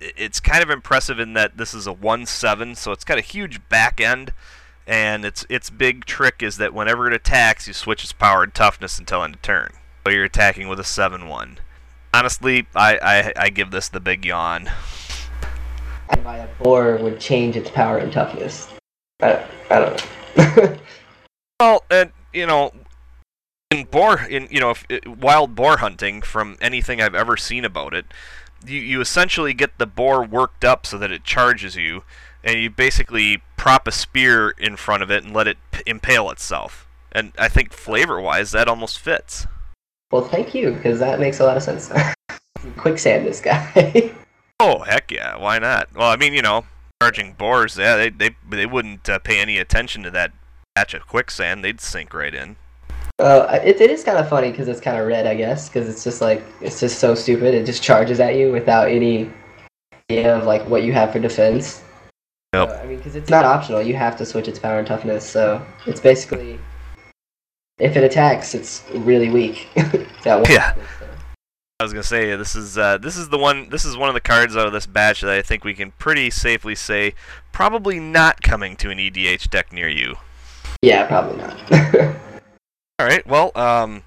it's 0.00 0.40
kind 0.40 0.62
of 0.62 0.70
impressive 0.70 1.20
in 1.20 1.34
that 1.34 1.58
this 1.58 1.74
is 1.74 1.86
a 1.86 1.92
1-7, 1.92 2.74
so 2.74 2.92
it's 2.92 3.04
got 3.04 3.18
a 3.18 3.20
huge 3.20 3.68
back 3.68 4.00
end, 4.00 4.32
and 4.86 5.26
its 5.26 5.44
its 5.50 5.68
big 5.68 6.06
trick 6.06 6.42
is 6.42 6.56
that 6.56 6.72
whenever 6.72 7.06
it 7.06 7.12
attacks, 7.12 7.68
you 7.68 7.74
switch 7.74 8.02
its 8.02 8.14
power 8.14 8.42
and 8.42 8.54
toughness 8.54 8.98
until 8.98 9.22
end 9.22 9.34
of 9.34 9.42
turn. 9.42 9.72
So 10.06 10.12
you're 10.12 10.24
attacking 10.24 10.68
with 10.68 10.80
a 10.80 10.84
7-1. 10.84 11.58
Honestly, 12.14 12.66
I, 12.74 12.96
I, 12.96 13.32
I 13.36 13.50
give 13.50 13.70
this 13.70 13.90
the 13.90 14.00
big 14.00 14.24
yawn. 14.24 14.70
And 16.12 16.22
by 16.22 16.38
a 16.38 16.46
boar 16.62 16.96
would 16.98 17.18
change 17.18 17.56
its 17.56 17.70
power 17.70 17.98
and 17.98 18.12
toughness. 18.12 18.68
I, 19.20 19.44
I 19.70 19.78
don't 19.78 20.06
know. 20.36 20.78
Well, 21.60 21.84
and 21.92 22.10
you 22.32 22.44
know, 22.44 22.72
in 23.70 23.84
boar, 23.84 24.20
in 24.28 24.48
you 24.50 24.58
know, 24.58 24.70
if, 24.70 24.84
uh, 24.90 24.98
wild 25.08 25.54
boar 25.54 25.76
hunting, 25.76 26.20
from 26.20 26.56
anything 26.60 27.00
I've 27.00 27.14
ever 27.14 27.36
seen 27.36 27.64
about 27.64 27.94
it, 27.94 28.06
you 28.66 28.80
you 28.80 29.00
essentially 29.00 29.54
get 29.54 29.78
the 29.78 29.86
boar 29.86 30.24
worked 30.24 30.64
up 30.64 30.86
so 30.86 30.98
that 30.98 31.12
it 31.12 31.22
charges 31.22 31.76
you, 31.76 32.02
and 32.42 32.58
you 32.58 32.68
basically 32.68 33.42
prop 33.56 33.86
a 33.86 33.92
spear 33.92 34.50
in 34.58 34.76
front 34.76 35.04
of 35.04 35.10
it 35.12 35.22
and 35.22 35.32
let 35.32 35.46
it 35.46 35.56
p- 35.70 35.84
impale 35.86 36.30
itself. 36.30 36.88
And 37.12 37.32
I 37.38 37.46
think 37.46 37.72
flavor-wise, 37.72 38.50
that 38.50 38.66
almost 38.66 38.98
fits. 38.98 39.46
well, 40.10 40.24
thank 40.24 40.54
you, 40.56 40.72
because 40.72 40.98
that 40.98 41.20
makes 41.20 41.38
a 41.38 41.44
lot 41.44 41.56
of 41.56 41.62
sense. 41.62 41.92
Quicksand 42.76 43.24
this 43.24 43.40
guy. 43.40 44.12
Oh 44.64 44.78
heck 44.84 45.10
yeah, 45.10 45.36
why 45.36 45.58
not? 45.58 45.88
Well, 45.92 46.08
I 46.08 46.16
mean, 46.16 46.34
you 46.34 46.40
know, 46.40 46.64
charging 47.02 47.32
boars, 47.32 47.76
yeah, 47.76 47.96
they 47.96 48.10
they 48.10 48.30
they 48.48 48.64
wouldn't 48.64 49.08
uh, 49.08 49.18
pay 49.18 49.40
any 49.40 49.58
attention 49.58 50.04
to 50.04 50.10
that 50.12 50.30
patch 50.76 50.94
of 50.94 51.04
quicksand; 51.08 51.64
they'd 51.64 51.80
sink 51.80 52.14
right 52.14 52.32
in. 52.32 52.54
Uh, 53.18 53.58
it, 53.64 53.80
it 53.80 53.90
is 53.90 54.04
kind 54.04 54.18
of 54.18 54.28
funny 54.28 54.52
because 54.52 54.68
it's 54.68 54.80
kind 54.80 54.96
of 54.96 55.08
red, 55.08 55.26
I 55.26 55.34
guess, 55.34 55.68
because 55.68 55.88
it's 55.88 56.04
just 56.04 56.20
like 56.20 56.44
it's 56.60 56.78
just 56.78 57.00
so 57.00 57.16
stupid. 57.16 57.54
It 57.54 57.66
just 57.66 57.82
charges 57.82 58.20
at 58.20 58.36
you 58.36 58.52
without 58.52 58.88
any 58.88 59.28
idea 60.08 60.36
of 60.36 60.44
like 60.44 60.62
what 60.68 60.84
you 60.84 60.92
have 60.92 61.10
for 61.12 61.18
defense. 61.18 61.82
Yep. 62.54 62.68
So, 62.68 62.76
I 62.76 62.86
mean, 62.86 62.98
because 62.98 63.16
it's 63.16 63.30
not 63.30 63.44
optional. 63.44 63.82
You 63.82 63.96
have 63.96 64.16
to 64.18 64.24
switch 64.24 64.46
its 64.46 64.60
power 64.60 64.78
and 64.78 64.86
toughness. 64.86 65.28
So 65.28 65.60
it's 65.86 66.00
basically 66.00 66.56
if 67.78 67.96
it 67.96 68.04
attacks, 68.04 68.54
it's 68.54 68.84
really 68.94 69.28
weak. 69.28 69.66
that 69.74 70.36
one. 70.36 70.44
Yeah. 70.48 70.76
I 71.82 71.84
was 71.84 71.92
gonna 71.92 72.04
say 72.04 72.36
this 72.36 72.54
is 72.54 72.78
uh, 72.78 72.96
this 72.98 73.16
is 73.16 73.30
the 73.30 73.38
one 73.38 73.68
this 73.70 73.84
is 73.84 73.96
one 73.96 74.08
of 74.08 74.14
the 74.14 74.20
cards 74.20 74.56
out 74.56 74.68
of 74.68 74.72
this 74.72 74.86
batch 74.86 75.20
that 75.22 75.30
I 75.30 75.42
think 75.42 75.64
we 75.64 75.74
can 75.74 75.90
pretty 75.98 76.30
safely 76.30 76.76
say 76.76 77.14
probably 77.50 77.98
not 77.98 78.40
coming 78.40 78.76
to 78.76 78.90
an 78.90 78.98
EDH 78.98 79.50
deck 79.50 79.72
near 79.72 79.88
you. 79.88 80.14
Yeah, 80.80 81.08
probably 81.08 81.38
not. 81.38 81.72
All 83.00 83.06
right, 83.08 83.26
well, 83.26 83.50
um, 83.56 84.04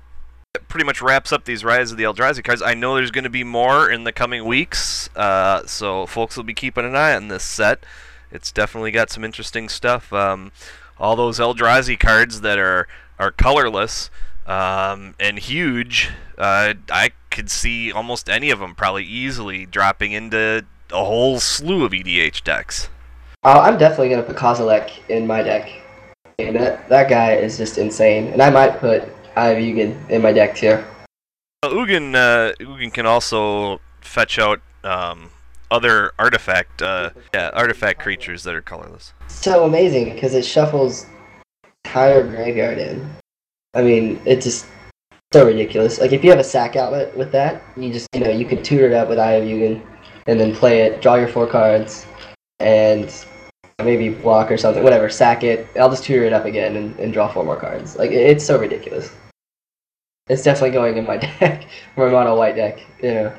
that 0.53 0.69
pretty 0.69 0.85
much 0.85 1.01
wraps 1.01 1.33
up 1.33 1.43
these 1.43 1.65
Rise 1.65 1.91
of 1.91 1.97
the 1.97 2.05
Eldrazi 2.05 2.41
cards. 2.41 2.61
I 2.61 2.75
know 2.75 2.95
there's 2.95 3.11
going 3.11 3.25
to 3.25 3.29
be 3.29 3.43
more 3.43 3.91
in 3.91 4.05
the 4.05 4.13
coming 4.13 4.45
weeks, 4.45 5.09
uh, 5.17 5.65
so 5.65 6.05
folks 6.05 6.37
will 6.37 6.45
be 6.45 6.53
keeping 6.53 6.85
an 6.85 6.95
eye 6.95 7.13
on 7.13 7.27
this 7.27 7.43
set. 7.43 7.85
It's 8.31 8.53
definitely 8.53 8.91
got 8.91 9.09
some 9.09 9.25
interesting 9.25 9.67
stuff. 9.67 10.13
Um, 10.13 10.53
all 10.97 11.17
those 11.17 11.39
Eldrazi 11.39 11.99
cards 11.99 12.39
that 12.39 12.57
are 12.57 12.87
are 13.19 13.31
colorless 13.31 14.09
um, 14.45 15.15
and 15.19 15.39
huge, 15.39 16.09
uh, 16.37 16.73
I 16.91 17.11
could 17.31 17.49
see 17.49 17.91
almost 17.91 18.29
any 18.29 18.49
of 18.49 18.59
them 18.59 18.75
probably 18.75 19.03
easily 19.03 19.65
dropping 19.65 20.11
into 20.11 20.65
a 20.91 21.03
whole 21.03 21.39
slew 21.39 21.83
of 21.83 21.91
EDH 21.91 22.43
decks. 22.43 22.89
oh, 23.43 23.59
I'm 23.59 23.77
definitely 23.77 24.09
gonna 24.09 24.23
put 24.23 24.35
Kozilek 24.35 24.91
in 25.09 25.25
my 25.27 25.41
deck. 25.43 25.69
And 26.39 26.55
that 26.55 26.87
that 26.89 27.09
guy 27.09 27.33
is 27.33 27.57
just 27.57 27.77
insane. 27.77 28.27
And 28.27 28.41
I 28.41 28.49
might 28.49 28.77
put 28.79 29.03
Eye 29.35 29.49
of 29.49 29.57
Ugin 29.57 30.09
in 30.09 30.21
my 30.21 30.31
deck 30.33 30.55
too. 30.55 30.83
Well, 31.63 31.73
Ugin, 31.73 32.13
uh, 32.15 32.53
Ugin 32.59 32.93
can 32.93 33.05
also 33.05 33.79
fetch 34.01 34.37
out 34.37 34.61
um, 34.83 35.31
other 35.71 36.11
artifact, 36.19 36.81
uh, 36.81 37.09
yeah, 37.33 37.49
artifact 37.53 37.99
creatures 38.01 38.43
that 38.43 38.53
are 38.53 38.61
colorless. 38.61 39.13
so 39.27 39.65
amazing 39.65 40.13
because 40.13 40.33
it 40.35 40.45
shuffles 40.45 41.05
entire 41.83 42.21
graveyard 42.27 42.77
in. 42.77 43.09
I 43.75 43.81
mean, 43.81 44.21
it's 44.25 44.45
just 44.45 44.65
so 45.33 45.45
ridiculous. 45.45 45.99
Like 45.99 46.13
if 46.13 46.23
you 46.23 46.29
have 46.29 46.39
a 46.39 46.43
sack 46.43 46.75
outlet 46.77 47.15
with 47.15 47.31
that, 47.33 47.61
you 47.75 47.91
just 47.91 48.07
you 48.13 48.21
know 48.21 48.29
you 48.29 48.45
could 48.45 48.63
tutor 48.63 48.87
it 48.87 48.93
up 48.93 49.09
with 49.09 49.19
Eye 49.19 49.33
of 49.33 49.43
Ugin, 49.43 49.85
and 50.27 50.39
then 50.39 50.55
play 50.55 50.81
it, 50.81 51.01
draw 51.01 51.15
your 51.15 51.27
four 51.27 51.45
cards, 51.45 52.05
and 52.59 53.13
maybe 53.83 54.09
block 54.09 54.49
or 54.49 54.57
something, 54.57 54.83
whatever. 54.83 55.09
Sack 55.09 55.43
it. 55.43 55.67
I'll 55.77 55.89
just 55.89 56.05
tutor 56.05 56.23
it 56.23 56.33
up 56.33 56.45
again 56.45 56.77
and, 56.77 56.97
and 56.99 57.11
draw 57.11 57.27
four 57.27 57.43
more 57.43 57.59
cards. 57.59 57.97
Like 57.97 58.11
it's 58.11 58.45
so 58.45 58.57
ridiculous. 58.57 59.11
It's 60.27 60.41
definitely 60.41 60.71
going 60.71 60.97
in 60.97 61.05
my 61.05 61.17
deck, 61.39 61.67
my 61.97 62.09
mono 62.09 62.37
white 62.37 62.55
deck. 62.55 62.79
You 63.03 63.13
know. 63.13 63.33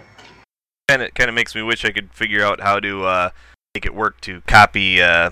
Kind 0.89 1.03
of, 1.03 1.14
kind 1.14 1.28
of 1.28 1.34
makes 1.34 1.55
me 1.55 1.62
wish 1.62 1.84
I 1.84 1.91
could 1.91 2.12
figure 2.12 2.45
out 2.45 2.61
how 2.61 2.78
to 2.78 3.07
uh, 3.07 3.30
make 3.74 3.87
it 3.87 3.95
work 3.95 4.20
to 4.20 4.43
copy 4.43 5.03
uh, 5.03 5.30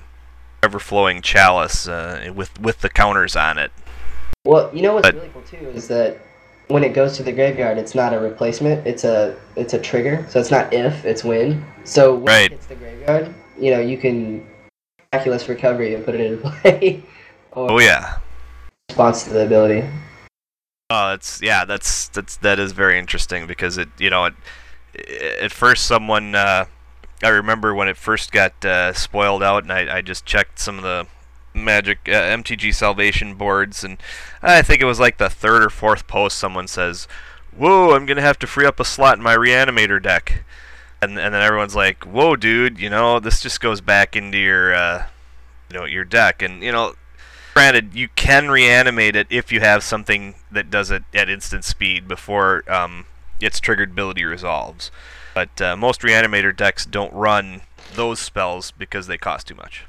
Everflowing 0.63 1.23
Chalice 1.23 1.87
uh, 1.87 2.33
with 2.35 2.59
with 2.59 2.81
the 2.81 2.89
counters 2.89 3.37
on 3.37 3.59
it. 3.59 3.71
Well, 4.45 4.71
you 4.75 4.83
know 4.83 4.95
what's 4.95 5.09
But- 5.09 5.15
really 5.15 5.31
cool 5.33 5.43
too 5.43 5.69
is 5.71 5.89
that 5.89 6.19
when 6.69 6.85
it 6.85 6.91
goes 6.95 7.17
to 7.17 7.23
the 7.23 7.33
graveyard, 7.33 7.79
it's 7.79 7.95
not 7.95 8.13
a 8.13 8.19
replacement. 8.19 8.87
It's 8.87 9.05
a 9.05 9.37
it's 9.57 9.75
a 9.75 9.79
trigger. 9.79 10.27
So 10.29 10.41
it's 10.41 10.51
not 10.51 10.73
if, 10.73 11.05
it's 11.05 11.25
when. 11.25 11.65
So 11.85 12.15
when 12.15 12.25
Right. 12.27 12.45
it 12.47 12.53
hits 12.53 12.67
the 12.67 12.75
graveyard, 12.75 13.35
you 13.59 13.71
know 13.71 13.81
you 13.81 13.97
can 13.99 14.47
miraculous 15.13 15.49
recovery 15.49 15.95
and 15.95 16.05
put 16.05 16.15
it 16.15 16.21
into 16.21 16.51
play. 16.63 17.03
or 17.53 17.73
Oh 17.73 17.79
yeah. 17.81 18.19
response 18.91 19.25
to 19.25 19.31
the 19.31 19.45
ability. 19.47 19.89
Oh, 20.91 21.11
that's 21.11 21.41
yeah, 21.41 21.65
that's 21.65 22.09
that's 22.09 22.37
that 22.39 22.59
is 22.59 22.73
very 22.73 22.99
interesting 22.99 23.47
because 23.47 23.79
it 23.79 23.89
you 23.99 24.11
know 24.11 24.27
it, 24.27 24.35
at 25.41 25.53
first 25.53 25.87
someone 25.87 26.35
uh, 26.35 26.67
I 27.23 27.29
remember 27.29 27.75
when 27.75 27.89
it 27.89 27.97
first 27.97 28.31
got 28.33 28.63
uh, 28.65 28.93
spoiled 28.93 29.43
out 29.43 29.63
and 29.63 29.73
I, 29.73 29.97
I 29.97 30.03
just 30.03 30.27
checked 30.27 30.59
some 30.59 30.77
of 30.77 30.83
the 30.85 31.07
magic 31.55 32.01
uh, 32.09 32.13
MTG 32.13 32.75
salvation 32.75 33.35
boards 33.35 33.85
and 33.85 33.99
I 34.43 34.63
think 34.63 34.83
it 34.83 34.87
was 34.87 35.01
like 35.01 35.19
the 35.19 35.31
third 35.31 35.63
or 35.63 35.71
fourth 35.71 36.07
post 36.07 36.39
someone 36.39 36.67
says, 36.67 37.09
"Whoa, 37.57 37.95
I'm 37.95 38.07
gonna 38.07 38.21
have 38.21 38.39
to 38.41 38.47
free 38.47 38.67
up 38.67 38.81
a 38.81 38.85
slot 38.85 39.17
in 39.17 39.23
my 39.23 39.37
reanimator 39.37 40.03
deck," 40.03 40.45
and 41.01 41.19
and 41.19 41.35
then 41.35 41.43
everyone's 41.43 41.77
like, 41.77 42.05
"Whoa, 42.05 42.37
dude, 42.37 42.79
you 42.79 42.91
know 42.91 43.21
this 43.21 43.41
just 43.41 43.61
goes 43.61 43.81
back 43.81 44.17
into 44.17 44.39
your 44.39 44.75
uh, 44.75 45.07
you 45.71 45.79
know 45.79 45.85
your 45.85 46.05
deck," 46.05 46.43
and 46.43 46.63
you 46.63 46.73
know 46.73 46.95
granted, 47.55 47.95
you 47.95 48.09
can 48.09 48.51
reanimate 48.51 49.17
it 49.17 49.29
if 49.31 49.53
you 49.53 49.61
have 49.61 49.83
something 49.83 50.35
that 50.51 50.71
does 50.71 50.91
it 50.91 51.05
at 51.15 51.31
instant 51.31 51.65
speed 51.65 52.07
before 52.07 52.65
um, 52.71 53.07
its 53.41 53.61
triggered 53.61 53.93
ability 53.93 54.25
resolves. 54.25 54.91
But 55.35 55.61
uh, 55.61 55.77
most 55.77 56.03
reanimator 56.03 56.55
decks 56.55 56.85
don't 56.85 57.13
run 57.13 57.63
those 57.95 58.19
spells 58.19 58.73
because 58.73 59.07
they 59.07 59.17
cost 59.17 59.47
too 59.47 59.55
much. 59.55 59.85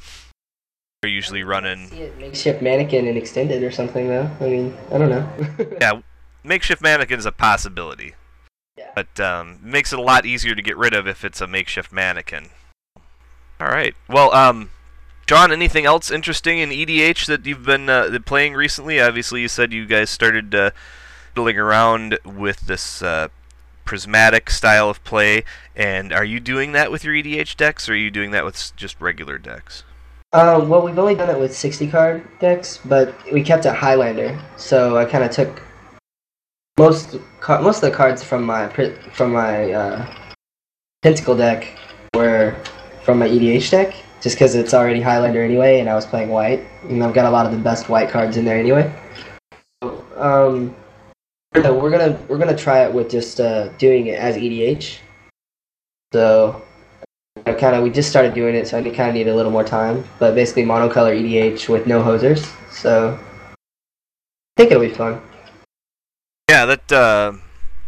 They're 1.06 1.14
usually 1.14 1.44
running. 1.44 1.92
Makeshift 2.18 2.64
mannequin 2.64 3.06
and 3.06 3.16
extended 3.16 3.62
or 3.62 3.70
something 3.70 4.08
though. 4.08 4.28
I 4.42 4.48
mean, 4.48 4.76
I 4.92 4.98
don't 4.98 5.12
know. 5.12 5.30
Yeah, 5.80 6.02
makeshift 6.44 6.82
mannequin 6.82 7.20
is 7.20 7.28
a 7.28 7.32
possibility, 7.32 8.16
Yeah. 8.76 8.90
but 8.96 9.20
um, 9.20 9.60
makes 9.62 9.94
it 9.94 10.00
a 10.00 10.02
lot 10.02 10.26
easier 10.26 10.56
to 10.56 10.64
get 10.64 10.76
rid 10.78 10.96
of 10.96 11.08
if 11.08 11.24
it's 11.24 11.42
a 11.42 11.46
makeshift 11.46 11.92
mannequin. 11.92 12.48
All 13.60 13.68
right. 13.68 13.94
Well, 14.10 14.34
um, 14.34 14.72
John, 15.28 15.52
anything 15.52 15.86
else 15.86 16.10
interesting 16.10 16.58
in 16.58 16.72
EDH 16.72 17.28
that 17.28 17.46
you've 17.46 17.64
been 17.64 17.88
uh, 17.88 18.18
playing 18.26 18.56
recently? 18.56 19.00
Obviously, 19.00 19.42
you 19.42 19.48
said 19.48 19.72
you 19.74 19.86
guys 19.86 20.10
started 20.10 20.56
uh, 20.56 20.72
fiddling 21.36 21.60
around 21.60 22.18
with 22.26 22.62
this 22.62 23.04
uh, 23.04 23.28
prismatic 23.86 24.50
style 24.50 24.90
of 24.90 25.04
play, 25.04 25.44
and 25.76 26.12
are 26.12 26.26
you 26.26 26.40
doing 26.40 26.72
that 26.72 26.92
with 26.92 27.04
your 27.04 27.14
EDH 27.14 27.58
decks, 27.58 27.88
or 27.88 27.94
are 27.94 27.96
you 27.96 28.10
doing 28.10 28.32
that 28.32 28.44
with 28.44 28.76
just 28.76 29.00
regular 29.00 29.38
decks? 29.38 29.84
Um, 30.36 30.68
well, 30.68 30.82
we've 30.82 31.00
only 31.00 31.16
done 31.16 31.30
it 31.30 31.40
with 31.40 31.56
60 31.56 31.88
card 31.88 32.28
decks, 32.40 32.82
but 32.84 33.16
we 33.32 33.42
kept 33.42 33.66
it 33.66 33.74
Highlander. 33.74 34.38
So 34.58 34.98
I 34.98 35.06
kind 35.06 35.24
of 35.24 35.32
took 35.32 35.62
most 36.78 37.16
most 37.48 37.82
of 37.82 37.90
the 37.90 37.92
cards 37.92 38.22
from 38.22 38.44
my 38.44 38.68
from 39.14 39.32
my 39.32 39.72
uh, 39.72 40.14
tentacle 41.04 41.38
deck 41.38 41.80
were 42.14 42.54
from 43.04 43.20
my 43.20 43.30
EDH 43.30 43.72
deck, 43.72 43.96
just 44.20 44.36
because 44.36 44.56
it's 44.56 44.74
already 44.74 45.00
Highlander 45.00 45.42
anyway, 45.42 45.80
and 45.80 45.90
I 45.90 45.96
was 45.96 46.06
playing 46.06 46.28
white, 46.28 46.68
and 46.90 47.02
I've 47.02 47.14
got 47.14 47.28
a 47.28 47.30
lot 47.30 47.46
of 47.46 47.54
the 47.54 47.58
best 47.60 47.88
white 47.88 48.10
cards 48.10 48.36
in 48.36 48.44
there 48.44 48.58
anyway. 48.58 48.94
Um, 50.18 50.76
so 51.56 51.80
we're 51.80 51.92
gonna 51.92 52.20
we're 52.28 52.40
gonna 52.40 52.58
try 52.58 52.84
it 52.84 52.94
with 52.94 53.10
just 53.10 53.40
uh, 53.40 53.70
doing 53.78 54.08
it 54.08 54.20
as 54.20 54.36
EDH. 54.36 54.98
So 56.12 56.62
kind 57.44 57.76
of 57.76 57.84
we 57.84 57.90
just 57.90 58.10
started 58.10 58.34
doing 58.34 58.56
it, 58.56 58.68
so 58.68 58.78
I 58.78 58.84
kind 58.84 59.10
of 59.10 59.16
need 59.16 59.28
a 59.28 59.36
little 59.36 59.52
more 59.52 59.64
time. 59.64 60.04
But 60.20 60.36
basically 60.36 60.64
monocolor 60.64 61.14
EDH 61.20 61.70
with 61.70 61.88
no 61.88 62.02
hosers. 62.02 62.52
So 62.72 63.20
I 63.52 63.56
think 64.58 64.72
it'll 64.72 64.84
be 64.84 64.94
fun. 64.94 65.22
Yeah, 66.50 66.66
that 66.66 66.92
uh, 66.92 67.34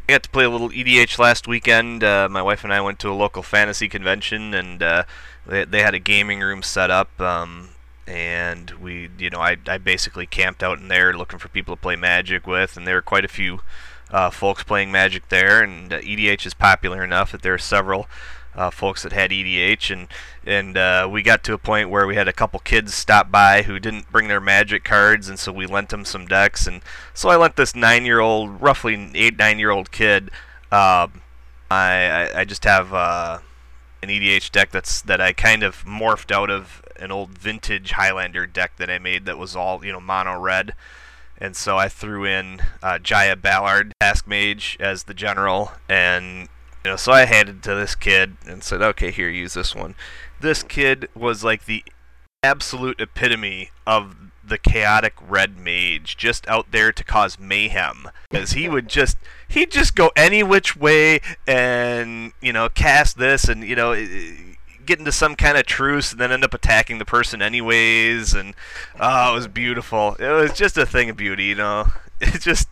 I 0.10 0.14
got 0.14 0.24
to 0.24 0.30
play 0.30 0.46
a 0.46 0.50
little 0.50 0.70
EDH 0.70 1.20
last 1.20 1.48
weekend. 1.48 2.04
Uh, 2.04 2.28
my 2.30 2.42
wife 2.42 2.64
and 2.64 2.74
I 2.74 2.82
went 2.82 3.00
to 3.00 3.10
a 3.10 3.14
local 3.14 3.44
fantasy 3.44 3.88
convention, 3.88 4.54
and 4.54 4.82
uh, 4.82 5.04
they, 5.46 5.66
they 5.66 5.82
had 5.82 5.94
a 5.94 6.00
gaming 6.00 6.40
room 6.40 6.64
set 6.64 6.90
up. 6.90 7.20
Um, 7.22 7.70
and 8.08 8.72
we, 8.72 9.10
you 9.18 9.30
know, 9.30 9.40
I, 9.40 9.58
I 9.68 9.78
basically 9.78 10.26
camped 10.26 10.64
out 10.64 10.80
in 10.80 10.88
there 10.88 11.14
looking 11.14 11.40
for 11.40 11.50
people 11.50 11.76
to 11.76 11.82
play 11.82 11.96
Magic 11.96 12.48
with, 12.48 12.78
and 12.78 12.88
there 12.88 12.96
were 12.96 13.02
quite 13.02 13.26
a 13.26 13.30
few 13.30 13.62
uh, 14.10 14.30
folks 14.30 14.64
playing 14.64 14.92
Magic 14.92 15.30
there. 15.30 15.62
And 15.62 15.92
uh, 15.92 16.00
EDH 16.00 16.46
is 16.46 16.54
popular 16.54 17.04
enough 17.04 17.32
that 17.32 17.42
there 17.42 17.54
are 17.54 17.60
several 17.60 18.08
uh, 18.58 18.72
folks 18.72 19.04
that 19.04 19.14
had 19.14 19.32
EDH, 19.32 19.92
and 19.92 20.08
and 20.46 20.78
uh, 20.78 21.08
we 21.10 21.22
got 21.22 21.44
to 21.46 21.54
a 21.54 21.58
point 21.58 21.90
where 21.90 22.08
we 22.08 22.16
had 22.16 22.28
a 22.28 22.34
couple 22.34 22.60
kids 22.60 22.94
stop 22.94 23.32
by 23.32 23.62
who 23.62 23.80
didn't 23.80 24.12
bring 24.12 24.28
their 24.28 24.42
Magic 24.42 24.84
cards, 24.84 25.30
and 25.30 25.38
so 25.38 25.52
we 25.52 25.66
lent 25.66 25.90
them 25.90 26.04
some 26.04 26.26
decks, 26.26 26.66
and 26.66 26.82
so 27.14 27.30
I 27.30 27.36
lent 27.36 27.56
this 27.56 27.76
nine-year-old, 27.76 28.62
roughly 28.62 29.12
eight 29.14 29.38
nine-year-old 29.38 29.92
kid. 29.92 30.32
Uh, 30.72 31.08
I, 31.70 32.32
I 32.34 32.46
just 32.46 32.64
have 32.64 32.94
uh, 32.94 33.40
an 34.02 34.10
EDH 34.10 34.52
deck 34.52 34.72
that's 34.72 35.02
that 35.02 35.22
I 35.22 35.34
kind 35.34 35.64
of 35.64 35.86
morphed 35.86 36.32
out 36.32 36.50
of 36.50 36.82
an 37.00 37.12
old 37.12 37.38
vintage 37.38 37.92
Highlander 37.92 38.48
deck 38.48 38.78
that 38.78 38.90
I 38.90 38.98
made 38.98 39.26
that 39.26 39.38
was 39.38 39.56
all 39.56 39.86
you 39.86 39.92
know 39.92 40.00
mono 40.00 40.40
red. 40.40 40.74
And 41.40 41.56
so 41.56 41.78
I 41.78 41.88
threw 41.88 42.26
in 42.26 42.62
uh, 42.82 42.98
Jaya 42.98 43.36
Ballard, 43.36 43.94
Task 44.00 44.26
Mage, 44.26 44.76
as 44.80 45.04
the 45.04 45.14
general, 45.14 45.72
and 45.88 46.50
you 46.88 46.94
know, 46.94 46.96
so 46.96 47.12
I 47.12 47.26
handed 47.26 47.64
to 47.64 47.76
this 47.76 47.96
kid 47.96 48.38
and 48.48 48.64
said, 48.64 48.82
"Okay, 48.82 49.12
here, 49.12 49.28
use 49.28 49.56
this 49.56 49.76
one." 49.76 49.94
This 50.40 50.64
kid 50.64 51.10
was 51.14 51.44
like 51.44 51.66
the 51.66 51.84
absolute 52.42 53.02
epitome 53.02 53.72
of 53.86 54.16
the 54.42 54.58
chaotic 54.58 55.14
red 55.20 55.58
mage, 55.58 56.16
just 56.16 56.48
out 56.48 56.72
there 56.72 56.94
to 56.94 57.04
cause 57.04 57.38
mayhem. 57.38 58.10
Because 58.30 58.52
he 58.52 58.70
would 58.70 58.88
just 58.88 59.18
he'd 59.50 59.70
just 59.70 59.96
go 59.96 60.14
any 60.16 60.44
which 60.44 60.78
way 60.78 61.20
and 61.46 62.32
you 62.42 62.54
know 62.54 62.70
cast 62.70 63.18
this 63.18 63.50
and 63.50 63.66
you 63.66 63.76
know 63.76 63.94
get 64.86 65.00
into 65.00 65.12
some 65.12 65.36
kind 65.36 65.58
of 65.58 65.66
truce 65.66 66.14
and 66.14 66.22
then 66.22 66.32
end 66.32 66.46
up 66.46 66.54
attacking 66.54 67.00
the 67.00 67.06
person 67.06 67.42
anyways. 67.42 68.34
And 68.34 68.54
oh, 68.98 69.34
it 69.34 69.36
was 69.36 69.50
beautiful. 69.50 70.16
It 70.22 70.30
was 70.30 70.54
just 70.54 70.78
a 70.78 70.86
thing 70.86 71.10
of 71.10 71.18
beauty, 71.18 71.48
you 71.48 71.56
know. 71.56 71.92
It 72.22 72.42
just 72.42 72.70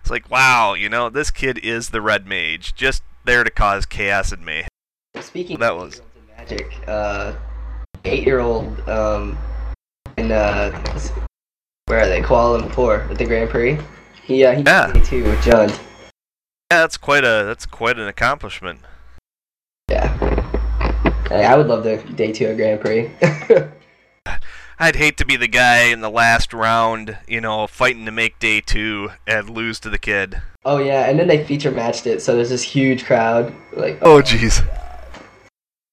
it's 0.00 0.10
like 0.10 0.30
wow, 0.30 0.72
you 0.72 0.88
know, 0.88 1.10
this 1.10 1.30
kid 1.30 1.58
is 1.58 1.90
the 1.90 2.00
red 2.00 2.26
mage. 2.26 2.74
Just 2.74 3.02
there 3.28 3.44
to 3.44 3.50
cause 3.50 3.84
chaos 3.84 4.32
in 4.32 4.42
me. 4.42 4.64
Speaking 5.20 5.58
That 5.58 5.72
of 5.72 5.80
was- 5.82 6.02
magic, 6.36 6.72
uh, 6.88 7.34
eight-year-old 8.06 8.88
um, 8.88 9.36
in 10.16 10.32
uh, 10.32 10.70
where 11.86 12.00
are 12.00 12.08
they? 12.08 12.22
Kuala 12.22 12.62
Lumpur 12.62 13.08
at 13.10 13.18
the 13.18 13.26
Grand 13.26 13.50
Prix. 13.50 13.78
He 14.24 14.44
uh, 14.44 14.54
he 14.54 14.62
Yeah. 14.62 14.92
too 15.04 15.24
with 15.24 15.42
John. 15.42 15.68
Yeah, 15.68 16.80
that's 16.80 16.96
quite 16.96 17.24
a 17.24 17.44
that's 17.44 17.66
quite 17.66 17.98
an 17.98 18.08
accomplishment. 18.08 18.80
Yeah. 19.90 20.08
Hey, 21.28 21.44
I 21.44 21.54
would 21.56 21.66
love 21.66 21.84
the 21.84 21.96
day 22.14 22.32
two 22.32 22.46
at 22.46 22.56
Grand 22.56 22.80
Prix. 22.80 23.10
I'd 24.80 24.96
hate 24.96 25.16
to 25.18 25.26
be 25.26 25.36
the 25.36 25.48
guy 25.48 25.84
in 25.84 26.00
the 26.02 26.10
last 26.10 26.52
round, 26.54 27.18
you 27.26 27.40
know, 27.40 27.66
fighting 27.66 28.04
to 28.06 28.12
make 28.12 28.38
day 28.38 28.60
two 28.60 29.10
and 29.26 29.50
lose 29.50 29.80
to 29.80 29.90
the 29.90 29.98
kid. 29.98 30.40
Oh 30.68 30.78
yeah, 30.78 31.08
and 31.08 31.18
then 31.18 31.26
they 31.26 31.42
feature 31.42 31.70
matched 31.70 32.06
it, 32.06 32.20
so 32.22 32.36
there's 32.36 32.50
this 32.50 32.62
huge 32.62 33.04
crowd. 33.04 33.52
Like 33.72 33.98
Oh 34.02 34.20
jeez. 34.20 34.62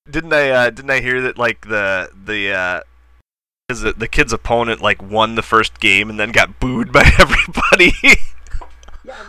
Didn't 0.10 0.34
I 0.34 0.50
uh, 0.50 0.70
didn't 0.70 0.92
I 0.92 1.00
hear 1.00 1.22
that 1.22 1.38
like 1.38 1.68
the 1.68 2.10
the 2.14 2.52
uh, 2.52 2.82
is 3.70 3.84
it 3.84 3.98
the 3.98 4.08
kid's 4.08 4.34
opponent 4.34 4.82
like 4.82 5.02
won 5.02 5.36
the 5.36 5.42
first 5.42 5.80
game 5.80 6.10
and 6.10 6.20
then 6.20 6.32
got 6.32 6.60
booed 6.60 6.92
by 6.92 7.10
everybody? 7.20 7.94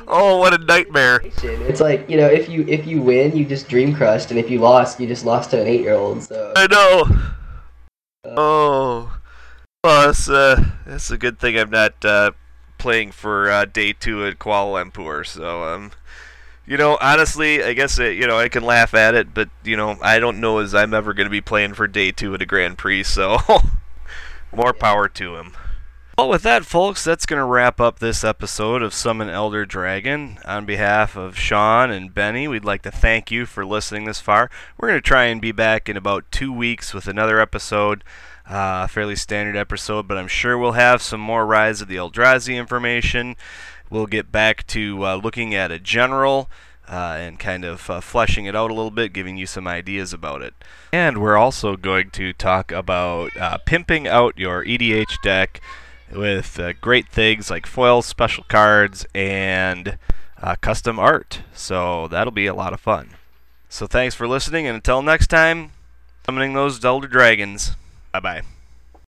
oh, 0.09 0.37
what 0.39 0.53
a 0.53 0.59
nightmare! 0.59 1.21
It's 1.23 1.81
like 1.81 2.11
you 2.11 2.17
know, 2.17 2.27
if 2.27 2.49
you 2.49 2.67
if 2.69 2.87
you 2.87 3.01
win, 3.01 3.37
you 3.37 3.45
just 3.45 3.69
dream 3.69 3.95
crushed, 3.95 4.31
and 4.31 4.39
if 4.39 4.51
you 4.51 4.59
lost, 4.61 5.01
you 5.01 5.07
just 5.07 5.25
lost 5.25 5.51
to 5.53 5.61
an 5.61 5.67
eight-year-old. 5.67 6.25
So 6.25 6.53
I 6.57 6.67
know. 6.67 7.05
uh, 8.25 8.35
Oh, 8.37 9.19
well, 9.85 10.11
it's 10.11 10.29
uh, 10.29 10.63
that's 10.85 11.11
a 11.11 11.17
good 11.17 11.39
thing 11.39 11.57
I'm 11.57 11.71
not 11.71 12.05
uh, 12.05 12.33
playing 12.79 13.13
for 13.13 13.51
uh, 13.51 13.65
day 13.65 13.93
two 13.93 14.25
at 14.27 14.39
Kuala 14.39 14.85
Lumpur. 14.85 15.27
So, 15.27 15.65
um, 15.65 15.93
you 16.67 16.77
know, 16.77 16.99
honestly, 17.01 17.63
I 17.63 17.73
guess 17.73 17.99
it, 17.99 18.17
you 18.17 18.27
know 18.27 18.39
I 18.39 18.49
can 18.49 18.65
laugh 18.65 18.95
at 18.95 19.15
it, 19.15 19.35
but 19.35 19.49
you 19.65 19.77
know, 19.77 19.97
I 20.03 20.19
don't 20.19 20.41
know 20.41 20.59
as 20.59 20.75
I'm 20.75 20.95
ever 20.95 21.15
going 21.15 21.27
to 21.27 21.31
be 21.31 21.41
playing 21.41 21.75
for 21.75 21.87
day 21.87 22.13
two 22.13 22.35
at 22.35 22.43
a 22.43 22.47
Grand 22.47 22.79
Prix. 22.79 23.05
So, 23.05 23.39
more 24.55 24.73
power 24.73 25.09
to 25.09 25.37
him. 25.37 25.53
Well, 26.19 26.31
with 26.31 26.45
that, 26.45 26.65
folks, 26.65 27.05
that's 27.05 27.27
going 27.27 27.41
to 27.41 27.45
wrap 27.45 27.79
up 27.79 27.99
this 27.99 28.25
episode 28.25 28.83
of 28.83 28.95
Summon 28.95 29.29
Elder 29.29 29.67
Dragon. 29.67 30.39
On 30.47 30.65
behalf 30.65 31.15
of 31.15 31.37
Sean 31.37 31.91
and 31.91 32.15
Bennie, 32.15 32.49
we'd 32.49 32.65
like 32.65 32.81
to 32.83 32.91
thank 32.91 33.31
you 33.31 33.45
for 33.45 33.67
listening 33.67 34.07
this 34.07 34.19
far. 34.19 34.51
We're 34.79 34.89
going 34.89 34.97
to 34.97 35.07
try 35.07 35.25
and 35.25 35.43
be 35.43 35.53
back 35.53 35.91
in 35.91 35.97
about 35.99 36.25
two 36.33 36.51
weeks 36.51 36.95
with 36.95 37.07
another 37.07 37.39
episode. 37.39 38.03
Uh, 38.49 38.87
fairly 38.87 39.17
standard 39.17 39.57
episode, 39.57 40.07
but 40.07 40.17
I'm 40.17 40.29
sure 40.29 40.57
we'll 40.57 40.73
have 40.73 41.03
some 41.03 41.21
more 41.21 41.45
Rise 41.45 41.81
of 41.81 41.89
the 41.89 41.97
Eldrazi 41.97 42.57
information. 42.57 43.37
We'll 43.91 44.07
get 44.07 44.31
back 44.31 44.67
to 44.69 45.05
uh, 45.05 45.17
looking 45.17 45.55
at 45.55 45.73
a 45.73 45.81
general 45.81 46.49
uh, 46.89 47.17
and 47.19 47.39
kind 47.39 47.65
of 47.65 47.91
uh, 47.91 48.01
fleshing 48.01 48.47
it 48.47 48.55
out 48.55 48.71
a 48.71 48.75
little 48.75 48.91
bit, 48.91 49.13
giving 49.13 49.37
you 49.37 49.47
some 49.47 49.67
ideas 49.67 50.13
about 50.13 50.43
it. 50.43 50.55
And 50.93 51.19
we're 51.19 51.37
also 51.37 51.77
going 51.77 52.11
to 52.11 52.33
talk 52.33 52.71
about 52.71 53.37
uh, 53.37 53.59
pimping 53.59 54.07
out 54.07 54.39
your 54.39 54.65
EDH 54.65 55.21
deck 55.23 55.61
with 56.13 56.59
uh, 56.61 56.73
great 56.81 57.09
things 57.09 57.51
like 57.51 57.67
foils, 57.67 58.07
special 58.07 58.45
cards, 58.45 59.07
and 59.15 59.99
uh, 60.41 60.55
custom 60.61 60.99
art. 60.99 61.43
So 61.53 62.09
that'll 62.09 62.33
be 62.33 62.47
a 62.47 62.55
lot 62.55 62.73
of 62.73 62.81
fun. 62.81 63.11
So 63.69 63.87
thanks 63.87 64.15
for 64.15 64.29
listening, 64.29 64.67
and 64.67 64.77
until 64.77 65.03
next 65.03 65.27
time, 65.27 65.73
summoning 66.25 66.55
those 66.55 66.85
Elder 66.85 67.09
Dragons. 67.09 67.75
Bye 68.17 68.21
bye. 68.21 68.56